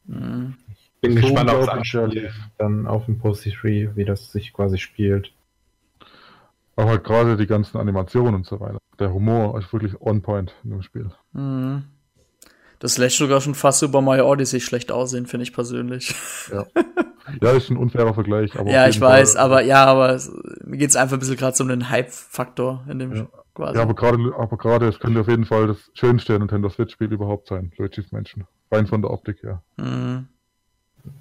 Mhm. 0.05 0.57
Ich 0.73 0.91
bin 1.01 1.13
so 1.13 1.21
gespannt 1.21 1.51
auf 1.51 1.67
das 1.67 2.33
dann 2.59 2.87
auf 2.87 3.05
dem 3.05 3.19
Post 3.19 3.47
3, 3.47 3.91
wie 3.95 4.05
das 4.05 4.33
sich 4.33 4.53
quasi 4.53 4.79
spielt. 4.79 5.33
Aber 6.77 6.91
halt 6.91 7.05
gerade 7.05 7.37
die 7.37 7.47
ganzen 7.47 7.79
Animationen 7.79 8.35
und 8.35 8.47
so 8.47 8.59
weiter. 8.59 8.79
Der 8.99 9.13
Humor 9.13 9.57
ist 9.59 9.73
wirklich 9.73 10.01
on 10.01 10.23
point 10.23 10.55
in 10.65 10.71
dem 10.71 10.83
Spiel. 10.83 11.11
Mhm. 11.33 11.85
Das 12.85 12.99
lässt 12.99 13.17
sogar 13.17 13.41
schon 13.41 13.55
fast 13.55 13.81
über 13.81 14.03
Mario 14.03 14.31
Odyssey 14.31 14.61
schlecht 14.61 14.93
aussehen, 14.93 15.25
finde 15.25 15.45
ich 15.45 15.55
persönlich. 15.55 16.15
Ja. 16.53 16.67
ja, 17.43 17.53
ist 17.53 17.71
ein 17.71 17.79
unfairer 17.79 18.13
Vergleich. 18.13 18.53
ja, 18.67 18.87
ich 18.89 19.01
weiß, 19.01 19.37
Fall, 19.37 19.43
aber 19.43 19.63
ja, 19.63 19.87
aber 19.87 20.21
mir 20.65 20.77
geht 20.77 20.91
es 20.91 20.97
einfach 20.97 21.17
ein 21.17 21.21
bisschen 21.21 21.39
gerade 21.39 21.63
um 21.63 21.71
den 21.71 21.89
Hype-Faktor 21.89 22.85
in 22.87 22.99
dem 22.99 23.17
ja. 23.17 23.27
quasi. 23.55 23.79
Ja, 23.79 23.85
aber 23.85 23.95
gerade, 23.95 24.35
aber 24.37 24.59
gerade, 24.59 24.87
es 24.87 24.99
könnte 24.99 25.21
auf 25.21 25.29
jeden 25.29 25.47
Fall 25.47 25.69
das 25.69 25.79
schönste 25.95 26.39
Nintendo 26.39 26.69
Switch-Spiel 26.69 27.11
überhaupt 27.11 27.49
sein, 27.49 27.73
Luigi's 27.79 28.13
Mansion. 28.13 28.45
Rein 28.71 28.87
von 28.87 29.01
der 29.01 29.13
Optik 29.13 29.43
her. 29.43 29.63
Mhm. 29.79 30.29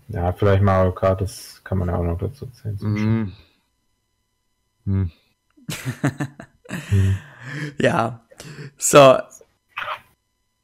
Ja, 0.10 0.34
vielleicht 0.34 0.64
Mario 0.64 0.92
Kart, 0.92 1.22
das 1.22 1.62
kann 1.64 1.78
man 1.78 1.88
ja 1.88 1.96
auch 1.96 2.04
noch 2.04 2.18
dazu 2.18 2.46
zählen. 2.48 2.78
Mhm. 2.82 3.32
Hm. 4.86 5.12
hm. 6.90 7.18
Ja. 7.78 8.20
So, 8.78 9.18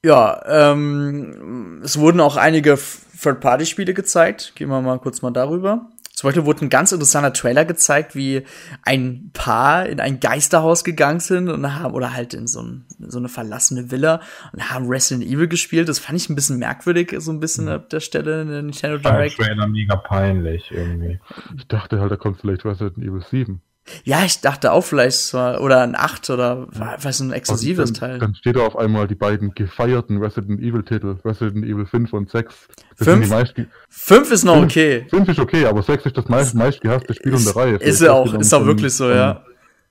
ja, 0.03 0.41
ähm, 0.71 1.81
es 1.83 1.97
wurden 1.99 2.21
auch 2.21 2.37
einige 2.37 2.77
Third-Party-Spiele 3.21 3.93
gezeigt. 3.93 4.53
Gehen 4.55 4.69
wir 4.69 4.81
mal 4.81 4.99
kurz 4.99 5.21
mal 5.21 5.31
darüber. 5.31 5.89
Zum 6.19 6.27
Beispiel 6.27 6.45
wurde 6.45 6.65
ein 6.65 6.69
ganz 6.69 6.91
interessanter 6.91 7.31
Trailer 7.31 7.63
gezeigt, 7.63 8.13
wie 8.13 8.43
ein 8.83 9.31
Paar 9.31 9.85
in 9.85 10.01
ein 10.01 10.19
Geisterhaus 10.19 10.83
gegangen 10.83 11.21
sind 11.21 11.47
und 11.47 11.79
haben, 11.79 11.93
oder 11.93 12.13
halt 12.13 12.33
in 12.33 12.45
so, 12.45 12.61
ein, 12.61 12.85
so 12.99 13.19
eine 13.19 13.29
verlassene 13.29 13.89
Villa 13.89 14.19
und 14.51 14.69
haben 14.69 14.89
Resident 14.89 15.25
Evil 15.25 15.47
gespielt. 15.47 15.87
Das 15.87 15.97
fand 15.97 16.17
ich 16.17 16.29
ein 16.29 16.35
bisschen 16.35 16.59
merkwürdig, 16.59 17.15
so 17.19 17.31
ein 17.31 17.39
bisschen 17.39 17.65
mhm. 17.65 17.71
ab 17.71 17.89
der 17.89 18.01
Stelle 18.01 18.41
in 18.41 18.49
der 18.49 18.61
Nintendo 18.63 18.97
Direct. 18.97 19.37
Trailer 19.37 19.67
mega 19.67 19.95
peinlich 19.95 20.69
irgendwie. 20.71 21.21
Ich 21.57 21.69
dachte 21.69 22.01
halt, 22.01 22.11
da 22.11 22.17
kommt 22.17 22.41
vielleicht 22.41 22.65
Resident 22.65 22.97
Evil 22.97 23.23
7. 23.23 23.61
Ja, 24.03 24.23
ich 24.25 24.41
dachte 24.41 24.71
auch 24.71 24.83
vielleicht 24.83 25.33
oder 25.33 25.81
ein 25.81 25.95
8 25.95 26.29
oder 26.29 26.67
was 26.69 27.19
ein 27.19 27.31
exklusives 27.31 27.93
dann, 27.93 27.99
Teil. 27.99 28.19
Dann 28.19 28.35
steht 28.35 28.55
da 28.55 28.61
auf 28.61 28.77
einmal 28.77 29.07
die 29.07 29.15
beiden 29.15 29.53
gefeierten 29.53 30.17
Resident 30.17 30.61
Evil 30.61 30.83
Titel, 30.83 31.17
Resident 31.23 31.65
Evil 31.65 31.85
5 31.85 32.13
und 32.13 32.29
6. 32.29 32.53
5 32.97 34.31
ist 34.31 34.43
noch 34.43 34.55
5, 34.55 34.65
okay. 34.65 35.05
5 35.09 35.29
ist 35.29 35.39
okay, 35.39 35.65
aber 35.65 35.83
6 35.83 36.05
ist 36.05 36.17
das 36.17 36.27
meist, 36.27 36.55
meistgehasste 36.55 37.13
Spiel 37.13 37.33
ist, 37.33 37.47
in 37.47 37.53
der 37.53 37.55
Reihe. 37.55 37.75
Ist 37.77 38.01
er 38.01 38.13
auch, 38.13 38.33
ist 38.33 38.53
auch 38.53 38.65
wirklich 38.65 38.93
so, 38.93 39.09
ja. 39.09 39.43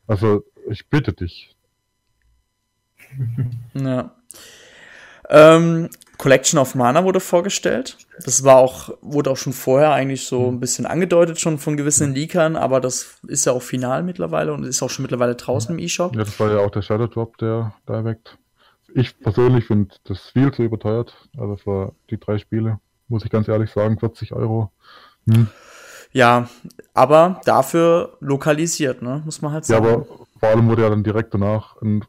Also, 0.07 0.45
ich 0.71 0.89
bitte 0.89 1.13
dich. 1.13 1.55
ja. 3.75 4.11
Ähm, 5.31 5.89
Collection 6.19 6.59
of 6.59 6.75
Mana 6.75 7.05
wurde 7.05 7.21
vorgestellt. 7.21 7.97
Das 8.25 8.43
war 8.43 8.57
auch, 8.57 8.91
wurde 9.01 9.31
auch 9.31 9.37
schon 9.37 9.53
vorher 9.53 9.93
eigentlich 9.93 10.27
so 10.27 10.49
ein 10.49 10.59
bisschen 10.59 10.85
angedeutet, 10.85 11.39
schon 11.39 11.59
von 11.59 11.77
gewissen 11.77 12.13
Leakern, 12.13 12.57
aber 12.57 12.81
das 12.81 13.21
ist 13.29 13.45
ja 13.45 13.53
auch 13.53 13.63
final 13.63 14.03
mittlerweile 14.03 14.53
und 14.53 14.65
ist 14.65 14.83
auch 14.83 14.91
schon 14.91 15.05
mittlerweile 15.05 15.37
draußen 15.37 15.73
im 15.73 15.79
E-Shop. 15.79 16.17
Ja, 16.17 16.25
das 16.25 16.39
war 16.41 16.51
ja 16.51 16.59
auch 16.59 16.71
der 16.71 16.83
Shadow 16.83 17.07
Drop, 17.07 17.39
der 17.39 17.73
Direct. 17.89 18.37
Ich 18.95 19.19
persönlich 19.21 19.67
finde 19.67 19.95
das 20.05 20.31
viel 20.31 20.53
zu 20.53 20.65
überteuert. 20.65 21.15
Also 21.37 21.57
für 21.57 21.93
die 22.11 22.19
drei 22.19 22.39
Spiele, 22.39 22.81
muss 23.07 23.25
ich 23.25 23.31
ganz 23.31 23.47
ehrlich 23.47 23.71
sagen, 23.71 23.99
40 24.01 24.33
Euro. 24.33 24.73
Hm. 25.31 25.47
Ja, 26.11 26.49
aber 26.95 27.41
dafür 27.45 28.17
lokalisiert, 28.21 29.03
ne? 29.03 29.23
Muss 29.25 29.41
man 29.41 29.53
halt 29.53 29.67
sagen. 29.67 29.85
Ja, 29.85 29.93
aber 29.93 30.07
vor 30.41 30.49
allem 30.49 30.69
wurde 30.69 30.83
ja 30.83 30.91
dann 30.91 31.05
direkt 31.05 31.35
danach 31.35 31.81
ein 31.81 32.03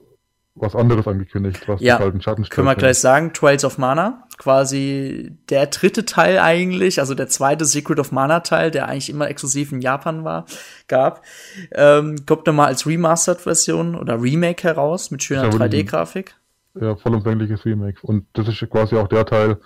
was 0.61 0.75
anderes 0.75 1.07
angekündigt, 1.07 1.67
was 1.67 1.81
ja, 1.81 1.99
halt 1.99 2.15
ein 2.15 2.21
Schattenspiel 2.21 2.55
Können 2.55 2.67
wir 2.67 2.75
gleich 2.75 2.99
sagen, 2.99 3.33
Trails 3.33 3.65
of 3.65 3.77
Mana, 3.77 4.23
quasi 4.37 5.31
der 5.49 5.67
dritte 5.67 6.05
Teil 6.05 6.39
eigentlich, 6.39 6.99
also 6.99 7.15
der 7.15 7.27
zweite 7.27 7.65
Secret 7.65 7.99
of 7.99 8.11
Mana 8.11 8.41
Teil, 8.41 8.71
der 8.71 8.87
eigentlich 8.87 9.09
immer 9.09 9.29
exklusiv 9.29 9.71
in 9.71 9.81
Japan 9.81 10.23
war, 10.23 10.45
gab, 10.87 11.23
ähm, 11.71 12.25
kommt 12.25 12.47
nochmal 12.47 12.67
als 12.67 12.85
Remastered-Version 12.85 13.95
oder 13.95 14.21
Remake 14.21 14.63
heraus 14.63 15.11
mit 15.11 15.23
schöner 15.23 15.49
3D-Grafik. 15.49 16.35
Ja, 16.79 16.95
vollumfängliches 16.95 17.65
Remake. 17.65 17.99
Und 18.01 18.27
das 18.33 18.47
ist 18.47 18.69
quasi 18.69 18.95
auch 18.95 19.07
der 19.07 19.25
Teil, 19.25 19.57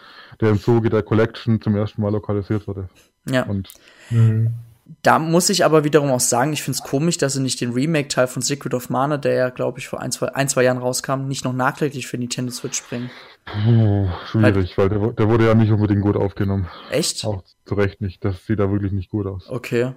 der 0.41 0.49
im 0.49 0.59
Zuge 0.59 0.89
der 0.89 1.03
Collection 1.03 1.61
zum 1.61 1.75
ersten 1.75 2.01
Mal 2.01 2.11
lokalisiert 2.11 2.67
wurde. 2.67 2.89
Ja. 3.29 3.43
Und 3.43 3.69
mhm. 4.09 4.53
Da 5.01 5.17
muss 5.17 5.49
ich 5.49 5.63
aber 5.63 5.83
wiederum 5.85 6.11
auch 6.11 6.19
sagen, 6.19 6.51
ich 6.51 6.61
finde 6.61 6.77
es 6.77 6.83
komisch, 6.83 7.17
dass 7.17 7.33
sie 7.33 7.41
nicht 7.41 7.61
den 7.61 7.71
Remake-Teil 7.71 8.27
von 8.27 8.41
Secret 8.41 8.73
of 8.73 8.89
Mana, 8.89 9.17
der 9.17 9.33
ja, 9.33 9.49
glaube 9.49 9.79
ich, 9.79 9.87
vor 9.87 10.01
ein 10.01 10.11
zwei, 10.11 10.35
ein, 10.35 10.49
zwei 10.49 10.63
Jahren 10.63 10.77
rauskam, 10.77 11.27
nicht 11.27 11.45
noch 11.45 11.53
nachträglich 11.53 12.07
für 12.07 12.17
Nintendo 12.17 12.51
Switch 12.51 12.83
bringen. 12.83 13.09
Puh, 13.45 14.09
schwierig, 14.29 14.77
weil, 14.77 14.89
weil 14.91 14.99
der, 14.99 15.13
der, 15.13 15.29
wurde 15.29 15.45
ja 15.45 15.53
nicht 15.53 15.71
unbedingt 15.71 16.01
gut 16.01 16.17
aufgenommen. 16.17 16.67
Echt? 16.91 17.25
Auch 17.25 17.43
zu 17.65 17.75
Recht 17.75 18.01
nicht. 18.01 18.23
Das 18.25 18.45
sieht 18.45 18.59
da 18.59 18.69
wirklich 18.71 18.91
nicht 18.91 19.09
gut 19.09 19.25
aus. 19.25 19.49
Okay. 19.49 19.93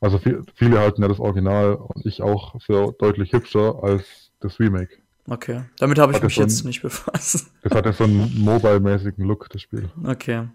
Also 0.00 0.18
viel, 0.18 0.42
viele 0.54 0.78
halten 0.80 1.02
ja 1.02 1.08
das 1.08 1.20
Original 1.20 1.74
und 1.74 2.06
ich 2.06 2.22
auch 2.22 2.60
für 2.62 2.94
deutlich 2.98 3.32
hübscher 3.32 3.82
als 3.82 4.30
das 4.40 4.58
Remake. 4.58 4.96
Okay, 5.28 5.62
damit 5.78 5.98
habe 5.98 6.12
ich 6.12 6.22
mich 6.22 6.34
so 6.34 6.40
jetzt 6.40 6.64
nicht 6.64 6.82
befasst. 6.82 7.50
Das 7.62 7.72
hat 7.72 7.84
ja 7.84 7.92
so 7.92 8.04
einen 8.04 8.42
mobile-mäßigen 8.42 9.24
Look, 9.24 9.48
das 9.50 9.60
Spiel. 9.60 9.90
Okay. 10.04 10.48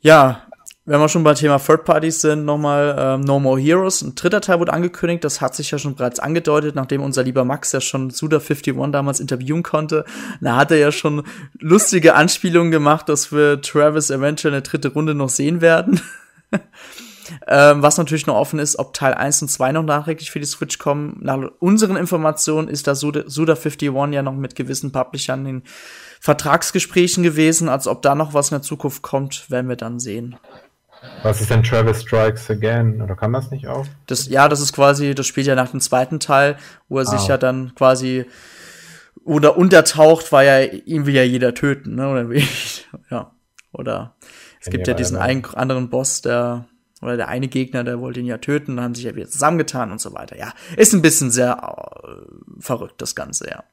Ja, 0.00 0.46
wenn 0.84 0.98
wir 0.98 1.08
schon 1.08 1.22
beim 1.22 1.36
Thema 1.36 1.58
Third 1.58 1.84
Parties 1.84 2.20
sind, 2.20 2.44
nochmal 2.44 2.96
ähm, 2.98 3.20
No 3.20 3.38
More 3.38 3.60
Heroes. 3.60 4.02
Ein 4.02 4.16
dritter 4.16 4.40
Teil 4.40 4.58
wurde 4.58 4.72
angekündigt, 4.72 5.22
das 5.22 5.40
hat 5.40 5.54
sich 5.54 5.70
ja 5.70 5.78
schon 5.78 5.94
bereits 5.94 6.18
angedeutet, 6.18 6.74
nachdem 6.74 7.02
unser 7.02 7.22
lieber 7.22 7.44
Max 7.44 7.70
ja 7.70 7.80
schon 7.80 8.10
Suda51 8.10 8.90
damals 8.90 9.20
interviewen 9.20 9.62
konnte. 9.62 10.04
Da 10.40 10.56
hat 10.56 10.72
er 10.72 10.78
ja 10.78 10.90
schon 10.90 11.22
lustige 11.60 12.14
Anspielungen 12.14 12.72
gemacht, 12.72 13.08
dass 13.08 13.30
wir 13.30 13.60
Travis 13.60 14.10
eventuell 14.10 14.54
in 14.54 14.60
der 14.60 14.68
dritte 14.68 14.88
Runde 14.92 15.14
noch 15.14 15.28
sehen 15.28 15.60
werden. 15.60 16.00
ähm, 17.46 17.80
was 17.80 17.98
natürlich 17.98 18.26
noch 18.26 18.34
offen 18.34 18.58
ist, 18.58 18.76
ob 18.78 18.92
Teil 18.92 19.14
1 19.14 19.42
und 19.42 19.48
2 19.48 19.70
noch 19.70 19.84
nachträglich 19.84 20.32
für 20.32 20.40
die 20.40 20.46
Switch 20.46 20.78
kommen. 20.78 21.16
Nach 21.20 21.38
unseren 21.60 21.96
Informationen 21.96 22.66
ist 22.66 22.88
da 22.88 22.92
Suda51 22.92 24.12
ja 24.12 24.22
noch 24.22 24.34
mit 24.34 24.56
gewissen 24.56 24.90
Publishern 24.90 25.46
in 25.46 25.62
Vertragsgesprächen 26.20 27.22
gewesen, 27.22 27.68
als 27.68 27.86
ob 27.86 28.02
da 28.02 28.14
noch 28.14 28.34
was 28.34 28.50
in 28.50 28.56
der 28.56 28.62
Zukunft 28.62 29.02
kommt, 29.02 29.50
werden 29.50 29.68
wir 29.68 29.76
dann 29.76 30.00
sehen. 30.00 30.36
Was 31.22 31.40
ist 31.40 31.50
denn 31.50 31.62
Travis 31.62 32.02
Strikes 32.02 32.50
Again? 32.50 33.00
Oder 33.00 33.16
kann 33.16 33.32
das 33.32 33.50
nicht 33.50 33.66
auch? 33.66 33.86
Das, 34.06 34.28
ja, 34.28 34.48
das 34.48 34.60
ist 34.60 34.72
quasi, 34.72 35.14
das 35.14 35.26
spielt 35.26 35.46
ja 35.46 35.54
nach 35.54 35.70
dem 35.70 35.80
zweiten 35.80 36.20
Teil, 36.20 36.56
wo 36.88 36.98
er 36.98 37.06
ah. 37.08 37.18
sich 37.18 37.28
ja 37.28 37.38
dann 37.38 37.74
quasi 37.74 38.26
oder 39.24 39.56
untertaucht, 39.56 40.32
weil 40.32 40.46
ja, 40.46 40.80
ihn 40.84 41.06
will 41.06 41.14
ja 41.14 41.22
jeder 41.22 41.54
töten, 41.54 41.94
ne? 41.94 42.08
Oder 42.08 42.30
wie? 42.30 42.46
ja. 43.10 43.32
Oder 43.72 44.16
es 44.60 44.70
gibt 44.70 44.86
ja 44.86 44.94
diesen 44.94 45.16
einen 45.16 45.44
anderen 45.44 45.88
Boss, 45.88 46.22
der 46.22 46.66
oder 47.00 47.16
der 47.16 47.28
eine 47.28 47.48
Gegner, 47.48 47.82
der 47.82 48.00
wollte 48.00 48.20
ihn 48.20 48.26
ja 48.26 48.38
töten, 48.38 48.80
haben 48.80 48.94
sich 48.94 49.04
ja 49.04 49.16
wieder 49.16 49.28
zusammengetan 49.28 49.90
und 49.90 50.00
so 50.00 50.14
weiter. 50.14 50.36
Ja, 50.36 50.52
ist 50.76 50.92
ein 50.92 51.02
bisschen 51.02 51.32
sehr 51.32 51.56
äh, 52.04 52.60
verrückt, 52.60 53.02
das 53.02 53.16
Ganze, 53.16 53.50
ja. 53.50 53.64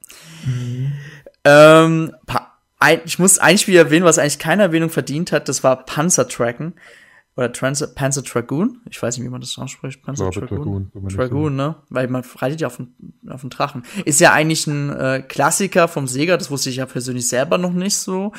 Mhm. 0.45 0.93
Ähm, 1.43 2.15
ich 3.05 3.19
muss 3.19 3.38
ein 3.38 3.57
Spiel 3.57 3.75
erwähnen, 3.75 4.05
was 4.05 4.17
eigentlich 4.17 4.39
keine 4.39 4.63
Erwähnung 4.63 4.89
verdient 4.89 5.32
hat, 5.32 5.47
das 5.47 5.63
war 5.63 5.86
Panzer 5.86 6.27
Tracken 6.27 6.73
oder 7.39 7.53
Trans 7.53 7.95
Panzer 7.95 8.21
Dragoon. 8.21 8.81
Ich 8.89 9.01
weiß 9.01 9.17
nicht, 9.17 9.25
wie 9.25 9.29
man 9.29 9.39
das 9.39 9.57
ausspricht. 9.57 10.03
Panzer 10.03 10.29
Dragoon. 10.29 10.91
Dragoon, 10.91 11.07
Dragoon 11.07 11.55
ne? 11.55 11.75
Weil 11.89 12.09
man 12.09 12.21
reitet 12.35 12.59
ja 12.59 12.67
auf 12.67 12.75
den, 12.75 12.93
auf 13.29 13.41
den 13.41 13.49
Drachen. 13.49 13.83
Ist 14.03 14.19
ja 14.19 14.33
eigentlich 14.33 14.67
ein 14.67 14.89
äh, 14.89 15.23
Klassiker 15.25 15.87
vom 15.87 16.05
Sega, 16.05 16.35
das 16.35 16.51
wusste 16.51 16.69
ich 16.69 16.75
ja 16.75 16.85
persönlich 16.85 17.29
selber 17.29 17.57
noch 17.57 17.71
nicht 17.71 17.95
so. 17.95 18.33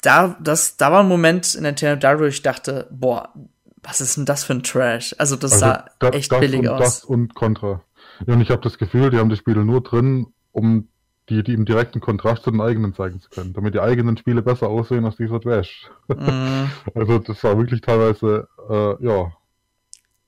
Da, 0.00 0.38
das, 0.40 0.78
da 0.78 0.90
war 0.90 1.00
ein 1.00 1.08
Moment 1.08 1.54
in 1.54 1.64
der 1.64 1.72
Nintendo 1.72 2.18
wo 2.18 2.24
ich 2.24 2.40
dachte, 2.40 2.88
boah, 2.90 3.34
was 3.82 4.00
ist 4.00 4.16
denn 4.16 4.24
das 4.24 4.44
für 4.44 4.54
ein 4.54 4.62
Trash? 4.62 5.14
Also 5.18 5.36
das 5.36 5.52
also 5.52 5.66
sah 5.66 5.84
das, 5.98 6.14
echt 6.14 6.32
das 6.32 6.40
billig 6.40 6.60
und 6.60 6.68
aus. 6.68 6.80
Das 6.80 7.04
und 7.04 7.34
Contra. 7.34 7.82
Ja, 8.26 8.32
und 8.32 8.40
ich 8.40 8.50
habe 8.50 8.62
das 8.62 8.78
Gefühl, 8.78 9.10
die 9.10 9.18
haben 9.18 9.28
die 9.28 9.36
Spiele 9.36 9.66
nur 9.66 9.82
drin, 9.82 10.28
um 10.50 10.88
die, 11.28 11.42
die 11.42 11.54
im 11.54 11.64
direkten 11.64 12.00
Kontrast 12.00 12.42
zu 12.42 12.50
den 12.50 12.60
eigenen 12.60 12.94
zeigen 12.94 13.20
zu 13.20 13.30
können, 13.30 13.52
damit 13.54 13.74
die 13.74 13.80
eigenen 13.80 14.16
Spiele 14.16 14.42
besser 14.42 14.68
aussehen 14.68 15.04
als 15.04 15.16
dieser 15.16 15.40
Trash. 15.40 15.90
Mhm. 16.08 16.70
Also 16.94 17.18
das 17.18 17.40
sah 17.40 17.56
wirklich 17.56 17.80
teilweise, 17.80 18.48
äh, 18.68 19.04
ja. 19.04 19.32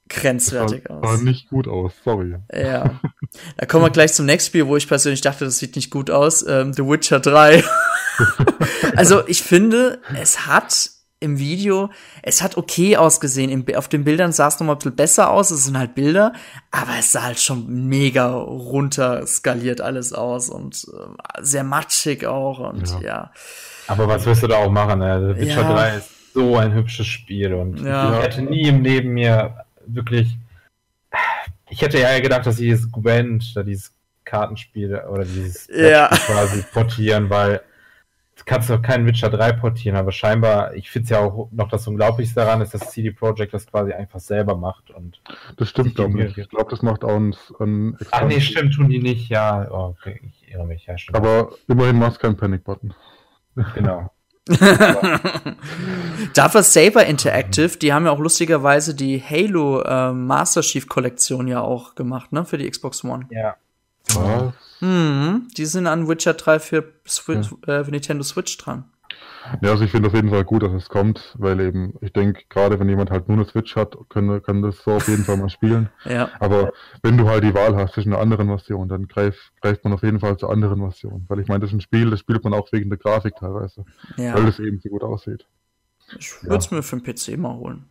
Grenzwertig 0.09 0.85
sah, 0.89 0.95
aus. 0.95 1.19
Sah 1.19 1.25
nicht 1.25 1.49
gut 1.51 1.69
aus, 1.69 1.93
sorry. 2.05 2.37
Ja. 2.53 3.01
Da 3.59 3.67
kommen 3.67 3.85
wir 3.85 3.91
gleich 3.91 4.15
zum 4.15 4.25
nächsten 4.25 4.49
Spiel, 4.49 4.67
wo 4.67 4.77
ich 4.77 4.89
persönlich 4.89 5.21
dachte, 5.21 5.45
das 5.45 5.59
sieht 5.59 5.77
nicht 5.77 5.91
gut 5.91 6.11
aus. 6.11 6.47
Ähm, 6.47 6.73
The 6.73 6.85
Witcher 6.85 7.21
3. 7.21 7.63
also 8.97 9.27
ich 9.27 9.43
finde, 9.43 10.01
es 10.15 10.47
hat 10.47 10.91
im 11.19 11.39
Video, 11.39 11.91
es 12.23 12.43
hat 12.43 12.57
okay 12.57 12.97
ausgesehen. 12.97 13.51
Im, 13.51 13.65
auf 13.77 13.89
den 13.89 14.05
Bildern 14.05 14.33
sah 14.33 14.49
es 14.49 14.61
noch 14.61 14.67
mal 14.67 14.75
ein 14.75 14.79
bisschen 14.79 14.97
besser 14.97 15.31
aus. 15.31 15.51
Es 15.51 15.65
sind 15.65 15.79
halt 15.79 15.95
Bilder, 15.95 16.33
aber 16.71 16.93
es 16.99 17.13
sah 17.13 17.23
halt 17.23 17.41
schon 17.41 17.89
mega 17.89 18.33
runter 18.35 19.27
skaliert 19.27 19.81
alles 19.81 20.13
aus 20.13 20.51
und 20.51 20.87
äh, 20.93 21.43
sehr 21.43 21.65
matschig 21.65 22.27
auch 22.27 22.59
und 22.59 22.89
ja. 22.89 23.01
ja. 23.01 23.33
Aber 23.89 24.09
was 24.09 24.27
willst 24.27 24.43
du 24.43 24.47
da 24.47 24.57
auch 24.57 24.71
machen? 24.71 24.99
Ne? 24.99 25.37
Witcher 25.39 25.63
ja. 25.63 25.73
3 25.73 25.97
ist 25.97 26.11
so 26.35 26.57
ein 26.57 26.75
hübsches 26.75 27.07
Spiel 27.07 27.55
und 27.55 27.81
ja. 27.81 28.19
ich 28.19 28.25
hätte 28.25 28.43
nie 28.43 28.69
im 28.69 28.83
Leben 28.83 29.15
mir 29.15 29.65
wirklich. 29.87 30.37
Ich 31.71 31.81
hätte 31.81 31.99
ja 31.99 32.19
gedacht, 32.21 32.47
dass 32.47 32.57
dieses 32.57 32.93
Gwent, 32.93 33.55
dieses 33.67 33.93
Kartenspiel 34.25 35.03
oder 35.11 35.25
dieses 35.25 35.67
ja. 35.69 36.09
quasi 36.09 36.63
portieren, 36.73 37.31
weil 37.31 37.63
kannst 38.47 38.71
du 38.71 38.81
keinen 38.81 39.07
Witcher 39.07 39.29
3 39.29 39.53
portieren, 39.53 39.97
aber 39.97 40.13
scheinbar, 40.13 40.75
ich 40.75 40.89
finde 40.89 41.05
es 41.05 41.11
ja 41.11 41.19
auch 41.19 41.49
noch 41.51 41.69
das 41.69 41.87
Unglaublichste 41.87 42.37
daran, 42.37 42.63
ist, 42.63 42.73
dass 42.73 42.93
CD 42.93 43.11
Projekt 43.11 43.53
das 43.53 43.67
quasi 43.67 43.93
einfach 43.93 44.21
selber 44.21 44.57
macht. 44.57 44.91
und 44.91 45.21
Das 45.57 45.69
stimmt 45.69 45.97
glaube 45.97 46.25
ich. 46.25 46.39
Ich 46.39 46.49
glaube, 46.49 46.71
das 46.71 46.81
macht 46.81 47.05
auch 47.05 47.17
ein, 47.17 47.35
ein 47.59 47.99
Ach 48.13 48.25
nee, 48.25 48.41
stimmt, 48.41 48.75
tun 48.75 48.89
die 48.89 49.01
nicht, 49.01 49.29
ja. 49.29 49.69
Oh, 49.71 49.95
okay, 49.99 50.21
ich 50.25 50.55
irre 50.55 50.65
mich, 50.65 50.87
ja, 50.87 50.97
stimmt. 50.97 51.17
Aber 51.17 51.51
immerhin 51.67 51.99
machst 51.99 52.21
kein 52.21 52.37
Panic-Button. 52.37 52.95
Genau. 53.75 54.11
Dafür 56.35 56.63
Saber 56.63 57.05
Interactive, 57.05 57.79
die 57.79 57.93
haben 57.93 58.07
ja 58.07 58.13
auch 58.13 58.21
lustigerweise 58.21 58.95
die 58.95 59.21
Halo 59.21 59.83
äh, 59.83 60.13
Master 60.13 60.61
Chief 60.61 60.87
Kollektion 60.87 61.49
ja 61.49 61.63
auch 61.63 61.97
gemacht, 61.97 62.33
ne, 62.33 62.45
für 62.45 62.59
die 62.59 62.71
Xbox 62.71 63.03
One. 63.03 63.27
Ja. 63.31 63.57
Was? 64.15 64.53
Mhm, 64.81 65.49
die 65.57 65.67
sind 65.67 65.87
an 65.87 66.09
Witcher 66.09 66.35
3 66.35 66.59
für, 66.59 66.93
Switch, 67.07 67.49
ja. 67.67 67.81
äh, 67.81 67.85
für 67.85 67.91
Nintendo 67.91 68.23
Switch 68.23 68.57
dran. 68.59 68.85
Ja, 69.63 69.71
also 69.71 69.85
ich 69.85 69.91
finde 69.91 70.09
auf 70.09 70.15
jeden 70.15 70.31
Fall 70.31 70.45
gut, 70.45 70.63
dass 70.63 70.73
es 70.73 70.89
kommt, 70.89 71.35
weil 71.39 71.61
eben, 71.61 71.95
ich 72.01 72.13
denke, 72.13 72.43
gerade 72.49 72.79
wenn 72.81 72.89
jemand 72.89 73.11
halt 73.11 73.29
nur 73.29 73.37
eine 73.37 73.47
Switch 73.47 73.77
hat, 73.77 73.97
kann, 74.09 74.43
kann 74.43 74.63
das 74.63 74.83
so 74.83 74.93
auf 74.93 75.09
jeden 75.09 75.25
Fall 75.25 75.37
mal 75.37 75.49
spielen. 75.49 75.89
Ja. 76.05 76.31
Aber 76.39 76.73
wenn 77.03 77.17
du 77.17 77.29
halt 77.29 77.43
die 77.43 77.55
Wahl 77.55 77.75
hast 77.75 77.95
zwischen 77.95 78.13
einer 78.13 78.23
anderen 78.23 78.47
Version, 78.47 78.89
dann 78.89 79.09
greif, 79.09 79.51
greift 79.61 79.83
man 79.83 79.93
auf 79.93 80.03
jeden 80.03 80.21
Fall 80.21 80.37
zur 80.37 80.51
anderen 80.51 80.79
Version. 80.79 81.25
Weil 81.29 81.41
ich 81.41 81.49
meine, 81.49 81.61
das 81.61 81.71
ist 81.71 81.75
ein 81.75 81.81
Spiel, 81.81 82.11
das 82.11 82.21
spielt 82.21 82.45
man 82.45 82.55
auch 82.55 82.71
wegen 82.71 82.91
der 82.91 82.99
Grafik 82.99 83.35
teilweise. 83.37 83.85
Ja. 84.17 84.35
Weil 84.35 84.47
es 84.47 84.59
eben 84.61 84.79
so 84.79 84.89
gut 84.89 85.03
aussieht. 85.03 85.47
Ich 86.19 86.43
würde 86.43 86.57
es 86.57 86.71
ja. 86.71 86.77
mir 86.77 86.83
für 86.83 87.01
den 87.01 87.15
PC 87.15 87.37
mal 87.39 87.55
holen. 87.57 87.87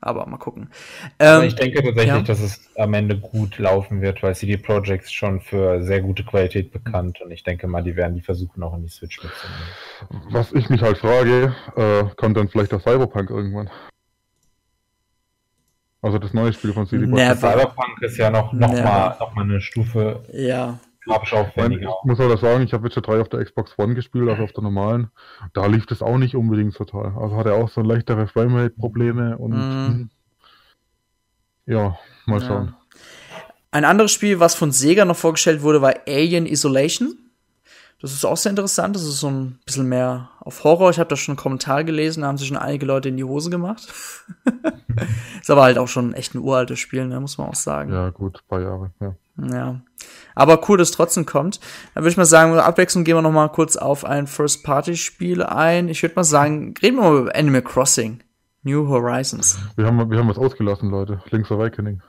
Aber 0.00 0.26
mal 0.26 0.36
gucken. 0.36 0.70
Ähm, 1.18 1.42
ich 1.42 1.56
denke 1.56 1.82
tatsächlich, 1.82 2.06
ja. 2.06 2.22
dass 2.22 2.40
es 2.40 2.70
am 2.76 2.94
Ende 2.94 3.18
gut 3.18 3.58
laufen 3.58 4.00
wird, 4.00 4.22
weil 4.22 4.34
CD 4.34 4.56
Projekt 4.56 5.10
schon 5.12 5.40
für 5.40 5.82
sehr 5.82 6.00
gute 6.00 6.24
Qualität 6.24 6.70
bekannt 6.72 7.20
und 7.20 7.32
ich 7.32 7.42
denke 7.42 7.66
mal, 7.66 7.82
die 7.82 7.96
werden 7.96 8.14
die 8.14 8.20
versuchen 8.20 8.62
auch 8.62 8.74
in 8.74 8.82
die 8.82 8.88
Switch 8.88 9.20
mitzunehmen. 9.22 10.28
Was 10.30 10.52
ich 10.52 10.70
mich 10.70 10.82
halt 10.82 10.98
frage, 10.98 11.54
äh, 11.74 12.04
kommt 12.14 12.36
dann 12.36 12.48
vielleicht 12.48 12.70
der 12.70 12.78
Cyberpunk 12.78 13.30
irgendwann? 13.30 13.70
Also 16.00 16.18
das 16.18 16.32
neue 16.32 16.52
Spiel 16.52 16.72
von 16.72 16.86
CD 16.86 17.08
Projekt. 17.08 17.40
Cyberpunk 17.40 18.00
ist 18.02 18.18
ja 18.18 18.30
noch, 18.30 18.52
noch, 18.52 18.72
mal, 18.72 19.16
noch 19.18 19.34
mal 19.34 19.42
eine 19.42 19.60
Stufe 19.60 20.22
ja 20.32 20.78
grafisch 21.08 21.32
aufwendiger. 21.32 21.94
Ich 22.02 22.08
muss 22.08 22.20
aber 22.20 22.36
sagen, 22.36 22.62
ich 22.62 22.72
habe 22.72 22.84
Witcher 22.84 23.00
3 23.00 23.20
auf 23.20 23.28
der 23.28 23.44
Xbox 23.44 23.78
One 23.78 23.94
gespielt, 23.94 24.28
also 24.28 24.42
auf 24.42 24.52
der 24.52 24.62
normalen. 24.62 25.10
Da 25.52 25.66
lief 25.66 25.86
das 25.86 26.02
auch 26.02 26.18
nicht 26.18 26.36
unbedingt 26.36 26.74
total. 26.74 27.14
Also 27.18 27.36
hat 27.36 27.46
er 27.46 27.54
auch 27.54 27.68
so 27.68 27.80
leichtere 27.80 28.26
Framerate-Probleme 28.26 29.38
und 29.38 29.52
mm. 29.52 30.10
ja, 31.66 31.98
mal 32.26 32.40
schauen. 32.40 32.66
Ja. 32.68 32.78
Ein 33.70 33.84
anderes 33.84 34.12
Spiel, 34.12 34.40
was 34.40 34.54
von 34.54 34.72
Sega 34.72 35.04
noch 35.04 35.16
vorgestellt 35.16 35.62
wurde, 35.62 35.82
war 35.82 35.94
Alien 36.06 36.46
Isolation. 36.46 37.18
Das 38.00 38.12
ist 38.12 38.24
auch 38.24 38.36
sehr 38.36 38.50
interessant. 38.50 38.94
Das 38.94 39.02
ist 39.02 39.18
so 39.18 39.28
ein 39.28 39.58
bisschen 39.64 39.88
mehr 39.88 40.30
auf 40.40 40.62
Horror. 40.62 40.90
Ich 40.90 40.98
habe 40.98 41.08
da 41.08 41.16
schon 41.16 41.32
einen 41.32 41.42
Kommentar 41.42 41.82
gelesen, 41.84 42.20
da 42.20 42.28
haben 42.28 42.38
sich 42.38 42.48
schon 42.48 42.56
einige 42.56 42.86
Leute 42.86 43.08
in 43.08 43.16
die 43.16 43.24
Hose 43.24 43.50
gemacht. 43.50 43.92
ist 45.40 45.50
aber 45.50 45.62
halt 45.62 45.78
auch 45.78 45.88
schon 45.88 46.14
echt 46.14 46.34
ein 46.34 46.38
uraltes 46.38 46.78
Spiel, 46.78 47.06
ne, 47.06 47.20
muss 47.20 47.38
man 47.38 47.48
auch 47.48 47.54
sagen. 47.56 47.92
Ja, 47.92 48.10
gut, 48.10 48.42
paar 48.46 48.60
Jahre, 48.60 48.92
ja. 49.00 49.14
Ja. 49.40 49.80
Aber 50.34 50.68
cool, 50.68 50.78
dass 50.78 50.90
es 50.90 50.96
trotzdem 50.96 51.26
kommt. 51.26 51.60
Dann 51.94 52.04
würde 52.04 52.10
ich 52.10 52.16
mal 52.16 52.24
sagen, 52.24 52.56
Abwechslung 52.56 53.04
gehen 53.04 53.16
wir 53.16 53.22
noch 53.22 53.32
mal 53.32 53.48
kurz 53.48 53.76
auf 53.76 54.04
ein 54.04 54.26
First-Party-Spiel 54.26 55.42
ein. 55.42 55.88
Ich 55.88 56.02
würde 56.02 56.14
mal 56.16 56.24
sagen, 56.24 56.74
reden 56.82 56.96
wir 56.96 57.02
mal 57.10 57.20
über 57.22 57.36
Animal 57.36 57.62
Crossing. 57.62 58.20
New 58.62 58.88
Horizons. 58.88 59.58
Wir 59.76 59.86
haben, 59.86 60.10
wir 60.10 60.18
haben 60.18 60.28
was 60.28 60.38
ausgelassen, 60.38 60.90
Leute. 60.90 61.22
Link's 61.30 61.50
Awakening. 61.50 62.02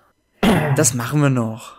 Das 0.76 0.94
machen 0.94 1.22
wir 1.22 1.30
noch. 1.30 1.78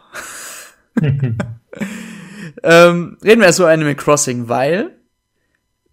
ähm, 2.62 3.18
reden 3.22 3.40
wir 3.40 3.46
erst 3.46 3.58
über 3.58 3.70
Animal 3.70 3.94
Crossing, 3.94 4.48
weil 4.48 4.99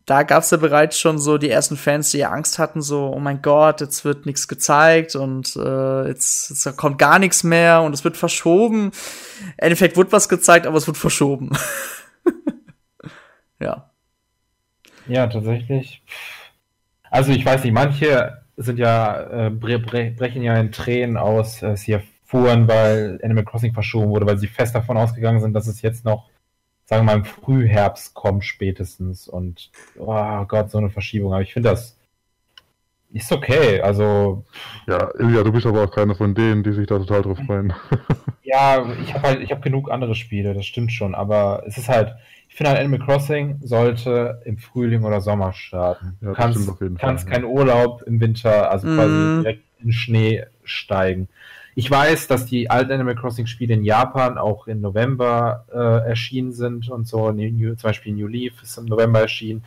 da 0.07 0.23
gab's 0.23 0.51
ja 0.51 0.57
bereits 0.57 0.97
schon 0.97 1.19
so 1.19 1.37
die 1.37 1.49
ersten 1.49 1.75
Fans, 1.75 2.11
die 2.11 2.19
ja 2.19 2.31
Angst 2.31 2.59
hatten, 2.59 2.81
so, 2.81 3.11
oh 3.13 3.19
mein 3.19 3.41
Gott, 3.41 3.81
jetzt 3.81 4.05
wird 4.05 4.25
nichts 4.25 4.47
gezeigt 4.47 5.17
und 5.17 5.53
äh, 5.57 6.07
jetzt, 6.07 6.49
jetzt 6.49 6.77
kommt 6.77 6.97
gar 6.97 7.19
nichts 7.19 7.43
mehr 7.43 7.81
und 7.81 7.93
es 7.93 8.05
wird 8.05 8.15
verschoben. 8.15 8.91
Im 9.41 9.53
Endeffekt 9.57 9.97
wird 9.97 10.13
was 10.13 10.29
gezeigt, 10.29 10.65
aber 10.65 10.77
es 10.77 10.87
wird 10.87 10.95
verschoben. 10.95 11.51
ja. 13.59 13.91
Ja, 15.07 15.27
tatsächlich. 15.27 16.01
Also 17.11 17.33
ich 17.33 17.45
weiß 17.45 17.65
nicht, 17.65 17.73
manche 17.73 18.43
sind 18.55 18.79
ja, 18.79 19.47
äh, 19.47 19.49
bre 19.49 19.77
brechen 19.77 20.41
ja 20.41 20.57
in 20.57 20.71
Tränen 20.71 21.17
aus, 21.17 21.61
äh, 21.61 21.75
sie 21.75 21.91
erfuhren, 21.91 22.69
weil 22.69 23.19
Animal 23.21 23.43
Crossing 23.43 23.73
verschoben 23.73 24.09
wurde, 24.09 24.25
weil 24.25 24.37
sie 24.37 24.47
fest 24.47 24.73
davon 24.73 24.95
ausgegangen 24.95 25.41
sind, 25.41 25.51
dass 25.51 25.67
es 25.67 25.81
jetzt 25.81 26.05
noch 26.05 26.29
sagen 26.87 27.05
wir 27.05 27.13
mal, 27.13 27.17
im 27.19 27.25
Frühherbst 27.25 28.13
kommt 28.13 28.45
spätestens. 28.45 29.27
Und, 29.27 29.71
oh 29.97 30.45
Gott, 30.45 30.71
so 30.71 30.77
eine 30.77 30.89
Verschiebung. 30.89 31.33
Aber 31.33 31.41
ich 31.41 31.53
finde 31.53 31.69
das 31.69 31.97
ist 33.13 33.31
okay. 33.31 33.81
Also. 33.81 34.45
Ja, 34.87 35.09
Ilja, 35.19 35.43
du 35.43 35.51
bist 35.51 35.65
aber 35.65 35.83
auch 35.83 35.91
keiner 35.91 36.15
von 36.15 36.33
denen, 36.33 36.63
die 36.63 36.71
sich 36.71 36.87
da 36.87 36.97
total 36.97 37.21
drauf 37.21 37.37
freuen. 37.45 37.73
ja, 38.43 38.85
ich 39.01 39.13
habe 39.13 39.27
halt, 39.27 39.41
ich 39.41 39.51
habe 39.51 39.61
genug 39.61 39.91
andere 39.91 40.15
Spiele, 40.15 40.53
das 40.53 40.65
stimmt 40.65 40.91
schon. 40.91 41.13
Aber 41.13 41.63
es 41.65 41.77
ist 41.77 41.89
halt, 41.89 42.15
ich 42.47 42.55
finde 42.55 42.71
halt 42.71 42.79
Animal 42.79 42.99
Crossing 42.99 43.59
sollte 43.61 44.41
im 44.45 44.57
Frühling 44.57 45.03
oder 45.03 45.21
Sommer 45.21 45.53
starten. 45.53 46.17
Ja, 46.21 46.29
du 46.29 46.33
kannst, 46.33 46.69
kannst 46.99 47.27
keinen 47.27 47.45
Urlaub 47.45 48.01
im 48.03 48.19
Winter, 48.21 48.71
also 48.71 48.87
quasi 48.87 49.13
mm. 49.13 49.41
direkt 49.43 49.63
in 49.79 49.91
Schnee 49.91 50.45
steigen. 50.63 51.27
Ich 51.77 51.91
weiß, 51.91 52.25
dass 52.25 52.47
die 52.47 52.71
alten 52.71 52.91
Animal 52.91 53.13
Crossing 53.13 53.45
Spiele 53.45 53.75
in 53.75 53.83
Japan 53.83 54.39
auch 54.39 54.65
im 54.65 54.81
November 54.81 55.63
äh, 55.71 56.09
erschienen 56.09 56.51
sind 56.51 56.89
und 56.89 57.07
so. 57.07 57.31
New, 57.31 57.75
zum 57.75 57.89
Beispiel 57.89 58.15
New 58.15 58.25
Leaf 58.25 58.63
ist 58.63 58.79
im 58.79 58.85
November 58.85 59.19
erschienen. 59.19 59.63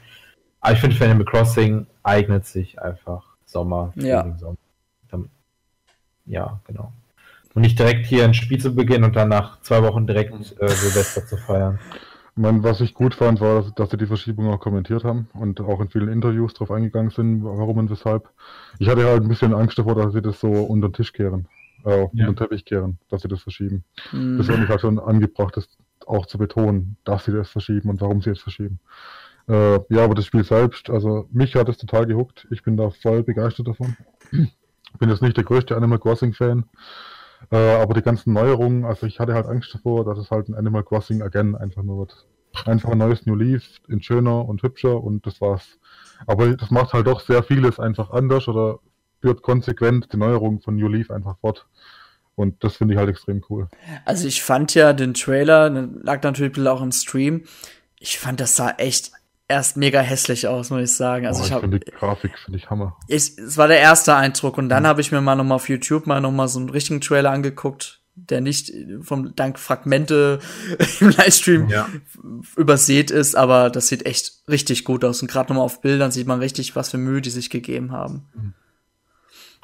Aber 0.61 0.73
ich 0.73 0.81
finde, 0.81 0.97
für 0.97 1.05
Animal 1.05 1.25
Crossing 1.25 1.87
eignet 2.03 2.47
sich 2.47 2.83
einfach 2.83 3.23
Sommer, 3.45 3.93
Frühling, 3.93 4.09
ja. 4.09 4.37
Sommer. 4.39 5.29
Ja, 6.27 6.61
genau. 6.67 6.93
Und 7.55 7.63
nicht 7.63 7.79
direkt 7.79 8.07
hier 8.07 8.25
ein 8.25 8.35
Spiel 8.35 8.59
zu 8.59 8.75
beginnen 8.75 9.05
und 9.05 9.15
dann 9.15 9.29
nach 9.29 9.61
zwei 9.61 9.81
Wochen 9.85 10.09
direkt 10.09 10.33
äh, 10.33 10.69
Silvester 10.69 11.25
zu 11.25 11.37
feiern. 11.37 11.79
meine, 12.35 12.65
was 12.65 12.81
ich 12.81 12.93
gut 12.93 13.15
fand, 13.15 13.41
war, 13.41 13.63
dass, 13.63 13.75
dass, 13.75 13.91
sie 13.91 13.99
die 13.99 14.07
Verschiebung 14.07 14.49
auch 14.49 14.59
kommentiert 14.59 15.05
haben 15.05 15.29
und 15.33 15.61
auch 15.61 15.81
in 15.81 15.89
vielen 15.89 16.09
Interviews 16.09 16.55
darauf 16.55 16.73
eingegangen 16.73 17.13
sind, 17.13 17.45
warum 17.45 17.79
und 17.79 17.89
weshalb. 17.89 18.29
Ich 18.81 18.89
hatte 18.89 19.05
halt 19.05 19.23
ein 19.23 19.29
bisschen 19.29 19.55
Angst 19.55 19.79
davor, 19.79 19.95
dass 19.95 20.13
sie 20.13 20.23
das 20.23 20.41
so 20.41 20.49
unter 20.49 20.89
den 20.89 20.95
Tisch 20.95 21.13
kehren 21.13 21.47
äh, 21.85 22.09
ja. 22.13 22.27
den 22.27 22.37
Teppich 22.37 22.65
kehren, 22.65 22.99
dass 23.09 23.23
sie 23.23 23.29
das 23.29 23.43
verschieben. 23.43 23.85
Mhm. 24.13 24.39
Das 24.39 24.49
ich 24.49 24.69
halt 24.69 24.81
schon 24.81 24.99
angebracht, 24.99 25.57
das 25.57 25.69
auch 26.07 26.27
zu 26.27 26.39
betonen, 26.39 26.97
dass 27.05 27.25
sie 27.25 27.33
das 27.33 27.51
verschieben 27.51 27.91
und 27.91 28.01
warum 28.01 28.21
sie 28.21 28.31
es 28.31 28.41
verschieben. 28.41 28.81
Äh, 29.49 29.81
ja, 29.89 30.05
aber 30.05 30.15
das 30.15 30.27
Spiel 30.27 30.45
selbst, 30.45 30.91
also 30.91 31.29
mich 31.33 31.55
hat 31.55 31.69
es 31.69 31.79
total 31.79 32.07
gehuckt. 32.07 32.47
Ich 32.51 32.63
bin 32.63 32.77
da 32.77 32.91
voll 32.91 33.23
begeistert 33.23 33.69
davon. 33.69 33.97
bin 34.99 35.09
jetzt 35.09 35.23
nicht 35.23 35.37
der 35.37 35.45
größte 35.45 35.77
Animal 35.77 35.99
Crossing-Fan, 35.99 36.65
äh, 37.51 37.57
aber 37.57 37.95
die 37.95 38.03
ganzen 38.03 38.33
Neuerungen, 38.33 38.85
also 38.85 39.07
ich 39.07 39.21
hatte 39.21 39.35
halt 39.35 39.47
Angst 39.47 39.75
davor, 39.75 40.05
dass 40.05 40.19
es 40.19 40.31
halt 40.31 40.49
ein 40.49 40.55
Animal 40.55 40.85
Crossing 40.85 41.23
again 41.23 41.55
einfach 41.55 41.83
nur 41.83 41.99
wird. 41.99 42.27
Einfach 42.67 42.91
ein 42.91 42.99
neues 42.99 43.27
New 43.27 43.37
Leaf, 43.37 43.81
in 43.89 44.03
schöner 44.03 44.45
und 44.45 44.63
hübscher 44.63 45.03
und 45.03 45.25
das 45.25 45.41
war's. 45.41 45.79
Aber 46.27 46.49
das 46.57 46.71
macht 46.71 46.93
halt 46.93 47.07
doch 47.07 47.21
sehr 47.21 47.43
vieles 47.43 47.79
einfach 47.79 48.11
anders 48.11 48.49
oder 48.49 48.81
führt 49.21 49.43
konsequent 49.43 50.13
die 50.13 50.17
Neuerung 50.17 50.61
von 50.61 50.77
New 50.77 50.89
Leaf 50.89 51.11
einfach 51.11 51.39
fort. 51.39 51.67
Und 52.37 52.65
das 52.65 52.77
finde 52.77 52.95
ich 52.95 52.99
halt 52.99 53.11
extrem 53.11 53.45
cool. 53.51 53.69
Also 54.05 54.27
ich 54.27 54.43
fand 54.43 54.75
ja 54.75 54.93
den 54.93 55.15
Trailer, 55.15 55.69
lag 55.69 56.23
natürlich 56.23 56.69
auch 56.69 56.81
im 56.81 56.93
Stream. 56.93 57.45
Ich 57.99 58.19
fand, 58.19 58.41
das 58.41 58.57
sah 58.57 58.71
echt 58.79 59.13
erst 59.47 59.77
mega 59.77 60.01
hässlich 60.01 60.47
aus, 60.47 60.71
muss 60.71 60.83
ich 60.83 60.95
sagen. 60.95 61.27
Also 61.27 61.43
oh, 61.43 61.47
ich, 61.47 61.53
ich 61.53 61.59
finde 61.59 61.81
die 61.81 61.91
Grafik 61.91 62.39
finde 62.39 62.59
ich 62.59 62.71
Hammer. 62.71 62.97
Ich, 63.09 63.37
es 63.37 63.59
war 63.59 63.69
der 63.69 63.81
erste 63.81 64.15
Eindruck 64.15 64.57
und 64.57 64.69
dann 64.69 64.85
mhm. 64.85 64.89
habe 64.89 65.01
ich 65.01 65.13
mir 65.13 65.21
mal 65.21 65.35
noch 65.35 65.45
mal 65.45 65.57
auf 65.57 65.69
YouTube 65.69 66.07
mal 66.07 66.21
noch 66.21 66.31
mal 66.31 66.49
so 66.49 66.61
einen 66.61 66.71
richtigen 66.71 67.01
Trailer 67.01 67.31
angeguckt. 67.31 68.01
der 68.15 68.41
nicht 68.41 68.73
vom 69.03 69.35
dank 69.35 69.59
Fragmente 69.59 70.39
im 71.01 71.11
Livestream 71.11 71.69
Ja. 71.69 71.89
übersät 72.57 73.11
ist, 73.11 73.35
aber 73.35 73.71
das 73.71 73.89
sieht 73.89 74.07
echt 74.07 74.45
richtig 74.49 74.85
gut 74.85 75.05
aus. 75.05 75.21
Und 75.21 75.31
gerade 75.31 75.53
nochmal 75.53 75.67
auf 75.67 75.83
Bildern 75.83 76.13
sieht 76.13 76.27
man 76.27 76.39
richtig, 76.39 76.77
was 76.77 76.91
für 76.91 76.99
Mühe 76.99 77.21
die 77.21 77.31
sich 77.31 77.51
gegeben 77.51 77.93
haben. 77.93 78.55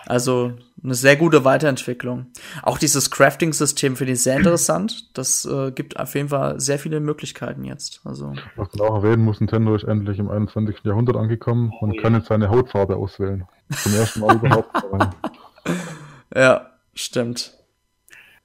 Also 0.07 0.53
eine 0.83 0.95
sehr 0.95 1.17
gute 1.17 1.45
Weiterentwicklung. 1.45 2.27
Auch 2.63 2.79
dieses 2.79 3.11
Crafting-System 3.11 3.97
finde 3.97 4.13
ich 4.13 4.23
sehr 4.23 4.37
interessant. 4.37 5.17
Das 5.19 5.45
äh, 5.45 5.73
gibt 5.73 5.99
auf 5.99 6.15
jeden 6.15 6.29
Fall 6.29 6.61
sehr 6.61 6.79
viele 6.79 7.01
Möglichkeiten 7.01 7.65
jetzt. 7.65 8.01
Also 8.05 8.33
Was 8.55 8.69
man 8.75 8.89
auch 8.89 9.03
erwähnen 9.03 9.25
muss, 9.25 9.41
Nintendo 9.41 9.75
ist 9.75 9.83
endlich 9.85 10.19
im 10.21 10.31
21. 10.31 10.77
Jahrhundert 10.85 11.17
angekommen. 11.17 11.73
Man 11.81 11.91
Oh, 11.93 12.01
kann 12.01 12.15
jetzt 12.15 12.29
seine 12.29 12.51
Hautfarbe 12.51 12.97
auswählen. 12.97 13.47
Zum 13.71 13.95
ersten 13.95 14.21
Mal 14.21 14.37
überhaupt. 14.37 14.71
ja, 16.35 16.71
stimmt. 16.95 17.53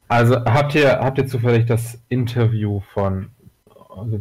Also 0.07 0.43
habt 0.43 0.74
ihr, 0.76 0.99
habt 0.99 1.18
ihr 1.20 1.28
zufällig 1.28 1.68
das 1.68 1.99
Interview 2.09 2.82
von 2.93 3.30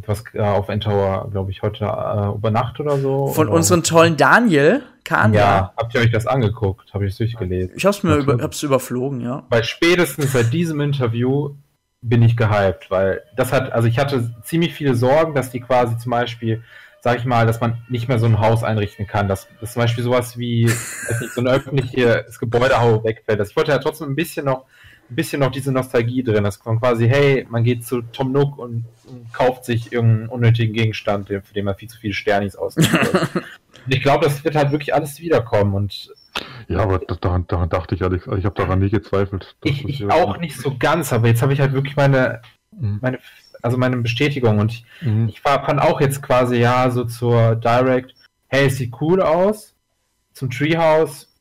was 0.07 0.25
äh, 0.35 0.41
auf 0.41 0.69
Endtower, 0.69 1.29
glaube 1.31 1.51
ich, 1.51 1.63
heute 1.63 1.85
äh, 1.85 2.35
über 2.35 2.51
Nacht 2.51 2.81
oder 2.81 2.99
so? 2.99 3.29
Von 3.29 3.49
oder? 3.49 3.57
unserem 3.57 3.83
tollen 3.83 4.17
Daniel 4.17 4.83
Kahn. 5.05 5.33
Ja, 5.35 5.73
habt 5.77 5.95
ihr 5.95 6.01
euch 6.01 6.11
das 6.11 6.27
angeguckt? 6.27 6.93
Habe 6.93 7.07
ich 7.07 7.13
es 7.13 7.19
durchgelesen. 7.19 7.75
Ich 7.77 7.87
hab's 7.87 8.03
mir 8.03 8.17
über, 8.17 8.39
hab's 8.43 8.63
überflogen, 8.63 9.21
ja. 9.21 9.45
Weil 9.49 9.65
spätestens 9.65 10.33
seit 10.33 10.53
diesem 10.53 10.81
Interview 10.81 11.55
bin 12.03 12.23
ich 12.23 12.37
gehypt, 12.37 12.91
weil 12.91 13.23
das 13.37 13.53
hat, 13.53 13.73
also 13.73 13.87
ich 13.89 13.99
hatte 13.99 14.31
ziemlich 14.43 14.75
viele 14.75 14.95
Sorgen, 14.95 15.35
dass 15.35 15.51
die 15.51 15.61
quasi 15.61 15.97
zum 15.99 16.11
Beispiel, 16.11 16.63
sag 17.01 17.19
ich 17.19 17.25
mal, 17.27 17.47
dass 17.47 17.61
man 17.61 17.83
nicht 17.89 18.09
mehr 18.09 18.19
so 18.19 18.27
ein 18.27 18.41
Haus 18.41 18.63
einrichten 18.65 19.07
kann, 19.07 19.29
dass, 19.29 19.49
dass 19.61 19.75
zum 19.75 19.83
Beispiel 19.83 20.05
sowas 20.05 20.39
wie, 20.39 20.67
weiß 20.67 21.21
nicht, 21.21 21.33
so 21.35 21.41
ein 21.43 21.47
öffentliches 21.49 22.39
Gebäudehau 22.39 23.05
wegfällt. 23.05 23.39
Das- 23.41 23.51
Ich 23.51 23.57
wollte 23.57 23.73
ja 23.73 23.79
trotzdem 23.79 24.09
ein 24.11 24.17
bisschen 24.17 24.47
noch, 24.47 24.65
ein 25.11 25.15
bisschen 25.17 25.41
noch 25.41 25.51
diese 25.51 25.73
Nostalgie 25.73 26.23
drin, 26.23 26.45
dass 26.45 26.65
man 26.65 26.79
quasi, 26.79 27.09
hey, 27.09 27.47
man 27.49 27.65
geht 27.65 27.85
zu 27.85 28.03
Tom 28.03 28.33
Nook 28.33 28.59
und, 28.59 28.85
und 29.05 29.33
kauft 29.33 29.65
sich 29.65 29.93
irgendeinen 29.93 30.29
unnötigen 30.29 30.73
Gegenstand, 30.73 31.29
für 31.29 31.43
den 31.55 31.65
man 31.65 31.75
viel 31.75 31.89
zu 31.89 31.99
viele 31.99 32.15
Sternis 32.15 32.55
ausgibt. 32.57 32.89
ich 33.89 34.03
glaube, 34.03 34.25
das 34.27 34.45
wird 34.45 34.55
halt 34.55 34.71
wirklich 34.71 34.95
alles 34.95 35.19
wiederkommen 35.21 35.75
und 35.75 36.15
Ja, 36.69 36.79
aber 36.81 36.99
das, 37.01 37.19
daran, 37.21 37.47
daran 37.49 37.69
dachte 37.69 37.95
ich 37.97 38.03
ehrlich. 38.03 38.23
Ich 38.27 38.45
habe 38.45 38.55
daran 38.55 38.79
nie 38.79 38.91
gezweifelt. 38.91 39.57
ich, 39.65 39.83
das 39.83 39.91
ich 39.91 40.11
auch 40.11 40.39
nicht 40.39 40.57
so 40.57 40.77
ganz, 40.79 41.13
aber 41.13 41.27
jetzt 41.29 41.43
habe 41.43 41.53
ich 41.53 41.61
halt 41.61 41.73
wirklich 41.73 41.97
meine, 41.97 42.41
Mhm. 42.79 42.99
meine, 43.03 43.19
also 43.63 43.77
meine 43.77 43.97
Bestätigung 43.97 44.59
und 44.61 44.71
ich, 44.73 44.85
Mhm. 45.01 45.29
ich 45.29 45.45
war, 45.45 45.65
fand 45.65 45.81
auch 45.83 46.01
jetzt 46.01 46.23
quasi 46.23 46.57
ja 46.57 46.89
so 46.91 47.05
zur 47.05 47.57
Direct, 47.57 48.15
hey, 48.47 48.67
es 48.67 48.77
sieht 48.77 48.95
cool 49.01 49.21
aus. 49.21 49.75
Zum 50.35 50.51
Treehouse 50.51 51.35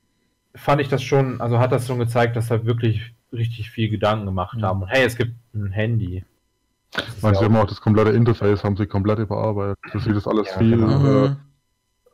fand 0.55 0.81
ich 0.81 0.87
das 0.89 1.03
schon, 1.03 1.39
also 1.39 1.59
hat 1.59 1.71
das 1.71 1.85
schon 1.85 1.99
gezeigt, 1.99 2.35
dass 2.35 2.47
da 2.47 2.65
wirklich 2.65 3.13
richtig 3.31 3.69
viel 3.71 3.89
Gedanken 3.89 4.25
gemacht 4.25 4.57
Mhm. 4.57 4.63
haben. 4.63 4.81
Und 4.83 4.87
hey, 4.89 5.05
es 5.05 5.15
gibt 5.15 5.33
ein 5.53 5.71
Handy. 5.71 6.23
Das 6.91 7.07
ist 7.07 7.23
Manche 7.23 7.41
ja 7.41 7.45
haben 7.45 7.57
auch 7.57 7.67
das 7.67 7.81
komplette 7.81 8.11
Interface 8.11 8.63
haben 8.63 8.75
sie 8.75 8.87
komplett 8.87 9.19
überarbeitet. 9.19 9.77
Das 9.93 10.03
sieht 10.03 10.15
das 10.15 10.27
alles 10.27 10.47
Ja, 10.49 10.57
viel, 10.57 10.77
genau. 10.77 10.99
Mhm. 10.99 11.37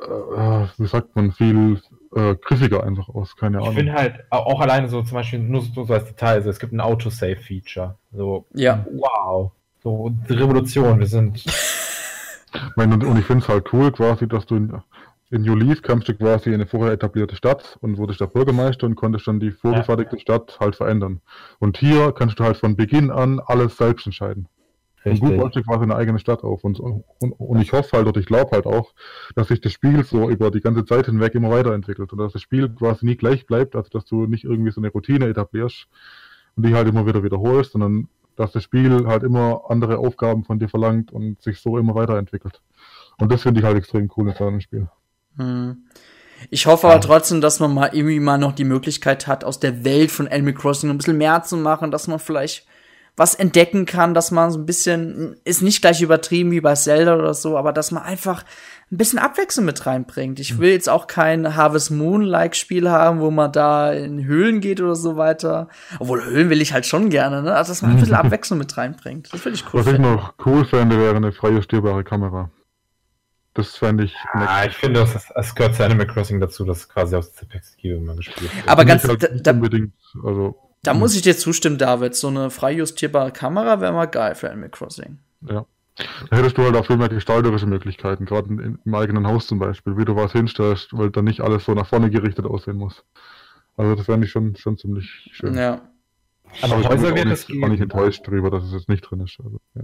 äh, 0.01 0.05
äh, 0.05 0.68
wie 0.78 0.88
sagt 0.88 1.16
man, 1.16 1.32
viel 1.32 1.82
äh, 2.16 2.36
griffiger 2.36 2.84
einfach 2.84 3.07
aus. 3.09 3.36
Keine 3.38 3.57
ich 3.59 3.63
Ahnung. 3.63 3.76
finde 3.76 3.93
halt 3.93 4.24
au- 4.32 4.38
auch 4.39 4.59
alleine 4.59 4.89
so 4.89 5.01
zum 5.01 5.16
Beispiel 5.16 5.39
nur 5.39 5.61
so, 5.61 5.86
so 5.86 5.93
als 5.93 6.05
Detail, 6.05 6.36
also 6.36 6.49
es 6.49 6.59
gibt 6.59 6.74
ein 6.74 6.82
Autosave-Feature. 6.82 7.95
So, 8.11 8.45
Ja. 8.53 8.86
wow. 8.91 9.51
So, 9.82 10.11
Revolution, 10.30 10.99
wir 10.99 11.07
sind. 11.07 11.45
Ich 11.45 12.76
meine, 12.76 12.95
und, 12.95 13.03
und 13.03 13.18
ich 13.18 13.26
finde 13.26 13.43
es 13.43 13.49
halt 13.49 13.72
cool 13.74 13.91
quasi, 13.91 14.28
dass 14.28 14.45
du 14.45 14.55
in, 15.30 15.41
New 15.41 15.55
Leaf 15.55 15.82
kamst 15.82 16.07
du 16.07 16.13
quasi 16.13 16.49
in 16.49 16.55
eine 16.55 16.67
vorher 16.67 16.93
etablierte 16.93 17.36
Stadt 17.36 17.78
und 17.82 17.97
wurdest 17.97 18.21
der 18.21 18.28
Bürgermeister 18.28 18.86
und 18.86 18.95
konntest 18.95 19.28
dann 19.28 19.39
die 19.39 19.51
vorgefertigte 19.51 20.19
Stadt 20.19 20.57
halt 20.59 20.76
verändern. 20.76 21.21
Und 21.59 21.78
hier 21.78 22.11
kannst 22.11 22.39
du 22.39 22.43
halt 22.43 22.57
von 22.57 22.76
Beginn 22.76 23.11
an 23.11 23.39
alles 23.39 23.78
selbst 23.78 24.05
entscheiden. 24.05 24.47
Und 25.03 25.19
gut 25.19 25.38
baust 25.38 25.55
du 25.55 25.63
quasi 25.63 25.84
eine 25.84 25.95
eigene 25.95 26.17
Stadt 26.17 26.43
auf. 26.43 26.63
Und, 26.63 26.80
und, 26.80 27.03
und 27.19 27.61
ich 27.61 27.73
hoffe 27.73 27.95
halt, 27.95 28.07
oder 28.07 28.19
ich 28.19 28.26
glaube 28.26 28.51
halt 28.51 28.65
auch, 28.65 28.93
dass 29.36 29.49
sich 29.49 29.61
das 29.61 29.71
Spiel 29.71 30.03
so 30.03 30.30
über 30.30 30.49
die 30.49 30.61
ganze 30.61 30.84
Zeit 30.84 31.05
hinweg 31.05 31.36
immer 31.36 31.51
weiterentwickelt 31.51 32.11
und 32.11 32.17
dass 32.17 32.34
das 32.34 32.41
Spiel 32.41 32.69
quasi 32.69 33.05
nie 33.05 33.15
gleich 33.15 33.45
bleibt, 33.45 33.76
also 33.76 33.89
dass 33.89 34.05
du 34.05 34.26
nicht 34.26 34.45
irgendwie 34.45 34.71
so 34.71 34.82
eine 34.82 34.89
Routine 34.89 35.28
etablierst 35.28 35.88
und 36.55 36.65
die 36.65 36.73
halt 36.73 36.88
immer 36.88 37.05
wieder 37.05 37.23
wiederholst, 37.23 37.73
sondern 37.73 38.09
dass 38.36 38.51
das 38.51 38.63
Spiel 38.63 39.05
halt 39.05 39.23
immer 39.23 39.61
andere 39.69 39.99
Aufgaben 39.99 40.43
von 40.43 40.59
dir 40.59 40.69
verlangt 40.69 41.11
und 41.11 41.41
sich 41.41 41.59
so 41.59 41.78
immer 41.78 41.93
weiterentwickelt. 41.93 42.61
Und 43.19 43.32
das 43.32 43.43
finde 43.43 43.59
ich 43.59 43.65
halt 43.65 43.78
extrem 43.78 44.11
cool 44.17 44.30
in 44.30 44.36
so 44.36 44.47
einem 44.47 44.59
Spiel. 44.59 44.89
Hm. 45.38 45.83
Ich 46.49 46.65
hoffe 46.65 46.88
aber 46.88 47.01
trotzdem, 47.01 47.41
dass 47.41 47.59
man 47.59 47.73
mal 47.73 47.89
irgendwie 47.93 48.19
mal 48.19 48.38
noch 48.38 48.53
die 48.53 48.65
Möglichkeit 48.65 49.27
hat, 49.27 49.43
aus 49.43 49.59
der 49.59 49.83
Welt 49.83 50.11
von 50.11 50.27
Animal 50.27 50.53
Crossing 50.53 50.89
ein 50.89 50.97
bisschen 50.97 51.17
mehr 51.17 51.43
zu 51.43 51.57
machen, 51.57 51.91
dass 51.91 52.07
man 52.07 52.19
vielleicht 52.19 52.65
was 53.17 53.33
entdecken 53.33 53.86
kann, 53.86 54.13
dass 54.13 54.31
man 54.31 54.51
so 54.51 54.59
ein 54.59 54.65
bisschen, 54.65 55.38
ist 55.45 55.61
nicht 55.61 55.81
gleich 55.81 56.01
übertrieben 56.01 56.51
wie 56.51 56.59
bei 56.59 56.75
Zelda 56.75 57.15
oder 57.15 57.33
so, 57.33 57.57
aber 57.57 57.71
dass 57.71 57.91
man 57.91 58.03
einfach 58.03 58.43
ein 58.91 58.97
bisschen 58.97 59.19
Abwechslung 59.19 59.65
mit 59.65 59.86
reinbringt. 59.86 60.39
Ich 60.39 60.59
will 60.59 60.71
jetzt 60.71 60.89
auch 60.89 61.07
kein 61.07 61.55
Harvest 61.55 61.91
Moon-like 61.91 62.55
Spiel 62.55 62.89
haben, 62.89 63.21
wo 63.21 63.31
man 63.31 63.51
da 63.51 63.93
in 63.93 64.25
Höhlen 64.25 64.59
geht 64.59 64.81
oder 64.81 64.95
so 64.95 65.15
weiter. 65.15 65.69
Obwohl 65.99 66.23
Höhlen 66.25 66.49
will 66.49 66.61
ich 66.61 66.73
halt 66.73 66.86
schon 66.86 67.09
gerne, 67.09 67.41
ne? 67.41 67.55
Also, 67.55 67.71
dass 67.71 67.81
man 67.81 67.91
ein 67.91 67.99
bisschen 67.99 68.15
Abwechslung 68.15 68.59
mit 68.59 68.75
reinbringt. 68.77 69.29
Das 69.31 69.43
würde 69.45 69.55
ich 69.55 69.63
cool 69.73 69.79
Was 69.79 69.93
ich 69.93 69.99
noch 69.99 70.33
cool 70.45 70.65
fände, 70.65 70.99
wäre 70.99 71.15
eine 71.15 71.31
freie 71.31 71.63
stehbare 71.63 72.03
Kamera. 72.03 72.51
Das 73.55 73.77
fände 73.77 74.03
ich 74.03 74.15
Ah, 74.33 74.65
ich 74.65 74.75
finde, 74.75 74.99
das, 74.99 75.31
es 75.33 75.55
gehört 75.55 75.75
zu 75.75 75.83
Animal 75.83 76.05
Crossing 76.07 76.39
dazu, 76.41 76.65
dass 76.65 76.87
quasi 76.89 77.15
aus 77.15 77.31
der 77.31 77.47
Perspektive 77.47 77.95
immer 77.95 78.15
gespielt 78.15 78.53
wird. 78.53 78.67
Aber 78.67 78.83
ganz, 78.83 79.07
halt 79.07 79.47
da, 79.47 79.51
unbedingt, 79.51 79.93
also 80.23 80.55
Da 80.83 80.93
muss 80.93 81.15
ich 81.15 81.21
dir 81.21 81.37
zustimmen, 81.37 81.77
David. 81.77 82.15
So 82.15 82.27
eine 82.27 82.49
frei 82.49 82.73
justierbare 82.73 83.31
Kamera 83.31 83.79
wäre 83.79 83.93
mal 83.93 84.05
geil 84.05 84.35
für 84.35 84.51
Animal 84.51 84.69
Crossing. 84.69 85.19
Ja. 85.41 85.65
Da 86.29 86.37
hättest 86.37 86.57
du 86.57 86.63
halt 86.63 86.75
auch 86.75 86.85
viel 86.85 86.97
mehr 86.97 87.07
gestalterische 87.07 87.65
Möglichkeiten, 87.65 88.25
gerade 88.25 88.49
im 88.49 88.93
eigenen 88.93 89.25
Haus 89.25 89.47
zum 89.47 89.59
Beispiel, 89.59 89.97
wie 89.97 90.03
du 90.03 90.17
was 90.17 90.33
hinstellst, 90.33 90.89
weil 90.91 91.09
dann 91.09 91.23
nicht 91.23 91.39
alles 91.39 91.63
so 91.63 91.73
nach 91.73 91.87
vorne 91.87 92.09
gerichtet 92.09 92.45
aussehen 92.45 92.75
muss. 92.75 93.05
Also 93.77 93.95
das 93.95 94.05
fände 94.05 94.25
ich 94.25 94.31
schon, 94.31 94.57
schon 94.57 94.77
ziemlich 94.77 95.29
schön. 95.31 95.55
Ja. 95.55 95.81
Aber 96.61 96.79
ich 96.79 96.87
bin 96.87 96.97
Häuser 96.97 97.11
auch 97.11 97.15
wird 97.15 97.27
nicht, 97.27 97.49
es 97.49 97.63
auch 97.63 97.67
nicht 97.69 97.81
enttäuscht 97.81 98.27
darüber, 98.27 98.51
dass 98.51 98.65
es 98.65 98.73
jetzt 98.73 98.89
nicht 98.89 99.01
drin 99.01 99.21
ist. 99.21 99.37
Also, 99.41 99.61
ja. 99.75 99.83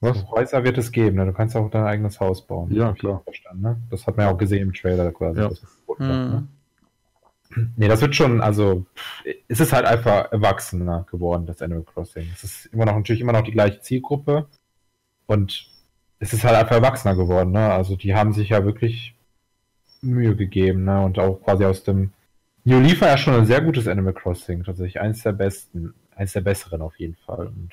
Was? 0.00 0.24
Häuser 0.30 0.62
wird 0.62 0.78
es 0.78 0.92
geben, 0.92 1.16
ne? 1.16 1.26
du 1.26 1.32
kannst 1.32 1.56
auch 1.56 1.70
dein 1.70 1.84
eigenes 1.84 2.20
Haus 2.20 2.46
bauen. 2.46 2.72
Ja, 2.72 2.92
klar. 2.92 3.20
Verstanden, 3.24 3.62
ne? 3.62 3.76
Das 3.90 4.06
hat 4.06 4.16
man 4.16 4.26
ja 4.26 4.32
auch 4.32 4.38
gesehen 4.38 4.62
im 4.62 4.72
Trailer 4.72 5.10
quasi. 5.12 5.40
Ja. 5.40 5.50
wird, 5.50 5.98
Hm. 5.98 6.06
ne? 6.06 6.48
Nee, 7.76 7.88
das 7.88 8.00
wird 8.02 8.14
schon, 8.14 8.40
also 8.40 8.84
es 9.48 9.58
ist 9.58 9.72
halt 9.72 9.86
einfach 9.86 10.30
erwachsener 10.30 11.06
geworden, 11.10 11.46
das 11.46 11.62
Animal 11.62 11.82
Crossing. 11.84 12.28
Es 12.34 12.44
ist 12.44 12.66
immer 12.66 12.84
noch 12.84 12.94
natürlich 12.94 13.22
immer 13.22 13.32
noch 13.32 13.42
die 13.42 13.52
gleiche 13.52 13.80
Zielgruppe 13.80 14.46
und 15.26 15.66
es 16.20 16.32
ist 16.32 16.44
halt 16.44 16.56
einfach 16.56 16.76
erwachsener 16.76 17.16
geworden, 17.16 17.52
ne? 17.52 17.72
Also 17.72 17.96
die 17.96 18.14
haben 18.14 18.32
sich 18.32 18.50
ja 18.50 18.64
wirklich 18.64 19.14
Mühe 20.02 20.36
gegeben, 20.36 20.84
ne? 20.84 21.02
Und 21.02 21.18
auch 21.18 21.42
quasi 21.42 21.64
aus 21.64 21.82
dem 21.84 22.12
New 22.64 22.80
Leaf 22.80 23.00
war 23.00 23.08
ja 23.08 23.16
schon 23.18 23.34
ein 23.34 23.46
sehr 23.46 23.62
gutes 23.62 23.88
Animal 23.88 24.12
Crossing, 24.12 24.62
tatsächlich 24.64 25.00
eins 25.00 25.22
der 25.22 25.32
besten, 25.32 25.94
eins 26.14 26.34
der 26.34 26.42
besseren 26.42 26.82
auf 26.82 26.98
jeden 26.98 27.16
Fall. 27.16 27.46
Und 27.46 27.70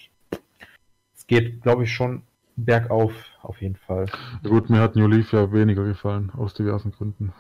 es 1.26 1.28
geht, 1.28 1.64
glaube 1.64 1.84
ich, 1.86 1.92
schon 1.92 2.22
bergauf, 2.56 3.12
auf 3.42 3.60
jeden 3.62 3.76
Fall. 3.76 4.06
Ja, 4.44 4.50
gut, 4.50 4.70
mir 4.70 4.80
hat 4.80 4.96
New 4.96 5.08
Leaf 5.08 5.34
ja 5.34 5.52
weniger 5.52 5.84
gefallen, 5.84 6.32
aus 6.38 6.54
diversen 6.54 6.92
Gründen. 6.92 7.34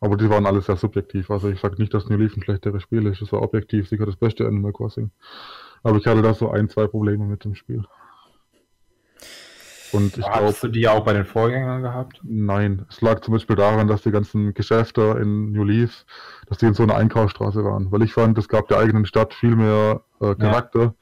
Aber 0.00 0.18
die 0.18 0.28
waren 0.28 0.44
alle 0.44 0.60
sehr 0.60 0.76
subjektiv. 0.76 1.30
Also 1.30 1.48
ich 1.48 1.60
sage 1.60 1.76
nicht, 1.78 1.94
dass 1.94 2.08
New 2.10 2.18
Leaf 2.18 2.36
ein 2.36 2.42
schlechteres 2.42 2.82
Spiel 2.82 3.06
ist. 3.06 3.22
Es 3.22 3.32
war 3.32 3.40
objektiv 3.40 3.88
sicher 3.88 4.04
das 4.04 4.16
beste 4.16 4.46
Animal 4.46 4.72
Crossing. 4.72 5.10
Aber 5.82 5.96
ich 5.96 6.06
hatte 6.06 6.20
da 6.20 6.34
so 6.34 6.50
ein, 6.50 6.68
zwei 6.68 6.86
Probleme 6.86 7.24
mit 7.24 7.44
dem 7.44 7.54
Spiel. 7.54 7.84
Und 9.92 10.18
ich 10.18 10.24
glaube, 10.24 10.46
Hast 10.48 10.62
du 10.62 10.68
die 10.68 10.86
auch 10.88 11.04
bei 11.04 11.14
den 11.14 11.24
Vorgängern 11.24 11.80
gehabt? 11.80 12.20
Nein, 12.22 12.84
es 12.90 13.00
lag 13.00 13.20
zum 13.20 13.32
Beispiel 13.32 13.56
daran, 13.56 13.88
dass 13.88 14.02
die 14.02 14.10
ganzen 14.10 14.52
Geschäfte 14.52 15.18
in 15.22 15.52
New 15.52 15.64
Leaf, 15.64 16.04
dass 16.48 16.58
die 16.58 16.66
in 16.66 16.74
so 16.74 16.82
einer 16.82 16.96
Einkaufsstraße 16.96 17.64
waren. 17.64 17.90
Weil 17.90 18.02
ich 18.02 18.12
fand, 18.12 18.36
es 18.36 18.48
gab 18.48 18.68
der 18.68 18.78
eigenen 18.78 19.06
Stadt 19.06 19.32
viel 19.32 19.56
mehr 19.56 20.02
äh, 20.20 20.34
Charakter, 20.34 20.94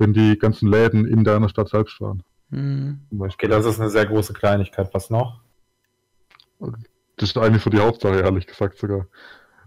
wenn 0.00 0.12
die 0.12 0.38
ganzen 0.38 0.68
Läden 0.68 1.06
in 1.06 1.24
deiner 1.24 1.48
Stadt 1.48 1.68
selbst 1.68 2.00
waren. 2.00 2.22
Hm. 2.50 3.00
Zum 3.08 3.20
Okay, 3.20 3.48
das 3.48 3.66
ist 3.66 3.80
eine 3.80 3.90
sehr 3.90 4.06
große 4.06 4.32
Kleinigkeit. 4.32 4.92
Was 4.92 5.10
noch? 5.10 5.40
Das 6.58 7.28
ist 7.28 7.38
eigentlich 7.38 7.62
so 7.62 7.70
die 7.70 7.78
Hauptsache, 7.78 8.20
ehrlich 8.20 8.46
gesagt 8.46 8.78
sogar. 8.78 9.06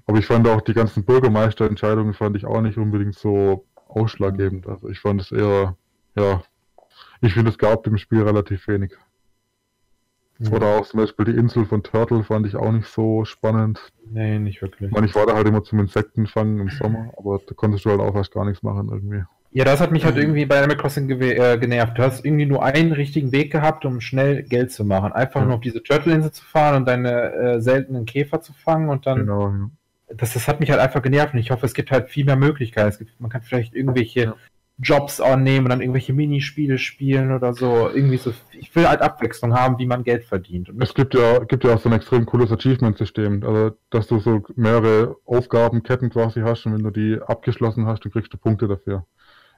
Aber 0.06 0.18
ich 0.18 0.26
fand 0.26 0.48
auch 0.48 0.62
die 0.62 0.74
ganzen 0.74 1.06
Bürgermeisterentscheidungen 1.06 2.14
fand 2.14 2.36
ich 2.36 2.46
auch 2.46 2.62
nicht 2.62 2.78
unbedingt 2.78 3.16
so 3.16 3.66
ausschlaggebend. 3.88 4.68
Also 4.68 4.90
ich 4.90 5.00
fand 5.00 5.22
es 5.22 5.32
eher, 5.32 5.78
ja, 6.16 6.44
ich 7.22 7.34
finde 7.34 7.52
es 7.52 7.58
gab 7.58 7.84
dem 7.84 7.98
Spiel 7.98 8.24
relativ 8.24 8.68
wenig. 8.68 8.94
Oder 10.52 10.78
auch 10.78 10.86
zum 10.86 11.00
Beispiel 11.00 11.26
die 11.26 11.38
Insel 11.38 11.66
von 11.66 11.84
Turtle 11.84 12.24
fand 12.24 12.48
ich 12.48 12.56
auch 12.56 12.72
nicht 12.72 12.88
so 12.88 13.24
spannend. 13.24 13.80
Nee, 14.10 14.40
nicht 14.40 14.62
wirklich. 14.62 14.90
Ich 14.90 14.94
meine, 14.94 15.08
ich 15.08 15.16
war 15.16 15.26
da 15.26 15.36
halt 15.36 15.48
immer 15.48 15.64
zum 15.64 15.80
Insektenfangen 15.80 16.60
im 16.60 16.70
Sommer, 16.70 17.14
aber 17.18 17.40
da 17.48 17.54
konntest 17.54 17.86
du 17.86 17.92
halt 17.92 18.02
auch 18.02 18.14
fast 18.14 18.34
gar 18.34 18.44
nichts 18.44 18.64
machen 18.64 18.90
irgendwie. 18.92 19.24
Ja, 19.56 19.64
das 19.66 19.80
hat 19.80 19.92
mich 19.92 20.04
halt 20.04 20.16
Mhm. 20.16 20.22
irgendwie 20.22 20.46
bei 20.46 20.58
Animal 20.58 20.78
Crossing 20.78 21.08
gewe- 21.08 21.36
äh, 21.54 21.58
genervt. 21.60 21.98
Du 21.98 22.02
hast 22.04 22.26
irgendwie 22.26 22.46
nur 22.48 22.64
einen 22.64 22.92
richtigen 22.92 23.32
Weg 23.32 23.52
gehabt, 23.52 23.86
um 23.86 24.02
schnell 24.02 24.42
Geld 24.44 24.72
zu 24.72 24.84
machen. 24.84 25.12
Einfach 25.14 25.42
Ja. 25.42 25.46
nur 25.46 25.56
auf 25.56 25.62
diese 25.62 25.84
Turtle-Insel 25.84 26.32
zu 26.32 26.44
fahren 26.44 26.76
und 26.78 26.88
deine 26.88 27.34
äh, 27.34 27.62
seltenen 27.62 28.06
Käfer 28.06 28.42
zu 28.42 28.52
fangen 28.54 28.90
und 28.90 29.06
dann 29.06 29.20
Genau, 29.20 29.50
ja. 29.50 29.70
das, 30.18 30.34
das 30.34 30.48
hat 30.48 30.60
mich 30.60 30.72
halt 30.72 30.82
einfach 30.82 31.02
genervt 31.04 31.34
und 31.34 31.40
ich 31.40 31.52
hoffe, 31.52 31.66
es 31.68 31.74
gibt 31.76 31.92
halt 31.92 32.10
viel 32.10 32.26
mehr 32.26 32.36
Möglichkeiten. 32.36 32.90
Es 32.90 32.98
gibt, 32.98 33.20
man 33.22 33.30
kann 33.30 33.42
vielleicht 33.44 33.76
irgendwelche 33.76 34.22
ja. 34.24 34.36
Jobs 34.80 35.22
annehmen 35.22 35.68
und 35.68 35.70
dann 35.70 35.82
irgendwelche 35.82 36.14
Minispiele 36.14 36.80
spielen 36.80 37.32
oder 37.32 37.54
so. 37.54 37.92
Irgendwie 37.94 38.18
so. 38.18 38.34
Ich 38.54 38.76
will 38.76 38.90
halt 38.90 39.02
Abwechslung 39.02 39.54
haben, 39.54 39.78
wie 39.78 39.86
man 39.86 40.04
Geld 40.04 40.24
verdient. 40.26 40.70
Und 40.70 40.82
es 40.82 40.96
gibt 40.96 41.14
ja, 41.14 41.44
gibt 41.44 41.64
ja 41.64 41.76
auch 41.76 41.80
so 41.80 41.90
ein 41.90 41.94
extrem 41.96 42.26
cooles 42.26 42.52
Achievement-System. 42.52 43.44
Also, 43.44 43.78
dass 43.92 44.08
du 44.08 44.20
so 44.20 44.42
mehrere 44.56 45.16
Aufgabenketten 45.26 46.10
quasi 46.10 46.42
hast 46.42 46.66
und 46.66 46.74
wenn 46.74 46.84
du 46.84 46.90
die 46.90 47.20
abgeschlossen 47.22 47.86
hast, 47.86 48.04
dann 48.04 48.12
kriegst 48.12 48.34
du 48.34 48.38
Punkte 48.38 48.68
dafür. 48.68 49.06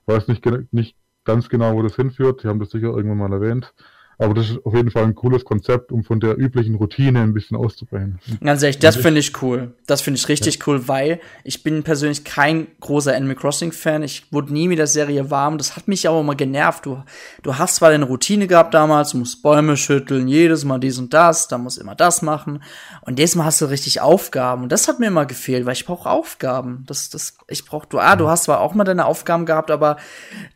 Weiß 0.08 0.28
nicht, 0.28 0.45
nicht 0.72 0.97
ganz 1.24 1.49
genau, 1.49 1.74
wo 1.76 1.82
das 1.82 1.95
hinführt. 1.95 2.43
Die 2.43 2.47
haben 2.47 2.60
das 2.60 2.70
sicher 2.70 2.88
irgendwann 2.88 3.18
mal 3.18 3.34
erwähnt. 3.34 3.74
Aber 4.18 4.34
das 4.34 4.49
ist 4.49 4.66
auf 4.66 4.74
jeden 4.74 4.91
Fall 4.91 5.03
ein 5.03 5.16
cooles 5.16 5.43
Konzept, 5.43 5.91
um 5.91 6.03
von 6.03 6.20
der 6.20 6.38
üblichen 6.38 6.76
Routine 6.76 7.22
ein 7.22 7.34
bisschen 7.34 7.57
auszubrechen. 7.57 8.20
Ganz 8.41 8.63
ehrlich, 8.63 8.80
das 8.80 8.95
finde 8.95 9.20
ich 9.20 9.41
cool. 9.41 9.74
Das 9.88 10.01
finde 10.01 10.18
ich 10.18 10.28
richtig 10.30 10.55
ja. 10.55 10.61
cool, 10.68 10.88
weil 10.88 11.20
ich 11.43 11.63
bin 11.63 11.84
persönlich 11.84 12.24
kein 12.24 12.68
großer 12.80 13.16
Animal 13.16 13.36
Crossing 13.36 13.72
Fan. 13.72 14.03
Ich 14.03 14.32
wurde 14.32 14.53
nie 14.53 14.68
mit 14.68 14.78
der 14.78 14.88
Serie 14.88 15.30
warm. 15.32 15.57
Das 15.57 15.76
hat 15.76 15.88
mich 15.88 16.07
aber 16.07 16.22
immer 16.22 16.36
genervt. 16.36 16.86
Du, 16.86 17.03
du 17.43 17.57
hast 17.57 17.76
zwar 17.76 17.91
deine 17.91 18.05
Routine 18.05 18.47
gehabt 18.47 18.74
damals, 18.74 19.11
du 19.11 19.18
musst 19.18 19.43
Bäume 19.43 19.76
schütteln, 19.76 20.28
jedes 20.28 20.63
Mal 20.63 20.80
dies 20.80 20.97
und 20.97 21.13
das, 21.13 21.47
da 21.47 21.57
musst 21.57 21.78
immer 21.78 21.95
das 21.95 22.22
machen. 22.22 22.63
Und 23.01 23.20
jedes 23.20 23.36
Mal 23.36 23.45
hast 23.45 23.61
du 23.61 23.66
richtig 23.66 24.01
Aufgaben. 24.01 24.63
Und 24.63 24.72
das 24.72 24.88
hat 24.88 24.99
mir 24.99 25.07
immer 25.07 25.26
gefehlt, 25.26 25.66
weil 25.66 25.74
ich 25.74 25.86
brauche 25.86 26.09
Aufgaben. 26.09 26.84
Das, 26.88 27.09
das, 27.09 27.38
ich 27.47 27.66
brauche, 27.66 27.88
du, 27.88 27.99
ah, 27.99 28.16
du 28.16 28.30
hast 28.30 28.45
zwar 28.45 28.61
auch 28.61 28.74
mal 28.74 28.84
deine 28.86 29.05
Aufgaben 29.05 29.45
gehabt, 29.45 29.72
aber 29.72 29.97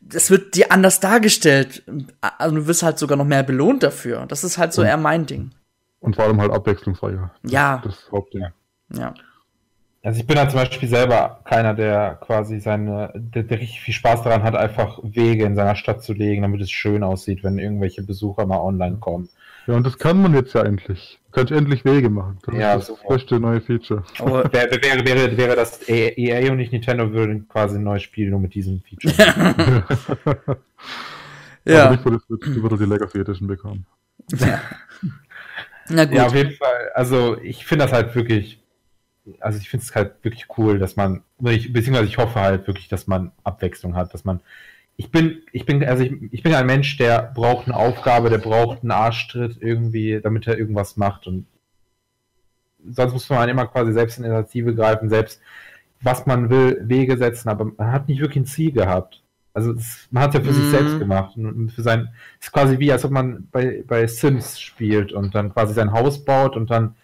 das 0.10 0.32
wird 0.32 0.55
dir 0.55 0.72
anders 0.72 0.99
dargestellt. 0.99 1.84
Also 2.22 2.55
du 2.55 2.68
wirst 2.68 2.84
halt 2.84 2.99
sogar 2.99 3.18
noch 3.18 3.26
mehr 3.26 3.43
belohnt 3.43 3.84
dafür. 3.84 4.26
Das 4.28 4.43
ist 4.43 4.57
halt 4.57 4.74
so 4.74 4.84
eher 4.84 4.97
mein 4.97 5.26
Ding. 5.26 5.51
Und 5.99 6.16
vor 6.16 6.26
allem 6.26 6.39
halt 6.39 6.51
abwechslungsreicher. 6.51 7.32
Ja. 7.43 7.82
Das 7.84 8.10
Hauptding. 8.12 8.47
Ja. 8.93 9.14
Also 10.01 10.22
ich 10.22 10.28
bin 10.28 10.38
halt 10.38 10.49
zum 10.49 10.62
Beispiel 10.62 10.88
selber 10.88 11.41
keiner, 11.43 11.74
der 11.74 12.18
quasi 12.22 12.60
seine, 12.60 13.12
der, 13.16 13.43
der, 13.43 13.60
richtig 13.60 13.82
viel 13.82 13.93
Spaß 13.93 14.24
daran 14.24 14.43
hat, 14.43 14.55
einfach 14.55 14.99
Wege 15.03 15.43
in 15.43 15.55
seiner 15.55 15.76
Stadt 15.76 16.03
zu 16.03 16.14
legen, 16.14 16.41
damit 16.43 16.62
es 16.62 16.72
schön 16.72 17.03
aussieht, 17.03 17.43
wenn 17.43 17.60
irgendwelche 17.60 18.01
Besucher 18.01 18.45
mal 18.45 18.60
online 18.60 18.97
kommen. 18.97 19.28
Ja, 19.70 19.76
und 19.76 19.86
das 19.86 19.99
kann 19.99 20.20
man 20.20 20.34
jetzt 20.34 20.55
ja 20.55 20.63
endlich. 20.63 21.20
Du 21.28 21.32
kannst 21.34 21.51
endlich 21.51 21.86
Wege 21.86 22.09
machen. 22.09 22.39
Das 22.43 22.55
ja, 22.55 22.74
ist 22.74 22.89
das 22.89 22.97
beste 23.07 23.39
neue 23.39 23.61
Feature. 23.61 24.03
Aber 24.17 24.43
wäre, 24.51 24.82
wäre, 24.82 25.05
wäre, 25.05 25.38
wäre 25.38 25.55
das 25.55 25.88
EA 25.88 26.51
und 26.51 26.57
nicht 26.57 26.72
Nintendo 26.72 27.11
würden 27.13 27.47
quasi 27.47 27.76
ein 27.76 27.84
neues 27.84 28.01
Spiel 28.01 28.32
nur 28.32 28.39
mit 28.39 28.55
diesem 28.55 28.82
Feature. 28.82 29.13
ja. 31.65 31.86
Aber 31.86 31.91
nicht, 31.91 32.03
wo 32.03 32.09
das 32.09 32.28
wird, 32.28 32.80
die 32.80 32.86
Legacy 32.86 33.20
Edition 33.20 33.47
bekommen. 33.47 33.86
Ja. 34.39 34.59
Na 35.88 36.05
gut. 36.05 36.15
Ja, 36.15 36.26
auf 36.26 36.34
jeden 36.34 36.53
Fall. 36.53 36.89
Also 36.95 37.38
ich 37.39 37.63
finde 37.63 37.86
das 37.86 37.93
halt 37.93 38.15
wirklich, 38.15 38.59
also 39.39 39.59
ich 39.59 39.70
finde 39.70 39.86
es 39.86 39.93
halt 39.93 40.15
wirklich 40.24 40.47
cool, 40.57 40.80
dass 40.80 40.95
man, 40.95 41.22
beziehungsweise 41.38 42.05
ich 42.05 42.17
hoffe 42.17 42.39
halt 42.39 42.65
wirklich, 42.65 42.88
dass 42.88 43.05
man 43.05 43.34
Abwechslung 43.43 43.95
hat, 43.95 44.15
dass 44.15 44.26
man 44.26 44.41
ich 45.00 45.12
bin, 45.12 45.43
ich 45.54 45.66
bin, 45.66 45.82
also 45.86 46.04
ich, 46.04 46.12
ich 46.30 46.43
bin 46.43 46.54
ein 46.54 46.66
Mensch, 46.66 46.97
der 46.97 47.32
braucht 47.34 47.68
eine 47.68 47.78
Aufgabe, 47.78 48.30
der 48.30 48.38
braucht 48.38 48.82
einen 48.82 48.91
Arschtritt 48.91 49.56
irgendwie, 49.62 50.20
damit 50.22 50.45
er 50.45 50.58
irgendwas 50.58 50.97
macht. 50.97 51.26
Und 51.26 51.45
sonst 52.86 53.14
muss 53.14 53.30
man 53.30 53.47
immer 53.47 53.66
quasi 53.68 53.93
selbst 53.93 54.18
in 54.18 54.26
Initiative 54.26 54.76
greifen, 54.76 55.08
selbst 55.08 55.39
was 56.02 56.26
man 56.26 56.50
will, 56.50 56.82
Wege 56.84 57.18
setzen, 57.18 57.47
aber 57.47 57.72
man 57.78 57.93
hat 57.93 58.10
nicht 58.10 58.20
wirklich 58.20 58.43
ein 58.43 58.45
Ziel 58.45 58.74
gehabt. 58.74 59.24
Also 59.54 59.72
es, 59.72 60.10
man 60.12 60.24
hat 60.24 60.36
es 60.36 60.36
ja 60.36 60.41
für 60.41 60.52
mm. 60.52 60.54
sich 60.54 60.66
mhm. 60.66 60.72
selbst 60.72 61.00
gemacht. 61.00 61.38
Und 61.38 61.72
für 61.72 61.82
sein, 61.82 62.10
es 62.38 62.47
ist 62.47 62.52
quasi 62.52 62.78
wie, 62.80 62.91
als 62.91 63.06
ob 63.06 63.12
man 63.12 63.47
bei, 63.54 63.86
bei 63.88 64.06
Sims 64.06 64.60
spielt 64.60 65.14
und 65.14 65.34
dann 65.34 65.54
quasi 65.54 65.74
sein 65.74 65.93
Haus 65.93 66.26
baut 66.26 66.58
und 66.58 66.70
dann 66.72 66.95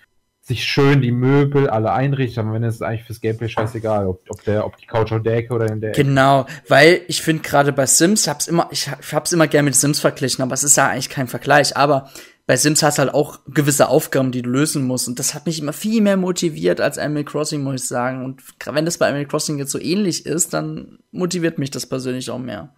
sich 0.48 0.64
schön 0.64 1.02
die 1.02 1.12
Möbel 1.12 1.68
alle 1.70 1.92
einrichtet, 1.92 2.38
aber 2.38 2.54
wenn 2.54 2.64
es 2.64 2.84
eigentlich 2.84 3.04
fürs 3.04 3.20
Gameplay 3.20 3.50
scheißegal, 3.50 4.06
ob, 4.06 4.22
ob 4.30 4.44
der, 4.44 4.64
ob 4.64 4.78
die 4.78 4.86
Couch 4.86 5.12
auf 5.12 5.24
der 5.24 5.38
Ecke 5.38 5.54
oder 5.54 5.68
in 5.72 5.82
der 5.82 5.90
Ecke. 5.90 6.04
Genau, 6.04 6.46
weil 6.68 7.02
ich 7.08 7.24
finde 7.24 7.42
gerade 7.42 7.74
bei 7.74 7.88
Sims, 7.88 8.24
ich 8.24 8.30
hab's 8.30 8.48
immer, 8.48 8.68
ich 8.72 8.88
hab's 9.12 9.34
immer 9.34 9.48
gerne 9.48 9.66
mit 9.66 9.76
Sims 9.76 10.00
verglichen, 10.00 10.44
aber 10.44 10.54
es 10.54 10.64
ist 10.64 10.78
ja 10.78 10.88
eigentlich 10.88 11.10
kein 11.10 11.28
Vergleich, 11.28 11.76
aber 11.76 12.12
bei 12.46 12.58
Sims 12.58 12.84
hast 12.84 13.00
du 13.00 13.02
halt 13.02 13.14
auch 13.16 13.40
gewisse 13.48 13.90
Aufgaben, 13.90 14.32
die 14.32 14.44
du 14.44 14.52
lösen 14.52 14.86
musst. 14.86 15.08
Und 15.08 15.18
das 15.18 15.34
hat 15.34 15.48
mich 15.48 15.60
immer 15.60 15.74
viel 15.74 16.00
mehr 16.02 16.16
motiviert 16.16 16.80
als 16.80 17.00
Animal 17.00 17.24
Crossing, 17.24 17.64
muss 17.64 17.82
ich 17.82 17.88
sagen. 17.88 18.24
Und 18.24 18.44
wenn 18.72 18.86
das 18.86 19.00
bei 19.00 19.08
Animal 19.08 19.26
Crossing 19.26 19.58
jetzt 19.58 19.72
so 19.72 19.80
ähnlich 19.80 20.28
ist, 20.28 20.54
dann 20.54 21.00
motiviert 21.12 21.58
mich 21.58 21.72
das 21.72 21.88
persönlich 21.88 22.30
auch 22.30 22.38
mehr. 22.38 22.70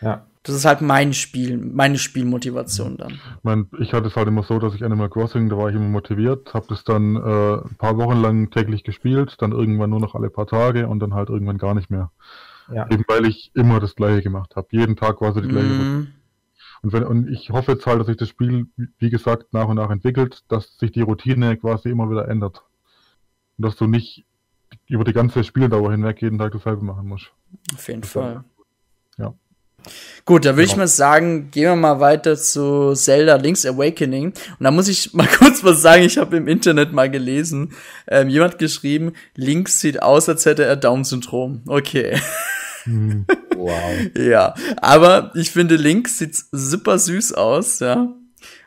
Ja. 0.00 0.24
Das 0.44 0.56
ist 0.56 0.64
halt 0.64 0.80
mein 0.80 1.12
Spiel, 1.12 1.56
meine 1.56 1.98
Spielmotivation 1.98 2.96
dann. 2.96 3.12
Ich, 3.12 3.20
mein, 3.44 3.68
ich 3.78 3.92
hatte 3.92 4.08
es 4.08 4.16
halt 4.16 4.26
immer 4.26 4.42
so, 4.42 4.58
dass 4.58 4.74
ich 4.74 4.84
Animal 4.84 5.08
Crossing, 5.08 5.48
da 5.48 5.56
war 5.56 5.68
ich 5.68 5.76
immer 5.76 5.88
motiviert, 5.88 6.52
habe 6.52 6.66
das 6.68 6.82
dann 6.82 7.14
äh, 7.14 7.18
ein 7.64 7.76
paar 7.76 7.96
Wochen 7.96 8.20
lang 8.20 8.50
täglich 8.50 8.82
gespielt, 8.82 9.36
dann 9.38 9.52
irgendwann 9.52 9.90
nur 9.90 10.00
noch 10.00 10.16
alle 10.16 10.30
paar 10.30 10.48
Tage 10.48 10.88
und 10.88 10.98
dann 10.98 11.14
halt 11.14 11.28
irgendwann 11.28 11.58
gar 11.58 11.74
nicht 11.74 11.90
mehr. 11.90 12.10
Ja. 12.72 12.88
Eben 12.90 13.04
weil 13.06 13.26
ich 13.26 13.52
immer 13.54 13.78
das 13.78 13.94
gleiche 13.94 14.22
gemacht 14.22 14.56
habe. 14.56 14.66
Jeden 14.70 14.96
Tag 14.96 15.20
war 15.20 15.32
so 15.32 15.40
die 15.40 15.48
gleiche 15.48 15.68
mm. 15.68 16.12
Und, 16.82 16.92
wenn, 16.92 17.04
und 17.04 17.28
ich 17.28 17.50
hoffe 17.50 17.72
jetzt 17.72 17.86
halt, 17.86 18.00
dass 18.00 18.08
sich 18.08 18.16
das 18.16 18.28
Spiel, 18.28 18.66
wie 18.98 19.10
gesagt, 19.10 19.52
nach 19.52 19.68
und 19.68 19.76
nach 19.76 19.90
entwickelt, 19.90 20.42
dass 20.48 20.78
sich 20.78 20.90
die 20.90 21.02
Routine 21.02 21.56
quasi 21.56 21.88
immer 21.88 22.10
wieder 22.10 22.28
ändert. 22.28 22.62
Und 23.56 23.66
dass 23.66 23.76
du 23.76 23.86
nicht 23.86 24.24
über 24.88 25.04
die 25.04 25.12
ganze 25.12 25.44
Spieldauer 25.44 25.92
hinweg 25.92 26.20
jeden 26.20 26.38
Tag 26.38 26.52
dasselbe 26.52 26.84
machen 26.84 27.06
musst. 27.06 27.32
Auf 27.72 27.86
jeden 27.86 28.00
das 28.00 28.10
Fall. 28.10 28.44
Ja. 29.16 29.34
Gut, 30.24 30.44
da 30.44 30.50
würde 30.50 30.62
genau. 30.62 30.72
ich 30.72 30.76
mal 30.76 30.88
sagen, 30.88 31.50
gehen 31.50 31.64
wir 31.64 31.76
mal 31.76 32.00
weiter 32.00 32.36
zu 32.36 32.94
Zelda 32.94 33.36
Link's 33.36 33.66
Awakening. 33.66 34.26
Und 34.26 34.64
da 34.64 34.70
muss 34.70 34.88
ich 34.88 35.12
mal 35.14 35.26
kurz 35.26 35.64
was 35.64 35.82
sagen. 35.82 36.04
Ich 36.04 36.18
habe 36.18 36.36
im 36.36 36.48
Internet 36.48 36.92
mal 36.92 37.10
gelesen, 37.10 37.72
ähm, 38.08 38.28
jemand 38.28 38.58
geschrieben, 38.58 39.12
Link 39.34 39.68
sieht 39.68 40.02
aus, 40.02 40.28
als 40.28 40.46
hätte 40.46 40.64
er 40.64 40.76
Down-Syndrom. 40.76 41.62
Okay. 41.66 42.20
Hm. 42.84 43.26
Wow. 43.56 43.92
ja, 44.16 44.54
aber 44.80 45.32
ich 45.34 45.50
finde, 45.50 45.76
Link 45.76 46.08
sieht 46.08 46.36
super 46.50 46.98
süß 46.98 47.34
aus, 47.34 47.80
ja. 47.80 48.14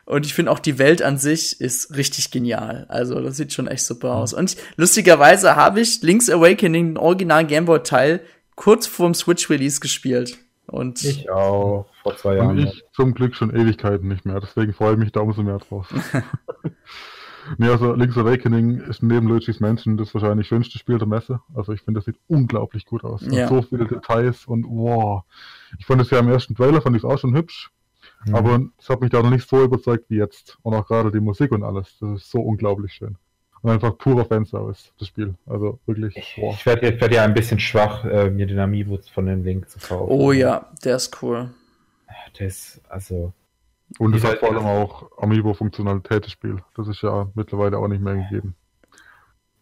Und 0.06 0.24
ich 0.24 0.34
finde 0.34 0.52
auch 0.52 0.60
die 0.60 0.78
Welt 0.78 1.02
an 1.02 1.18
sich 1.18 1.60
ist 1.60 1.96
richtig 1.96 2.30
genial. 2.30 2.86
Also 2.88 3.20
das 3.20 3.36
sieht 3.36 3.52
schon 3.52 3.66
echt 3.66 3.82
super 3.82 4.14
aus. 4.14 4.32
Und 4.32 4.56
lustigerweise 4.76 5.56
habe 5.56 5.80
ich 5.80 6.00
Link's 6.02 6.30
Awakening, 6.30 6.94
den 6.94 6.96
Original 6.96 7.44
Gameboy 7.44 7.82
Teil, 7.82 8.20
kurz 8.54 8.86
vorm 8.86 9.14
Switch 9.14 9.50
Release 9.50 9.80
gespielt. 9.80 10.38
Und 10.66 11.04
ich 11.04 11.30
auch, 11.30 11.86
vor 12.02 12.16
zwei 12.16 12.36
Jahren. 12.36 12.50
Und 12.50 12.58
ich 12.58 12.84
zum 12.92 13.14
Glück 13.14 13.34
schon 13.36 13.54
Ewigkeiten 13.54 14.08
nicht 14.08 14.24
mehr, 14.24 14.40
deswegen 14.40 14.72
freue 14.72 14.94
ich 14.94 14.98
mich 14.98 15.12
da 15.12 15.20
umso 15.20 15.42
mehr 15.42 15.58
drauf. 15.58 15.92
nee, 17.58 17.68
also 17.68 17.92
Link's 17.92 18.18
Awakening 18.18 18.80
ist 18.80 19.02
neben 19.02 19.28
Luigi's 19.28 19.60
Mansion 19.60 19.96
das 19.96 20.12
wahrscheinlich 20.12 20.48
schönste 20.48 20.78
Spiel 20.78 20.98
der 20.98 21.06
Messe. 21.06 21.40
Also 21.54 21.72
ich 21.72 21.82
finde, 21.82 21.98
das 21.98 22.06
sieht 22.06 22.18
unglaublich 22.26 22.84
gut 22.84 23.04
aus. 23.04 23.22
Ja. 23.30 23.48
So 23.48 23.62
viele 23.62 23.86
Details 23.86 24.46
und 24.46 24.64
wow. 24.68 25.22
Ich 25.78 25.86
fand 25.86 26.00
es 26.00 26.10
ja 26.10 26.18
im 26.18 26.28
ersten 26.28 26.54
Trailer, 26.54 26.80
fand 26.80 26.96
ich 26.96 27.04
es 27.04 27.08
auch 27.08 27.18
schon 27.18 27.36
hübsch. 27.36 27.70
Mhm. 28.24 28.34
Aber 28.34 28.60
es 28.78 28.88
hat 28.88 29.00
mich 29.00 29.10
da 29.10 29.22
noch 29.22 29.30
nicht 29.30 29.48
so 29.48 29.62
überzeugt 29.62 30.10
wie 30.10 30.16
jetzt. 30.16 30.58
Und 30.62 30.74
auch 30.74 30.86
gerade 30.86 31.12
die 31.12 31.20
Musik 31.20 31.52
und 31.52 31.62
alles. 31.62 31.96
Das 32.00 32.22
ist 32.22 32.30
so 32.30 32.40
unglaublich 32.40 32.92
schön 32.92 33.16
und 33.66 33.72
einfach 33.72 33.98
purer 33.98 34.24
Fanservice, 34.24 34.92
das 34.98 35.08
Spiel. 35.08 35.34
Also 35.44 35.80
wirklich. 35.86 36.16
Ich, 36.16 36.38
ich 36.38 36.66
werde 36.66 36.86
jetzt 36.86 37.00
werd 37.00 37.12
ja 37.12 37.24
ein 37.24 37.34
bisschen 37.34 37.58
schwach, 37.58 38.04
äh, 38.04 38.30
mir 38.30 38.46
den 38.46 38.60
Amiibo 38.60 39.00
von 39.12 39.26
den 39.26 39.42
Link 39.42 39.68
zu 39.68 39.80
kaufen. 39.80 40.08
Oh 40.08 40.30
ja, 40.30 40.68
der 40.84 40.96
ist 40.96 41.20
cool. 41.20 41.50
Der 42.38 42.46
ist, 42.46 42.80
also. 42.88 43.32
Und 43.98 44.14
es 44.14 44.22
hat 44.22 44.38
vor 44.38 44.50
allem 44.50 44.64
auch 44.64 45.10
Amiibo-Funktionalität, 45.18 46.24
das 46.24 46.32
Spiel. 46.32 46.58
Das 46.76 46.86
ist 46.86 47.02
ja 47.02 47.28
mittlerweile 47.34 47.78
auch 47.78 47.88
nicht 47.88 48.02
mehr 48.02 48.14
gegeben. 48.14 48.54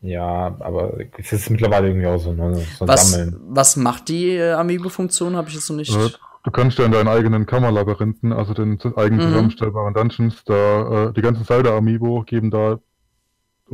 Ja, 0.03 0.55
aber 0.61 0.99
es 1.17 1.33
ist 1.33 1.49
mittlerweile 1.49 1.89
irgendwie 1.89 2.07
auch 2.07 2.19
so, 2.19 2.33
ne, 2.33 2.57
so 2.57 2.85
ein 2.85 2.89
was, 2.89 3.11
Sammeln. 3.11 3.41
Was 3.49 3.77
macht 3.77 4.09
die 4.09 4.37
äh, 4.37 4.53
Amiibo-Funktion? 4.53 5.35
Habe 5.35 5.49
ich 5.49 5.55
jetzt 5.55 5.71
noch 5.71 5.77
nicht. 5.77 5.95
Ja, 5.95 6.09
du 6.43 6.51
kannst 6.51 6.79
ja 6.79 6.85
in 6.85 6.93
deinen 6.93 7.09
eigenen 7.09 7.47
Kammerlabyrinthen, 7.47 8.35
also 8.35 8.53
den 8.53 8.79
eigenen 8.97 9.27
mhm. 9.27 9.31
zusammenstellbaren 9.31 9.95
Dungeons, 9.95 10.45
da 10.45 11.09
äh, 11.09 11.13
die 11.15 11.23
ganzen 11.23 11.47
Zelda-Amiibo 11.47 12.25
geben 12.25 12.51
da 12.51 12.81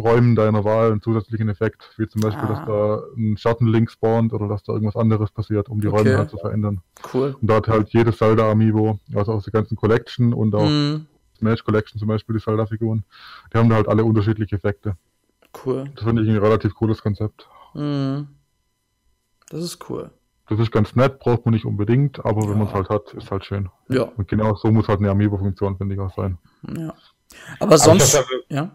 Räumen 0.00 0.34
deiner 0.34 0.64
Wahl 0.64 0.92
einen 0.92 1.02
zusätzlichen 1.02 1.48
Effekt, 1.48 1.94
wie 1.96 2.08
zum 2.08 2.22
Beispiel, 2.22 2.44
ah. 2.44 2.48
dass 2.48 2.66
da 2.66 3.02
ein 3.16 3.36
Schattenlink 3.36 3.90
spawnt 3.90 4.32
oder 4.32 4.48
dass 4.48 4.62
da 4.62 4.72
irgendwas 4.72 4.96
anderes 4.96 5.30
passiert, 5.30 5.68
um 5.68 5.80
die 5.80 5.88
okay. 5.88 5.98
Räume 5.98 6.18
halt 6.18 6.30
zu 6.30 6.38
verändern. 6.38 6.80
Cool. 7.12 7.36
Und 7.40 7.48
da 7.48 7.56
hat 7.56 7.68
halt 7.68 7.90
jedes 7.90 8.18
Zelda-Amiibo, 8.18 8.98
also 9.14 9.32
aus 9.32 9.44
der 9.44 9.52
ganzen 9.52 9.76
Collection 9.76 10.32
und 10.32 10.54
auch 10.54 10.68
mm. 10.68 11.06
Smash 11.38 11.64
Collection 11.64 11.98
zum 11.98 12.08
Beispiel, 12.08 12.36
die 12.36 12.42
Zelda-Figuren, 12.42 13.04
die 13.52 13.58
haben 13.58 13.68
da 13.68 13.76
halt 13.76 13.88
alle 13.88 14.04
unterschiedliche 14.04 14.56
Effekte. 14.56 14.96
Cool. 15.64 15.90
Das 15.94 16.04
finde 16.04 16.22
ich 16.22 16.28
ein 16.28 16.36
relativ 16.36 16.74
cooles 16.74 17.02
Konzept. 17.02 17.48
Mm. 17.74 18.22
Das 19.48 19.62
ist 19.62 19.88
cool. 19.88 20.10
Das 20.48 20.58
ist 20.58 20.72
ganz 20.72 20.96
nett, 20.96 21.20
braucht 21.20 21.44
man 21.44 21.54
nicht 21.54 21.64
unbedingt, 21.64 22.24
aber 22.24 22.42
ja. 22.42 22.50
wenn 22.50 22.58
man 22.58 22.66
es 22.66 22.74
halt 22.74 22.88
hat, 22.88 23.14
ist 23.14 23.30
halt 23.30 23.44
schön. 23.44 23.68
Ja. 23.88 24.02
Und 24.02 24.26
genau 24.26 24.56
so 24.56 24.70
muss 24.70 24.88
halt 24.88 24.98
eine 24.98 25.10
Amiibo-Funktion, 25.10 25.76
finde 25.76 25.94
ich, 25.94 26.00
auch 26.00 26.14
sein. 26.14 26.38
Ja. 26.76 26.92
Aber 27.60 27.78
sonst, 27.78 28.16
aber 28.16 28.26
ja 28.48 28.72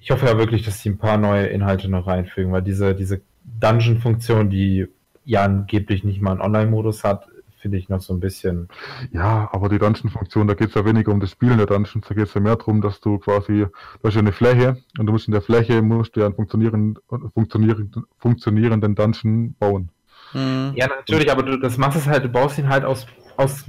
ich 0.00 0.10
hoffe 0.10 0.26
ja 0.26 0.38
wirklich, 0.38 0.64
dass 0.64 0.80
sie 0.80 0.90
ein 0.90 0.98
paar 0.98 1.18
neue 1.18 1.46
Inhalte 1.46 1.88
noch 1.88 2.06
reinfügen, 2.06 2.52
weil 2.52 2.62
diese, 2.62 2.94
diese 2.94 3.20
Dungeon-Funktion, 3.60 4.50
die 4.50 4.88
ja 5.24 5.44
angeblich 5.44 6.04
nicht 6.04 6.20
mal 6.20 6.32
einen 6.32 6.40
Online-Modus 6.40 7.04
hat, 7.04 7.26
finde 7.60 7.76
ich 7.76 7.88
noch 7.88 8.00
so 8.00 8.14
ein 8.14 8.20
bisschen. 8.20 8.68
Ja, 9.12 9.48
aber 9.52 9.68
die 9.68 9.78
Dungeon-Funktion, 9.78 10.46
da 10.46 10.54
geht 10.54 10.68
es 10.68 10.74
ja 10.74 10.84
weniger 10.84 11.12
um 11.12 11.20
das 11.20 11.32
Spielen 11.32 11.58
der 11.58 11.66
Dungeons, 11.66 12.06
da 12.08 12.14
geht 12.14 12.28
es 12.28 12.34
ja 12.34 12.40
mehr 12.40 12.56
darum, 12.56 12.80
dass 12.80 13.00
du 13.00 13.18
quasi, 13.18 13.66
du 13.66 14.08
hast 14.08 14.14
ja 14.14 14.20
eine 14.20 14.32
Fläche 14.32 14.78
und 14.98 15.06
du 15.06 15.12
musst 15.12 15.26
in 15.26 15.32
der 15.32 15.42
Fläche 15.42 15.82
musst 15.82 16.14
du 16.16 16.20
ja 16.20 16.26
einen 16.26 16.36
funktionierenden, 16.36 16.98
funktionierenden, 17.34 18.04
funktionierenden 18.18 18.94
Dungeon 18.94 19.54
bauen. 19.58 19.90
Mhm. 20.32 20.72
Ja, 20.76 20.86
natürlich, 20.86 21.30
aber 21.30 21.42
du 21.42 21.58
das 21.58 21.76
machst 21.78 21.98
es 21.98 22.06
halt, 22.06 22.24
du 22.24 22.28
baust 22.28 22.58
ihn 22.58 22.68
halt 22.68 22.84
aus, 22.84 23.06
aus 23.36 23.64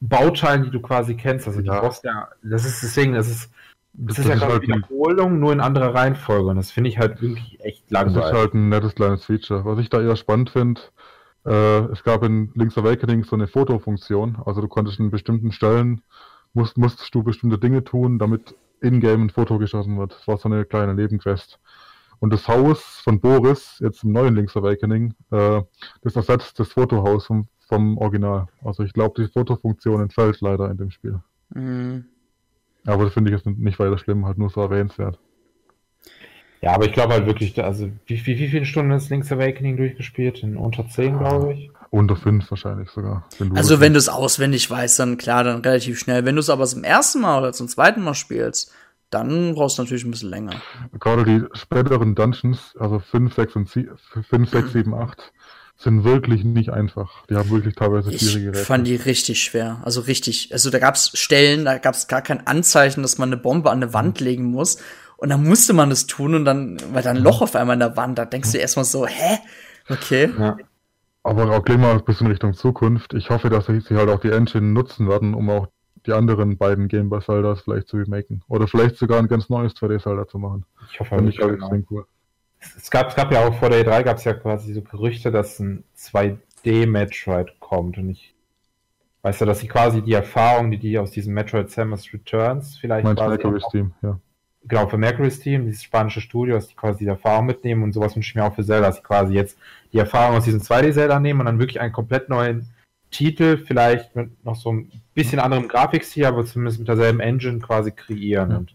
Bauteilen, 0.00 0.64
die 0.64 0.70
du 0.70 0.80
quasi 0.80 1.14
kennst. 1.14 1.46
Also 1.46 1.60
ja. 1.60 1.74
du 1.74 1.80
brauchst 1.80 2.04
ja, 2.04 2.28
das 2.42 2.64
ist 2.64 2.82
deswegen, 2.82 3.14
das 3.14 3.28
ist 3.28 3.50
das, 3.98 4.16
das 4.16 4.24
ist 4.24 4.28
ja 4.28 4.34
gerade 4.36 4.52
halt 4.52 4.62
Wiederholung, 4.62 5.38
nur 5.38 5.52
in 5.52 5.60
anderer 5.60 5.94
Reihenfolge. 5.94 6.50
Und 6.50 6.56
das 6.56 6.70
finde 6.70 6.90
ich 6.90 6.98
halt 6.98 7.22
wirklich 7.22 7.58
echt 7.64 7.90
langweilig. 7.90 8.20
Das 8.20 8.30
ist 8.30 8.38
halt 8.38 8.54
ein 8.54 8.68
nettes 8.68 8.94
kleines 8.94 9.24
Feature. 9.24 9.64
Was 9.64 9.78
ich 9.78 9.88
da 9.88 10.02
eher 10.02 10.16
spannend 10.16 10.50
finde, 10.50 10.80
äh, 11.46 11.84
es 11.92 12.02
gab 12.04 12.22
in 12.22 12.50
Link's 12.54 12.76
Awakening 12.76 13.24
so 13.24 13.36
eine 13.36 13.46
Fotofunktion. 13.46 14.36
Also 14.44 14.60
du 14.60 14.68
konntest 14.68 14.98
in 14.98 15.10
bestimmten 15.10 15.50
Stellen, 15.50 16.02
musst, 16.52 16.76
musstest 16.76 17.14
du 17.14 17.22
bestimmte 17.22 17.58
Dinge 17.58 17.84
tun, 17.84 18.18
damit 18.18 18.54
in-game 18.82 19.24
ein 19.24 19.30
Foto 19.30 19.58
geschossen 19.58 19.98
wird. 19.98 20.12
Das 20.12 20.28
war 20.28 20.36
so 20.36 20.48
eine 20.48 20.66
kleine 20.66 20.94
Nebenquest. 20.94 21.58
Und 22.18 22.32
das 22.32 22.48
Haus 22.48 23.00
von 23.02 23.20
Boris, 23.20 23.78
jetzt 23.80 24.04
im 24.04 24.12
neuen 24.12 24.34
Link's 24.34 24.56
Awakening, 24.56 25.14
äh, 25.30 25.62
das 26.02 26.16
ersetzt 26.16 26.58
das 26.60 26.68
Fotohaus 26.68 27.26
vom, 27.26 27.48
vom 27.66 27.96
Original. 27.98 28.46
Also 28.62 28.82
ich 28.82 28.92
glaube, 28.92 29.22
die 29.22 29.30
Fotofunktion 29.30 30.02
entfällt 30.02 30.40
leider 30.40 30.70
in 30.70 30.76
dem 30.76 30.90
Spiel. 30.90 31.20
Mhm. 31.54 32.06
Aber 32.86 33.04
das 33.04 33.14
finde 33.14 33.30
ich 33.30 33.36
jetzt 33.36 33.46
nicht 33.46 33.78
weiter 33.78 33.98
schlimm, 33.98 34.26
halt 34.26 34.38
nur 34.38 34.50
so 34.50 34.60
erwähnenswert. 34.60 35.18
Ja, 36.62 36.74
aber 36.74 36.86
ich 36.86 36.92
glaube 36.92 37.12
halt 37.12 37.26
wirklich, 37.26 37.62
also 37.62 37.90
wie, 38.06 38.26
wie, 38.26 38.38
wie 38.38 38.48
viele 38.48 38.64
Stunden 38.64 38.92
ist 38.92 39.10
Link's 39.10 39.30
Awakening 39.30 39.76
durchgespielt? 39.76 40.42
In 40.42 40.56
unter 40.56 40.88
10, 40.88 41.18
glaube 41.18 41.52
ich. 41.52 41.70
Unter 41.90 42.16
5 42.16 42.50
wahrscheinlich 42.50 42.90
sogar. 42.90 43.26
Wenn 43.38 43.56
also 43.56 43.80
wenn 43.80 43.92
du 43.92 43.98
es 43.98 44.08
auswendig 44.08 44.68
weißt, 44.70 44.98
dann 44.98 45.18
klar, 45.18 45.44
dann 45.44 45.60
relativ 45.60 45.98
schnell. 45.98 46.24
Wenn 46.24 46.34
du 46.34 46.40
es 46.40 46.50
aber 46.50 46.64
zum 46.66 46.82
ersten 46.82 47.20
Mal 47.20 47.38
oder 47.38 47.52
zum 47.52 47.68
zweiten 47.68 48.02
Mal 48.02 48.14
spielst, 48.14 48.72
dann 49.10 49.54
brauchst 49.54 49.78
du 49.78 49.82
natürlich 49.82 50.04
ein 50.04 50.10
bisschen 50.10 50.30
länger. 50.30 50.60
Gerade 50.98 51.24
die 51.24 51.44
späteren 51.52 52.14
Dungeons, 52.14 52.74
also 52.78 52.98
5, 52.98 53.34
6 53.34 53.56
und 53.56 53.68
7, 53.68 53.96
5, 54.28 54.50
6, 54.50 54.72
7, 54.72 54.94
8, 54.94 55.32
sind 55.78 56.04
wirklich 56.04 56.44
nicht 56.44 56.70
einfach. 56.70 57.26
Die 57.26 57.36
haben 57.36 57.50
wirklich 57.50 57.74
teilweise 57.74 58.10
schwierige 58.10 58.48
Rätsel. 58.48 58.62
Ich 58.62 58.66
fand 58.66 58.86
die 58.86 58.96
richtig 58.96 59.42
schwer. 59.42 59.82
Also 59.84 60.00
richtig. 60.00 60.52
Also 60.52 60.70
da 60.70 60.78
gab's 60.78 61.10
Stellen, 61.18 61.64
da 61.64 61.78
gab's 61.78 62.08
gar 62.08 62.22
kein 62.22 62.46
Anzeichen, 62.46 63.02
dass 63.02 63.18
man 63.18 63.28
eine 63.28 63.36
Bombe 63.36 63.70
an 63.70 63.82
eine 63.82 63.92
Wand 63.92 64.20
legen 64.20 64.44
muss. 64.44 64.78
Und 65.18 65.28
dann 65.30 65.44
musste 65.44 65.72
man 65.72 65.90
das 65.90 66.06
tun 66.06 66.34
und 66.34 66.44
dann 66.44 66.78
war 66.92 67.02
da 67.02 67.10
ein 67.10 67.16
Loch 67.16 67.42
auf 67.42 67.56
einmal 67.56 67.74
in 67.74 67.80
der 67.80 67.96
Wand. 67.96 68.18
Da 68.18 68.24
denkst 68.24 68.52
du 68.52 68.58
erstmal 68.58 68.84
so, 68.84 69.06
hä? 69.06 69.38
Okay. 69.88 70.30
Ja. 70.38 70.56
Aber 71.22 71.50
auch 71.50 71.64
gehen 71.64 71.80
wir 71.80 71.90
ein 71.90 72.04
bisschen 72.04 72.26
Richtung 72.28 72.54
Zukunft. 72.54 73.12
Ich 73.14 73.30
hoffe, 73.30 73.50
dass 73.50 73.66
sie 73.66 73.96
halt 73.96 74.08
auch 74.08 74.20
die 74.20 74.30
Engine 74.30 74.66
nutzen 74.66 75.08
werden, 75.08 75.34
um 75.34 75.50
auch 75.50 75.68
die 76.06 76.12
anderen 76.12 76.56
beiden 76.56 76.88
Game 76.88 77.08
Boy 77.08 77.20
Zeldas 77.20 77.62
vielleicht 77.62 77.88
zu 77.88 77.96
remaken. 77.96 78.42
Oder 78.48 78.68
vielleicht 78.68 78.96
sogar 78.96 79.18
ein 79.18 79.28
ganz 79.28 79.48
neues 79.48 79.74
2D 79.74 80.02
Zelda 80.02 80.26
zu 80.28 80.38
machen. 80.38 80.64
Ich 80.92 81.00
hoffe, 81.00 81.16
Finde 81.16 81.30
ich 81.30 81.38
extrem 81.40 81.86
cool 81.90 82.06
es 82.76 82.90
gab, 82.90 83.08
es 83.08 83.16
gab 83.16 83.32
ja 83.32 83.46
auch 83.46 83.54
vor 83.58 83.70
der 83.70 83.84
E3 83.86 84.02
gab 84.02 84.18
es 84.18 84.24
ja 84.24 84.34
quasi 84.34 84.72
so 84.72 84.82
Gerüchte, 84.82 85.30
dass 85.30 85.58
ein 85.58 85.84
2D-Metroid 85.96 87.58
kommt 87.60 87.98
und 87.98 88.10
ich 88.10 88.34
weiß 89.22 89.40
ja, 89.40 89.46
dass 89.46 89.60
sie 89.60 89.68
quasi 89.68 90.02
die 90.02 90.12
Erfahrung, 90.12 90.70
die 90.70 90.78
die 90.78 90.98
aus 90.98 91.10
diesem 91.10 91.34
Metroid 91.34 91.70
Samus 91.70 92.12
Returns 92.12 92.78
vielleicht 92.78 93.04
Mein 93.04 93.16
Mercury 93.16 93.60
Steam, 93.60 93.92
ja. 94.02 94.18
Genau, 94.68 94.88
für 94.88 94.98
Mercury 94.98 95.30
Steam, 95.30 95.64
dieses 95.64 95.84
spanische 95.84 96.20
Studio, 96.20 96.56
dass 96.56 96.66
die 96.66 96.74
quasi 96.74 97.04
die 97.04 97.10
Erfahrung 97.10 97.46
mitnehmen 97.46 97.84
und 97.84 97.92
sowas 97.92 98.16
wünsche 98.16 98.30
ich 98.30 98.34
mir 98.34 98.44
auch 98.44 98.54
für 98.54 98.64
Zelda, 98.64 98.88
dass 98.88 98.96
sie 98.96 99.02
quasi 99.02 99.34
jetzt 99.34 99.58
die 99.92 99.98
Erfahrung 99.98 100.36
aus 100.36 100.44
diesem 100.44 100.60
2D-Zelda 100.60 101.20
nehmen 101.20 101.40
und 101.40 101.46
dann 101.46 101.58
wirklich 101.58 101.80
einen 101.80 101.92
komplett 101.92 102.28
neuen 102.28 102.68
Titel, 103.10 103.58
vielleicht 103.58 104.16
mit 104.16 104.44
noch 104.44 104.56
so 104.56 104.72
ein 104.72 104.90
bisschen 105.14 105.38
anderem 105.38 105.68
Grafikstil, 105.68 106.24
aber 106.24 106.44
zumindest 106.44 106.80
mit 106.80 106.88
derselben 106.88 107.20
Engine 107.20 107.60
quasi 107.60 107.92
kreieren. 107.92 108.50
Ja. 108.50 108.56
Und 108.58 108.74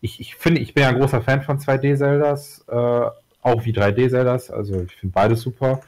ich, 0.00 0.20
ich 0.20 0.34
finde, 0.34 0.60
ich 0.60 0.74
bin 0.74 0.82
ja 0.82 0.90
ein 0.90 0.98
großer 0.98 1.22
Fan 1.22 1.42
von 1.42 1.58
2D-Zeldas, 1.58 2.64
äh, 2.68 3.10
auch 3.48 3.64
wie 3.64 3.72
3D-Zeldas, 3.72 4.50
also 4.50 4.82
ich 4.82 4.94
finde 4.96 5.12
beides 5.14 5.42
super. 5.42 5.80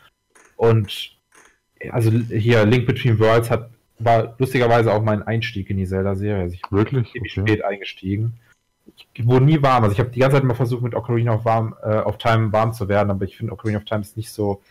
Und 0.56 1.16
also 1.90 2.10
hier 2.10 2.66
Link 2.66 2.86
Between 2.86 3.18
Worlds 3.18 3.50
hat 3.50 3.70
war 4.00 4.34
lustigerweise 4.38 4.92
auch 4.92 5.02
mein 5.02 5.22
Einstieg 5.22 5.70
in 5.70 5.76
die 5.76 5.86
Zelda-Serie. 5.86 6.42
Also 6.42 6.54
ich 6.54 6.62
bin 6.62 6.78
wirklich 6.78 7.08
okay. 7.08 7.28
spät 7.28 7.64
eingestiegen. 7.64 8.34
Ich 9.14 9.26
wurde 9.26 9.44
nie 9.44 9.62
warm. 9.62 9.84
Also 9.84 9.92
ich 9.92 10.00
habe 10.00 10.10
die 10.10 10.20
ganze 10.20 10.36
Zeit 10.36 10.42
immer 10.42 10.54
versucht, 10.54 10.82
mit 10.82 10.94
Ocarina 10.94 11.34
of, 11.34 11.44
warm, 11.44 11.74
äh, 11.82 11.98
of 11.98 12.18
Time 12.18 12.52
warm 12.52 12.72
zu 12.72 12.88
werden, 12.88 13.10
aber 13.10 13.24
ich 13.24 13.36
finde 13.36 13.52
Ocarina 13.52 13.78
of 13.78 13.84
Time 13.84 14.00
ist 14.00 14.16
nicht 14.16 14.30
so 14.32 14.62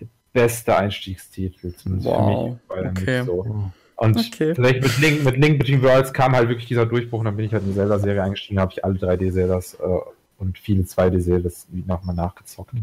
der 0.00 0.08
beste 0.32 0.76
Einstiegstitel, 0.76 1.74
zumindest 1.74 2.08
wow. 2.08 2.56
für 2.68 2.82
mich. 2.82 2.90
Okay. 2.90 3.22
So. 3.24 3.70
Und 3.96 4.16
okay. 4.16 4.54
tatsächlich 4.54 4.82
mit 4.82 4.98
Link, 4.98 5.24
mit 5.24 5.36
Link 5.36 5.58
Between 5.58 5.82
Worlds 5.82 6.12
kam 6.12 6.34
halt 6.34 6.48
wirklich 6.48 6.66
dieser 6.66 6.86
Durchbruch 6.86 7.18
und 7.18 7.26
dann 7.26 7.36
bin 7.36 7.44
ich 7.44 7.52
halt 7.52 7.62
in 7.64 7.70
die 7.70 7.74
Zelda-Serie 7.74 8.22
eingestiegen, 8.22 8.58
habe 8.58 8.72
ich 8.72 8.84
alle 8.84 8.94
3D-Zeldas 8.94 9.74
äh, 9.74 10.00
und 10.40 10.58
viele 10.58 10.82
2D-Zeldas 10.82 11.68
nochmal 11.70 12.16
nachgezockt. 12.16 12.74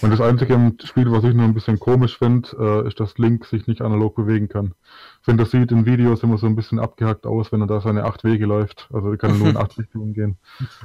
Und 0.00 0.10
das 0.10 0.20
einzige 0.20 0.54
im 0.54 0.76
Spiel, 0.82 1.10
was 1.12 1.22
ich 1.22 1.34
nur 1.34 1.44
ein 1.44 1.54
bisschen 1.54 1.78
komisch 1.78 2.18
finde, 2.18 2.48
äh, 2.58 2.88
ist, 2.88 2.98
dass 2.98 3.18
Link 3.18 3.44
sich 3.46 3.66
nicht 3.68 3.80
analog 3.80 4.16
bewegen 4.16 4.48
kann. 4.48 4.74
Ich 5.20 5.24
finde, 5.24 5.44
das 5.44 5.52
sieht 5.52 5.70
in 5.70 5.86
Videos 5.86 6.22
immer 6.22 6.38
so 6.38 6.46
ein 6.46 6.56
bisschen 6.56 6.80
abgehackt 6.80 7.26
aus, 7.26 7.52
wenn 7.52 7.60
er 7.60 7.68
da 7.68 7.80
seine 7.80 8.04
acht 8.04 8.24
Wege 8.24 8.46
läuft. 8.46 8.88
Also 8.92 9.12
er 9.12 9.16
kann 9.16 9.38
nur 9.38 9.48
in 9.48 9.56
acht 9.58 9.78
Richtungen 9.78 10.14
gehen. 10.14 10.36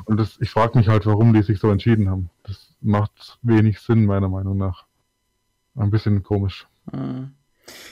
Und 0.06 0.20
das, 0.20 0.38
ich 0.40 0.52
frage 0.52 0.78
mich 0.78 0.88
halt, 0.88 1.06
warum 1.08 1.34
die 1.34 1.42
sich 1.42 1.60
so 1.60 1.72
entschieden 1.72 2.10
haben. 2.10 2.30
Das 2.44 2.76
macht 2.82 3.40
wenig 3.42 3.80
Sinn, 3.80 4.06
meiner 4.06 4.30
Meinung 4.30 4.58
nach. 4.58 4.86
Ein 5.76 5.90
bisschen 5.90 6.22
komisch. 6.22 6.68
Mhm. 6.92 7.32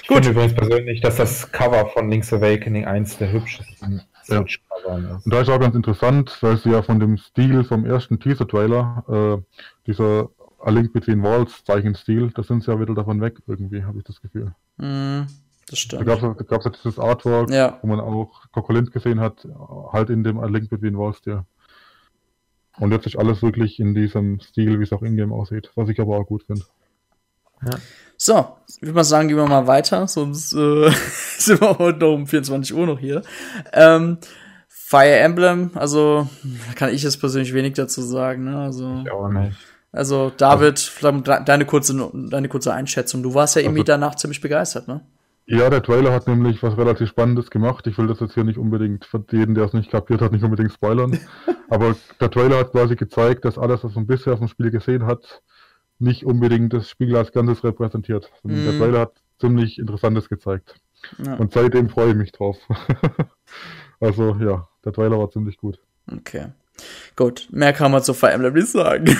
Ich 0.01 0.07
Gut. 0.07 0.17
finde 0.17 0.32
übrigens 0.32 0.55
persönlich, 0.55 1.01
dass 1.01 1.17
das 1.17 1.51
Cover 1.51 1.88
von 1.88 2.09
Link's 2.09 2.32
Awakening 2.32 2.86
eins 2.86 3.17
der 3.17 3.32
hübschesten 3.32 4.03
ja. 4.28 4.39
Und 4.39 5.34
da 5.34 5.41
ist 5.41 5.49
auch 5.49 5.59
ganz 5.59 5.76
interessant, 5.76 6.38
weil 6.41 6.57
sie 6.57 6.71
ja 6.71 6.82
von 6.82 6.99
dem 6.99 7.17
Stil 7.17 7.63
vom 7.63 7.86
ersten 7.86 8.19
Teaser-Trailer, 8.19 9.03
äh, 9.07 9.59
dieser 9.88 10.30
A 10.59 10.69
Link 10.69 10.93
Between 10.93 11.23
Walls 11.23 11.63
Zeichenstil, 11.63 12.32
da 12.34 12.43
sind 12.43 12.63
sie 12.63 12.71
ja 12.71 12.80
wieder 12.80 12.93
davon 12.93 13.21
weg, 13.21 13.38
irgendwie, 13.47 13.84
habe 13.84 13.99
ich 13.99 14.03
das 14.03 14.21
Gefühl. 14.21 14.53
Mm, 14.78 15.23
das 15.67 15.80
stimmt. 15.80 16.07
Da 16.07 16.15
gab 16.15 16.59
es 16.59 16.65
ja 16.65 16.71
dieses 16.71 16.99
Artwork, 16.99 17.51
ja. 17.51 17.80
wo 17.82 17.88
man 17.88 17.99
auch 17.99 18.51
Kokolint 18.51 18.91
gesehen 18.91 19.19
hat, 19.19 19.47
halt 19.91 20.09
in 20.09 20.23
dem 20.23 20.39
A 20.39 20.47
Link 20.47 20.69
Between 20.69 20.97
Walls 20.97 21.17
Stil. 21.17 21.43
Und 22.78 22.91
jetzt 22.91 23.05
ist 23.05 23.17
alles 23.17 23.41
wirklich 23.41 23.80
in 23.80 23.95
diesem 23.95 24.39
Stil, 24.41 24.80
wie 24.80 24.84
es 24.84 24.91
auch 24.91 25.01
in-game 25.01 25.32
aussieht, 25.32 25.71
was 25.76 25.89
ich 25.89 25.99
aber 25.99 26.17
auch 26.17 26.26
gut 26.26 26.43
finde. 26.43 26.63
Ja. 27.66 27.80
So, 28.18 28.47
ich 28.68 28.82
würde 28.82 28.93
mal 28.93 29.03
sagen, 29.03 29.28
gehen 29.28 29.38
wir 29.38 29.47
mal 29.47 29.68
weiter, 29.68 30.07
sonst 30.07 30.53
äh, 30.53 30.89
sind 31.38 31.61
wir 31.61 31.78
heute 31.78 31.99
noch 31.99 32.13
um 32.13 32.28
24 32.28 32.74
Uhr 32.74 32.86
noch 32.86 32.99
hier. 32.99 33.22
Ähm, 33.74 34.18
Fire 34.68 35.18
Emblem, 35.18 35.72
also 35.76 36.30
kann 36.76 36.93
ich 36.93 37.03
jetzt 37.03 37.18
persönlich 37.18 37.53
wenig 37.53 37.74
dazu 37.74 38.01
sagen. 38.01 38.45
Ne? 38.45 38.57
Also, 38.57 39.01
ich 39.03 39.11
auch 39.11 39.30
nicht. 39.30 39.57
Also 39.91 40.30
David, 40.36 40.91
deine 41.45 41.66
kurze, 41.66 42.11
deine 42.13 42.49
kurze 42.49 42.74
Einschätzung. 42.74 43.24
Du 43.24 43.34
warst 43.34 43.55
ja 43.55 43.61
irgendwie 43.61 43.80
also, 43.80 43.93
danach 43.93 44.16
ziemlich 44.16 44.41
begeistert, 44.41 44.89
ne? 44.89 45.01
Ja, 45.47 45.70
der 45.70 45.82
Trailer 45.82 46.11
hat 46.11 46.28
nämlich 46.28 46.61
was 46.63 46.78
relativ 46.78 47.07
Spannendes 47.07 47.49
gemacht. 47.49 47.88
Ich 47.88 47.97
will 47.97 48.07
das 48.07 48.20
jetzt 48.20 48.34
hier 48.34 48.43
nicht 48.43 48.57
unbedingt 48.57 49.05
für 49.05 49.24
jeden, 49.32 49.55
der 49.55 49.66
es 49.66 49.74
nicht 49.74 49.91
kapiert 49.91 50.22
hat, 50.22 50.34
nicht 50.34 50.43
unbedingt 50.43 50.74
spoilern. 50.74 51.18
Aber 51.70 51.95
der 52.20 52.30
Trailer 52.30 52.57
hat 52.59 52.72
quasi 52.72 52.95
gezeigt, 52.95 53.45
dass 53.45 53.57
alles, 53.57 53.84
was 53.84 53.95
man 53.95 54.05
bisher 54.05 54.34
auf 54.34 54.39
dem 54.39 54.47
Spiel 54.49 54.70
gesehen 54.70 55.05
hat, 55.05 55.43
nicht 56.00 56.26
unbedingt 56.26 56.74
das 56.74 56.89
Spiel 56.89 57.16
als 57.16 57.32
Ganzes 57.32 57.64
repräsentiert. 57.64 58.32
Mm. 58.43 58.50
Der 58.50 58.74
mhm. 58.74 58.80
Trailer 58.80 59.00
hat 59.02 59.14
ziemlich 59.39 59.80
Interessantes 59.80 60.30
gezeigt. 60.30 60.76
Ja. 61.24 61.36
Und 61.36 61.54
seitdem 61.54 61.89
freue 61.89 62.10
ich 62.10 62.16
mich 62.16 62.32
drauf. 62.32 62.58
also 64.00 64.36
ja, 64.39 64.68
der 64.84 64.93
Trailer 64.93 65.20
war 65.20 65.30
ziemlich 65.30 65.58
gut. 65.58 65.80
Okay. 66.12 66.48
Gut, 67.16 67.48
mehr 67.52 67.72
kann 67.72 67.91
man 67.91 68.04
zu 68.04 68.14
Fire 68.14 68.34
Emblem 68.34 68.54
nicht 68.54 68.68
sagen. 68.68 69.18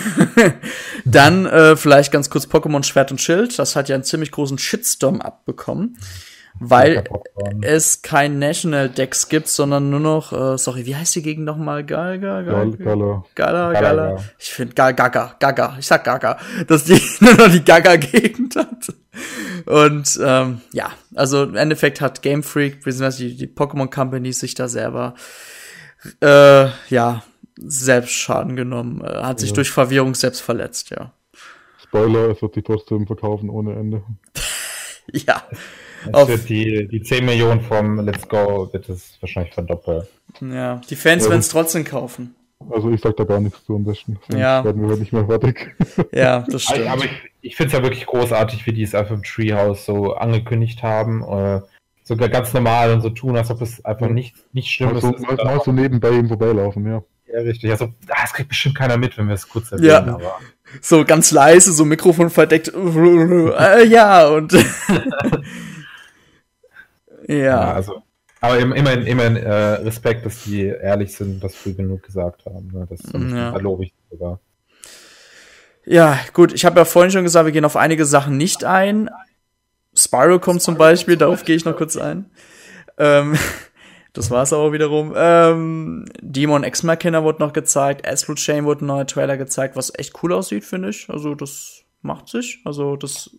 Dann 1.06 1.46
äh, 1.46 1.74
vielleicht 1.76 2.12
ganz 2.12 2.28
kurz 2.28 2.44
Pokémon 2.46 2.82
Schwert 2.82 3.10
und 3.10 3.20
Schild. 3.20 3.58
Das 3.58 3.76
hat 3.76 3.88
ja 3.88 3.94
einen 3.94 4.04
ziemlich 4.04 4.30
großen 4.30 4.58
Shitstorm 4.58 5.22
abbekommen 5.22 5.96
weil 6.60 7.04
es 7.62 8.02
kein 8.02 8.38
National 8.38 8.88
Dex 8.88 9.28
gibt, 9.28 9.48
sondern 9.48 9.90
nur 9.90 10.00
noch, 10.00 10.32
äh, 10.32 10.58
sorry, 10.58 10.86
wie 10.86 10.96
heißt 10.96 11.14
die 11.16 11.22
Gegend 11.22 11.44
nochmal? 11.44 11.84
Galga? 11.84 12.42
Gala. 12.42 13.24
Gala, 13.34 13.72
Gala. 13.72 14.16
Ich 14.38 14.50
finde 14.50 14.74
Gaga, 14.74 15.36
Gaga, 15.38 15.76
ich 15.78 15.86
sag 15.86 16.04
Gaga, 16.04 16.38
dass 16.66 16.84
die 16.84 17.00
nur 17.20 17.34
noch 17.34 17.50
die 17.50 17.64
Gaga-Gegend 17.64 18.56
hat. 18.56 18.94
Und 19.66 20.20
ähm, 20.22 20.60
ja, 20.72 20.90
also 21.14 21.42
im 21.44 21.56
Endeffekt 21.56 22.00
hat 22.00 22.22
Game 22.22 22.42
Freak, 22.42 22.84
beziehungsweise 22.84 23.24
die, 23.24 23.36
die 23.36 23.46
Pokémon 23.46 23.90
Company 23.92 24.32
sich 24.32 24.54
da 24.54 24.68
selber 24.68 25.14
äh, 26.20 26.68
ja, 26.88 27.22
selbst 27.56 28.12
Schaden 28.12 28.56
genommen, 28.56 29.02
äh, 29.02 29.22
hat 29.22 29.40
sich 29.40 29.50
ja. 29.50 29.54
durch 29.56 29.70
Verwirrung 29.70 30.14
selbst 30.14 30.40
verletzt, 30.40 30.90
ja. 30.90 31.12
Spoiler, 31.82 32.30
es 32.30 32.42
wird 32.42 32.56
die 32.56 32.62
trotzdem 32.62 33.06
verkaufen 33.06 33.48
ohne 33.48 33.74
Ende. 33.74 34.02
ja. 35.12 35.42
Es 36.12 36.28
wird 36.28 36.48
die, 36.48 36.88
die 36.88 37.02
10 37.02 37.24
Millionen 37.24 37.60
vom 37.60 38.00
Let's 38.00 38.28
Go 38.28 38.68
wird 38.72 38.88
es 38.88 39.16
wahrscheinlich 39.20 39.54
verdoppeln. 39.54 40.02
Ja, 40.40 40.80
die 40.90 40.96
Fans 40.96 41.24
ja, 41.24 41.30
werden 41.30 41.40
es 41.40 41.48
trotzdem 41.48 41.84
kaufen. 41.84 42.34
Also 42.70 42.90
ich 42.90 43.00
sag 43.00 43.16
da 43.16 43.24
gar 43.24 43.40
nichts 43.40 43.64
zu 43.64 43.76
am 43.76 43.84
besten. 43.84 44.18
Ja. 44.28 44.64
werden 44.64 44.88
wir 44.88 44.96
nicht 44.96 45.12
mehr 45.12 45.26
fertig. 45.26 45.74
Ja, 46.12 46.44
das 46.48 46.62
stimmt. 46.64 46.88
Aber 46.88 47.04
ich, 47.04 47.10
ich 47.42 47.56
finde 47.56 47.68
es 47.68 47.72
ja 47.74 47.82
wirklich 47.82 48.06
großartig, 48.06 48.66
wie 48.66 48.72
die 48.72 48.82
es 48.82 48.94
einfach 48.94 49.14
im 49.14 49.22
Treehouse 49.22 49.84
so 49.84 50.14
angekündigt 50.14 50.82
haben. 50.82 51.22
Äh, 51.22 51.60
sogar 52.02 52.28
ganz 52.28 52.52
normal 52.54 52.92
und 52.92 53.00
so 53.02 53.10
tun, 53.10 53.36
als 53.36 53.50
ob 53.50 53.60
es 53.62 53.84
einfach 53.84 54.06
Ja. 54.06 54.12
nicht, 54.12 54.34
nicht 54.54 54.68
schlimm 54.70 54.92
Mal 54.92 55.00
so, 55.00 55.12
ist. 55.14 55.20
mal, 55.26 55.36
mal 55.36 55.60
so 55.64 55.72
nebenbei 55.72 56.10
ihm 56.12 56.28
vorbeilaufen, 56.28 56.86
ja. 56.86 57.02
Ja, 57.32 57.40
richtig. 57.40 57.70
Also, 57.70 57.86
ah, 58.08 58.20
das 58.22 58.32
kriegt 58.32 58.48
bestimmt 58.48 58.76
keiner 58.76 58.96
mit, 58.96 59.18
wenn 59.18 59.26
wir 59.26 59.34
es 59.34 59.48
kurz 59.48 59.70
Ja. 59.70 59.98
erwähnen. 59.98 60.14
Aber 60.14 60.38
so 60.80 61.04
ganz 61.04 61.32
leise, 61.32 61.72
so 61.72 61.84
Mikrofon 61.84 62.30
verdeckt. 62.30 62.72
Äh, 62.74 63.86
ja, 63.86 64.28
und. 64.28 64.54
ja, 67.26 67.36
ja. 67.36 67.72
also. 67.72 68.02
Aber 68.40 68.58
im- 68.58 68.72
immerhin, 68.72 69.06
immerhin 69.06 69.36
äh, 69.36 69.52
Respekt, 69.52 70.24
dass 70.26 70.44
die 70.44 70.66
ehrlich 70.66 71.14
sind 71.16 71.34
und 71.36 71.44
das 71.44 71.54
früh 71.54 71.72
genug 71.72 72.02
gesagt 72.02 72.44
haben. 72.44 72.68
Ne? 72.72 72.86
Das, 72.88 73.00
Ja. 73.12 73.50
da 73.52 73.58
lobe 73.58 73.84
ich 73.84 73.94
sogar. 74.10 74.40
Ja, 75.84 76.18
gut, 76.32 76.52
ich 76.52 76.64
habe 76.64 76.78
ja 76.78 76.84
vorhin 76.84 77.10
schon 77.10 77.22
gesagt, 77.22 77.46
wir 77.46 77.52
gehen 77.52 77.64
auf 77.64 77.76
einige 77.76 78.04
Sachen 78.04 78.36
nicht 78.36 78.64
ein. 78.64 79.08
Spyro 79.94 80.38
kommt 80.38 80.60
zum 80.62 80.76
Beispiel, 80.76 81.16
darauf 81.16 81.44
gehe 81.44 81.56
ich 81.56 81.64
noch 81.64 81.76
kurz 81.76 81.96
ein. 81.96 82.26
Ähm, 82.98 83.36
das 84.12 84.30
war's 84.30 84.52
aber 84.52 84.72
wiederum. 84.72 85.14
Ähm, 85.16 86.04
Demon 86.20 86.64
Ex 86.64 86.82
Machina 86.82 87.22
wurde 87.22 87.42
noch 87.42 87.52
gezeigt, 87.52 88.06
Astral 88.06 88.36
Chain 88.36 88.64
wurde 88.64 88.84
ein 88.84 88.88
neuer 88.88 89.06
Trailer 89.06 89.36
gezeigt, 89.36 89.76
was 89.76 89.92
echt 89.96 90.22
cool 90.22 90.32
aussieht, 90.32 90.64
finde 90.64 90.90
ich. 90.90 91.08
Also 91.08 91.34
das 91.34 91.82
macht 92.02 92.28
sich. 92.28 92.60
Also 92.64 92.96
das 92.96 93.30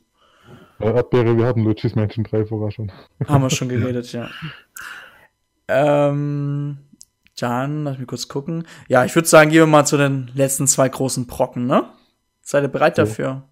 Äh, 0.80 0.92
Erdbeere, 0.92 1.38
wir 1.38 1.46
hatten 1.46 1.64
Luigi's 1.64 1.96
Mansion 1.96 2.24
3 2.24 2.46
vorher 2.46 2.72
schon. 2.72 2.92
haben 3.28 3.44
wir 3.44 3.50
schon 3.50 3.70
geredet, 3.70 4.12
ja. 4.12 4.30
Ähm, 5.68 6.78
dann, 7.40 7.84
lass 7.84 7.98
mich 7.98 8.08
kurz 8.08 8.28
gucken. 8.28 8.66
Ja, 8.88 9.06
ich 9.06 9.16
würde 9.16 9.28
sagen, 9.28 9.52
gehen 9.52 9.60
wir 9.60 9.68
mal 9.68 9.86
zu 9.86 9.98
den 9.98 10.32
letzten 10.34 10.68
zwei 10.68 10.90
großen 10.90 11.28
Brocken, 11.28 11.68
ne? 11.68 11.86
Seid 12.42 12.64
ihr 12.64 12.70
bereit 12.70 12.98
dafür? 12.98 13.44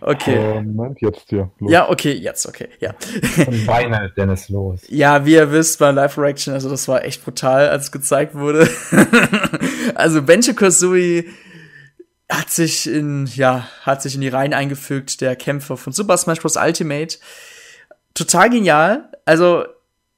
Okay. 0.00 0.34
Äh, 0.34 0.62
Moment, 0.62 1.00
jetzt 1.02 1.28
hier. 1.28 1.50
Los. 1.58 1.70
Ja, 1.70 1.90
okay, 1.90 2.12
jetzt, 2.12 2.46
okay, 2.46 2.68
ja. 2.80 2.94
Beine 3.66 4.12
Dennis 4.16 4.48
los. 4.48 4.82
Ja, 4.88 5.24
wie 5.26 5.34
ihr 5.34 5.52
wisst, 5.52 5.78
bei 5.78 5.90
Live 5.90 6.16
Reaction, 6.16 6.54
also 6.54 6.70
das 6.70 6.88
war 6.88 7.04
echt 7.04 7.24
brutal, 7.24 7.68
als 7.68 7.84
es 7.84 7.92
gezeigt 7.92 8.34
wurde. 8.34 8.68
also 9.94 10.22
Benjo 10.22 10.54
Kazooie 10.54 11.26
hat 12.30 12.50
sich 12.50 12.88
in, 12.88 13.26
ja, 13.26 13.68
hat 13.82 14.02
sich 14.02 14.14
in 14.14 14.20
die 14.20 14.28
Reihen 14.28 14.52
eingefügt, 14.52 15.20
der 15.20 15.36
Kämpfer 15.36 15.76
von 15.76 15.92
Super 15.92 16.16
Smash 16.16 16.40
Bros. 16.40 16.56
Ultimate. 16.56 17.18
Total 18.14 18.50
genial. 18.50 19.10
Also, 19.24 19.64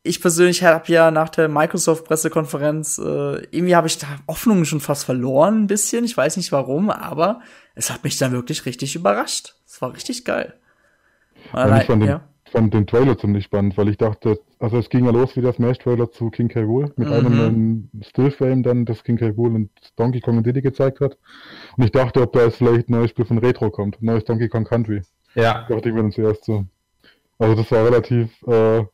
ich 0.03 0.21
persönlich 0.21 0.63
habe 0.63 0.91
ja 0.91 1.11
nach 1.11 1.29
der 1.29 1.49
Microsoft-Pressekonferenz, 1.49 2.99
äh, 2.99 3.47
irgendwie 3.51 3.77
habe 3.77 3.89
ich 3.89 3.99
da 3.99 4.07
Hoffnungen 4.27 4.65
schon 4.65 4.81
fast 4.81 5.05
verloren, 5.05 5.65
ein 5.65 5.67
bisschen. 5.67 6.05
Ich 6.05 6.17
weiß 6.17 6.37
nicht 6.39 6.53
warum, 6.53 6.91
aber 6.91 7.41
es 7.75 7.91
hat 7.91 8.05
mich 8.05 8.17
dann 8.17 8.33
wirklich 8.33 8.65
richtig 8.65 8.95
überrascht. 8.95 9.55
Es 9.67 9.83
war 9.83 9.93
richtig 9.93 10.25
geil. 10.25 10.55
Den, 11.89 12.09
ja. 12.09 12.21
Fand 12.49 12.75
den 12.75 12.87
Trailer 12.87 13.17
ziemlich 13.19 13.45
spannend, 13.45 13.77
weil 13.79 13.89
ich 13.89 13.97
dachte, 13.97 14.41
also 14.59 14.79
es 14.79 14.89
ging 14.91 15.05
ja 15.05 15.11
los 15.11 15.37
wie 15.37 15.41
der 15.43 15.53
Smash-Trailer 15.53 16.11
zu 16.11 16.31
King 16.31 16.49
K. 16.49 16.63
Rool, 16.63 16.93
mit 16.97 17.09
Mhm. 17.09 17.15
einem 17.15 17.91
Stillframe 18.03 18.63
dann, 18.63 18.85
das 18.85 19.05
King 19.05 19.17
K. 19.19 19.29
Rool 19.31 19.55
und 19.55 19.71
Donkey 19.97 20.21
Kong 20.21 20.39
und 20.39 20.47
Diddy 20.47 20.63
gezeigt 20.63 21.01
hat. 21.01 21.17
Und 21.77 21.85
ich 21.85 21.93
dachte, 21.93 22.23
ob 22.23 22.33
da 22.33 22.45
jetzt 22.45 22.57
vielleicht 22.57 22.89
ein 22.89 22.93
neues 22.93 23.11
Spiel 23.11 23.25
von 23.25 23.39
Retro 23.39 23.71
kommt, 23.71 24.01
ein 24.03 24.07
neues 24.07 24.25
Donkey 24.25 24.49
Kong 24.49 24.65
Country. 24.65 25.03
Ja, 25.35 25.67
Dachte 25.69 25.89
ich 25.89 25.95
mir 25.95 26.03
dann 26.03 26.13
zuerst 26.13 26.45
so. 26.45 26.65
Also 27.39 27.55
das 27.55 27.71
war 27.71 27.85
relativ, 27.85 28.43
äh, 28.49 28.85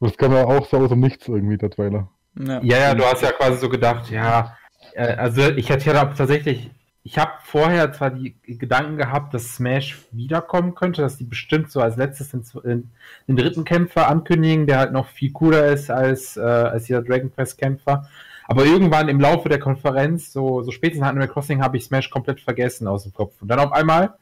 das 0.00 0.16
kam 0.16 0.32
ja 0.32 0.44
auch 0.44 0.66
so 0.66 0.76
aus 0.78 0.88
dem 0.90 1.00
Nichts 1.00 1.28
irgendwie, 1.28 1.56
der 1.58 1.70
Trailer. 1.70 2.08
ja. 2.38 2.60
Ja, 2.62 2.78
ja, 2.78 2.94
du 2.94 3.04
hast 3.04 3.22
ja 3.22 3.32
quasi 3.32 3.58
so 3.58 3.68
gedacht, 3.68 4.10
ja, 4.10 4.56
äh, 4.94 5.14
also 5.14 5.42
ich 5.50 5.68
hätte 5.68 5.90
ja 5.90 6.04
tatsächlich, 6.06 6.70
ich 7.02 7.18
habe 7.18 7.32
vorher 7.42 7.92
zwar 7.92 8.10
die 8.10 8.36
Gedanken 8.46 8.98
gehabt, 8.98 9.32
dass 9.32 9.54
Smash 9.54 9.98
wiederkommen 10.12 10.74
könnte, 10.74 11.00
dass 11.00 11.16
die 11.16 11.24
bestimmt 11.24 11.70
so 11.70 11.80
als 11.80 11.96
letztes 11.96 12.30
den, 12.30 12.90
den, 13.26 13.36
dritten 13.36 13.64
Kämpfer 13.64 14.08
ankündigen, 14.08 14.66
der 14.66 14.78
halt 14.78 14.92
noch 14.92 15.08
viel 15.08 15.32
cooler 15.32 15.66
ist 15.68 15.90
als, 15.90 16.36
äh, 16.36 16.40
als 16.40 16.84
dieser 16.84 17.02
Dragon 17.02 17.32
Quest 17.32 17.56
Kämpfer. 17.58 18.06
Aber 18.46 18.66
irgendwann 18.66 19.08
im 19.08 19.20
Laufe 19.20 19.48
der 19.48 19.60
Konferenz, 19.60 20.32
so, 20.32 20.62
so 20.62 20.72
spätestens 20.72 21.02
nach 21.02 21.08
Animal 21.08 21.28
Crossing, 21.28 21.62
habe 21.62 21.78
ich 21.78 21.84
Smash 21.84 22.10
komplett 22.10 22.40
vergessen 22.40 22.86
aus 22.86 23.04
dem 23.04 23.14
Kopf. 23.14 23.40
Und 23.40 23.48
dann 23.48 23.60
auf 23.60 23.72
einmal, 23.72 24.14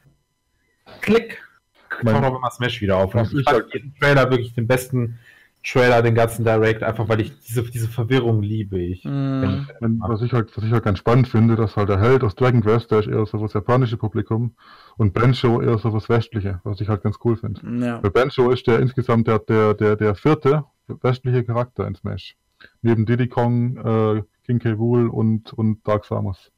klick, 1.01 1.43
taucht 1.91 2.07
auf 2.07 2.35
einmal 2.35 2.53
Smash 2.53 2.81
wieder 2.81 2.99
auf. 2.99 3.14
Und 3.14 3.33
ich 3.33 3.43
fand 3.45 3.74
diesen 3.74 3.95
Trailer 3.99 4.31
wirklich 4.31 4.55
den 4.55 4.68
besten 4.68 5.18
Trailer, 5.65 6.03
den 6.03 6.15
ganzen 6.15 6.45
Direct, 6.45 6.83
einfach 6.83 7.09
weil 7.09 7.21
ich 7.21 7.39
diese, 7.41 7.63
diese 7.65 7.89
Verwirrung 7.89 8.43
liebe 8.43 8.79
ich. 8.79 9.05
Mm. 9.05 9.67
Was 10.01 10.23
ich 10.23 10.33
halt, 10.33 10.57
was 10.57 10.65
ich 10.65 10.73
halt 10.73 10.85
ganz 10.85 10.99
spannend 10.99 11.29
finde, 11.29 11.57
dass 11.57 11.77
halt 11.77 11.89
der 11.89 12.01
Held 12.01 12.23
aus 12.25 12.35
Dragon 12.35 12.63
Quest, 12.63 12.91
der 12.91 13.01
ist 13.01 13.09
eher 13.09 13.27
so 13.27 13.39
das 13.39 13.53
japanische 13.53 13.97
Publikum 13.97 14.55
und 14.97 15.13
Benjo 15.13 15.61
eher 15.61 15.79
so 15.79 15.91
das 15.91 16.09
westliche, 16.09 16.61
was 16.65 16.81
ich 16.81 16.89
halt 16.89 17.03
ganz 17.03 17.17
cool 17.25 17.37
finde. 17.37 17.61
Ja. 17.85 17.99
Bei 17.99 18.09
Benjo 18.09 18.51
ist 18.51 18.67
der 18.67 18.79
insgesamt 18.81 19.27
der, 19.27 19.41
der, 19.41 19.75
der, 19.75 19.97
der 19.97 20.15
vierte 20.15 20.65
westliche 21.03 21.45
Charakter 21.45 21.87
in 21.87 21.95
Smash. 21.95 22.37
Neben 22.83 23.05
Diddy 23.05 23.29
Kong, 23.29 23.77
äh, 23.77 24.23
King 24.45 24.59
K. 24.59 24.73
Rool 24.73 25.09
und, 25.09 25.53
und 25.53 25.87
Dark 25.87 26.05
Samus. 26.05 26.51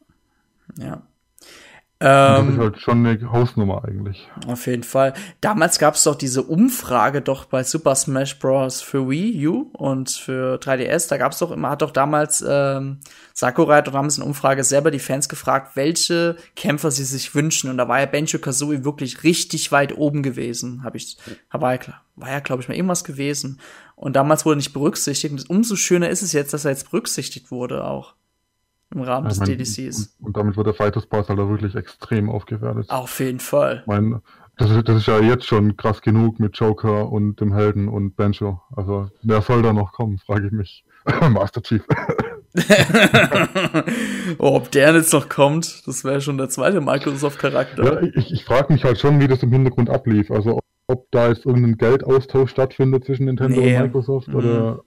Ja. 0.79 1.03
Und 2.03 2.07
das 2.09 2.41
ist 2.41 2.49
Ähm, 2.55 2.59
halt 2.61 2.81
schon 2.81 3.07
eine 3.07 3.31
Hausnummer 3.31 3.85
eigentlich. 3.85 4.27
auf 4.47 4.67
jeden 4.67 4.85
Fall. 4.85 5.13
Damals 5.43 5.79
gab 5.79 5.97
es 5.97 6.05
doch 6.05 6.15
diese 6.15 6.43
Umfrage 6.43 7.21
doch 7.21 7.45
bei 7.45 7.63
Super 7.63 7.95
Smash 7.95 8.39
Bros. 8.39 8.81
für 8.81 9.11
Wii 9.11 9.47
U 9.49 9.71
und 9.75 10.09
für 10.09 10.55
3DS. 10.59 11.09
Da 11.11 11.19
gab 11.19 11.33
es 11.33 11.39
doch 11.41 11.51
immer, 11.51 11.69
hat 11.69 11.83
doch 11.83 11.91
damals 11.91 12.43
ähm, 12.49 13.01
Sakurai 13.35 13.77
hat 13.77 13.87
doch 13.89 13.93
damals 13.93 14.17
in 14.17 14.23
der 14.23 14.29
Umfrage 14.29 14.65
selber 14.65 14.91
die 14.91 14.99
Fans 14.99 15.29
gefragt, 15.29 15.77
welche 15.77 16.37
Kämpfer 16.57 16.91
sie 16.91 17.05
sich 17.05 17.35
wünschen. 17.35 17.69
Und 17.69 17.77
da 17.77 17.87
war 17.87 18.01
ja 18.01 18.07
Benjo 18.07 18.39
Kazooie 18.39 18.83
wirklich 18.83 19.23
richtig 19.23 19.71
weit 19.71 19.95
oben 19.99 20.23
gewesen. 20.23 20.83
Hab 20.85 20.95
ich, 20.95 21.19
war 21.53 21.73
ja, 21.73 21.79
klar- 21.79 22.03
war 22.17 22.31
ja 22.31 22.41
glaube 22.41 22.63
ich 22.63 22.69
mal 22.69 22.77
irgendwas 22.77 23.05
gewesen. 23.05 23.61
Und 23.95 24.17
damals 24.17 24.47
wurde 24.47 24.57
nicht 24.57 24.73
berücksichtigt. 24.73 25.33
Und 25.35 25.51
umso 25.51 25.77
schöner 25.77 26.09
ist 26.09 26.23
es 26.23 26.33
jetzt, 26.33 26.55
dass 26.55 26.65
er 26.65 26.71
jetzt 26.71 26.91
berücksichtigt 26.91 27.51
wurde 27.51 27.85
auch 27.85 28.15
im 28.95 29.03
Rahmen 29.03 29.29
des 29.29 29.37
Ich 29.39 29.41
mein, 29.41 29.59
DDCs. 29.59 30.17
Und, 30.19 30.27
und 30.27 30.37
damit 30.37 30.57
wird 30.57 30.67
der 30.67 30.75
Fighters 30.75 31.07
Pass 31.07 31.29
halt 31.29 31.39
auch 31.39 31.49
wirklich 31.49 31.75
extrem 31.75 32.29
aufgewertet. 32.31 32.91
Auf 32.91 33.19
jeden 33.21 33.41
Fall. 33.41 33.79
Ich 33.83 33.87
meine, 33.87 34.21
das 34.57 34.71
ist, 34.71 34.89
das 34.89 34.97
ist 34.99 35.07
ja 35.07 35.21
jetzt 35.21 35.47
schon 35.47 35.77
krass 35.77 36.03
genug 36.03 36.39
mit 36.41 36.57
Joker 36.59 37.11
und 37.11 37.41
dem 37.41 37.53
Helden 37.55 37.89
und 37.89 38.17
Benjo. 38.17 38.61
Also, 38.77 39.09
wer 39.23 39.41
soll 39.43 39.63
da 39.63 39.73
noch 39.73 39.93
kommen, 39.93 40.19
frage 40.19 40.47
ich 40.47 40.53
mich. 40.53 40.85
Master 41.31 41.63
Chief. 41.63 41.83
oh, 44.39 44.57
ob 44.57 44.71
der 44.71 44.95
jetzt 44.95 45.13
noch 45.13 45.29
kommt, 45.29 45.87
das 45.87 46.05
wäre 46.05 46.21
schon 46.21 46.37
der 46.39 46.49
zweite 46.49 46.81
Microsoft-Charakter. 46.81 48.03
Ja, 48.03 48.09
ich, 48.15 48.33
ich 48.33 48.45
frage 48.45 48.73
mich 48.73 48.85
halt 48.85 48.99
schon, 48.99 49.21
wie 49.21 49.29
das 49.29 49.43
im 49.43 49.53
Hintergrund 49.53 49.89
ablief. 49.91 50.31
Also, 50.31 50.57
ob, 50.57 50.65
ob 50.87 51.11
da 51.11 51.29
jetzt 51.29 51.47
irgendein 51.47 51.77
Geldaustausch 51.79 52.51
stattfindet 52.51 53.05
zwischen 53.05 53.27
Nintendo 53.27 53.61
Nee. 53.61 53.77
und 53.77 53.83
Microsoft 53.85 54.29
Mhm. 54.29 54.35
oder 54.35 54.81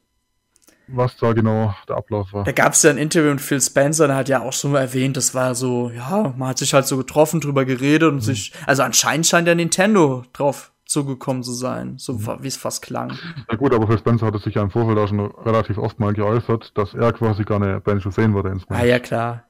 was 0.95 1.17
da 1.17 1.33
genau 1.33 1.73
der 1.87 1.97
Ablauf 1.97 2.31
war. 2.33 2.43
Da 2.43 2.51
gab 2.51 2.73
es 2.73 2.83
ja 2.83 2.89
ein 2.89 2.97
Interview 2.97 3.31
mit 3.31 3.41
Phil 3.41 3.61
Spencer, 3.61 4.07
der 4.07 4.15
hat 4.15 4.29
ja 4.29 4.41
auch 4.41 4.53
schon 4.53 4.71
mal 4.71 4.81
erwähnt, 4.81 5.17
das 5.17 5.33
war 5.33 5.55
so, 5.55 5.89
ja, 5.89 6.33
man 6.37 6.49
hat 6.49 6.57
sich 6.57 6.73
halt 6.73 6.85
so 6.85 6.97
getroffen, 6.97 7.41
drüber 7.41 7.65
geredet 7.65 8.11
und 8.11 8.21
sich, 8.21 8.53
also 8.65 8.83
anscheinend 8.83 9.25
scheint 9.27 9.47
der 9.47 9.55
Nintendo 9.55 10.23
drauf 10.33 10.71
zugekommen 10.85 11.43
zu 11.43 11.53
sein, 11.53 11.95
so 11.97 12.19
wie 12.43 12.47
es 12.47 12.57
fast 12.57 12.83
klang. 12.83 13.17
Ja 13.49 13.55
gut, 13.55 13.73
aber 13.73 13.87
Phil 13.87 13.97
Spencer 13.97 14.27
hatte 14.27 14.37
sich 14.37 14.55
ja 14.55 14.61
im 14.61 14.69
Vorfeld 14.69 14.97
auch 14.99 15.07
schon 15.07 15.19
relativ 15.19 15.77
oft 15.77 15.99
mal 15.99 16.13
geäußert, 16.13 16.77
dass 16.77 16.93
er 16.93 17.13
quasi 17.13 17.43
gerne 17.43 17.79
Benjo 17.79 18.11
sehen 18.11 18.35
würde 18.35 18.49
in 18.49 18.59
Smash. 18.59 18.79
Ah 18.79 18.85
ja, 18.85 18.99
klar. 18.99 19.43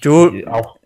Du, 0.00 0.32
Auch 0.48 0.78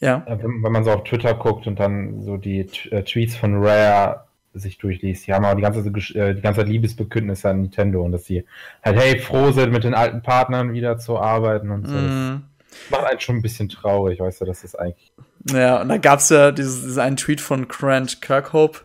ja. 0.00 0.22
äh, 0.26 0.38
wenn, 0.42 0.62
wenn 0.62 0.72
man 0.72 0.84
so 0.84 0.90
auf 0.90 1.04
Twitter 1.04 1.34
guckt 1.34 1.66
und 1.66 1.80
dann 1.80 2.22
so 2.22 2.36
die 2.36 2.66
T- 2.66 2.90
äh, 2.90 3.02
Tweets 3.02 3.34
von 3.34 3.64
Rare 3.64 4.27
sich 4.58 4.78
durchliest, 4.78 5.26
die 5.26 5.32
haben 5.32 5.44
auch 5.44 5.54
die 5.54 5.62
ganze, 5.62 5.80
äh, 5.80 6.34
die 6.34 6.40
ganze 6.40 6.60
Zeit 6.60 6.68
Liebesbekündnisse 6.68 7.50
an 7.50 7.62
Nintendo 7.62 8.02
und 8.02 8.12
dass 8.12 8.24
sie 8.24 8.44
halt, 8.84 8.98
hey, 8.98 9.18
froh 9.18 9.52
sind, 9.52 9.72
mit 9.72 9.84
den 9.84 9.94
alten 9.94 10.22
Partnern 10.22 10.72
wieder 10.72 10.98
zu 10.98 11.18
arbeiten 11.18 11.70
und 11.70 11.86
so. 11.86 11.94
Mm. 11.94 12.42
Das 12.68 12.90
macht 12.90 13.10
einen 13.10 13.20
schon 13.20 13.36
ein 13.36 13.42
bisschen 13.42 13.68
traurig, 13.68 14.20
weißt 14.20 14.40
du, 14.40 14.44
dass 14.44 14.62
das 14.62 14.74
eigentlich. 14.74 15.12
Ja, 15.50 15.80
und 15.80 15.88
da 15.88 15.96
gab's 15.96 16.28
ja 16.28 16.52
dieses, 16.52 16.82
diesen 16.82 17.00
einen 17.00 17.16
Tweet 17.16 17.40
von 17.40 17.68
Grant 17.68 18.20
Kirkhope, 18.20 18.80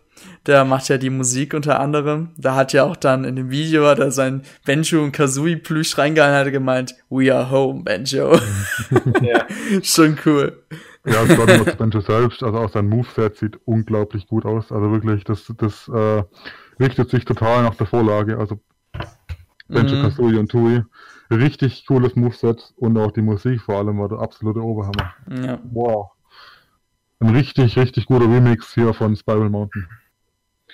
der 0.45 0.65
macht 0.65 0.89
ja 0.89 0.97
die 0.97 1.09
Musik 1.09 1.53
unter 1.53 1.80
anderem. 1.80 2.30
Da 2.38 2.55
hat 2.55 2.74
ja 2.74 2.84
auch 2.84 2.95
dann 2.95 3.24
in 3.24 3.36
dem 3.36 3.49
Video 3.49 3.88
hat 3.88 3.99
er 3.99 4.11
sein 4.11 4.43
Benjo 4.65 5.03
und 5.03 5.11
Kazooie 5.11 5.57
Plüsch 5.57 5.97
reingehalten, 5.97 6.47
hat 6.47 6.51
gemeint, 6.51 6.95
we 7.09 7.34
are 7.34 7.49
home, 7.49 7.84
Benjo. 7.84 8.36
ja. 9.21 9.45
Schon 9.84 10.17
cool. 10.26 10.63
Ja, 11.06 11.26
zu 11.26 11.76
Benjo 11.78 11.99
selbst, 11.99 12.43
also 12.43 12.58
auch 12.60 12.70
sein 12.70 12.88
Moveset 12.88 13.36
sieht 13.36 13.60
unglaublich 13.66 14.26
gut 14.28 14.45
aus. 14.45 14.72
Also 14.72 14.91
wirklich, 14.91 15.24
das, 15.26 15.51
das 15.58 15.88
äh, 15.89 16.24
richtet 16.80 17.10
sich 17.10 17.26
total 17.26 17.64
nach 17.64 17.76
der 17.76 17.88
Vorlage. 17.88 18.38
Also 18.38 18.60
Benjo, 19.68 19.95
Mhm. 19.97 20.01
Kazooie 20.04 20.39
und 20.39 20.49
Tui. 20.49 20.82
Richtig 21.32 21.86
cooles 21.88 22.16
Moveset 22.16 22.74
und 22.78 22.97
auch 22.97 23.12
die 23.12 23.22
Musik 23.22 23.62
vor 23.62 23.78
allem 23.80 23.99
war 23.99 24.08
der 24.10 24.20
absolute 24.20 24.62
Oberhammer. 24.62 25.14
Ja. 25.30 25.60
Wow. 25.72 26.12
Ein 27.20 27.30
richtig, 27.36 27.78
richtig 27.78 28.06
guter 28.06 28.26
Remix 28.26 28.74
hier 28.74 28.93
von 28.93 29.16
Spiral 29.16 29.49
Mountain. 29.49 29.88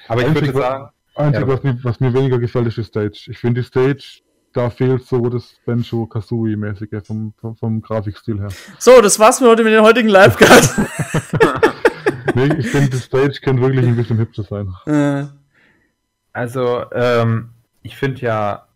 Aber 0.07 0.21
ich 0.21 0.27
Einzig, 0.27 0.47
würde 0.47 0.59
was- 0.59 0.65
sagen, 0.65 0.89
Einzig, 1.15 1.41
Ja. 1.41 1.47
was, 1.47 1.63
mir, 1.63 1.83
was 1.83 1.99
mir 1.99 2.13
weniger 2.13 2.39
gefällt, 2.39 2.67
ist 2.67 2.77
die 2.77 2.83
Stage. 2.83 3.27
Ich 3.29 3.37
finde 3.37 3.61
die 3.61 3.67
Stage 3.67 4.21
da 4.53 4.69
fehlt 4.69 5.05
so 5.05 5.29
das 5.29 5.53
Benjo 5.65 6.05
Kazooie-mäßige 6.05 7.05
vom, 7.05 7.33
vom, 7.39 7.55
vom, 7.55 7.81
Grafikstil 7.81 8.39
her. 8.39 8.49
So, 8.77 9.01
das 9.01 9.19
war's 9.19 9.39
für 9.39 9.47
heute 9.47 9.63
mit 9.63 9.73
den 9.73 9.83
heutigen 9.83 10.09
Live-Card. 10.09 10.69
nee, 12.35 12.53
ich 12.57 12.67
finde, 12.67 12.89
das 12.89 13.03
Stage 13.03 13.39
könnte 13.43 13.61
wirklich 13.61 13.85
ein 13.85 13.95
bisschen 13.95 14.17
hübscher 14.17 14.43
sein. 14.43 14.73
Äh. 14.85 15.27
Also, 16.33 16.85
ähm, 16.93 17.49
ich 17.81 17.95
finde 17.95 18.21
ja, 18.21 18.67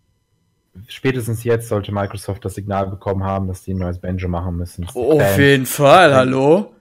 spätestens 0.88 1.43
jetzt 1.43 1.69
sollte 1.69 1.91
Microsoft 1.91 2.43
das 2.45 2.55
Signal 2.55 2.88
bekommen 2.88 3.24
haben, 3.24 3.47
dass 3.47 3.63
die 3.63 3.74
ein 3.74 3.78
neues 3.78 3.99
Banjo 3.99 4.28
machen 4.28 4.57
müssen. 4.57 4.88
Oh, 4.93 5.19
auf 5.19 5.38
jeden 5.38 5.65
Fall, 5.65 6.13
hallo. 6.13 6.74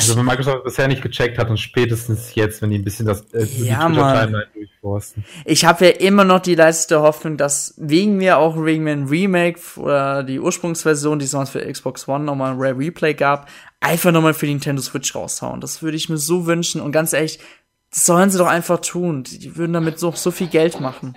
Also 0.00 0.16
wenn 0.16 0.24
Microsoft 0.24 0.64
bisher 0.64 0.88
nicht 0.88 1.02
gecheckt 1.02 1.38
hat 1.38 1.50
und 1.50 1.58
spätestens 1.58 2.34
jetzt, 2.34 2.62
wenn 2.62 2.70
die 2.70 2.78
ein 2.78 2.84
bisschen 2.84 3.06
das 3.06 3.22
äh, 3.32 3.44
ja, 3.44 3.86
Timeline 3.88 4.46
durchforsten. 4.54 5.24
Ich 5.44 5.64
habe 5.64 5.86
ja 5.86 5.90
immer 5.92 6.24
noch 6.24 6.40
die 6.40 6.54
leiste 6.54 7.00
Hoffnung, 7.00 7.36
dass 7.36 7.74
wegen 7.76 8.16
mir 8.16 8.38
auch 8.38 8.62
wegen 8.62 8.88
ein 8.88 9.06
Remake 9.06 9.60
oder 9.76 10.22
die 10.22 10.38
Ursprungsversion, 10.38 11.18
die 11.18 11.24
es 11.24 11.30
sonst 11.30 11.50
für 11.50 11.60
Xbox 11.60 12.06
One 12.08 12.24
nochmal 12.24 12.52
ein 12.52 12.58
Rare 12.58 12.78
Replay 12.78 13.14
gab, 13.14 13.48
einfach 13.80 14.12
nochmal 14.12 14.34
für 14.34 14.46
die 14.46 14.52
Nintendo 14.52 14.82
Switch 14.82 15.14
raushauen. 15.14 15.60
Das 15.60 15.82
würde 15.82 15.96
ich 15.96 16.08
mir 16.08 16.18
so 16.18 16.46
wünschen 16.46 16.80
und 16.80 16.92
ganz 16.92 17.12
ehrlich, 17.12 17.38
das 17.90 18.06
sollen 18.06 18.30
sie 18.30 18.38
doch 18.38 18.48
einfach 18.48 18.80
tun. 18.80 19.24
Die 19.24 19.56
würden 19.56 19.72
damit 19.72 19.98
so, 19.98 20.12
so 20.12 20.30
viel 20.30 20.48
Geld 20.48 20.80
machen. 20.80 21.16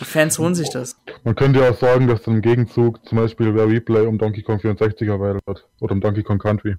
Die 0.00 0.04
Fans 0.04 0.38
holen 0.38 0.54
sich 0.54 0.70
das. 0.70 0.96
Man 1.24 1.34
könnte 1.34 1.60
ja 1.60 1.70
auch 1.70 1.78
sagen, 1.78 2.06
dass 2.06 2.22
dann 2.22 2.36
im 2.36 2.42
Gegenzug 2.42 3.06
zum 3.06 3.18
Beispiel 3.18 3.48
Rare 3.50 3.68
Replay 3.68 4.06
um 4.06 4.18
Donkey 4.18 4.42
Kong 4.42 4.60
64 4.60 5.08
erweitert 5.08 5.42
wird. 5.46 5.66
Oder 5.80 5.92
um 5.92 6.00
Donkey 6.00 6.22
Kong 6.22 6.38
Country 6.38 6.76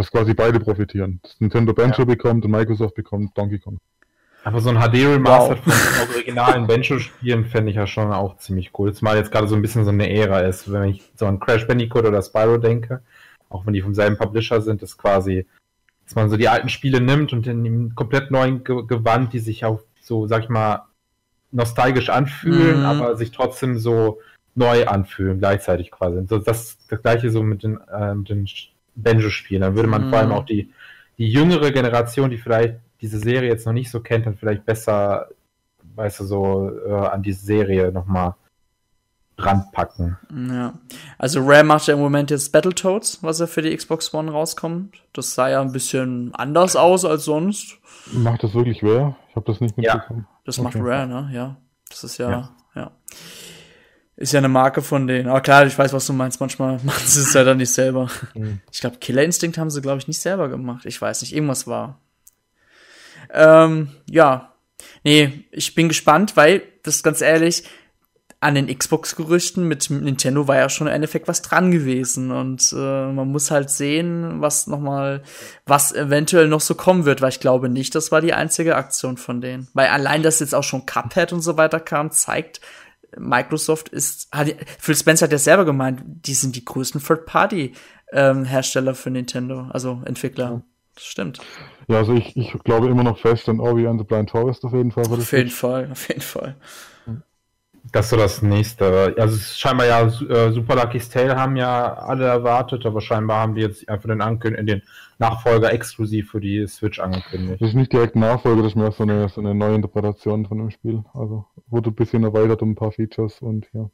dass 0.00 0.10
quasi 0.10 0.34
beide 0.34 0.58
profitieren. 0.58 1.20
Dass 1.22 1.38
Nintendo 1.40 1.72
Banjo 1.72 1.98
ja. 1.98 2.04
bekommt 2.04 2.44
und 2.44 2.50
Microsoft 2.50 2.94
bekommt 2.94 3.36
Donkey 3.36 3.58
Kong. 3.58 3.78
Aber 4.42 4.60
so 4.60 4.70
ein 4.70 4.76
HD-Remaster 4.76 5.58
wow. 5.64 5.74
von 5.74 6.08
originalen 6.14 6.66
Banjo-Spielen 6.66 7.44
fände 7.44 7.70
ich 7.70 7.76
ja 7.76 7.86
schon 7.86 8.10
auch 8.10 8.38
ziemlich 8.38 8.70
cool. 8.78 8.94
Zumal 8.94 9.18
jetzt 9.18 9.30
gerade 9.30 9.46
so 9.46 9.54
ein 9.54 9.60
bisschen 9.60 9.84
so 9.84 9.90
eine 9.90 10.10
Ära 10.10 10.40
ist, 10.40 10.72
wenn 10.72 10.84
ich 10.84 11.02
so 11.14 11.26
an 11.26 11.38
Crash 11.38 11.66
Bandicoot 11.66 12.06
oder 12.06 12.22
Spyro 12.22 12.56
denke, 12.56 13.02
auch 13.50 13.66
wenn 13.66 13.74
die 13.74 13.82
vom 13.82 13.94
selben 13.94 14.16
Publisher 14.16 14.62
sind, 14.62 14.82
ist 14.82 14.96
quasi, 14.96 15.46
dass 16.06 16.14
man 16.14 16.30
so 16.30 16.38
die 16.38 16.48
alten 16.48 16.70
Spiele 16.70 17.02
nimmt 17.02 17.34
und 17.34 17.46
in 17.46 17.58
einem 17.58 17.94
komplett 17.94 18.30
neuen 18.30 18.64
Ge 18.64 18.86
Gewand, 18.86 19.34
die 19.34 19.40
sich 19.40 19.66
auch 19.66 19.80
so, 20.00 20.26
sag 20.26 20.44
ich 20.44 20.48
mal, 20.48 20.86
nostalgisch 21.52 22.08
anfühlen, 22.08 22.80
mhm. 22.80 22.86
aber 22.86 23.16
sich 23.16 23.32
trotzdem 23.32 23.78
so 23.78 24.20
neu 24.54 24.86
anfühlen, 24.86 25.38
gleichzeitig 25.38 25.90
quasi. 25.90 26.26
So, 26.26 26.38
das, 26.38 26.78
das 26.88 27.02
gleiche 27.02 27.30
so 27.30 27.42
mit 27.42 27.62
den, 27.62 27.78
äh, 27.92 28.14
mit 28.14 28.30
den 28.30 28.46
Benjo 29.02 29.30
spielen. 29.30 29.62
Dann 29.62 29.74
würde 29.74 29.88
man 29.88 30.06
mhm. 30.06 30.10
vor 30.10 30.18
allem 30.18 30.28
mhm. 30.28 30.34
auch 30.34 30.44
die, 30.44 30.72
die 31.18 31.30
jüngere 31.30 31.70
Generation, 31.70 32.30
die 32.30 32.38
vielleicht 32.38 32.76
diese 33.00 33.18
Serie 33.18 33.48
jetzt 33.48 33.66
noch 33.66 33.72
nicht 33.72 33.90
so 33.90 34.00
kennt, 34.00 34.26
dann 34.26 34.36
vielleicht 34.36 34.66
besser, 34.66 35.28
weißt 35.94 36.20
du, 36.20 36.24
so 36.24 36.70
äh, 36.86 36.92
an 36.92 37.22
diese 37.22 37.44
Serie 37.44 37.92
nochmal 37.92 38.34
ranpacken. 39.38 40.18
Ja. 40.50 40.74
Also 41.18 41.40
Rare 41.42 41.64
macht 41.64 41.86
ja 41.86 41.94
im 41.94 42.00
Moment 42.00 42.30
jetzt 42.30 42.52
Battletoads, 42.52 43.22
was 43.22 43.38
ja 43.40 43.46
für 43.46 43.62
die 43.62 43.74
Xbox 43.74 44.12
One 44.12 44.30
rauskommt. 44.30 45.02
Das 45.12 45.34
sah 45.34 45.48
ja 45.48 45.60
ein 45.60 45.72
bisschen 45.72 46.34
anders 46.34 46.76
aus 46.76 47.04
als 47.04 47.24
sonst. 47.24 47.78
Macht 48.12 48.42
das 48.42 48.54
wirklich 48.54 48.82
Rare? 48.82 49.16
Ich 49.30 49.36
habe 49.36 49.46
das 49.46 49.60
nicht 49.60 49.76
mitbekommen. 49.76 50.26
Ja, 50.28 50.40
das 50.44 50.58
okay. 50.58 50.64
macht 50.64 50.76
Rare, 50.78 51.06
ne? 51.06 51.30
Ja. 51.32 51.56
Das 51.88 52.04
ist 52.04 52.18
ja, 52.18 52.30
ja. 52.30 52.50
ja. 52.74 52.90
Ist 54.20 54.32
ja 54.34 54.38
eine 54.38 54.50
Marke 54.50 54.82
von 54.82 55.06
denen. 55.06 55.30
Aber 55.30 55.40
klar, 55.40 55.64
ich 55.64 55.78
weiß, 55.78 55.94
was 55.94 56.06
du 56.06 56.12
meinst. 56.12 56.40
Manchmal 56.40 56.78
machen 56.84 57.06
sie 57.06 57.20
es 57.20 57.32
ja 57.32 57.42
dann 57.42 57.56
nicht 57.56 57.72
selber. 57.72 58.10
Mhm. 58.34 58.60
Ich 58.70 58.80
glaube, 58.80 58.98
Killer 58.98 59.24
Instinct 59.24 59.56
haben 59.56 59.70
sie, 59.70 59.80
glaube 59.80 59.96
ich, 59.96 60.08
nicht 60.08 60.20
selber 60.20 60.50
gemacht. 60.50 60.84
Ich 60.84 61.00
weiß 61.00 61.22
nicht, 61.22 61.34
irgendwas 61.34 61.66
war. 61.66 61.98
Ähm, 63.32 63.88
ja. 64.10 64.52
Nee, 65.04 65.46
ich 65.50 65.74
bin 65.74 65.88
gespannt, 65.88 66.36
weil, 66.36 66.62
das 66.82 66.96
ist 66.96 67.02
ganz 67.02 67.22
ehrlich, 67.22 67.64
an 68.40 68.54
den 68.54 68.66
Xbox-Gerüchten 68.66 69.66
mit 69.66 69.88
Nintendo 69.88 70.48
war 70.48 70.56
ja 70.56 70.68
schon 70.68 70.86
im 70.86 70.92
Endeffekt 70.92 71.26
was 71.26 71.40
dran 71.40 71.70
gewesen. 71.70 72.30
Und 72.30 72.74
äh, 72.74 72.76
man 73.12 73.28
muss 73.28 73.50
halt 73.50 73.70
sehen, 73.70 74.42
was 74.42 74.66
noch 74.66 74.80
mal, 74.80 75.22
was 75.64 75.92
eventuell 75.92 76.48
noch 76.48 76.60
so 76.60 76.74
kommen 76.74 77.06
wird, 77.06 77.22
weil 77.22 77.30
ich 77.30 77.40
glaube 77.40 77.70
nicht, 77.70 77.94
das 77.94 78.12
war 78.12 78.20
die 78.20 78.34
einzige 78.34 78.76
Aktion 78.76 79.16
von 79.16 79.40
denen. 79.40 79.68
Weil 79.72 79.88
allein, 79.88 80.22
dass 80.22 80.40
jetzt 80.40 80.54
auch 80.54 80.64
schon 80.64 80.84
Cuphead 80.84 81.32
und 81.32 81.40
so 81.40 81.56
weiter 81.56 81.80
kam, 81.80 82.10
zeigt, 82.10 82.60
Microsoft 83.16 83.88
ist, 83.88 84.28
hat, 84.32 84.48
Phil 84.78 84.96
Spencer 84.96 85.24
hat 85.24 85.32
ja 85.32 85.38
selber 85.38 85.64
gemeint, 85.64 86.02
die 86.04 86.34
sind 86.34 86.56
die 86.56 86.64
größten 86.64 87.02
Third-Party-Hersteller 87.02 88.90
ähm, 88.90 88.96
für 88.96 89.10
Nintendo, 89.10 89.68
also 89.70 90.02
Entwickler. 90.04 90.44
Ja. 90.44 90.62
Das 90.94 91.04
stimmt. 91.04 91.40
Ja, 91.88 91.98
also 91.98 92.12
ich, 92.14 92.36
ich 92.36 92.52
glaube 92.64 92.88
immer 92.88 93.04
noch 93.04 93.18
fest 93.18 93.48
an 93.48 93.60
Ori 93.60 93.86
and 93.86 94.00
the 94.00 94.04
Blind 94.04 94.30
Forest 94.30 94.64
auf 94.64 94.72
jeden 94.72 94.90
Fall. 94.90 95.06
Auf 95.06 95.32
jeden 95.32 95.50
Fall, 95.50 95.88
auf 95.90 96.08
jeden 96.08 96.20
Fall. 96.20 96.56
Das 97.92 98.06
ist 98.06 98.10
so 98.10 98.16
das 98.16 98.42
nächste. 98.42 99.14
Also 99.18 99.36
scheinbar 99.36 99.86
ja 99.86 100.02
äh, 100.02 100.52
Super 100.52 100.76
Lucky's 100.76 101.08
Tale 101.08 101.36
haben 101.36 101.56
ja 101.56 101.94
alle 101.94 102.26
erwartet, 102.26 102.86
aber 102.86 103.00
scheinbar 103.00 103.40
haben 103.40 103.54
die 103.54 103.62
jetzt 103.62 103.88
einfach 103.88 104.08
den, 104.08 104.20
Ankün 104.20 104.54
den 104.66 104.82
Nachfolger 105.18 105.72
exklusiv 105.72 106.30
für 106.30 106.40
die 106.40 106.66
Switch 106.66 107.00
angekündigt. 107.00 107.60
Das 107.60 107.70
ist 107.70 107.74
nicht 107.74 107.92
direkt 107.92 108.16
ein 108.16 108.20
Nachfolger, 108.20 108.62
das 108.62 108.72
ist 108.72 108.76
mehr 108.76 108.92
so 108.92 109.02
eine, 109.02 109.28
so 109.28 109.40
eine 109.40 109.54
neue 109.54 109.74
Interpretation 109.74 110.46
von 110.46 110.58
dem 110.58 110.70
Spiel. 110.70 111.04
Also 111.14 111.46
wurde 111.68 111.90
ein 111.90 111.94
bisschen 111.94 112.24
erweitert 112.24 112.62
um 112.62 112.70
ein 112.70 112.74
paar 112.74 112.92
Features 112.92 113.40
und 113.40 113.68
ja. 113.72 113.90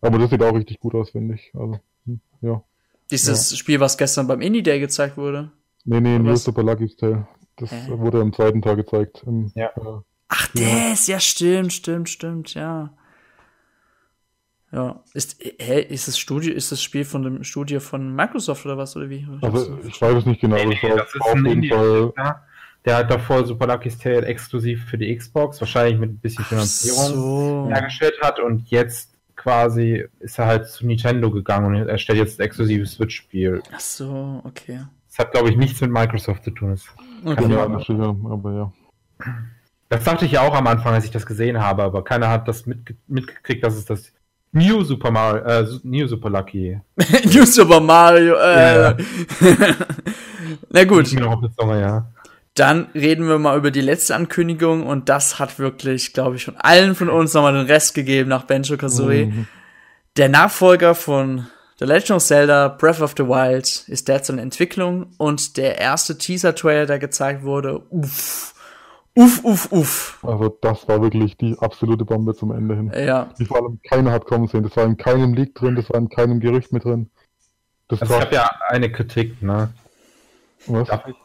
Aber 0.00 0.18
das 0.18 0.30
sieht 0.30 0.42
auch 0.42 0.54
richtig 0.54 0.80
gut 0.80 0.94
aus, 0.94 1.10
finde 1.10 1.34
ich. 1.34 1.52
Also, 1.54 1.78
hm, 2.06 2.20
ja. 2.40 2.62
Dieses 3.10 3.50
ja. 3.50 3.56
Spiel, 3.56 3.80
was 3.80 3.96
gestern 3.96 4.26
beim 4.26 4.40
Indie 4.40 4.62
Day 4.62 4.80
gezeigt 4.80 5.16
wurde? 5.16 5.52
Nee, 5.84 6.00
nee, 6.00 6.18
New 6.18 6.34
Super 6.36 6.62
Lucky's 6.62 6.96
Tale. 6.96 7.28
Das 7.56 7.72
äh. 7.72 7.98
wurde 7.98 8.20
am 8.20 8.32
zweiten 8.32 8.62
Tag 8.62 8.76
gezeigt. 8.76 9.22
Im, 9.26 9.52
ja. 9.54 9.68
Äh, 9.76 10.00
Ach, 10.28 10.48
das, 10.54 11.06
ja, 11.06 11.20
stimmt, 11.20 11.72
stimmt, 11.72 12.08
stimmt, 12.08 12.54
ja. 12.54 12.92
Ja. 14.72 15.02
Ist, 15.14 15.40
hä, 15.40 15.80
ist 15.80 16.08
das 16.08 16.18
Studio, 16.18 16.52
ist 16.52 16.72
das 16.72 16.82
Spiel 16.82 17.04
von 17.04 17.22
dem 17.22 17.44
Studio 17.44 17.80
von 17.80 18.14
Microsoft 18.14 18.66
oder 18.66 18.76
was, 18.76 18.96
oder 18.96 19.08
wie? 19.08 19.26
Also, 19.40 19.78
ich 19.86 20.00
weiß 20.00 20.16
es 20.16 20.26
nicht 20.26 20.40
genau, 20.40 20.56
nee, 20.56 20.66
nee, 20.66 20.78
das 20.82 21.14
ist 21.14 21.20
auf 21.20 21.34
jeden 21.36 21.64
Fall. 21.64 22.12
Der 22.84 22.98
hat 22.98 23.10
davor 23.10 23.44
Super 23.44 23.66
Lucky's 23.66 23.98
Tale 23.98 24.24
exklusiv 24.26 24.84
für 24.84 24.96
die 24.96 25.14
Xbox, 25.16 25.60
wahrscheinlich 25.60 25.98
mit 25.98 26.10
ein 26.10 26.18
bisschen 26.18 26.44
Finanzierung 26.44 27.06
so. 27.06 27.68
hergestellt 27.68 28.14
hat 28.22 28.38
und 28.38 28.68
jetzt 28.70 29.12
quasi 29.34 30.04
ist 30.20 30.38
er 30.38 30.46
halt 30.46 30.68
zu 30.68 30.86
Nintendo 30.86 31.30
gegangen 31.30 31.66
und 31.66 31.88
er 31.88 31.98
stellt 31.98 32.18
jetzt 32.18 32.40
ein 32.40 32.44
exklusives 32.44 32.92
Switch-Spiel. 32.92 33.62
Ach 33.72 33.80
so, 33.80 34.40
okay. 34.44 34.84
Das 35.08 35.18
hat, 35.18 35.32
glaube 35.32 35.50
ich, 35.50 35.56
nichts 35.56 35.80
mit 35.80 35.90
Microsoft 35.90 36.44
zu 36.44 36.50
tun. 36.50 36.70
Das 36.70 36.84
okay. 37.24 37.50
Ja, 37.50 37.78
sicher, 37.78 38.16
aber 38.30 38.52
ja. 38.52 38.72
Das 39.88 40.04
dachte 40.04 40.24
ich 40.24 40.32
ja 40.32 40.40
auch 40.40 40.54
am 40.54 40.66
Anfang, 40.66 40.94
als 40.94 41.04
ich 41.04 41.10
das 41.10 41.26
gesehen 41.26 41.60
habe, 41.60 41.82
aber 41.84 42.02
keiner 42.02 42.28
hat 42.28 42.48
das 42.48 42.66
mitge 42.66 42.96
mitgekriegt, 43.06 43.62
dass 43.62 43.76
es 43.76 43.84
das 43.84 44.12
New 44.52 44.82
Super 44.82 45.10
Mario, 45.10 45.42
äh, 45.44 45.66
New 45.82 46.06
Super 46.06 46.30
Lucky. 46.30 46.80
New 47.24 47.44
Super 47.44 47.80
Mario, 47.80 48.34
äh. 48.36 48.80
Ja. 48.82 48.96
Na 50.70 50.84
gut. 50.84 51.08
Zunge, 51.08 51.80
ja. 51.80 52.06
Dann 52.54 52.88
reden 52.94 53.28
wir 53.28 53.38
mal 53.38 53.58
über 53.58 53.70
die 53.70 53.82
letzte 53.82 54.14
Ankündigung 54.14 54.86
und 54.86 55.10
das 55.10 55.38
hat 55.38 55.58
wirklich, 55.58 56.14
glaube 56.14 56.36
ich, 56.36 56.46
von 56.46 56.56
allen 56.56 56.94
von 56.94 57.10
uns 57.10 57.34
nochmal 57.34 57.52
den 57.52 57.66
Rest 57.66 57.94
gegeben 57.94 58.30
nach 58.30 58.44
Benjo 58.44 58.78
Kazooie. 58.78 59.26
Mhm. 59.26 59.46
Der 60.16 60.30
Nachfolger 60.30 60.94
von 60.94 61.46
The 61.78 61.84
Legend 61.84 62.12
of 62.12 62.24
Zelda 62.24 62.68
Breath 62.68 63.02
of 63.02 63.14
the 63.18 63.24
Wild 63.24 63.84
ist 63.88 64.08
derzeit 64.08 64.36
in 64.36 64.38
Entwicklung 64.38 65.08
und 65.18 65.58
der 65.58 65.78
erste 65.78 66.16
Teaser-Trailer, 66.16 66.86
der 66.86 66.98
gezeigt 66.98 67.42
wurde, 67.42 67.82
uff, 67.90 68.54
Uff, 69.18 69.42
uff, 69.44 69.72
uff. 69.72 70.18
Also 70.22 70.50
das 70.60 70.86
war 70.88 71.00
wirklich 71.00 71.38
die 71.38 71.56
absolute 71.58 72.04
Bombe 72.04 72.34
zum 72.34 72.52
Ende 72.52 72.76
hin. 72.76 72.92
Ja. 72.94 73.30
Die 73.38 73.46
vor 73.46 73.56
allem 73.56 73.80
keiner 73.82 74.12
hat 74.12 74.26
kommen 74.26 74.46
sehen. 74.46 74.62
Das 74.62 74.76
war 74.76 74.84
in 74.84 74.98
keinem 74.98 75.32
Leak 75.32 75.54
drin, 75.54 75.74
das 75.74 75.88
war 75.88 75.96
in 75.96 76.10
keinem 76.10 76.38
Gerücht 76.38 76.70
mit 76.70 76.84
drin. 76.84 77.10
Das 77.88 78.02
also 78.02 78.14
ich 78.14 78.20
habe 78.20 78.34
ja 78.34 78.50
eine 78.68 78.92
Kritik, 78.92 79.40
ne? 79.42 79.72
Was? 80.66 80.88
Darf 80.88 81.06
ich? 81.06 81.16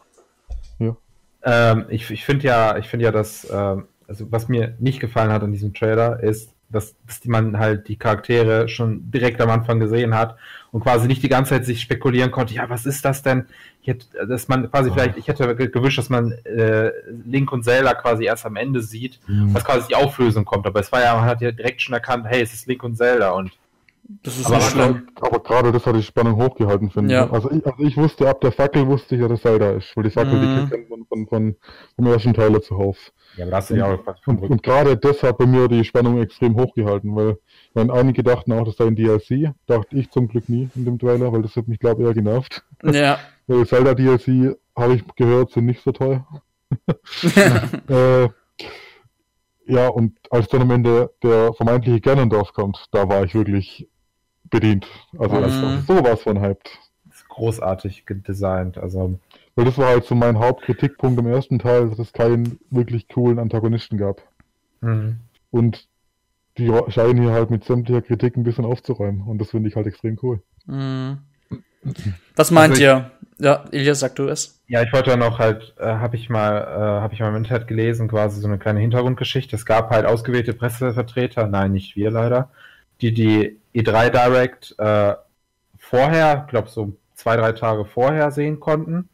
Ja. 0.79 0.95
Ähm, 1.43 1.85
ich 1.89 2.09
ich 2.09 2.23
finde 2.23 2.47
ja, 2.47 2.77
ich 2.77 2.87
finde 2.87 3.05
ja, 3.05 3.11
dass, 3.11 3.45
ähm, 3.51 3.87
also 4.07 4.31
was 4.31 4.47
mir 4.47 4.75
nicht 4.79 5.01
gefallen 5.01 5.31
hat 5.31 5.43
an 5.43 5.51
diesem 5.51 5.73
Trailer, 5.73 6.23
ist, 6.23 6.53
dass, 6.71 6.95
dass 7.07 7.23
man 7.25 7.57
halt 7.57 7.87
die 7.87 7.97
Charaktere 7.97 8.67
schon 8.67 9.11
direkt 9.11 9.41
am 9.41 9.49
Anfang 9.49 9.79
gesehen 9.79 10.15
hat 10.15 10.37
und 10.71 10.81
quasi 10.81 11.07
nicht 11.07 11.23
die 11.23 11.29
ganze 11.29 11.49
Zeit 11.49 11.65
sich 11.65 11.81
spekulieren 11.81 12.31
konnte, 12.31 12.53
ja, 12.53 12.69
was 12.69 12.85
ist 12.85 13.03
das 13.03 13.21
denn? 13.23 13.45
Ich 13.81 13.87
hätte, 13.87 14.05
dass 14.27 14.47
man 14.47 14.69
quasi 14.69 14.89
oh. 14.89 14.93
vielleicht, 14.93 15.17
ich 15.17 15.27
hätte 15.27 15.55
gewünscht, 15.55 15.97
dass 15.97 16.09
man 16.09 16.31
äh, 16.45 16.91
Link 17.25 17.51
und 17.51 17.63
Zelda 17.63 17.93
quasi 17.93 18.25
erst 18.25 18.45
am 18.45 18.55
Ende 18.55 18.81
sieht, 18.81 19.19
mhm. 19.27 19.53
was 19.53 19.65
quasi 19.65 19.87
die 19.89 19.95
Auflösung 19.95 20.45
kommt. 20.45 20.65
Aber 20.65 20.79
es 20.79 20.91
war 20.91 21.01
ja, 21.01 21.15
man 21.15 21.25
hat 21.25 21.41
ja 21.41 21.51
direkt 21.51 21.81
schon 21.81 21.93
erkannt, 21.93 22.25
hey, 22.27 22.41
es 22.41 22.53
ist 22.53 22.67
Link 22.67 22.83
und 22.83 22.95
Zelda 22.95 23.31
und 23.31 23.51
das 24.23 24.37
ist 24.37 24.47
aber, 24.47 24.61
schlimm. 24.61 25.07
aber 25.21 25.39
gerade 25.39 25.71
das 25.71 25.85
hat 25.85 25.95
die 25.95 26.03
Spannung 26.03 26.35
hochgehalten, 26.35 26.89
finde 26.89 27.13
ja. 27.13 27.25
ich. 27.25 27.31
Also 27.31 27.51
ich, 27.51 27.65
also 27.65 27.83
ich 27.83 27.97
wusste, 27.97 28.29
ab 28.29 28.41
der 28.41 28.51
Fackel 28.51 28.85
wusste 28.87 29.15
ich 29.15 29.21
ja, 29.21 29.27
dass 29.27 29.41
Zelda 29.41 29.71
ist, 29.71 29.95
weil 29.95 30.03
die 30.03 30.09
Fackel, 30.09 30.33
mhm. 30.33 30.65
die 30.65 30.69
kennt 30.69 30.89
man 30.89 31.05
von, 31.05 31.27
von, 31.27 31.55
vom 31.95 32.07
ersten 32.07 32.33
Teil 32.33 32.61
zuhauf. 32.61 32.97
Ja, 33.37 33.45
aber 33.45 33.51
das 33.51 33.71
ist 33.71 33.77
ja 33.77 33.85
auch 33.85 34.05
was 34.05 34.19
Und, 34.27 34.41
und 34.41 34.63
gerade 34.63 34.97
das 34.97 35.23
hat 35.23 35.37
bei 35.37 35.45
mir 35.45 35.67
die 35.67 35.83
Spannung 35.85 36.21
extrem 36.21 36.55
hochgehalten, 36.55 37.15
weil 37.15 37.37
wenn 37.73 37.89
einige 37.89 38.23
dachten 38.23 38.51
auch, 38.51 38.65
das 38.65 38.75
sei 38.75 38.87
ein 38.87 38.95
DLC, 38.95 39.53
dachte 39.67 39.97
ich 39.97 40.11
zum 40.11 40.27
Glück 40.27 40.49
nie 40.49 40.69
in 40.75 40.85
dem 40.85 40.99
Trailer, 40.99 41.31
weil 41.31 41.41
das 41.41 41.55
hat 41.55 41.67
mich, 41.67 41.79
glaube 41.79 42.01
ich, 42.01 42.07
eher 42.07 42.13
genervt. 42.13 42.63
Ja. 42.83 43.19
weil 43.47 43.65
Zelda 43.65 43.93
DLC, 43.93 44.57
habe 44.77 44.95
ich 44.95 45.03
gehört, 45.15 45.51
sind 45.51 45.65
nicht 45.65 45.81
so 45.81 45.91
toll. 45.91 46.23
äh, 47.89 48.29
Ja, 49.67 49.87
und 49.87 50.17
als 50.29 50.47
dann 50.49 50.63
am 50.63 50.71
Ende 50.71 51.13
der 51.23 51.53
vermeintliche 51.53 52.01
Ganondorf 52.01 52.51
kommt, 52.53 52.85
da 52.91 53.07
war 53.07 53.23
ich 53.23 53.33
wirklich 53.33 53.87
bedient. 54.49 54.85
Also 55.17 55.35
Mhm. 55.35 55.41
war 55.87 55.95
sowas 55.97 56.23
von 56.23 56.41
hyped. 56.41 56.77
Großartig 57.31 58.05
gedesignt. 58.05 58.77
Also 58.77 59.19
Weil 59.55 59.65
das 59.65 59.77
war 59.77 59.87
halt 59.87 60.05
so 60.05 60.13
mein 60.15 60.37
Hauptkritikpunkt 60.39 61.19
im 61.19 61.27
ersten 61.27 61.59
Teil, 61.59 61.89
dass 61.89 61.99
es 61.99 62.13
keinen 62.13 62.59
wirklich 62.69 63.07
coolen 63.09 63.39
Antagonisten 63.39 63.97
gab. 63.97 64.21
mhm. 64.81 65.17
Und 65.49 65.87
die 66.57 66.71
scheinen 66.89 67.21
hier 67.21 67.31
halt 67.31 67.49
mit 67.49 67.63
sämtlicher 67.65 68.01
Kritik 68.01 68.37
ein 68.37 68.43
bisschen 68.43 68.65
aufzuräumen. 68.65 69.21
Und 69.21 69.39
das 69.39 69.49
finde 69.51 69.69
ich 69.69 69.75
halt 69.75 69.87
extrem 69.87 70.17
cool. 70.21 70.41
Mhm. 70.65 71.17
Was 72.35 72.51
meint 72.51 72.71
Also 72.71 72.81
ich- 72.81 72.87
ihr? 72.87 73.11
Ja, 73.39 73.65
Elias, 73.71 73.99
sag 74.01 74.13
du 74.15 74.27
es. 74.27 74.61
Ja, 74.67 74.83
ich 74.83 74.93
wollte 74.93 75.09
dann 75.09 75.19
noch 75.19 75.39
halt, 75.39 75.73
äh, 75.79 75.85
habe 75.85 76.15
ich 76.15 76.29
mal, 76.29 76.57
äh, 76.61 77.01
habe 77.01 77.13
ich 77.15 77.19
mal 77.21 77.29
im 77.29 77.37
Internet 77.37 77.67
gelesen, 77.67 78.07
quasi 78.07 78.39
so 78.39 78.47
eine 78.47 78.59
kleine 78.59 78.79
Hintergrundgeschichte. 78.81 79.55
Es 79.55 79.65
gab 79.65 79.89
halt 79.89 80.05
ausgewählte 80.05 80.53
Pressevertreter, 80.53 81.47
nein, 81.47 81.71
nicht 81.71 81.95
wir 81.95 82.11
leider, 82.11 82.51
die 83.01 83.13
die 83.13 83.57
E3 83.73 84.09
Direct 84.11 84.75
äh, 84.77 85.15
vorher, 85.77 86.45
glaube 86.49 86.69
so 86.69 86.93
zwei, 87.21 87.37
drei 87.37 87.51
Tage 87.51 87.85
vorher 87.85 88.31
sehen 88.31 88.59
konnten. 88.59 89.09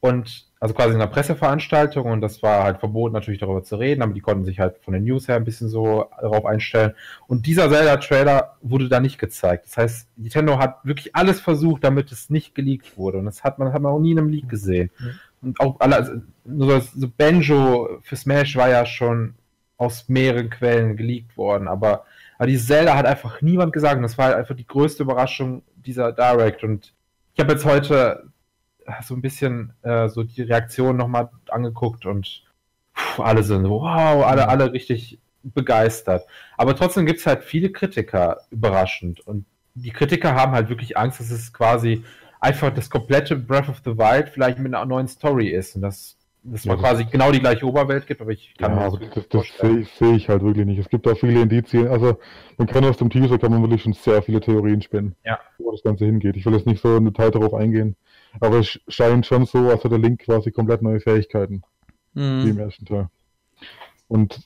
Und 0.00 0.46
also 0.60 0.74
quasi 0.74 0.90
in 0.90 0.96
einer 0.96 1.10
Presseveranstaltung 1.10 2.10
und 2.10 2.20
das 2.20 2.42
war 2.42 2.62
halt 2.62 2.78
verboten, 2.78 3.14
natürlich 3.14 3.40
darüber 3.40 3.62
zu 3.62 3.76
reden, 3.76 4.02
aber 4.02 4.12
die 4.12 4.20
konnten 4.20 4.44
sich 4.44 4.60
halt 4.60 4.78
von 4.82 4.94
den 4.94 5.04
News 5.04 5.28
her 5.28 5.36
ein 5.36 5.44
bisschen 5.44 5.68
so 5.68 6.06
darauf 6.20 6.44
einstellen. 6.46 6.94
Und 7.26 7.46
dieser 7.46 7.70
Zelda-Trailer 7.70 8.56
wurde 8.62 8.88
da 8.88 9.00
nicht 9.00 9.18
gezeigt. 9.18 9.66
Das 9.66 9.76
heißt, 9.76 10.08
Nintendo 10.16 10.58
hat 10.58 10.84
wirklich 10.84 11.14
alles 11.16 11.40
versucht, 11.40 11.84
damit 11.84 12.12
es 12.12 12.30
nicht 12.30 12.54
geleakt 12.54 12.96
wurde. 12.96 13.18
Und 13.18 13.26
das 13.26 13.44
hat 13.44 13.58
man, 13.58 13.72
hat 13.72 13.82
man 13.82 13.92
auch 13.92 13.98
nie 13.98 14.12
in 14.12 14.18
einem 14.18 14.28
Leak 14.28 14.48
gesehen. 14.48 14.90
Und 15.42 15.60
auch 15.60 15.80
alle, 15.80 15.96
also, 15.96 16.12
das, 16.44 16.92
so 16.92 17.08
Banjo 17.14 17.98
für 18.02 18.16
Smash 18.16 18.56
war 18.56 18.70
ja 18.70 18.86
schon 18.86 19.34
aus 19.76 20.08
mehreren 20.08 20.50
Quellen 20.50 20.96
geleakt 20.96 21.36
worden, 21.36 21.68
aber, 21.68 22.04
aber 22.38 22.46
die 22.46 22.58
Zelda 22.58 22.96
hat 22.96 23.06
einfach 23.06 23.42
niemand 23.42 23.72
gesagt. 23.72 23.96
Und 23.96 24.02
das 24.02 24.16
war 24.16 24.26
halt 24.26 24.36
einfach 24.36 24.56
die 24.56 24.66
größte 24.66 25.02
Überraschung 25.02 25.62
dieser 25.76 26.12
Direct. 26.12 26.64
Und 26.64 26.94
ich 27.34 27.40
habe 27.40 27.52
jetzt 27.52 27.64
heute 27.64 28.30
so 29.02 29.14
ein 29.14 29.22
bisschen 29.22 29.72
äh, 29.82 30.08
so 30.08 30.22
die 30.22 30.42
Reaktion 30.42 30.96
nochmal 30.96 31.30
angeguckt 31.48 32.06
und 32.06 32.44
pff, 32.96 33.20
alle 33.20 33.42
sind 33.42 33.68
wow, 33.68 34.24
alle, 34.24 34.48
alle 34.48 34.72
richtig 34.72 35.18
begeistert. 35.42 36.26
Aber 36.56 36.74
trotzdem 36.76 37.06
gibt 37.06 37.20
es 37.20 37.26
halt 37.26 37.44
viele 37.44 37.70
Kritiker, 37.70 38.40
überraschend. 38.50 39.20
Und 39.20 39.46
die 39.74 39.90
Kritiker 39.90 40.34
haben 40.34 40.52
halt 40.52 40.68
wirklich 40.68 40.96
Angst, 40.96 41.20
dass 41.20 41.30
es 41.30 41.52
quasi 41.52 42.04
einfach 42.40 42.72
das 42.72 42.88
komplette 42.90 43.36
Breath 43.36 43.68
of 43.68 43.80
the 43.84 43.96
Wild 43.96 44.28
vielleicht 44.28 44.58
mit 44.58 44.74
einer 44.74 44.86
neuen 44.86 45.08
Story 45.08 45.48
ist. 45.48 45.76
Und 45.76 45.82
dass 45.82 46.16
dass 46.44 46.64
man 46.66 46.76
Ja, 46.76 46.82
quasi 46.82 47.04
genau 47.06 47.32
die 47.32 47.40
gleiche 47.40 47.66
Oberwelt 47.66 48.06
gibt, 48.06 48.20
aber 48.20 48.30
ich 48.30 48.54
kann 48.56 48.72
Ja, 48.72 48.76
mir 48.78 48.84
aber 48.84 48.98
das 48.98 49.08
das, 49.08 49.16
nicht 49.16 49.34
das 49.34 49.46
vorstellen. 49.46 49.72
sehe 49.74 49.80
ich, 49.82 49.90
sehe 49.94 50.14
ich 50.16 50.28
halt 50.28 50.42
wirklich 50.42 50.66
nicht. 50.66 50.78
Es 50.78 50.88
gibt 50.88 51.08
auch 51.08 51.16
viele 51.18 51.40
Indizien. 51.40 51.88
Also 51.88 52.18
man 52.58 52.66
kann 52.66 52.84
aus 52.84 52.98
dem 52.98 53.10
Teaser 53.10 53.38
kann 53.38 53.50
man 53.50 53.62
wirklich 53.62 53.82
schon 53.82 53.94
sehr 53.94 54.22
viele 54.22 54.40
Theorien 54.40 54.82
spinnen, 54.82 55.16
Ja. 55.24 55.38
wo 55.58 55.70
das 55.72 55.82
Ganze 55.82 56.04
hingeht. 56.04 56.36
Ich 56.36 56.44
will 56.46 56.54
jetzt 56.54 56.66
nicht 56.66 56.82
so 56.82 56.96
im 56.96 57.06
Detail 57.06 57.30
darauf 57.30 57.54
eingehen. 57.54 57.96
Aber 58.40 58.58
es 58.58 58.78
scheint 58.88 59.24
schon 59.26 59.46
so, 59.46 59.70
als 59.70 59.84
hat 59.84 59.92
der 59.92 59.98
Link 59.98 60.20
quasi 60.20 60.50
komplett 60.50 60.82
neue 60.82 61.00
Fähigkeiten, 61.00 61.62
wie 62.14 62.20
im 62.50 62.56
Mhm. 62.56 62.58
ersten 62.58 62.84
Teil. 62.84 63.08
Und 64.08 64.40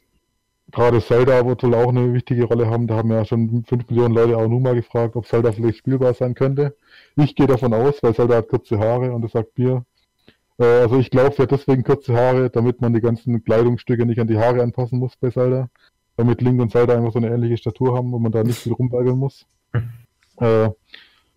gerade 0.70 1.00
Zelda 1.00 1.46
wird 1.46 1.62
wohl 1.62 1.74
auch 1.74 1.88
eine 1.88 2.12
wichtige 2.14 2.44
Rolle 2.44 2.68
haben. 2.68 2.86
Da 2.86 2.96
haben 2.96 3.10
ja 3.10 3.24
schon 3.24 3.64
5 3.66 3.88
Millionen 3.88 4.14
Leute 4.14 4.36
auch 4.36 4.46
nur 4.48 4.60
mal 4.60 4.74
gefragt, 4.74 5.16
ob 5.16 5.26
Zelda 5.26 5.50
vielleicht 5.52 5.78
spielbar 5.78 6.14
sein 6.14 6.34
könnte. 6.34 6.76
Ich 7.16 7.34
gehe 7.34 7.46
davon 7.46 7.74
aus, 7.74 8.02
weil 8.02 8.14
Zelda 8.14 8.36
hat 8.36 8.48
kurze 8.48 8.78
Haare 8.78 9.12
und 9.12 9.22
das 9.22 9.32
sagt 9.32 9.58
mir. 9.58 9.84
Äh, 10.58 10.64
also 10.64 10.98
ich 10.98 11.10
glaube, 11.10 11.34
sie 11.34 11.42
hat 11.42 11.50
deswegen 11.50 11.84
kurze 11.84 12.14
Haare, 12.14 12.50
damit 12.50 12.80
man 12.80 12.92
die 12.92 13.00
ganzen 13.00 13.42
Kleidungsstücke 13.44 14.06
nicht 14.06 14.20
an 14.20 14.26
die 14.26 14.38
Haare 14.38 14.62
anpassen 14.62 14.98
muss 14.98 15.16
bei 15.16 15.30
Zelda. 15.30 15.68
Damit 16.16 16.40
Link 16.40 16.60
und 16.60 16.72
Zelda 16.72 16.96
einfach 16.96 17.12
so 17.12 17.18
eine 17.18 17.30
ähnliche 17.30 17.56
Statur 17.56 17.96
haben, 17.96 18.10
wo 18.12 18.18
man 18.18 18.32
da 18.32 18.42
nicht 18.42 18.58
viel 18.58 18.72
rumbalgeln 18.72 19.18
muss. 19.18 19.46
Äh, 20.40 20.70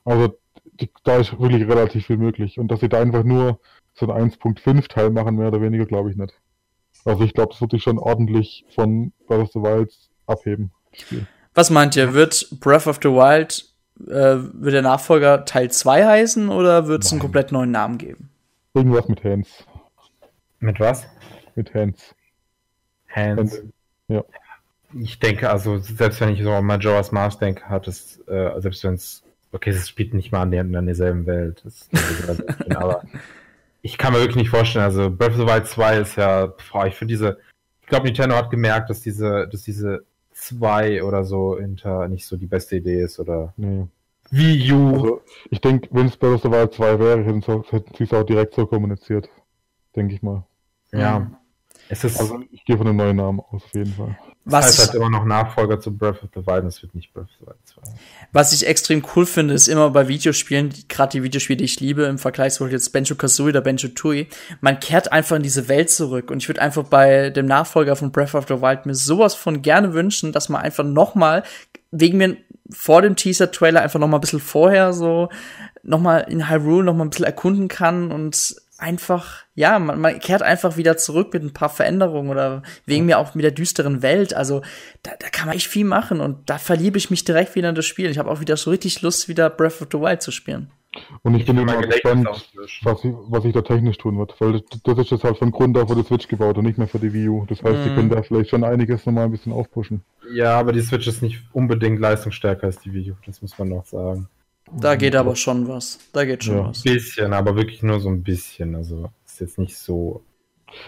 also 0.06 0.38
die, 0.80 0.88
da 1.04 1.18
ist 1.18 1.40
wirklich 1.40 1.68
relativ 1.68 2.06
viel 2.06 2.18
möglich. 2.18 2.60
Und 2.60 2.68
dass 2.68 2.82
sie 2.82 2.88
da 2.88 3.02
einfach 3.02 3.24
nur 3.24 3.60
so 3.96 4.08
ein 4.12 4.30
1.5 4.30 4.88
Teil 4.88 5.10
machen, 5.10 5.38
mehr 5.38 5.48
oder 5.48 5.60
weniger, 5.60 5.88
glaube 5.88 6.12
ich 6.12 6.18
nicht. 6.18 6.36
Also 7.04 7.24
ich 7.24 7.34
glaube, 7.34 7.54
das 7.54 7.62
wird 7.62 7.72
sich 7.72 7.82
schon 7.82 7.98
ordentlich 7.98 8.66
von 8.76 9.12
Breath 9.28 9.42
of 9.42 9.52
the 9.54 9.60
Wild 9.60 9.92
abheben. 10.28 10.72
Was 11.54 11.72
meint 11.72 11.96
ihr? 11.96 12.14
Wird 12.14 12.48
Breath 12.60 12.86
of 12.86 13.00
the 13.02 13.10
Wild, 13.10 13.66
äh, 14.08 14.38
wird 14.54 14.74
der 14.74 14.82
Nachfolger 14.84 15.46
Teil 15.46 15.72
2 15.72 16.06
heißen 16.06 16.50
oder 16.50 16.88
wird 16.88 17.04
es 17.04 17.12
einen 17.12 17.22
komplett 17.22 17.52
neuen 17.52 17.72
Namen 17.72 17.98
geben? 17.98 18.31
Irgendwas 18.74 19.08
mit 19.08 19.24
Hands. 19.24 19.66
Mit 20.60 20.80
was? 20.80 21.08
Mit 21.56 21.74
Hands. 21.74 22.16
Hands. 23.10 23.62
Ja. 24.08 24.24
Ich 25.00 25.20
denke, 25.20 25.50
also 25.50 25.80
selbst 25.80 26.20
wenn 26.22 26.30
ich 26.30 26.44
so 26.44 26.52
an 26.52 26.66
Majora's 26.66 27.12
Mask 27.12 27.40
denke, 27.40 27.68
hat 27.70 27.88
es, 27.88 28.20
äh, 28.28 28.60
selbst 28.60 28.84
wenn 28.84 28.96
es, 28.96 29.24
okay, 29.52 29.70
es 29.70 29.88
spielt 29.88 30.14
nicht 30.14 30.32
mal 30.32 30.42
annähernd 30.42 30.76
in 30.76 30.86
derselben 30.86 31.26
Welt, 31.26 31.62
das 31.64 31.88
ist 31.92 32.76
aber 32.76 33.04
ich 33.82 33.98
kann 33.98 34.14
mir 34.14 34.20
wirklich 34.20 34.38
nicht 34.38 34.50
vorstellen, 34.50 34.86
also 34.86 35.10
Breath 35.10 35.32
of 35.32 35.38
the 35.38 35.48
Wild 35.48 35.68
2 35.68 35.98
ist 36.00 36.16
ja, 36.18 36.54
boah, 36.72 36.88
ich 36.88 36.96
finde 36.96 37.14
diese, 37.14 37.40
ich 37.82 37.88
glaube 37.88 38.06
Nintendo 38.06 38.36
hat 38.36 38.50
gemerkt, 38.50 38.90
dass 38.90 39.02
diese, 39.02 39.48
dass 39.48 39.64
diese 39.64 40.06
2 40.34 41.04
oder 41.04 41.24
so 41.24 41.58
hinter 41.58 42.08
nicht 42.08 42.26
so 42.26 42.38
die 42.38 42.48
beste 42.48 42.76
Idee 42.78 43.02
ist 43.02 43.20
oder 43.20 43.54
Nee. 43.58 43.88
Wii 44.32 44.72
U. 44.72 44.94
Also 44.94 45.22
ich 45.50 45.62
denke, 45.62 45.90
wenn 45.92 46.08
es 46.08 46.18
Breath 46.18 46.36
of 46.36 46.42
the 46.44 46.52
Wild 46.52 46.74
2 46.74 47.00
wäre, 47.00 47.24
hätten 47.24 47.42
sie 47.42 48.04
es 48.04 48.14
auch 48.14 48.24
direkt 48.24 48.56
so 48.56 48.66
kommuniziert. 48.66 49.30
Denke 49.96 50.16
ich 50.16 50.22
mal. 50.22 50.44
ja. 50.92 51.30
Es 51.90 52.06
ist, 52.06 52.20
Also 52.22 52.40
ich 52.52 52.64
gehe 52.64 52.78
von 52.78 52.88
einem 52.88 52.96
neuen 52.96 53.18
Namen 53.18 53.42
aus, 53.42 53.64
auf 53.64 53.74
jeden 53.74 53.94
Fall. 53.94 54.18
es 54.46 54.52
Was 54.52 54.66
heißt 54.66 54.74
ich, 54.74 54.86
halt 54.86 54.96
immer 54.96 55.10
noch 55.10 55.26
Nachfolger 55.26 55.78
zu 55.78 55.92
Breath 55.92 56.24
of 56.24 56.30
the 56.34 56.48
Wild 56.48 56.62
und 56.62 56.68
es 56.68 56.82
wird 56.82 56.96
nicht 56.96 57.14
Breath 57.14 57.26
of 57.26 57.32
the 57.42 57.48
Wild 57.48 57.58
2. 57.66 57.82
was 58.32 58.54
ich 58.54 58.66
extrem 58.66 59.04
cool 59.14 59.26
finde, 59.26 59.54
ist 59.54 59.68
immer 59.68 59.90
bei 59.90 60.08
Videospielen, 60.08 60.74
gerade 60.88 61.12
die 61.12 61.24
Videospiele, 61.24 61.58
die 61.58 61.66
ich 61.66 61.82
liebe, 61.82 62.04
im 62.04 62.18
Vergleich 62.18 62.54
zu 62.54 62.66
jetzt 62.68 62.94
Benjo 62.94 63.16
Kazooie 63.16 63.50
oder 63.50 63.60
Benjo 63.60 63.90
Tui, 63.90 64.28
man 64.62 64.80
kehrt 64.80 65.12
einfach 65.12 65.36
in 65.36 65.44
diese 65.44 65.68
Welt 65.68 65.90
zurück. 65.90 66.32
Und 66.32 66.38
ich 66.38 66.48
würde 66.48 66.62
einfach 66.62 66.84
bei 66.84 67.30
dem 67.30 67.46
Nachfolger 67.46 67.98
von 67.98 68.14
Breath 68.14 68.36
of 68.36 68.48
the 68.48 68.62
Wild 68.62 68.86
mir 68.86 68.96
sowas 68.96 69.36
von 69.36 69.62
gerne 69.62 69.94
wünschen, 69.94 70.32
dass 70.32 70.48
man 70.48 70.62
einfach 70.62 70.86
noch 70.86 71.14
mal 71.16 71.44
wegen 71.92 72.18
mir 72.18 72.38
vor 72.70 73.02
dem 73.02 73.16
Teaser-Trailer 73.16 73.82
einfach 73.82 74.00
noch 74.00 74.08
mal 74.08 74.18
ein 74.18 74.22
bisschen 74.22 74.40
vorher 74.40 74.94
so 74.94 75.30
noch 75.84 76.00
mal 76.00 76.20
in 76.20 76.50
Hyrule 76.50 76.84
noch 76.84 76.96
mal 76.96 77.06
ein 77.06 77.10
bisschen 77.10 77.26
erkunden 77.26 77.68
kann 77.68 78.12
und 78.12 78.56
einfach, 78.82 79.44
ja, 79.56 79.80
man, 79.80 80.00
man 80.02 80.20
kehrt 80.20 80.42
einfach 80.42 80.76
wieder 80.78 80.98
zurück 80.98 81.34
mit 81.34 81.44
ein 81.44 81.54
paar 81.54 81.70
Veränderungen 81.70 82.30
oder 82.30 82.64
wegen 82.86 83.06
mir 83.06 83.20
auch 83.20 83.36
mit 83.36 83.44
der 83.44 83.52
düsteren 83.52 84.02
Welt. 84.02 84.34
Also 84.34 84.62
da, 85.04 85.12
da 85.20 85.30
kann 85.30 85.48
man 85.48 85.56
echt 85.56 85.68
viel 85.68 85.86
machen 85.86 86.20
und 86.20 86.50
da 86.50 86.58
verliebe 86.58 86.98
ich 86.98 87.10
mich 87.12 87.24
direkt 87.24 87.56
wieder 87.56 87.70
in 87.70 87.76
das 87.76 87.86
Spiel. 87.86 88.10
Ich 88.10 88.18
habe 88.18 88.30
auch 88.30 88.40
wieder 88.42 88.58
so 88.58 88.70
richtig 88.72 89.02
Lust, 89.02 89.28
wieder 89.30 89.50
Breath 89.50 89.82
of 89.82 89.88
the 89.92 90.00
Wild 90.00 90.22
zu 90.22 90.32
spielen. 90.32 90.72
Und 91.24 91.36
ich 91.36 91.46
bin 91.46 91.58
immer 91.58 91.78
gespannt, 91.82 92.28
was, 92.84 93.04
ich- 93.06 93.14
was 93.30 93.44
sich 93.44 93.54
da 93.54 93.62
technisch 93.62 93.98
tun 93.98 94.18
wird. 94.18 94.36
Weil 94.42 94.54
das, 94.54 94.62
das 94.84 94.98
ist 94.98 95.12
jetzt 95.12 95.24
halt 95.24 95.38
von 95.38 95.52
Grund 95.52 95.78
auf 95.78 95.88
für 95.88 95.96
die 95.96 96.04
Switch 96.04 96.28
gebaut 96.28 96.58
und 96.58 96.66
nicht 96.66 96.78
mehr 96.78 96.88
für 96.88 97.00
die 97.00 97.14
Wii 97.14 97.30
U. 97.30 97.46
Das 97.48 97.64
heißt, 97.64 97.86
die 97.86 97.90
Mhm. 97.92 97.96
können 97.96 98.10
da 98.10 98.22
vielleicht 98.24 98.50
schon 98.50 98.66
einiges 98.66 99.06
nochmal 99.06 99.24
ein 99.26 99.32
bisschen 99.32 99.54
aufpushen. 99.54 100.02
Ja, 100.34 100.60
aber 100.60 100.74
die 100.74 100.82
Switch 100.82 101.08
ist 101.08 101.22
nicht 101.22 101.42
unbedingt 101.54 102.00
leistungsstärker 102.02 102.64
als 102.68 102.80
die 102.80 102.94
Wii 102.94 103.12
U, 103.12 103.16
das 103.26 103.42
muss 103.42 103.58
man 103.58 103.70
noch 103.70 103.86
sagen. 103.86 104.28
Da 104.80 104.96
geht 104.96 105.16
aber 105.16 105.36
schon 105.36 105.68
was. 105.68 106.00
Da 106.14 106.26
geht 106.26 106.44
schon 106.44 106.58
Ja. 106.58 106.70
was. 106.70 106.84
Bisschen, 106.84 107.34
aber 107.34 107.56
wirklich 107.56 107.84
nur 107.84 108.00
so 108.00 108.10
ein 108.10 108.24
bisschen. 108.24 108.76
Also 108.76 109.10
ist 109.26 109.40
jetzt 109.40 109.58
nicht 109.58 109.78
so. 109.78 110.24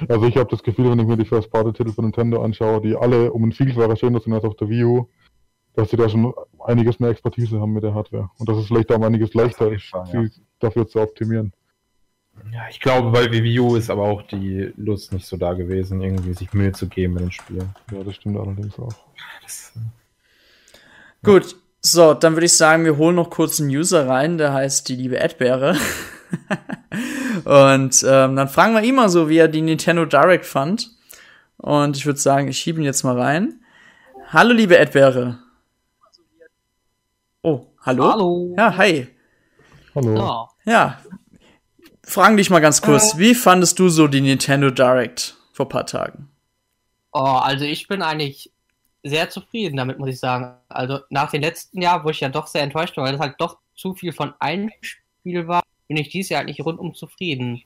Also 0.07 0.25
ich 0.25 0.37
habe 0.37 0.49
das 0.49 0.63
Gefühl, 0.63 0.91
wenn 0.91 0.99
ich 0.99 1.05
mir 1.07 1.17
die 1.17 1.25
First-Party-Titel 1.25 1.91
von 1.91 2.05
Nintendo 2.05 2.41
anschaue, 2.41 2.81
die 2.81 2.95
alle 2.95 3.31
um 3.33 3.43
ein 3.43 3.51
Vielfaches 3.51 3.99
schöner 3.99 4.21
sind 4.21 4.33
als 4.33 4.45
auf 4.45 4.55
der 4.55 4.69
Wii 4.69 4.83
U, 4.85 5.09
dass 5.75 5.89
sie 5.89 5.97
da 5.97 6.07
schon 6.07 6.33
einiges 6.59 6.99
mehr 6.99 7.09
Expertise 7.09 7.59
haben 7.59 7.73
mit 7.73 7.83
der 7.83 7.93
Hardware. 7.93 8.29
Und 8.37 8.47
dass 8.47 8.57
es 8.57 8.67
vielleicht 8.67 8.91
auch 8.91 8.97
um 8.97 9.03
einiges 9.03 9.33
leichter 9.33 9.71
ist, 9.71 9.91
ja. 9.91 10.05
sie 10.05 10.31
dafür 10.59 10.87
zu 10.87 11.01
optimieren. 11.01 11.51
Ja, 12.51 12.61
ich 12.69 12.79
glaube, 12.79 13.11
bei 13.11 13.31
Wii 13.31 13.59
U 13.59 13.75
ist 13.75 13.89
aber 13.89 14.03
auch 14.03 14.21
die 14.23 14.71
Lust 14.75 15.13
nicht 15.13 15.25
so 15.25 15.37
da 15.37 15.53
gewesen, 15.53 16.01
irgendwie 16.01 16.33
sich 16.33 16.51
Mühe 16.53 16.71
zu 16.71 16.87
geben 16.87 17.13
mit 17.13 17.23
den 17.23 17.31
Spielen. 17.31 17.75
Ja, 17.91 18.03
das 18.03 18.15
stimmt 18.15 18.37
allerdings 18.37 18.79
auch. 18.79 18.93
Das, 19.43 19.73
Gut, 21.23 21.55
so, 21.85 22.13
dann 22.13 22.33
würde 22.33 22.45
ich 22.45 22.55
sagen, 22.55 22.85
wir 22.85 22.97
holen 22.97 23.15
noch 23.15 23.29
kurz 23.29 23.59
einen 23.59 23.69
User 23.69 24.07
rein, 24.07 24.37
der 24.37 24.53
heißt 24.53 24.87
die 24.87 24.95
liebe 24.95 25.15
Erdbeere. 25.15 25.75
Und 27.43 28.03
ähm, 28.07 28.35
dann 28.37 28.47
fragen 28.47 28.73
wir 28.73 28.83
ihn 28.83 28.95
mal 28.95 29.09
so, 29.09 29.27
wie 29.27 29.37
er 29.37 29.49
die 29.49 29.61
Nintendo 29.61 30.05
Direct 30.05 30.45
fand. 30.45 30.91
Und 31.57 31.97
ich 31.97 32.05
würde 32.05 32.19
sagen, 32.19 32.47
ich 32.47 32.57
schiebe 32.57 32.79
ihn 32.79 32.85
jetzt 32.85 33.03
mal 33.03 33.19
rein. 33.19 33.59
Hallo, 34.29 34.53
liebe 34.53 34.75
Erdbeere. 34.75 35.39
Oh, 37.41 37.65
hallo? 37.81 38.11
Hallo. 38.11 38.55
Ja, 38.57 38.77
hi. 38.77 39.07
Hallo. 39.93 40.47
Ja. 40.63 40.99
Fragen 42.03 42.37
dich 42.37 42.49
mal 42.49 42.61
ganz 42.61 42.81
kurz, 42.81 43.17
wie 43.17 43.35
fandest 43.35 43.77
du 43.79 43.89
so 43.89 44.07
die 44.07 44.21
Nintendo 44.21 44.69
Direct 44.69 45.35
vor 45.51 45.67
paar 45.67 45.85
Tagen? 45.85 46.29
Oh, 47.11 47.19
also 47.19 47.65
ich 47.65 47.87
bin 47.89 48.01
eigentlich 48.01 48.52
sehr 49.03 49.29
zufrieden 49.29 49.77
damit, 49.77 49.99
muss 49.99 50.09
ich 50.09 50.19
sagen. 50.19 50.55
Also 50.69 50.99
nach 51.09 51.31
dem 51.31 51.41
letzten 51.41 51.81
Jahr, 51.81 52.03
wo 52.03 52.09
ich 52.09 52.19
ja 52.21 52.29
doch 52.29 52.47
sehr 52.47 52.63
enttäuscht 52.63 52.95
war, 52.97 53.03
weil 53.05 53.11
das 53.11 53.21
halt 53.21 53.35
doch 53.39 53.59
zu 53.75 53.93
viel 53.93 54.13
von 54.13 54.33
einem 54.39 54.71
Spiel 54.81 55.47
war, 55.47 55.61
bin 55.87 55.97
ich 55.97 56.09
dieses 56.09 56.29
Jahr 56.29 56.41
eigentlich 56.41 56.65
rundum 56.65 56.93
zufrieden. 56.95 57.61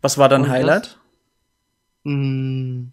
Was 0.00 0.16
war 0.18 0.28
dein 0.28 0.42
Und 0.42 0.48
das- 0.48 0.54
Highlight? 0.56 0.98
Hm, 2.04 2.92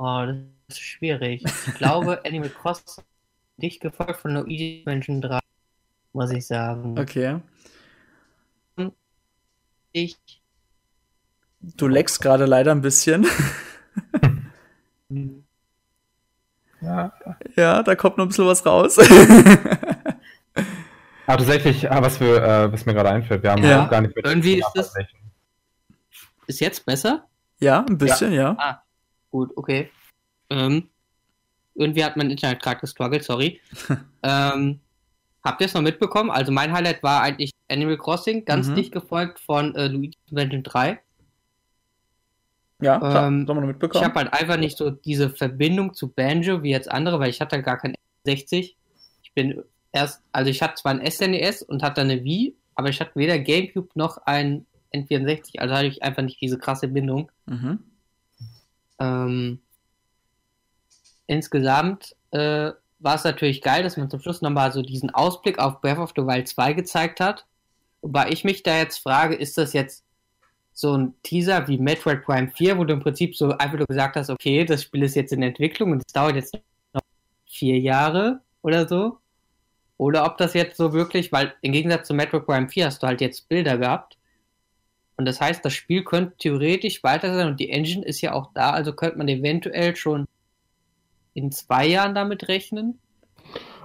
Oh, 0.00 0.24
das 0.26 0.36
ist 0.68 0.78
schwierig. 0.80 1.42
Ich 1.66 1.74
glaube, 1.74 2.20
Animal 2.24 2.50
Crossing 2.50 3.02
dicht 3.56 3.80
gefolgt 3.80 4.20
von 4.20 4.32
Luigi 4.34 4.82
Mansion 4.86 5.20
3, 5.20 5.40
muss 6.12 6.30
ich 6.30 6.46
sagen. 6.46 6.96
Okay. 6.98 7.40
Ich. 9.90 10.16
Du 11.60 11.88
leckst 11.88 12.20
gerade 12.20 12.46
leider 12.46 12.70
ein 12.72 12.80
bisschen. 12.82 13.26
Ja. 16.80 17.12
ja, 17.56 17.82
da 17.82 17.94
kommt 17.96 18.18
noch 18.18 18.24
ein 18.26 18.28
bisschen 18.28 18.46
was 18.46 18.64
raus. 18.64 18.98
Ah, 21.30 21.36
tatsächlich, 21.36 21.90
ah, 21.90 22.00
was, 22.00 22.20
wir, 22.20 22.42
äh, 22.42 22.72
was 22.72 22.86
mir 22.86 22.94
gerade 22.94 23.10
einfällt, 23.10 23.42
wir 23.42 23.50
haben 23.50 23.62
Ja. 23.62 23.84
auch 23.84 23.90
gar 23.90 24.00
nicht 24.00 24.16
mit 24.16 24.24
Irgendwie 24.24 24.60
ist 24.60 24.70
das-. 24.74 24.94
Ist 26.46 26.60
jetzt 26.60 26.86
besser? 26.86 27.26
ja, 27.60 27.84
ein 27.86 27.98
bisschen, 27.98 28.32
ja. 28.32 28.56
Ah, 28.58 28.82
gut, 29.30 29.50
okay. 29.54 29.90
Ähm, 30.48 30.88
irgendwie 31.74 32.02
hat 32.02 32.16
mein 32.16 32.30
Internet 32.30 32.62
gerade 32.62 32.80
gestruggelt, 32.80 33.24
sorry. 33.24 33.60
ähm, 34.22 34.80
habt 35.44 35.60
ihr 35.60 35.66
es 35.66 35.74
noch 35.74 35.82
mitbekommen? 35.82 36.30
Also 36.30 36.50
mein 36.50 36.72
Highlight 36.72 37.02
war 37.02 37.20
eigentlich 37.20 37.50
Animal 37.70 37.98
Crossing, 37.98 38.46
ganz 38.46 38.68
Mhm. 38.68 38.76
dicht 38.76 38.92
gefolgt 38.92 39.38
von 39.38 39.74
äh, 39.74 39.88
Luigi 39.88 40.16
Mansion 40.30 40.62
3. 40.62 40.98
Ja, 42.80 42.98
klar. 42.98 43.26
Ähm, 43.28 43.46
Soll 43.46 43.54
man 43.56 43.64
noch 43.64 43.70
Ich 43.70 43.74
mitbekommen? 43.74 44.04
habe 44.04 44.14
halt 44.20 44.32
einfach 44.32 44.56
nicht 44.56 44.76
so 44.78 44.90
diese 44.90 45.30
Verbindung 45.30 45.94
zu 45.94 46.08
Banjo 46.08 46.62
wie 46.62 46.70
jetzt 46.70 46.90
andere, 46.90 47.18
weil 47.18 47.30
ich 47.30 47.40
hatte 47.40 47.60
gar 47.62 47.76
kein 47.78 47.94
60. 48.24 48.76
Ich 49.22 49.32
bin 49.34 49.62
erst, 49.92 50.22
also 50.32 50.50
ich 50.50 50.62
hatte 50.62 50.76
zwar 50.76 50.92
ein 50.92 51.10
SNES 51.10 51.62
und 51.62 51.82
hatte 51.82 52.02
eine 52.02 52.22
Wii, 52.24 52.54
aber 52.74 52.88
ich 52.88 53.00
hatte 53.00 53.16
weder 53.16 53.38
Gamecube 53.38 53.88
noch 53.94 54.18
ein 54.26 54.64
N64, 54.94 55.58
also 55.58 55.74
hatte 55.74 55.86
ich 55.86 56.02
einfach 56.02 56.22
nicht 56.22 56.40
diese 56.40 56.58
krasse 56.58 56.88
Bindung. 56.88 57.30
Mhm. 57.46 57.80
Ähm, 59.00 59.60
insgesamt 61.26 62.16
äh, 62.30 62.72
war 63.00 63.14
es 63.14 63.24
natürlich 63.24 63.62
geil, 63.62 63.82
dass 63.82 63.96
man 63.96 64.10
zum 64.10 64.20
Schluss 64.20 64.42
nochmal 64.42 64.72
so 64.72 64.82
diesen 64.82 65.10
Ausblick 65.10 65.58
auf 65.58 65.80
Breath 65.80 65.98
of 65.98 66.12
the 66.16 66.22
Wild 66.22 66.48
2 66.48 66.72
gezeigt 66.72 67.20
hat. 67.20 67.46
Wobei 68.02 68.30
ich 68.30 68.44
mich 68.44 68.62
da 68.62 68.76
jetzt 68.78 68.98
frage, 68.98 69.34
ist 69.34 69.58
das 69.58 69.72
jetzt 69.72 70.04
so 70.78 70.96
ein 70.96 71.12
Teaser 71.24 71.66
wie 71.66 71.76
Metroid 71.76 72.22
Prime 72.22 72.48
4, 72.48 72.78
wo 72.78 72.84
du 72.84 72.92
im 72.92 73.00
Prinzip 73.00 73.34
so 73.34 73.50
einfach 73.58 73.78
nur 73.78 73.86
gesagt 73.88 74.14
hast, 74.14 74.30
okay, 74.30 74.64
das 74.64 74.84
Spiel 74.84 75.02
ist 75.02 75.16
jetzt 75.16 75.32
in 75.32 75.42
Entwicklung 75.42 75.90
und 75.90 76.04
es 76.06 76.12
dauert 76.12 76.36
jetzt 76.36 76.56
noch 76.94 77.02
vier 77.46 77.80
Jahre 77.80 78.42
oder 78.62 78.86
so? 78.86 79.18
Oder 79.96 80.24
ob 80.24 80.38
das 80.38 80.54
jetzt 80.54 80.76
so 80.76 80.92
wirklich, 80.92 81.32
weil 81.32 81.52
im 81.62 81.72
Gegensatz 81.72 82.06
zu 82.06 82.14
Metroid 82.14 82.46
Prime 82.46 82.68
4 82.68 82.86
hast 82.86 83.02
du 83.02 83.08
halt 83.08 83.20
jetzt 83.20 83.48
Bilder 83.48 83.76
gehabt. 83.76 84.18
Und 85.16 85.24
das 85.24 85.40
heißt, 85.40 85.64
das 85.64 85.72
Spiel 85.72 86.04
könnte 86.04 86.36
theoretisch 86.38 87.02
weiter 87.02 87.34
sein 87.34 87.48
und 87.48 87.58
die 87.58 87.70
Engine 87.70 88.06
ist 88.06 88.20
ja 88.20 88.32
auch 88.32 88.52
da, 88.54 88.70
also 88.70 88.92
könnte 88.92 89.18
man 89.18 89.26
eventuell 89.26 89.96
schon 89.96 90.28
in 91.34 91.50
zwei 91.50 91.88
Jahren 91.88 92.14
damit 92.14 92.46
rechnen. 92.46 93.00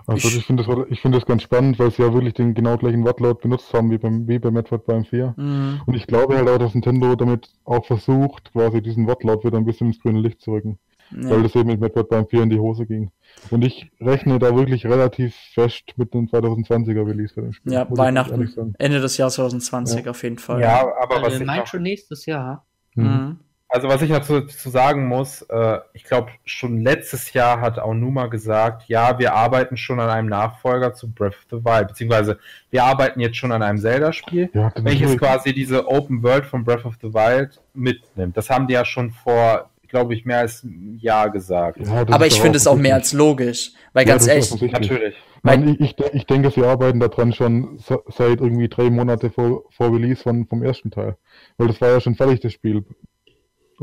Also 0.05 0.27
Ich- 0.27 0.37
ich 0.37 0.45
finde 0.45 0.63
das, 0.63 0.75
ich 0.89 1.01
finde 1.01 1.17
das 1.19 1.25
ganz 1.25 1.43
spannend, 1.43 1.79
weil 1.79 1.91
sie 1.91 2.01
ja 2.01 2.13
wirklich 2.13 2.33
den 2.33 2.53
genau 2.53 2.77
gleichen 2.77 3.05
Wortlaut 3.05 3.41
benutzt 3.41 3.73
haben 3.73 3.89
wie 3.91 3.97
beim, 3.97 4.27
wie 4.27 4.37
bei 4.39 4.51
Metroid 4.51 4.85
Prime 4.85 5.05
4. 5.05 5.33
Mhm. 5.37 5.81
Und 5.85 5.93
ich 5.95 6.07
glaube 6.07 6.35
halt 6.35 6.49
auch, 6.49 6.57
dass 6.57 6.73
Nintendo 6.73 7.15
damit 7.15 7.49
auch 7.63 7.85
versucht, 7.85 8.51
quasi 8.51 8.81
diesen 8.81 9.07
Wortlaut 9.07 9.43
wieder 9.45 9.57
ein 9.57 9.65
bisschen 9.65 9.87
ins 9.87 9.99
grüne 10.01 10.19
Licht 10.19 10.41
zu 10.41 10.51
rücken. 10.51 10.77
Weil 11.11 11.37
Ja. 11.37 11.43
das 11.43 11.55
eben 11.55 11.69
mit 11.69 11.79
Metroid 11.79 12.09
Prime 12.09 12.25
4 12.25 12.43
in 12.43 12.49
die 12.49 12.59
Hose 12.59 12.85
ging. 12.85 13.11
Und 13.51 13.63
ich 13.63 13.91
rechne 14.01 14.39
da 14.39 14.55
wirklich 14.55 14.85
relativ 14.85 15.35
fest 15.53 15.83
mit 15.95 16.13
einem 16.13 16.27
2020er 16.27 17.05
Release 17.05 17.33
für 17.33 17.41
dem 17.41 17.53
Spiel. 17.53 17.71
ja, 17.73 17.85
muss 17.85 17.91
ich 17.93 17.97
Weihnachten. 18.03 18.73
Ende 18.79 18.99
des 18.99 19.17
Jahres 19.17 19.35
2020 19.35 20.09
auf 20.09 20.23
jeden 20.23 20.37
Fall. 20.39 20.61
Ja, 20.61 20.81
aber 21.01 21.17
was 21.17 21.23
Also 21.25 21.39
ich 21.41 21.45
meint 21.45 21.59
noch, 21.61 21.67
schon 21.67 21.83
nächstes 21.83 22.25
Jahr. 22.25 22.65
Mhm. 22.95 23.37
Also 23.75 23.87
was 23.87 24.03
ich 24.03 24.11
dazu 24.11 24.41
zu 24.41 24.69
sagen 24.69 25.07
muss, 25.07 25.41
äh, 25.49 25.79
ich 25.93 26.03
glaube 26.03 26.29
schon 26.45 26.81
letztes 26.81 27.33
Jahr 27.33 27.59
hat 27.59 27.79
Aonuma 27.79 28.27
gesagt, 28.27 28.83
ja, 28.87 29.17
wir 29.17 29.33
arbeiten 29.33 29.77
schon 29.77 29.99
an 29.99 30.11
einem 30.11 30.29
Nachfolger 30.29 30.93
zu 30.93 31.11
Breath 31.11 31.33
of 31.33 31.45
the 31.49 31.65
Wild, 31.65 31.87
beziehungsweise 31.87 32.37
wir 32.69 32.83
arbeiten 32.83 33.19
jetzt 33.19 33.35
schon 33.37 33.51
an 33.51 33.63
einem 33.63 33.79
Zelda-Spiel, 33.79 34.51
Ja, 34.53 34.71
welches 34.79 35.17
quasi 35.17 35.55
diese 35.55 35.87
Open 35.87 36.21
World 36.21 36.45
von 36.45 36.63
Breath 36.63 36.85
of 36.85 36.97
the 37.01 37.15
Wild 37.15 37.59
mitnimmt. 37.73 38.37
Das 38.37 38.51
haben 38.51 38.67
die 38.67 38.75
ja 38.75 38.85
schon 38.85 39.09
vor, 39.09 39.71
glaube 39.87 40.13
ich, 40.13 40.23
mehr 40.23 40.37
als 40.39 40.63
ein 40.63 40.99
Jahr 41.01 41.31
gesagt. 41.31 41.79
Ja, 41.79 42.05
Aber 42.11 42.27
ich 42.27 42.39
finde 42.39 42.57
es 42.57 42.67
auch 42.67 42.77
mehr 42.77 42.93
als 42.93 43.11
logisch. 43.11 43.71
Weil 43.93 44.05
Ja, 44.07 44.13
ganz 44.13 44.27
ehrlich. 44.27 44.71
Natürlich. 44.71 45.15
Nein, 45.41 45.67
ich, 45.79 45.97
ich, 45.99 46.13
ich 46.13 46.25
denke, 46.27 46.51
sie 46.51 46.63
arbeiten 46.63 46.99
daran 46.99 47.33
schon 47.33 47.79
se- 47.79 48.03
seit 48.07 48.39
irgendwie 48.39 48.69
drei 48.69 48.91
Monate 48.91 49.31
vor, 49.31 49.63
vor 49.71 49.91
Release 49.91 50.21
von, 50.21 50.45
vom 50.45 50.61
ersten 50.61 50.91
Teil. 50.91 51.17
Weil 51.57 51.67
das 51.69 51.81
war 51.81 51.89
ja 51.89 51.99
schon 51.99 52.13
fertig, 52.13 52.39
das 52.41 52.53
Spiel. 52.53 52.85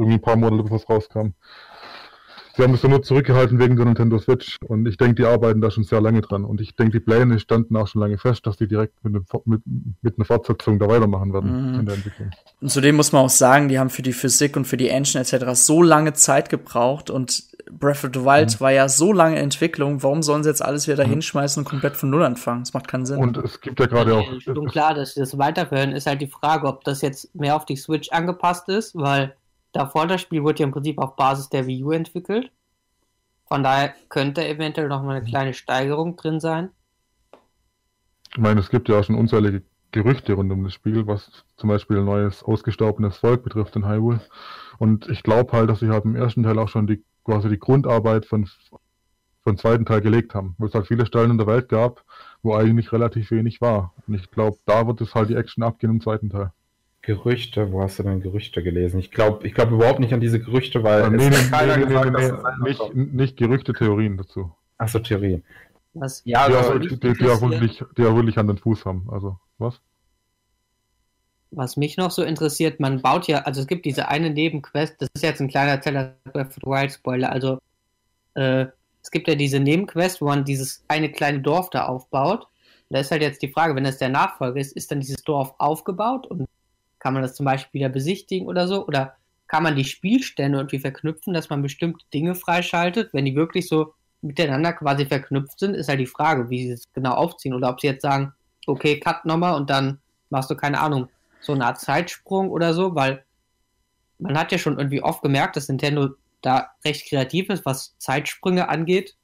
Irgendwie 0.01 0.15
ein 0.19 0.23
paar 0.23 0.37
Monate 0.37 0.63
bevor 0.63 0.79
es 0.79 0.89
rauskam. 0.89 1.29
Sie 2.57 2.65
haben 2.65 2.75
es 2.75 2.83
nur 2.83 3.03
zurückgehalten 3.03 3.59
wegen 3.61 3.77
der 3.77 3.87
Nintendo 3.87 4.19
Switch 4.19 4.57
und 4.67 4.85
ich 4.87 4.97
denke, 4.97 5.15
die 5.15 5.25
arbeiten 5.25 5.61
da 5.61 5.71
schon 5.71 5.85
sehr 5.85 6.01
lange 6.01 6.21
dran. 6.21 6.45
Und 6.45 6.61
ich 6.61 6.75
denke, 6.75 6.99
die 6.99 7.01
Pläne 7.01 7.39
standen 7.39 7.77
auch 7.77 7.87
schon 7.87 8.03
lange 8.03 8.19
fest, 8.19 8.45
dass 8.45 8.57
die 8.57 8.67
direkt 8.67 9.03
mit, 9.05 9.15
einem, 9.15 9.25
mit, 9.45 9.63
mit 10.03 10.19
einer 10.19 10.25
Fortsetzung 10.25 10.79
da 10.79 10.89
weitermachen 10.89 11.33
werden 11.33 11.73
Mhm. 11.75 11.81
in 11.81 11.87
der 11.87 11.95
Entwicklung. 11.95 12.31
Und 12.61 12.71
zudem 12.71 12.97
muss 12.97 13.13
man 13.13 13.25
auch 13.25 13.31
sagen, 13.31 13.69
die 13.69 13.79
haben 13.79 13.89
für 13.89 14.03
die 14.03 14.13
Physik 14.13 14.57
und 14.57 14.67
für 14.67 14.77
die 14.77 14.89
Engine 14.89 15.21
etc. 15.23 15.47
so 15.55 15.81
lange 15.83 16.13
Zeit 16.13 16.51
gebraucht 16.51 17.09
und 17.09 17.45
Breath 17.71 18.05
of 18.05 18.11
the 18.13 18.25
Wild 18.25 18.61
war 18.61 18.73
ja 18.73 18.89
so 18.89 19.13
lange 19.13 19.39
Entwicklung. 19.39 20.03
Warum 20.03 20.23
sollen 20.23 20.43
sie 20.43 20.49
jetzt 20.49 20.63
alles 20.63 20.89
wieder 20.89 20.97
da 20.97 21.03
hinschmeißen 21.05 21.63
und 21.63 21.69
komplett 21.69 21.97
von 21.97 22.11
Null 22.11 22.25
anfangen? 22.25 22.63
Das 22.65 22.75
macht 22.75 22.89
keinen 22.89 23.07
Sinn. 23.07 23.19
Und 23.19 23.37
es 23.39 23.61
gibt 23.61 23.79
ja 23.79 23.87
gerade 23.87 24.17
auch. 24.17 24.27
Schon 24.41 24.67
klar, 24.67 24.95
dass 24.95 25.15
sie 25.15 25.21
das 25.21 25.39
weiterführen, 25.39 25.93
ist 25.93 26.07
halt 26.07 26.21
die 26.21 26.27
Frage, 26.27 26.67
ob 26.67 26.83
das 26.83 27.01
jetzt 27.01 27.33
mehr 27.35 27.55
auf 27.55 27.65
die 27.65 27.77
Switch 27.77 28.11
angepasst 28.11 28.69
ist, 28.69 28.97
weil 28.97 29.37
davor 29.73 30.07
das 30.07 30.21
Spiel 30.21 30.43
wurde 30.43 30.61
ja 30.61 30.67
im 30.67 30.73
Prinzip 30.73 30.99
auf 30.99 31.17
Basis 31.17 31.49
der 31.49 31.67
Wii 31.67 31.85
U 31.85 31.91
entwickelt. 31.91 32.51
Von 33.47 33.63
daher 33.63 33.95
könnte 34.09 34.47
eventuell 34.47 34.89
noch 34.89 35.03
mal 35.03 35.17
eine 35.17 35.27
kleine 35.27 35.55
Steigerung 35.55 36.17
drin 36.17 36.41
sein. 36.41 36.71
Ich 38.33 38.39
meine, 38.39 38.61
es 38.61 38.71
gibt 38.71 38.89
ja 38.89 39.01
auch 39.01 39.05
schon 39.05 39.17
unzählige 39.17 39.63
Gerüchte 39.93 40.35
rund 40.35 40.53
um 40.53 40.63
das 40.63 40.73
Spiel, 40.73 41.07
was 41.09 41.45
zum 41.57 41.69
Beispiel 41.69 41.99
ein 41.99 42.05
neues 42.05 42.45
ausgestorbenes 42.45 43.19
Volk 43.19 43.43
betrifft 43.43 43.75
in 43.75 43.89
Hyrule. 43.89 44.21
Und 44.79 45.09
ich 45.09 45.25
glaube 45.25 45.53
halt, 45.53 45.69
dass 45.69 45.81
sie 45.81 45.89
halt 45.89 46.05
im 46.05 46.15
ersten 46.15 46.45
Teil 46.45 46.59
auch 46.61 46.69
schon 46.69 46.87
die 46.87 47.03
quasi 47.25 47.49
die 47.49 47.59
Grundarbeit 47.59 48.25
von 48.25 48.49
von 49.43 49.57
zweiten 49.57 49.87
Teil 49.87 50.01
gelegt 50.01 50.35
haben, 50.35 50.55
wo 50.59 50.67
es 50.67 50.75
halt 50.75 50.87
viele 50.87 51.07
Stellen 51.07 51.31
in 51.31 51.39
der 51.39 51.47
Welt 51.47 51.69
gab, 51.69 52.05
wo 52.43 52.55
eigentlich 52.55 52.93
relativ 52.93 53.31
wenig 53.31 53.61
war. 53.61 53.95
Und 54.07 54.15
ich 54.15 54.31
glaube, 54.31 54.59
da 54.67 54.87
wird 54.87 55.01
es 55.01 55.15
halt 55.15 55.31
die 55.31 55.35
Action 55.35 55.65
abgehen 55.65 55.91
im 55.91 56.01
zweiten 56.01 56.31
Teil. 56.31 56.53
Gerüchte, 57.11 57.73
wo 57.73 57.83
hast 57.83 57.99
du 57.99 58.05
denn 58.05 58.21
Gerüchte 58.21 58.63
gelesen? 58.63 59.01
Ich 59.01 59.11
glaube 59.11 59.45
ich 59.45 59.53
glaub 59.53 59.73
überhaupt 59.73 59.99
nicht 59.99 60.15
an 60.15 60.21
diese 60.21 60.39
Gerüchte, 60.39 60.85
weil 60.85 61.11
nee, 61.11 61.25
es 61.27 61.31
nee, 61.31 61.37
hat 61.37 61.51
keiner 61.51 61.77
nee, 61.77 61.87
gesagt, 61.87 62.07
nee, 62.07 62.69
dass 62.69 62.93
nee, 62.93 63.03
nicht, 63.03 63.15
nicht 63.15 63.37
Gerüchte, 63.37 63.73
Theorien 63.73 64.17
dazu. 64.17 64.53
Ach 64.79 64.89
so, 64.89 65.01
Theorien. 65.01 65.43
Was 65.95 66.23
Ja, 66.25 66.49
die, 66.49 66.55
also, 66.55 66.79
die, 66.79 66.99
die, 66.99 67.29
auch 67.29 67.41
wirklich, 67.41 67.83
die 67.97 68.05
auch 68.05 68.15
wirklich 68.15 68.39
an 68.39 68.47
den 68.47 68.59
Fuß 68.59 68.85
haben. 68.85 69.09
Also, 69.11 69.39
was? 69.59 69.81
Was 71.51 71.77
mich 71.77 71.97
noch 71.97 72.13
so 72.13 72.23
interessiert, 72.23 72.79
man 72.79 73.03
baut 73.03 73.27
ja, 73.27 73.41
also 73.41 73.61
es 73.61 73.67
gibt 73.67 73.85
diese 73.85 74.07
eine 74.07 74.31
Nebenquest, 74.31 74.95
das 75.03 75.09
ist 75.13 75.23
jetzt 75.23 75.41
ein 75.41 75.49
kleiner 75.49 75.81
Teller 75.81 76.15
Breath 76.33 76.47
of 76.47 76.55
the 76.55 76.63
Wild 76.63 76.93
Spoiler, 76.93 77.33
also 77.33 77.59
äh, 78.35 78.67
es 79.03 79.11
gibt 79.11 79.27
ja 79.27 79.35
diese 79.35 79.59
Nebenquest, 79.59 80.21
wo 80.21 80.27
man 80.27 80.45
dieses 80.45 80.85
eine 80.87 81.11
kleine 81.11 81.41
Dorf 81.41 81.71
da 81.71 81.87
aufbaut. 81.87 82.45
Und 82.45 82.95
da 82.95 83.01
ist 83.01 83.11
halt 83.11 83.23
jetzt 83.23 83.43
die 83.43 83.51
Frage, 83.51 83.75
wenn 83.75 83.83
das 83.83 83.99
der 83.99 84.11
Nachfolger 84.11 84.61
ist, 84.61 84.77
ist 84.77 84.93
dann 84.93 85.01
dieses 85.01 85.25
Dorf 85.25 85.55
aufgebaut 85.59 86.29
und 86.29 86.47
kann 87.01 87.15
man 87.15 87.23
das 87.23 87.35
zum 87.35 87.45
Beispiel 87.45 87.81
wieder 87.81 87.89
besichtigen 87.89 88.47
oder 88.47 88.69
so? 88.69 88.87
Oder 88.87 89.17
kann 89.49 89.65
man 89.65 89.75
die 89.75 89.85
Spielstände 89.85 90.59
irgendwie 90.59 90.79
verknüpfen, 90.79 91.35
dass 91.35 91.51
man 91.51 91.63
bestimmte 91.63 92.05
Dinge 92.15 92.35
freischaltet? 92.35 93.13
Wenn 93.13 93.25
die 93.25 93.35
wirklich 93.35 93.69
so 93.69 93.95
miteinander 94.23 94.73
quasi 94.73 95.07
verknüpft 95.07 95.59
sind, 95.59 95.75
ist 95.75 95.89
halt 95.89 95.99
die 95.99 96.07
Frage, 96.07 96.51
wie 96.51 96.67
sie 96.67 96.73
es 96.73 96.93
genau 96.93 97.15
aufziehen. 97.15 97.55
Oder 97.55 97.71
ob 97.71 97.81
sie 97.81 97.89
jetzt 97.89 98.03
sagen, 98.03 98.33
okay, 98.67 99.01
cut 99.01 99.25
nochmal 99.25 99.57
und 99.57 99.71
dann 99.71 99.99
machst 100.29 100.51
du, 100.51 100.55
keine 100.55 100.81
Ahnung, 100.81 101.09
so 101.41 101.53
eine 101.53 101.67
Art 101.67 101.81
Zeitsprung 101.81 102.51
oder 102.51 102.75
so, 102.75 102.95
weil 102.95 103.25
man 104.19 104.39
hat 104.39 104.53
ja 104.53 104.59
schon 104.59 104.79
irgendwie 104.79 105.03
oft 105.03 105.23
gemerkt, 105.23 105.57
dass 105.57 105.69
Nintendo 105.69 106.11
da 106.43 106.71
recht 106.85 107.09
kreativ 107.09 107.49
ist, 107.49 107.65
was 107.65 107.97
Zeitsprünge 107.99 108.69
angeht. 108.69 109.17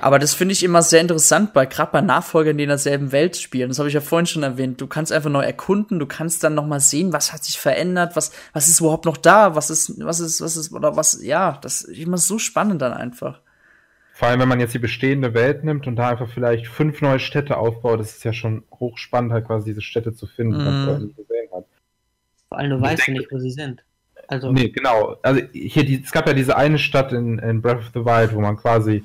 Aber 0.00 0.18
das 0.18 0.34
finde 0.34 0.52
ich 0.52 0.62
immer 0.62 0.82
sehr 0.82 1.00
interessant, 1.00 1.52
bei 1.52 1.66
gerade 1.66 1.92
bei 1.92 2.00
Nachfolgern, 2.00 2.56
die 2.56 2.64
in 2.64 2.68
derselben 2.68 3.12
Welt 3.12 3.36
spielen. 3.36 3.68
Das 3.68 3.78
habe 3.78 3.88
ich 3.88 3.94
ja 3.94 4.00
vorhin 4.00 4.26
schon 4.26 4.42
erwähnt. 4.42 4.80
Du 4.80 4.86
kannst 4.86 5.12
einfach 5.12 5.30
neu 5.30 5.42
erkunden, 5.42 5.98
du 5.98 6.06
kannst 6.06 6.44
dann 6.44 6.54
noch 6.54 6.66
mal 6.66 6.80
sehen, 6.80 7.12
was 7.12 7.32
hat 7.32 7.44
sich 7.44 7.58
verändert, 7.58 8.16
was 8.16 8.32
was 8.52 8.68
ist 8.68 8.80
überhaupt 8.80 9.04
noch 9.04 9.16
da, 9.16 9.54
was 9.54 9.70
ist 9.70 9.92
was 10.04 10.20
ist 10.20 10.40
was 10.40 10.56
ist 10.56 10.72
oder 10.72 10.96
was 10.96 11.22
ja, 11.22 11.58
das 11.62 11.82
ist 11.82 11.98
immer 11.98 12.18
so 12.18 12.38
spannend 12.38 12.82
dann 12.82 12.92
einfach. 12.92 13.40
Vor 14.12 14.28
allem, 14.28 14.40
wenn 14.40 14.48
man 14.48 14.60
jetzt 14.60 14.72
die 14.74 14.78
bestehende 14.78 15.34
Welt 15.34 15.62
nimmt 15.64 15.86
und 15.86 15.96
da 15.96 16.08
einfach 16.08 16.28
vielleicht 16.28 16.66
fünf 16.68 17.02
neue 17.02 17.18
Städte 17.18 17.58
aufbaut, 17.58 18.00
das 18.00 18.16
ist 18.16 18.24
ja 18.24 18.32
schon 18.32 18.64
hochspannend, 18.72 19.30
halt 19.32 19.46
quasi 19.46 19.70
diese 19.70 19.82
Städte 19.82 20.14
zu 20.14 20.26
finden, 20.26 20.58
die 20.58 20.64
man 20.64 20.74
Mhm. 20.80 20.84
vorher 20.84 21.00
nie 21.00 21.12
gesehen 21.14 21.48
hat. 21.54 21.64
Vor 22.48 22.58
allem, 22.58 22.70
du 22.70 22.76
Ich 22.76 22.82
weißt 22.82 23.06
ja 23.08 23.12
nicht, 23.12 23.30
wo 23.30 23.38
sie 23.38 23.50
sind. 23.50 23.82
Also, 24.28 24.50
Nee, 24.50 24.70
genau. 24.70 25.16
Also 25.22 25.42
hier, 25.52 25.84
die, 25.84 26.02
es 26.02 26.12
gab 26.12 26.26
ja 26.26 26.32
diese 26.32 26.56
eine 26.56 26.78
Stadt 26.78 27.12
in, 27.12 27.38
in 27.38 27.60
Breath 27.62 27.78
of 27.78 27.90
the 27.94 28.04
Wild, 28.04 28.34
wo 28.34 28.40
man 28.40 28.56
quasi, 28.56 29.04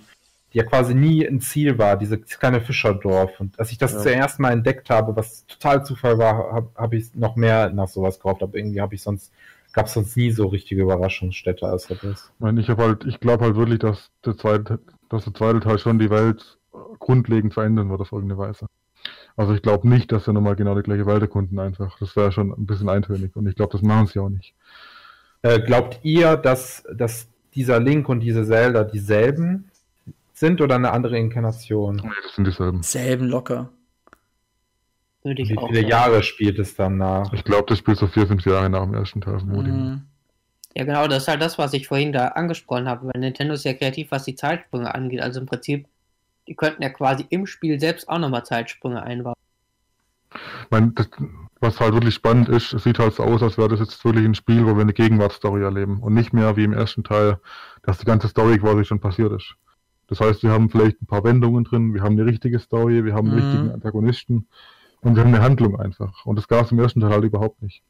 die 0.54 0.58
ja 0.58 0.64
quasi 0.64 0.94
nie 0.94 1.26
ein 1.26 1.40
Ziel 1.40 1.78
war, 1.78 1.98
dieses 1.98 2.22
kleine 2.40 2.62
Fischerdorf. 2.62 3.40
Und 3.40 3.60
als 3.60 3.72
ich 3.72 3.78
das 3.78 3.94
Ja. 3.94 4.00
zuerst 4.00 4.40
mal 4.40 4.52
entdeckt 4.52 4.90
habe, 4.90 5.16
was 5.16 5.46
total 5.48 5.86
Zufall 5.86 6.18
war, 6.18 6.52
habe 6.52 6.70
hab 6.76 6.94
ich 6.94 7.16
noch 7.16 7.36
mehr 7.36 7.70
nach 7.70 7.88
sowas 7.88 8.18
gekauft, 8.18 8.44
aber 8.44 8.58
irgendwie 8.58 8.82
habe 8.82 8.96
ich 8.96 9.02
sonst 9.02 9.32
gab 9.74 9.86
es 9.86 9.94
sonst 9.94 10.18
nie 10.18 10.32
so 10.32 10.48
richtige 10.48 10.82
Überraschungsstädte 10.82 11.72
außer 11.72 11.96
das. 11.96 12.32
Ich, 12.34 12.40
meine, 12.40 12.60
ich 12.60 12.70
habe 12.70 12.84
halt, 12.84 13.06
ich 13.06 13.22
glaube 13.22 13.46
halt 13.46 13.56
wirklich, 13.56 13.80
dass 13.80 14.10
der 14.26 14.36
zweite, 14.36 14.80
dass 15.10 15.24
der 15.24 15.34
zweite 15.34 15.62
Teil 15.62 15.80
schon 15.80 15.98
die 15.98 16.10
Welt 16.10 16.58
grundlegend 17.00 17.54
verändern 17.54 17.90
wird 17.90 18.02
auf 18.02 18.12
irgendeine 18.12 18.38
Weise. 18.40 18.66
Also 19.38 19.54
ich 19.54 19.62
glaube 19.62 19.88
nicht, 19.88 20.12
dass 20.12 20.28
wir 20.28 20.34
nochmal 20.34 20.58
genau 20.58 20.76
die 20.76 20.84
gleiche 20.84 21.06
Welt 21.06 21.22
erkunden 21.22 21.58
einfach. 21.58 21.98
Das 22.00 22.16
wäre 22.18 22.32
schon 22.34 22.52
ein 22.52 22.66
bisschen 22.66 22.90
eintönig 22.90 23.36
und 23.36 23.48
ich 23.48 23.56
glaube, 23.56 23.72
das 23.72 23.82
machen 23.82 24.08
sie 24.08 24.20
auch 24.20 24.30
nicht. 24.30 24.54
Äh, 25.42 25.62
glaubt 25.62 26.00
ihr, 26.04 26.36
dass, 26.36 26.84
dass 26.94 27.28
dieser 27.56 27.80
Link 27.80 28.10
und 28.10 28.20
diese 28.20 28.46
Zelda 28.46 28.84
dieselben 28.84 29.71
sind 30.42 30.60
oder 30.60 30.76
eine 30.76 30.92
andere 30.92 31.18
Inkarnation? 31.18 31.96
Nee, 31.96 32.10
das 32.24 32.36
sind 32.36 32.46
dieselben. 32.46 32.84
Selben 32.84 33.28
locker. 33.28 33.70
Würde 35.24 35.42
ich 35.42 35.50
Wie 35.50 35.58
auch 35.58 35.68
viele 35.68 35.82
sagen. 35.82 35.90
Jahre 35.90 36.24
spielt 36.24 36.60
es 36.60 36.76
dann 36.76 36.98
nach? 36.98 37.32
Ich 37.32 37.46
glaube, 37.46 37.66
das 37.68 37.78
spielt 37.78 37.98
so 37.98 38.08
vier, 38.08 38.28
fünf 38.28 38.44
Jahre 38.46 38.70
nach 38.70 38.84
dem 38.84 38.94
ersten 38.94 39.22
Teil. 39.22 39.38
Mhm. 39.38 40.02
Ja, 40.76 40.84
genau, 40.84 41.08
das 41.08 41.24
ist 41.24 41.28
halt 41.28 41.42
das, 41.42 41.58
was 41.58 41.74
ich 41.74 41.88
vorhin 41.88 42.12
da 42.12 42.30
angesprochen 42.30 42.90
habe, 42.90 43.08
weil 43.08 43.22
Nintendo 43.22 43.54
ist 43.54 43.64
ja 43.64 43.74
kreativ, 43.74 44.12
was 44.12 44.24
die 44.24 44.36
Zeitsprünge 44.36 44.94
angeht. 44.94 45.22
Also 45.22 45.40
im 45.40 45.46
Prinzip, 45.46 45.88
die 46.48 46.56
könnten 46.56 46.82
ja 46.82 46.90
quasi 46.90 47.26
im 47.30 47.46
Spiel 47.46 47.80
selbst 47.80 48.10
auch 48.10 48.20
nochmal 48.20 48.44
Zeitsprünge 48.44 49.02
einbauen. 49.04 49.36
Ich 50.34 50.72
meine, 50.72 50.92
das, 50.96 51.10
was 51.60 51.80
halt 51.80 51.94
wirklich 51.94 52.16
spannend 52.16 52.50
ist, 52.50 52.74
es 52.74 52.84
sieht 52.84 52.98
halt 53.00 53.14
so 53.14 53.24
aus, 53.24 53.44
als 53.44 53.58
wäre 53.58 53.70
das 53.70 53.80
jetzt 53.80 54.04
wirklich 54.04 54.26
ein 54.26 54.34
Spiel, 54.34 54.66
wo 54.66 54.76
wir 54.76 54.82
eine 54.82 54.94
Gegenwartsstory 54.94 55.62
erleben 55.62 56.00
und 56.02 56.14
nicht 56.14 56.34
mehr 56.34 56.56
wie 56.56 56.64
im 56.64 56.74
ersten 56.74 57.04
Teil, 57.04 57.40
dass 57.84 58.00
die 58.00 58.06
ganze 58.06 58.28
Story 58.28 58.58
quasi 58.58 58.86
schon 58.86 59.00
passiert 59.00 59.34
ist. 59.34 59.56
Das 60.12 60.20
heißt, 60.20 60.44
wir 60.44 60.52
haben 60.52 60.70
vielleicht 60.70 61.02
ein 61.02 61.06
paar 61.06 61.24
Wendungen 61.24 61.64
drin, 61.64 61.94
wir 61.94 62.02
haben 62.04 62.20
eine 62.20 62.26
richtige 62.26 62.60
Story, 62.60 63.06
wir 63.06 63.14
haben 63.14 63.30
einen 63.32 63.38
Mhm. 63.40 63.44
richtigen 63.46 63.72
Antagonisten 63.72 64.48
und 65.00 65.16
wir 65.16 65.24
haben 65.24 65.34
eine 65.34 65.42
Handlung 65.42 65.80
einfach. 65.80 66.26
Und 66.26 66.36
das 66.38 66.50
gab 66.50 66.66
es 66.66 66.72
im 66.74 66.80
ersten 66.80 67.00
Teil 67.00 67.12
halt 67.12 67.24
überhaupt 67.24 67.62
nicht. 67.62 67.82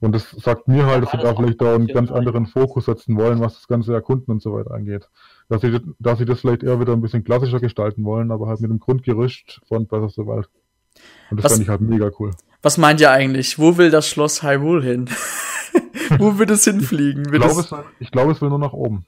Und 0.00 0.12
das 0.14 0.30
sagt 0.30 0.68
mir 0.68 0.86
halt, 0.86 1.02
dass 1.02 1.10
sie 1.10 1.16
da 1.18 1.34
vielleicht 1.34 1.60
da 1.60 1.74
einen 1.74 1.88
ganz 1.88 2.12
anderen 2.12 2.46
Fokus 2.46 2.84
setzen 2.84 3.16
wollen, 3.16 3.40
was 3.40 3.54
das 3.54 3.66
ganze 3.66 3.92
Erkunden 3.92 4.30
und 4.30 4.40
so 4.42 4.52
weiter 4.54 4.70
angeht. 4.70 5.08
Dass 5.48 5.60
sie, 5.62 5.80
dass 5.98 6.18
sie 6.20 6.24
das 6.24 6.40
vielleicht 6.40 6.62
eher 6.62 6.78
wieder 6.78 6.92
ein 6.92 7.00
bisschen 7.02 7.24
klassischer 7.24 7.58
gestalten 7.58 8.04
wollen, 8.04 8.30
aber 8.30 8.46
halt 8.46 8.60
mit 8.60 8.70
dem 8.70 8.78
Grundgerüst 8.78 9.60
von 9.66 9.86
Breath 9.88 10.02
of 10.04 10.12
the 10.12 10.22
Wild. 10.22 10.48
Und 11.32 11.38
das 11.38 11.46
Was- 11.46 11.52
fand 11.54 11.62
ich 11.64 11.68
halt 11.68 11.80
mega 11.80 12.10
cool. 12.20 12.30
Was 12.62 12.78
meint 12.78 13.00
ihr 13.00 13.10
eigentlich? 13.10 13.58
Wo 13.58 13.76
will 13.76 13.90
das 13.90 14.08
Schloss 14.08 14.42
Hyrule 14.44 14.82
hin? 14.84 15.10
Wo 16.18 16.38
wird 16.38 16.50
es 16.50 16.62
hinfliegen? 16.64 17.24
Ich 17.26 17.32
Wird 17.32 17.42
glaube, 17.42 17.60
es 17.60 17.74
ich 17.98 18.10
glaube, 18.12 18.30
es 18.32 18.40
will 18.40 18.48
nur 18.50 18.58
nach 18.60 18.72
oben. 18.72 19.04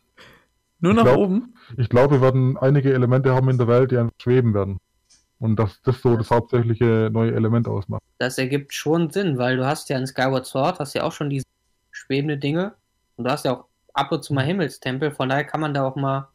Nur 0.80 0.92
ich 0.92 0.96
nach 0.96 1.05
glaub- 1.05 1.18
oben? 1.18 1.55
Ich 1.76 1.88
glaube, 1.88 2.16
wir 2.16 2.20
werden 2.20 2.56
einige 2.56 2.92
Elemente 2.92 3.34
haben 3.34 3.48
in 3.48 3.59
der 3.59 3.68
Welt, 3.68 3.90
die 3.90 3.98
einfach 3.98 4.14
schweben 4.20 4.55
werden. 4.55 4.78
Und 5.40 5.56
dass 5.56 5.80
das 5.82 6.02
so 6.02 6.16
das 6.16 6.30
hauptsächliche 6.30 7.10
neue 7.12 7.32
Element 7.32 7.68
ausmacht. 7.68 8.02
Das 8.18 8.38
ergibt 8.38 8.74
schon 8.74 9.10
Sinn, 9.10 9.38
weil 9.38 9.56
du 9.56 9.64
hast 9.64 9.88
ja 9.88 9.96
in 9.96 10.06
Skyward 10.06 10.46
Sword, 10.46 10.80
hast 10.80 10.94
ja 10.94 11.05
auch 11.05 11.12
schon 11.12 11.30
diese 11.30 11.46
schwebende 11.92 12.38
Dinge 12.38 12.74
und 13.16 13.24
du 13.24 13.30
hast 13.30 13.44
ja 13.44 13.52
auch 13.52 13.64
ab 13.92 14.10
und 14.12 14.24
zu 14.24 14.34
mal 14.34 14.44
Himmelstempel, 14.44 15.10
von 15.10 15.28
daher 15.28 15.44
kann 15.44 15.60
man 15.60 15.74
da 15.74 15.84
auch 15.84 15.96
mal 15.96 16.28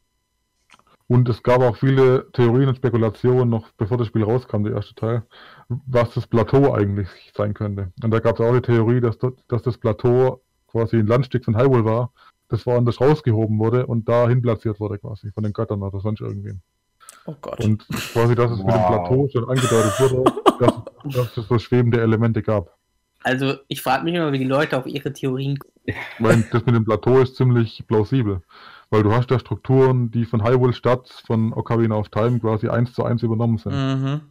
Und 1.07 1.27
es 1.29 1.43
gab 1.43 1.61
auch 1.61 1.75
viele 1.75 2.31
Theorien 2.31 2.69
und 2.69 2.75
Spekulationen, 2.75 3.49
noch 3.49 3.69
bevor 3.77 3.97
das 3.97 4.07
Spiel 4.07 4.23
rauskam, 4.23 4.63
der 4.63 4.73
erste 4.73 4.95
Teil, 4.95 5.23
was 5.67 6.13
das 6.13 6.27
Plateau 6.27 6.73
eigentlich 6.73 7.07
sein 7.35 7.53
könnte. 7.53 7.91
Und 8.01 8.11
da 8.11 8.19
gab 8.19 8.39
es 8.39 8.45
auch 8.45 8.53
die 8.53 8.61
Theorie, 8.61 9.01
dass, 9.01 9.17
dort, 9.17 9.39
dass 9.47 9.63
das 9.63 9.77
Plateau 9.77 10.41
quasi 10.67 10.97
ein 10.97 11.07
Landstück 11.07 11.45
von 11.45 11.57
Hyrule 11.57 11.85
war, 11.85 12.11
das 12.53 12.65
woanders 12.67 13.01
rausgehoben 13.01 13.57
wurde 13.57 13.87
und 13.87 14.07
dahin 14.07 14.41
platziert 14.41 14.79
wurde 14.79 14.99
quasi, 14.99 15.31
von 15.31 15.43
den 15.43 15.53
Göttern 15.53 15.81
oder 15.81 15.99
sonst 15.99 16.21
irgendwem. 16.21 16.61
Oh 17.25 17.35
Gott. 17.41 17.59
Und 17.63 17.87
quasi, 17.87 18.35
dass 18.35 18.51
es 18.51 18.57
mit 18.59 18.67
dem 18.67 18.73
Wow. 18.73 18.87
Plateau 18.87 19.27
schon 19.31 19.49
angedeutet 19.49 19.99
wurde, 19.99 20.31
dass, 20.59 20.73
dass 21.15 21.37
es 21.37 21.47
so 21.47 21.57
schwebende 21.57 21.99
Elemente 21.99 22.43
gab. 22.43 22.77
Also, 23.23 23.55
ich 23.69 23.81
frage 23.81 24.03
mich 24.03 24.13
immer, 24.13 24.31
wie 24.33 24.37
die 24.37 24.43
Leute 24.43 24.77
auf 24.77 24.85
ihre 24.85 25.11
Theorien 25.11 25.57
kommen. 25.57 25.73
Ich 25.85 26.19
meine, 26.19 26.45
das 26.49 26.65
mit 26.65 26.75
dem 26.75 26.85
Plateau 26.85 27.19
ist 27.19 27.35
ziemlich 27.35 27.83
plausibel, 27.87 28.41
weil 28.89 29.03
du 29.03 29.11
hast 29.11 29.31
ja 29.31 29.39
Strukturen, 29.39 30.11
die 30.11 30.23
von 30.23 30.41
Hyrule 30.41 30.71
Stadt, 30.71 31.09
von 31.25 31.51
Ocarina 31.51 31.95
of 31.95 32.07
Time 32.07 32.39
quasi 32.39 32.69
eins 32.69 32.93
zu 32.93 33.03
eins 33.03 33.21
übernommen 33.21 33.57
sind. 33.57 33.73
Mhm. 33.73 34.21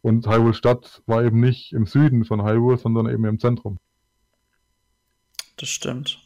Und 0.00 0.26
Hyrule 0.26 0.54
Stadt 0.54 1.02
war 1.04 1.22
eben 1.22 1.40
nicht 1.40 1.72
im 1.74 1.84
Süden 1.84 2.24
von 2.24 2.42
Hyrule, 2.42 2.78
sondern 2.78 3.08
eben 3.10 3.24
im 3.26 3.38
Zentrum. 3.38 3.78
Das 5.58 5.68
stimmt. 5.68 6.23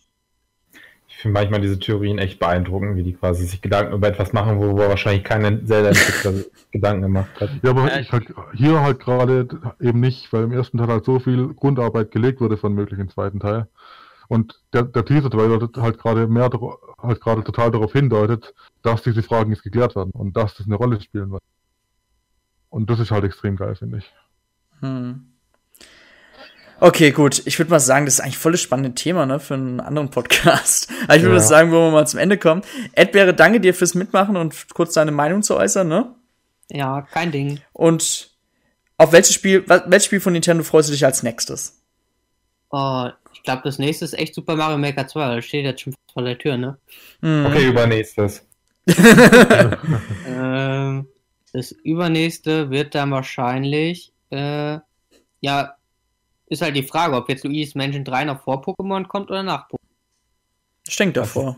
Ich 1.18 1.22
finde 1.22 1.40
manchmal 1.40 1.60
diese 1.60 1.80
Theorien 1.80 2.18
echt 2.18 2.38
beeindruckend, 2.38 2.94
wie 2.94 3.02
die 3.02 3.12
quasi 3.12 3.44
sich 3.44 3.60
Gedanken 3.60 3.92
über 3.92 4.06
etwas 4.06 4.32
machen, 4.32 4.60
wo 4.60 4.78
wahrscheinlich 4.78 5.24
keine 5.24 5.64
Zelda-Entwickler 5.64 6.44
Gedanken 6.70 7.02
gemacht 7.02 7.40
hat. 7.40 7.50
Ja, 7.60 7.70
aber 7.70 7.92
Ja, 7.92 8.12
halt, 8.12 8.32
hier 8.54 8.80
halt 8.80 9.00
gerade 9.00 9.48
eben 9.80 9.98
nicht, 9.98 10.32
weil 10.32 10.44
im 10.44 10.52
ersten 10.52 10.78
Teil 10.78 10.86
halt 10.86 11.04
so 11.04 11.18
viel 11.18 11.54
Grundarbeit 11.54 12.12
gelegt 12.12 12.40
wurde 12.40 12.56
von 12.56 12.72
möglichen 12.72 13.08
zweiten 13.08 13.40
Teil. 13.40 13.66
Und 14.28 14.60
der, 14.72 14.84
der 14.84 15.04
Teaser-Trailer 15.04 15.68
halt 15.78 15.98
gerade 15.98 16.28
mehr, 16.28 16.50
halt 17.02 17.20
gerade 17.20 17.42
total 17.42 17.72
darauf 17.72 17.92
hindeutet, 17.92 18.54
dass 18.82 19.02
diese 19.02 19.24
Fragen 19.24 19.50
jetzt 19.50 19.64
geklärt 19.64 19.96
werden 19.96 20.12
und 20.12 20.36
dass 20.36 20.54
das 20.54 20.66
eine 20.66 20.76
Rolle 20.76 21.00
spielen 21.00 21.32
wird. 21.32 21.42
Und 22.70 22.90
das 22.90 23.00
ist 23.00 23.10
halt 23.10 23.24
extrem 23.24 23.56
geil, 23.56 23.74
finde 23.74 23.98
ich. 23.98 24.14
Hm. 24.82 25.32
Okay, 26.80 27.10
gut. 27.10 27.42
Ich 27.46 27.58
würde 27.58 27.70
mal 27.70 27.80
sagen, 27.80 28.04
das 28.06 28.14
ist 28.14 28.20
eigentlich 28.20 28.38
voll 28.38 28.52
das 28.52 28.60
spannende 28.60 28.94
Thema, 28.94 29.26
ne, 29.26 29.40
für 29.40 29.54
einen 29.54 29.80
anderen 29.80 30.10
Podcast. 30.10 30.88
Aber 31.04 31.16
ich 31.16 31.22
würde 31.22 31.36
Ja. 31.36 31.40
sagen, 31.40 31.72
wollen 31.72 31.86
wir 31.88 31.90
mal 31.92 32.06
zum 32.06 32.20
Ende 32.20 32.38
kommen. 32.38 32.62
Edbeere, 32.92 33.34
danke 33.34 33.60
dir 33.60 33.74
fürs 33.74 33.94
Mitmachen 33.94 34.36
und 34.36 34.54
kurz 34.74 34.92
deine 34.94 35.10
Meinung 35.10 35.42
zu 35.42 35.56
äußern, 35.56 35.88
ne? 35.88 36.14
Ja, 36.70 37.02
kein 37.02 37.32
Ding. 37.32 37.60
Und 37.72 38.30
auf 38.96 39.12
welches 39.12 39.34
Spiel, 39.34 39.64
welches 39.66 40.04
Spiel 40.04 40.20
von 40.20 40.32
Nintendo 40.32 40.62
freust 40.62 40.88
du 40.88 40.92
dich 40.92 41.04
als 41.04 41.22
nächstes? 41.22 41.82
Oh, 42.70 43.08
ich 43.32 43.42
glaube, 43.42 43.62
das 43.64 43.78
nächste 43.78 44.04
ist 44.04 44.12
echt 44.12 44.34
Super 44.34 44.54
Mario 44.54 44.78
Maker 44.78 45.06
2. 45.06 45.36
Das 45.36 45.44
steht 45.44 45.64
jetzt 45.64 45.80
schon 45.80 45.94
fast 45.94 46.12
vor 46.12 46.22
der 46.22 46.38
Tür, 46.38 46.56
ne? 46.58 46.78
Hm. 47.22 47.46
Okay, 47.46 47.66
übernächstes. 47.68 48.44
Ähm, 50.26 51.06
das 51.52 51.72
übernächste 51.72 52.70
wird 52.70 52.94
dann 52.94 53.10
wahrscheinlich, 53.10 54.12
äh, 54.30 54.78
ja, 55.40 55.74
ist 56.48 56.62
halt 56.62 56.76
die 56.76 56.82
Frage, 56.82 57.16
ob 57.16 57.28
jetzt 57.28 57.44
Luigi's 57.44 57.74
Mansion 57.74 58.04
3 58.04 58.24
noch 58.24 58.42
vor 58.42 58.62
Pokémon 58.62 59.06
kommt 59.06 59.30
oder 59.30 59.42
nach 59.42 59.68
Pokémon. 59.68 59.78
Ich 60.86 60.96
denke 60.96 61.14
davor. 61.14 61.56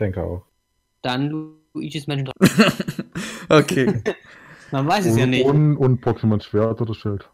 Denke 0.00 0.22
auch. 0.22 0.42
Dann 1.02 1.54
Luigi's 1.74 2.06
Mansion 2.06 2.32
3. 2.38 2.72
Okay. 3.50 4.02
Man 4.70 4.86
weiß 4.86 5.06
es 5.06 5.16
ja 5.16 5.26
nicht. 5.26 5.46
Und, 5.46 5.76
und 5.78 6.04
Pokémon 6.04 6.42
Schwert 6.42 6.80
oder 6.80 6.94
Schild. 6.94 7.28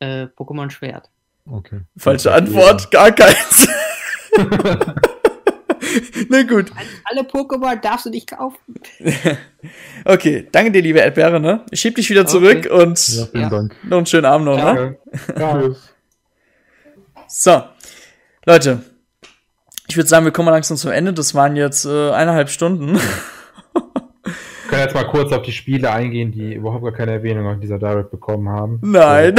Äh, 0.00 0.24
Pokémon 0.24 0.70
Schwert. 0.70 1.10
Okay. 1.46 1.82
Falsche 1.96 2.32
Antwort, 2.32 2.90
gar 2.90 3.12
keins. 3.12 3.68
Na 6.28 6.42
gut. 6.42 6.70
Alle 7.04 7.22
Pokémon 7.22 7.80
darfst 7.80 8.06
du 8.06 8.10
nicht 8.10 8.28
kaufen. 8.30 8.58
Okay, 10.04 10.46
danke 10.52 10.72
dir, 10.72 10.82
liebe 10.82 10.98
Erdbeere, 10.98 11.40
ne? 11.40 11.64
Ich 11.70 11.80
schieb 11.80 11.94
dich 11.94 12.10
wieder 12.10 12.26
zurück 12.26 12.68
und 12.70 12.98
Ja, 13.08 13.24
vielen 13.26 13.42
Ja. 13.44 13.48
Dank. 13.48 13.74
noch 13.84 13.96
einen 13.96 14.04
schönen 14.06 14.26
Abend 14.26 14.44
noch, 14.46 14.56
ne? 14.58 14.98
Danke. 15.34 15.40
Ja. 15.40 15.58
Tschüss. 15.62 15.94
So, 17.28 17.62
Leute, 18.44 18.82
ich 19.88 19.96
würde 19.96 20.08
sagen, 20.08 20.26
wir 20.26 20.32
kommen 20.32 20.50
langsam 20.50 20.76
zum 20.76 20.90
Ende. 20.90 21.14
Das 21.14 21.34
waren 21.34 21.56
jetzt 21.56 21.86
äh, 21.86 22.10
eineinhalb 22.10 22.50
Stunden. 22.50 22.96
Wir 23.72 24.68
können 24.68 24.82
jetzt 24.82 24.94
mal 24.94 25.06
kurz 25.06 25.32
auf 25.32 25.42
die 25.42 25.52
Spiele 25.52 25.90
eingehen, 25.90 26.30
die 26.32 26.52
überhaupt 26.54 26.84
gar 26.84 26.92
keine 26.92 27.12
Erwähnung 27.12 27.46
auf 27.46 27.60
dieser 27.60 27.78
Direct 27.78 28.10
bekommen 28.10 28.50
haben. 28.50 28.80
Nein. 28.82 29.36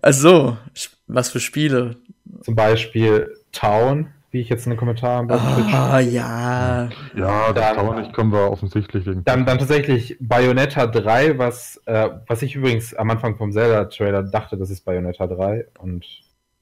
also, 0.00 0.56
was 1.06 1.30
für 1.30 1.38
Spiele? 1.40 1.96
Zum 2.42 2.56
Beispiel 2.56 3.36
Town, 3.52 4.08
wie 4.32 4.40
ich 4.40 4.48
jetzt 4.48 4.66
in 4.66 4.70
den 4.70 4.78
Kommentaren 4.78 5.26
bei 5.26 5.36
Twitch. 5.36 5.72
Ah, 5.74 6.00
ja. 6.00 6.88
Ja, 7.14 7.52
das 7.52 7.54
Dann- 7.54 7.76
kann 7.76 7.86
man 7.86 8.00
nicht, 8.00 8.12
können 8.14 8.32
wir 8.32 8.50
offensichtlich 8.50 9.06
wegen. 9.06 9.24
Dann, 9.24 9.44
dann 9.46 9.58
tatsächlich 9.58 10.16
Bayonetta 10.20 10.86
3, 10.86 11.38
was, 11.38 11.80
äh, 11.86 12.08
was 12.26 12.42
ich 12.42 12.54
übrigens 12.56 12.94
am 12.94 13.10
Anfang 13.10 13.36
vom 13.36 13.52
Zelda-Trailer 13.52 14.22
dachte, 14.24 14.56
das 14.56 14.70
ist 14.70 14.84
Bayonetta 14.84 15.26
3 15.26 15.66
und 15.78 16.04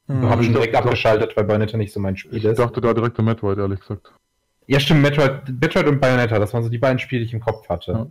Hm. 0.09 0.29
habe 0.29 0.43
ich 0.43 0.49
ich 0.49 0.55
direkt 0.55 0.75
dachte- 0.75 0.87
abgeschaltet, 0.89 1.37
weil 1.37 1.45
Bayonetta 1.45 1.77
nicht 1.77 1.93
so 1.93 2.01
mein 2.01 2.17
Spiel 2.17 2.37
ich 2.39 2.45
ist. 2.45 2.59
dachte 2.59 2.81
da 2.81 2.93
direkt 2.93 3.17
an 3.21 3.25
Metroid, 3.25 3.59
ehrlich 3.59 3.79
gesagt. 3.81 4.13
Ja, 4.67 4.81
stimmt, 4.81 5.03
Metroid, 5.03 5.43
Metroid 5.61 5.87
und 5.87 6.01
Bayonetta, 6.01 6.39
das 6.41 6.53
waren 6.53 6.65
so 6.65 6.69
die 6.69 6.79
beiden 6.79 6.99
Spiele, 6.99 7.21
die 7.21 7.27
ich 7.27 7.33
im 7.35 7.41
Kopf 7.41 7.69
hatte. 7.69 7.93
Ja. 7.93 8.07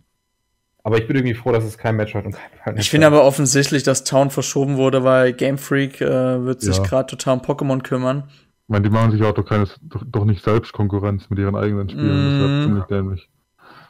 Aber 0.83 0.97
ich 0.97 1.05
bin 1.07 1.17
irgendwie 1.17 1.35
froh, 1.35 1.51
dass 1.51 1.65
es 1.65 1.77
kein 1.77 1.97
Metroid 1.97 2.25
und 2.25 2.31
kein 2.31 2.49
Bayonetta 2.51 2.79
Ich 2.79 2.89
finde 2.89 3.07
aber 3.07 3.25
offensichtlich, 3.25 3.83
dass 3.83 4.05
Town 4.05 4.29
verschoben 4.29 4.77
wurde, 4.77 5.03
weil 5.03 5.33
Game 5.33 5.57
Freak 5.57 5.99
äh, 5.99 6.45
wird 6.45 6.61
sich 6.61 6.77
Ja. 6.77 6.83
gerade 6.83 7.07
total 7.07 7.33
um 7.35 7.41
Pokémon 7.41 7.81
kümmern. 7.83 8.23
Ich 8.69 8.71
meine, 8.71 8.83
die 8.87 8.91
machen 8.93 9.09
sich 9.09 9.23
auch 9.23 9.33
doch, 9.33 9.45
keine, 9.45 9.65
doch, 9.81 10.03
doch 10.05 10.25
nicht 10.25 10.43
selbst 10.43 10.73
Konkurrenz 10.73 11.27
mit 11.31 11.39
ihren 11.39 11.55
eigenen 11.55 11.89
Spielen. 11.89 12.07
Das 12.07 12.33
Mm. 12.35 12.39
wäre 12.39 12.63
ziemlich 12.65 12.83
dämlich. 12.85 13.29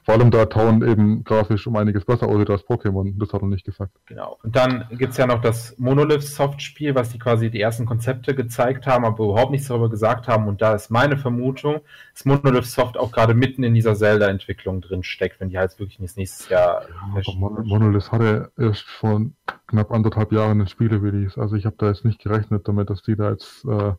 Vor 0.05 0.13
allem 0.15 0.31
da 0.31 0.45
Town 0.45 0.81
eben 0.87 1.25
grafisch 1.25 1.67
um 1.67 1.75
einiges 1.75 2.05
besser 2.05 2.29
aussieht 2.29 2.49
als 2.49 2.63
Pokémon. 2.65 3.13
Das 3.19 3.33
hat 3.33 3.41
er 3.41 3.49
nicht 3.49 3.65
gesagt. 3.65 3.91
Genau. 4.05 4.39
Und 4.41 4.55
dann 4.55 4.85
gibt 4.91 5.11
es 5.11 5.17
ja 5.17 5.27
noch 5.27 5.41
das 5.41 5.77
Monolith-Soft-Spiel, 5.77 6.95
was 6.95 7.09
die 7.09 7.19
quasi 7.19 7.51
die 7.51 7.59
ersten 7.59 7.85
Konzepte 7.85 8.33
gezeigt 8.33 8.87
haben, 8.87 9.03
aber 9.03 9.25
überhaupt 9.25 9.51
nichts 9.51 9.67
darüber 9.67 9.89
gesagt 9.89 10.29
haben. 10.29 10.47
Und 10.47 10.61
da 10.61 10.73
ist 10.75 10.89
meine 10.89 11.17
Vermutung, 11.17 11.81
dass 12.13 12.23
Monolith 12.23 12.65
Soft 12.65 12.97
auch 12.97 13.11
gerade 13.11 13.33
mitten 13.33 13.63
in 13.63 13.73
dieser 13.73 13.95
Zelda-Entwicklung 13.95 14.79
drin 14.79 15.03
steckt, 15.03 15.41
wenn 15.41 15.49
die 15.49 15.57
halt 15.57 15.77
wirklich 15.77 15.99
nächstes 15.99 16.47
Jahr. 16.47 16.83
Aber 17.03 17.21
Mon 17.35 17.67
Monolith 17.67 18.13
hatte 18.13 18.49
erst 18.57 18.83
vor 18.87 19.21
knapp 19.67 19.91
anderthalb 19.91 20.31
Jahren 20.31 20.61
ein 20.61 20.67
Spiele-Release. 20.67 21.39
Also 21.39 21.57
ich 21.57 21.65
habe 21.65 21.75
da 21.77 21.87
jetzt 21.89 22.05
nicht 22.05 22.23
gerechnet 22.23 22.65
damit, 22.69 22.89
dass 22.89 23.03
die 23.03 23.17
da 23.17 23.31
jetzt 23.31 23.65
äh. 23.65 23.91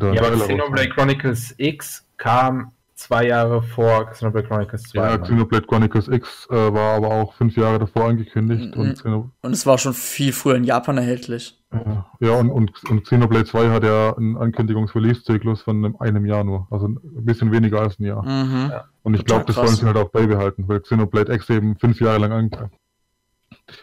Ja, 0.00 0.10
aber 0.10 0.36
Xenoblade 0.36 0.88
Chronicles 0.90 1.54
X 1.58 2.06
kam 2.16 2.72
zwei 2.94 3.26
Jahre 3.26 3.62
vor 3.62 4.06
Xenoblade 4.10 4.46
Chronicles 4.46 4.82
2. 4.84 4.98
Ja, 4.98 5.18
Xenoblade 5.18 5.66
Chronicles 5.66 6.08
X 6.08 6.46
äh, 6.50 6.54
war 6.54 6.96
aber 6.96 7.08
auch 7.08 7.34
fünf 7.34 7.56
Jahre 7.56 7.78
davor 7.78 8.04
angekündigt. 8.06 8.74
Mhm. 8.76 8.80
Und, 9.04 9.32
und, 9.42 9.52
es 9.52 9.66
war 9.66 9.78
schon 9.78 9.94
viel 9.94 10.32
früher 10.32 10.56
in 10.56 10.64
Japan 10.64 10.98
erhältlich. 10.98 11.58
Ja, 11.72 12.06
ja 12.20 12.30
und, 12.38 12.50
und, 12.50 12.72
und 12.90 13.04
Xenoblade 13.04 13.44
2 13.44 13.70
hat 13.70 13.84
ja 13.84 14.16
einen 14.16 14.36
Ankündigungs-Release-Zyklus 14.36 15.62
von 15.62 15.96
einem 16.00 16.26
Jahr 16.26 16.44
nur. 16.44 16.66
Also 16.70 16.86
ein 16.86 16.98
bisschen 17.24 17.52
weniger 17.52 17.80
als 17.80 17.98
ein 17.98 18.04
Jahr. 18.04 18.22
Mhm. 18.22 18.70
Ja. 18.70 18.84
Und 19.02 19.14
ich 19.14 19.24
glaube, 19.24 19.44
das 19.46 19.56
wollen 19.56 19.68
sie 19.68 19.86
halt 19.86 19.96
auch 19.96 20.10
beibehalten, 20.10 20.66
weil 20.68 20.80
Xenoblade 20.80 21.32
X 21.32 21.50
eben 21.50 21.76
fünf 21.76 22.00
Jahre 22.00 22.18
lang 22.18 22.32
an, 22.32 22.50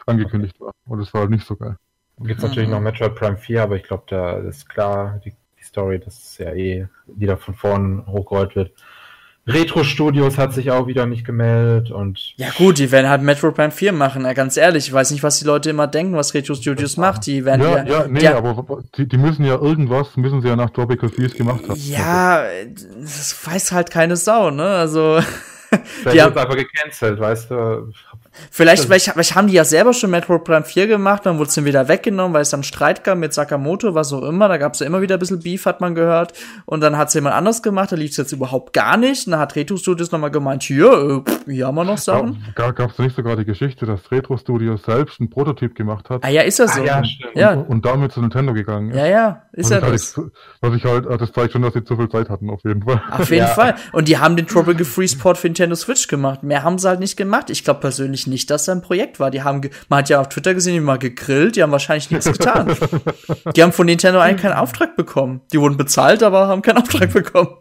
angekündigt 0.05 0.59
war. 0.59 0.71
Und 0.85 0.99
das 0.99 1.13
war 1.13 1.21
halt 1.21 1.31
nicht 1.31 1.45
so 1.45 1.55
geil. 1.55 1.77
Gibt 2.23 2.37
es 2.37 2.43
natürlich 2.43 2.69
mhm. 2.69 2.75
noch 2.75 2.81
Metroid 2.81 3.15
Prime 3.15 3.37
4, 3.37 3.63
aber 3.63 3.75
ich 3.77 3.83
glaube, 3.83 4.03
da 4.07 4.37
ist 4.37 4.69
klar, 4.69 5.19
die 5.25 5.33
Story, 5.71 5.99
das 5.99 6.17
ist 6.17 6.37
ja 6.37 6.53
eh 6.53 6.87
wieder 7.07 7.37
von 7.37 7.55
vorn 7.55 8.05
hochgerollt 8.07 8.55
wird. 8.55 8.71
Retro 9.47 9.83
Studios 9.83 10.37
hat 10.37 10.53
sich 10.53 10.69
auch 10.69 10.85
wieder 10.85 11.07
nicht 11.07 11.25
gemeldet 11.25 11.89
und. 11.89 12.33
Ja 12.35 12.49
gut, 12.55 12.77
die 12.77 12.91
werden 12.91 13.09
halt 13.09 13.23
Metro 13.23 13.51
Prime 13.51 13.71
4 13.71 13.91
machen, 13.91 14.23
ja, 14.23 14.33
ganz 14.33 14.55
ehrlich. 14.55 14.87
Ich 14.87 14.93
weiß 14.93 15.09
nicht, 15.11 15.23
was 15.23 15.39
die 15.39 15.45
Leute 15.45 15.71
immer 15.71 15.87
denken, 15.87 16.15
was 16.15 16.33
Retro 16.35 16.53
Studios 16.53 16.95
macht. 16.97 17.25
Die 17.25 17.43
werden 17.43 17.61
ja, 17.61 17.83
ja, 17.83 18.07
nee, 18.07 18.21
ja, 18.21 18.37
aber 18.37 18.83
die, 18.95 19.07
die, 19.07 19.17
müssen 19.17 19.43
ja 19.43 19.55
irgendwas, 19.55 20.15
müssen 20.15 20.41
sie 20.41 20.47
ja 20.47 20.55
nach 20.55 20.69
Tropical 20.69 21.09
Freeze 21.09 21.35
gemacht 21.35 21.67
haben. 21.67 21.79
Ja, 21.79 22.43
das 22.99 23.35
weiß 23.43 23.71
halt 23.71 23.89
keine 23.89 24.15
Sau, 24.15 24.51
ne? 24.51 24.63
Also. 24.63 25.21
Vielleicht 25.69 26.17
die 26.17 26.21
haben 26.21 26.37
einfach 26.37 26.55
gecancelt, 26.57 27.19
weißt 27.19 27.51
du. 27.51 27.91
Vielleicht, 28.49 28.83
vielleicht, 28.83 29.09
vielleicht 29.09 29.35
haben 29.35 29.47
die 29.47 29.53
ja 29.53 29.65
selber 29.65 29.93
schon 29.93 30.09
Metroid 30.09 30.43
Prime 30.43 30.63
4 30.63 30.87
gemacht, 30.87 31.25
dann 31.25 31.37
wurde 31.37 31.49
es 31.49 31.55
dann 31.55 31.65
wieder 31.65 31.87
weggenommen, 31.87 32.33
weil 32.33 32.43
es 32.43 32.49
dann 32.49 32.63
Streit 32.63 33.03
gab 33.03 33.17
mit 33.17 33.33
Sakamoto, 33.33 33.93
was 33.93 34.13
auch 34.13 34.23
immer. 34.23 34.47
Da 34.47 34.57
gab 34.57 34.73
es 34.73 34.79
ja 34.79 34.85
immer 34.85 35.01
wieder 35.01 35.17
ein 35.17 35.19
bisschen 35.19 35.39
Beef, 35.39 35.65
hat 35.65 35.81
man 35.81 35.95
gehört. 35.95 36.33
Und 36.65 36.81
dann 36.81 36.97
hat 36.97 37.09
es 37.09 37.13
jemand 37.13 37.35
anders 37.35 37.61
gemacht, 37.61 37.91
da 37.91 37.97
lief 37.97 38.11
es 38.11 38.17
jetzt 38.17 38.31
überhaupt 38.31 38.71
gar 38.73 38.95
nicht. 38.95 39.27
Und 39.27 39.31
dann 39.31 39.41
hat 39.41 39.55
Retro 39.55 39.75
Studios 39.75 40.11
nochmal 40.11 40.31
gemeint, 40.31 40.63
hier, 40.63 41.23
äh, 41.47 41.51
hier 41.51 41.67
haben 41.67 41.75
wir 41.75 41.83
noch 41.83 41.97
Sachen. 41.97 42.45
Gab 42.55 42.79
es 42.79 42.97
nicht 42.99 43.15
sogar 43.15 43.35
die 43.35 43.45
Geschichte, 43.45 43.85
dass 43.85 44.11
Retro 44.11 44.37
Studios 44.37 44.83
selbst 44.83 45.19
einen 45.19 45.29
Prototyp 45.29 45.75
gemacht 45.75 46.09
hat? 46.09 46.23
Ah 46.23 46.29
ja, 46.29 46.41
ist 46.43 46.59
das 46.59 46.75
so. 46.75 46.81
Ah, 46.81 46.85
ja, 46.85 47.03
ja. 47.35 47.53
Und, 47.53 47.67
und, 47.67 47.85
damit 47.85 48.13
zu 48.13 48.21
Nintendo 48.21 48.53
gegangen 48.53 48.91
ist. 48.91 48.97
Ja, 48.97 49.07
ja, 49.07 49.43
ist 49.51 49.71
ja 49.71 49.81
das. 49.81 50.15
Halt, 50.15 50.31
was 50.61 50.75
ich 50.75 50.85
halt, 50.85 51.05
das 51.21 51.31
zeigt 51.33 51.51
schon, 51.51 51.61
dass 51.61 51.73
sie 51.73 51.83
zu 51.83 51.97
viel 51.97 52.07
Zeit 52.07 52.29
hatten, 52.29 52.49
auf 52.49 52.63
jeden 52.63 52.83
Fall. 52.83 53.01
Auf 53.11 53.29
jeden 53.29 53.43
ja. 53.43 53.47
Fall. 53.47 53.75
Und 53.91 54.07
die 54.07 54.17
haben 54.17 54.37
den 54.37 54.47
Tropical 54.47 54.85
Freeze 54.85 55.17
Port 55.17 55.37
für 55.37 55.47
Nintendo 55.47 55.75
Switch 55.75 56.07
gemacht. 56.07 56.43
Mehr 56.43 56.63
haben 56.63 56.79
sie 56.79 56.87
halt 56.87 57.01
nicht 57.01 57.17
gemacht. 57.17 57.49
Ich 57.49 57.63
glaube 57.63 57.81
persönlich 57.81 58.20
nicht, 58.27 58.49
dass 58.49 58.65
da 58.65 58.71
ein 58.71 58.81
Projekt 58.81 59.19
war. 59.19 59.31
Die 59.31 59.43
haben, 59.43 59.61
man 59.89 59.99
hat 59.99 60.09
ja 60.09 60.19
auf 60.19 60.29
Twitter 60.29 60.53
gesehen, 60.53 60.73
die 60.73 60.79
haben 60.79 60.85
mal 60.85 60.99
gegrillt, 60.99 61.55
die 61.55 61.63
haben 61.63 61.71
wahrscheinlich 61.71 62.11
nichts 62.11 62.25
getan. 62.31 62.75
die 63.55 63.63
haben 63.63 63.71
von 63.71 63.85
Nintendo 63.85 64.19
eigentlich 64.19 64.41
keinen 64.41 64.57
Auftrag 64.57 64.95
bekommen. 64.95 65.41
Die 65.51 65.59
wurden 65.59 65.77
bezahlt, 65.77 66.23
aber 66.23 66.47
haben 66.47 66.61
keinen 66.61 66.77
Auftrag 66.77 67.13
bekommen. 67.13 67.57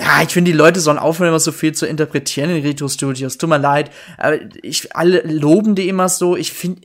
Ja, 0.00 0.22
ich 0.22 0.30
finde, 0.30 0.50
die 0.50 0.56
Leute 0.56 0.80
sollen 0.80 0.98
aufhören, 0.98 1.28
immer 1.28 1.40
so 1.40 1.52
viel 1.52 1.72
zu 1.72 1.84
interpretieren 1.86 2.48
in 2.48 2.62
Retro-Studios. 2.62 3.36
Tut 3.36 3.50
mir 3.50 3.58
leid. 3.58 3.90
Aber 4.16 4.38
ich, 4.62 4.96
alle 4.96 5.20
loben 5.26 5.74
die 5.74 5.88
immer 5.88 6.08
so. 6.08 6.36
Ich 6.36 6.52
finde, 6.54 6.80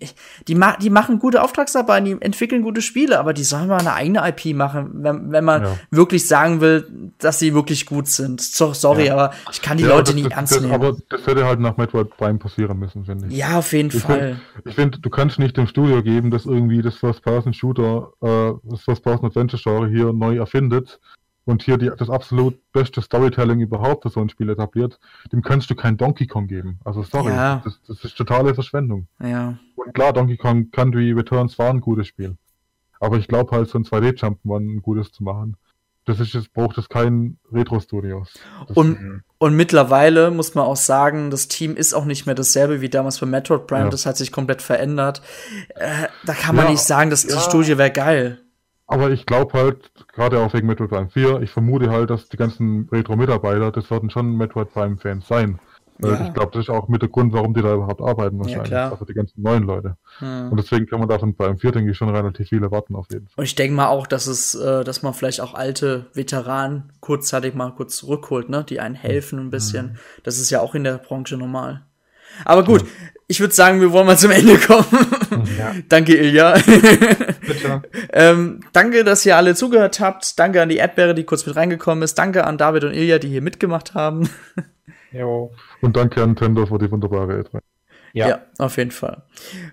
die, 0.50 0.56
ma 0.56 0.76
die 0.76 0.90
machen 0.90 1.20
gute 1.20 1.42
Auftragsarbeit, 1.42 2.06
die 2.06 2.18
entwickeln 2.20 2.62
gute 2.62 2.82
Spiele, 2.82 3.18
aber 3.18 3.34
die 3.34 3.46
sollen 3.46 3.68
mal 3.68 3.78
eine 3.78 3.94
eigene 3.94 4.28
IP 4.28 4.54
machen, 4.56 4.90
wenn, 4.96 5.32
wenn 5.32 5.46
man 5.46 5.64
ja. 5.64 5.78
wirklich 5.92 6.28
sagen 6.28 6.60
will, 6.60 6.88
dass 7.18 7.40
sie 7.40 7.54
wirklich 7.54 7.86
gut 7.86 8.08
sind. 8.08 8.42
So, 8.42 8.74
sorry, 8.74 9.08
ja. 9.08 9.14
aber 9.14 9.34
ich 9.50 9.62
kann 9.62 9.78
die 9.78 9.84
ja, 9.84 9.90
Leute 9.90 10.12
das, 10.12 10.16
nicht 10.16 10.26
das, 10.26 10.38
ernst 10.38 10.56
das, 10.56 10.62
nehmen. 10.62 10.74
Aber 10.74 10.98
das 11.10 11.26
hätte 11.26 11.46
halt 11.46 11.62
nach 11.62 11.78
Metroid 11.78 12.10
Prime 12.10 12.38
passieren 12.38 12.78
müssen, 12.78 13.06
finde 13.06 13.28
ich. 13.28 13.34
Ja, 13.34 13.60
auf 13.60 13.72
jeden 13.72 13.96
ich 13.96 14.02
Fall. 14.02 14.42
Find, 14.56 14.68
ich 14.68 14.76
finde, 14.76 15.00
du 15.00 15.10
kannst 15.10 15.40
nicht 15.40 15.56
dem 15.56 15.68
Studio 15.68 16.04
geben, 16.04 16.32
dass 16.32 16.46
irgendwie 16.46 16.82
das 16.82 16.96
First-Person-Shooter, 16.98 18.10
äh, 18.22 18.54
das 18.64 18.82
First-Person-Adventure-Genre 18.82 19.88
hier 19.88 20.12
neu 20.12 20.38
erfindet 20.38 21.00
und 21.46 21.64
hier 21.64 21.78
die, 21.78 21.92
das 21.96 22.10
absolut 22.10 22.60
beste 22.72 23.02
Storytelling 23.02 23.60
überhaupt 23.60 24.04
für 24.04 24.10
so 24.10 24.20
ein 24.20 24.30
Spiel 24.30 24.50
etabliert, 24.50 25.00
dem 25.32 25.42
kannst 25.42 25.70
du 25.70 25.76
kein 25.76 25.96
Donkey 25.96 26.28
Kong 26.28 26.48
geben. 26.48 26.80
Also 26.84 27.04
sorry, 27.04 27.32
ja. 27.32 27.62
das, 27.64 27.80
das, 27.88 28.04
ist 28.04 28.18
totale 28.18 28.54
Verschwendung. 28.54 29.08
Ja. 29.22 29.58
Und 29.76 29.94
klar, 29.94 30.12
Donkey 30.12 30.38
Kong 30.38 30.72
Country 30.72 31.12
Returns 31.12 31.58
war 31.60 31.70
ein 31.70 31.82
gutes 31.82 32.08
Spiel. 32.08 32.36
Aber 33.00 33.18
ich 33.18 33.28
glaube 33.28 33.56
halt, 33.56 33.70
so 33.70 33.78
ein 33.78 33.84
2D-Jump'n'Run 33.84 34.78
ein 34.78 34.82
gutes 34.82 35.12
zu 35.12 35.24
machen, 35.24 35.58
das 36.06 36.20
ist 36.20 36.34
jetzt, 36.34 36.54
braucht 36.54 36.78
es 36.78 36.88
kein 36.88 37.38
Retro-Studios. 37.52 38.32
Und, 38.76 39.24
und 39.40 39.56
mittlerweile 39.56 40.30
muss 40.30 40.54
man 40.54 40.66
auch 40.66 40.76
sagen, 40.76 41.32
das 41.32 41.48
Team 41.48 41.76
ist 41.76 41.96
auch 41.96 42.06
nicht 42.06 42.28
mehr 42.28 42.36
dasselbe 42.36 42.80
wie 42.82 42.90
damals 42.90 43.20
bei 43.20 43.26
Metroid 43.26 43.66
Prime, 43.66 43.86
ja. 43.86 43.90
das 43.90 44.06
hat 44.06 44.16
sich 44.16 44.32
komplett 44.32 44.62
verändert. 44.62 45.22
Äh, 45.70 46.08
da 46.26 46.34
kann 46.34 46.56
man 46.56 46.66
ja, 46.66 46.72
nicht 46.72 46.84
sagen, 46.84 47.10
dass 47.10 47.26
die 47.26 47.38
Studie 47.40 47.78
wäre 47.80 47.92
geil. 47.92 48.45
Aber 48.88 49.10
ich 49.12 49.26
glaube 49.26 49.54
halt, 49.54 49.92
gerade 50.14 50.40
auch 50.40 50.54
wegen 50.54 50.68
Metroid 50.68 50.90
Prime 50.90 51.10
4, 51.10 51.42
ich 51.42 51.50
vermute 51.50 51.90
halt, 51.90 52.10
dass 52.10 52.30
die 52.30 52.38
ganzen 52.38 52.88
Retro-Mitarbeiter, 52.92 53.72
das 53.72 53.90
werden 53.90 54.10
schon 54.10 54.38
Metroid 54.38 54.72
Prime-Fans 54.72 55.28
sein. 55.28 55.60
Ja. 56.04 56.26
Ich 56.28 56.34
glaube, 56.34 56.52
das 56.52 56.64
ist 56.66 56.70
auch 56.70 56.90
mit 56.90 57.02
der 57.02 57.10
Grund, 57.10 57.32
warum 57.32 57.54
die 57.54 57.62
da 57.62 57.74
überhaupt 57.74 58.02
arbeiten 58.02 58.38
wahrscheinlich. 58.40 58.70
Ja, 58.70 58.92
also 58.92 59.06
die 59.06 59.14
ganzen 59.14 59.42
neuen 59.42 59.64
Leute. 59.64 59.96
Hm. 60.20 60.52
Und 60.52 60.58
deswegen 60.58 60.88
kann 60.88 61.00
man 61.00 61.08
davon 61.08 61.36
beim 61.36 61.58
4, 61.58 61.72
denke 61.72 61.92
ich, 61.92 61.98
schon 61.98 62.10
relativ 62.10 62.50
viele 62.50 62.70
warten 62.70 62.96
auf 62.96 63.08
jeden 63.12 63.28
Fall. 63.28 63.36
Und 63.38 63.46
ich 63.46 63.56
denke 63.56 63.76
mal 63.76 63.88
auch, 63.88 64.06
dass 64.06 64.28
es, 64.28 64.56
äh, 64.56 64.84
dass 64.84 65.04
man 65.04 65.14
vielleicht 65.14 65.40
auch 65.40 65.54
alte 65.54 66.08
Veteranen 66.14 66.92
kurzzeitig 67.00 67.56
mal 67.56 67.72
kurz 67.72 67.96
zurückholt, 67.96 68.50
ne, 68.50 68.66
die 68.68 68.82
einen 68.82 68.96
helfen 68.96 69.40
ein 69.40 69.50
bisschen. 69.50 69.92
Hm. 69.92 69.98
Das 70.24 70.38
ist 70.38 70.50
ja 70.50 70.60
auch 70.60 70.76
in 70.76 70.84
der 70.84 70.98
Branche 70.98 71.38
normal. 71.38 71.84
Aber 72.44 72.64
gut, 72.64 72.82
ja. 72.82 72.88
ich 73.28 73.40
würde 73.40 73.54
sagen, 73.54 73.82
wir 73.82 73.92
wollen 73.92 74.06
mal 74.06 74.18
zum 74.18 74.32
Ende 74.32 74.58
kommen. 74.58 74.86
Ja. 75.58 75.74
danke, 75.90 76.16
Ilja. 76.16 76.54
Bitte. 76.54 77.84
ähm, 78.14 78.62
danke, 78.74 79.04
dass 79.04 79.26
ihr 79.26 79.38
alle 79.38 79.56
zugehört 79.56 80.00
habt. 80.00 80.38
Danke 80.40 80.62
an 80.62 80.70
die 80.70 80.78
Erdbeere, 80.78 81.16
die 81.16 81.24
kurz 81.24 81.46
mit 81.46 81.56
reingekommen 81.56 82.04
ist. 82.04 82.16
Danke 82.16 82.46
an 82.46 82.58
David 82.58 82.84
und 82.84 82.94
Ilja, 82.94 83.20
die 83.20 83.30
hier 83.30 83.42
mitgemacht 83.42 83.94
haben. 83.94 84.30
jo. 85.12 85.54
Und 85.82 85.96
danke 85.96 86.22
an 86.22 86.30
Nintendo 86.30 86.66
für 86.66 86.78
die 86.78 86.92
wunderbare 86.92 87.42
E3. 87.42 87.60
Ja. 88.14 88.30
ja. 88.30 88.42
auf 88.60 88.78
jeden 88.78 88.92
Fall. 88.92 89.24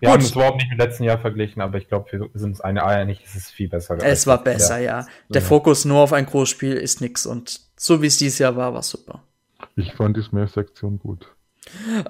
Wir 0.00 0.08
Gut. 0.08 0.08
haben 0.08 0.20
es 0.20 0.32
überhaupt 0.32 0.56
nicht 0.56 0.68
mit 0.68 0.78
letzten 0.78 1.04
Jahr 1.04 1.18
verglichen, 1.18 1.62
aber 1.62 1.78
ich 1.78 1.86
glaube, 1.86 2.10
wir 2.10 2.28
sind 2.34 2.50
uns 2.50 2.60
eine 2.60 2.84
einig, 2.84 3.22
es 3.24 3.36
ist 3.36 3.50
viel 3.52 3.68
besser. 3.68 3.96
Es 4.02 4.26
war 4.26 4.42
besser, 4.42 4.78
ja. 4.78 5.06
Der 5.28 5.42
ja. 5.42 5.46
Fokus 5.46 5.84
nur 5.84 6.00
auf 6.00 6.12
ein 6.12 6.26
Großspiel 6.26 6.72
ist 6.72 7.00
nix 7.00 7.24
und 7.24 7.60
so 7.76 8.02
wie 8.02 8.08
es 8.08 8.16
dieses 8.16 8.40
Jahr 8.40 8.56
war, 8.56 8.74
war 8.74 8.82
super. 8.82 9.22
Ich 9.76 9.92
fand 9.92 10.16
die 10.16 10.22
Smash-Sektion 10.22 10.98
gut. 10.98 11.32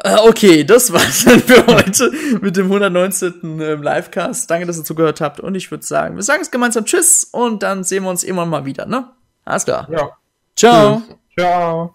Ah, 0.02 0.20
okay, 0.24 0.64
das 0.64 0.92
war's 0.92 1.24
dann 1.24 1.40
für 1.40 1.66
heute 1.66 2.12
mit 2.40 2.56
dem 2.56 2.66
119. 2.66 3.60
Ähm, 3.60 3.82
Livecast. 3.82 4.50
Danke, 4.50 4.66
dass 4.66 4.78
ihr 4.78 4.84
zugehört 4.84 5.20
habt 5.20 5.40
und 5.40 5.54
ich 5.54 5.70
würde 5.70 5.84
sagen, 5.84 6.16
wir 6.16 6.22
sagen 6.22 6.42
es 6.42 6.50
gemeinsam 6.50 6.84
Tschüss 6.84 7.24
und 7.24 7.62
dann 7.62 7.84
sehen 7.84 8.04
wir 8.04 8.10
uns 8.10 8.24
irgendwann 8.24 8.50
mal 8.50 8.64
wieder, 8.64 8.86
ne? 8.86 9.10
Alles 9.44 9.64
klar. 9.64 9.88
Ja. 9.90 10.10
Ciao. 10.56 11.02
Tschüss. 11.06 11.16
Ciao. 11.38 11.94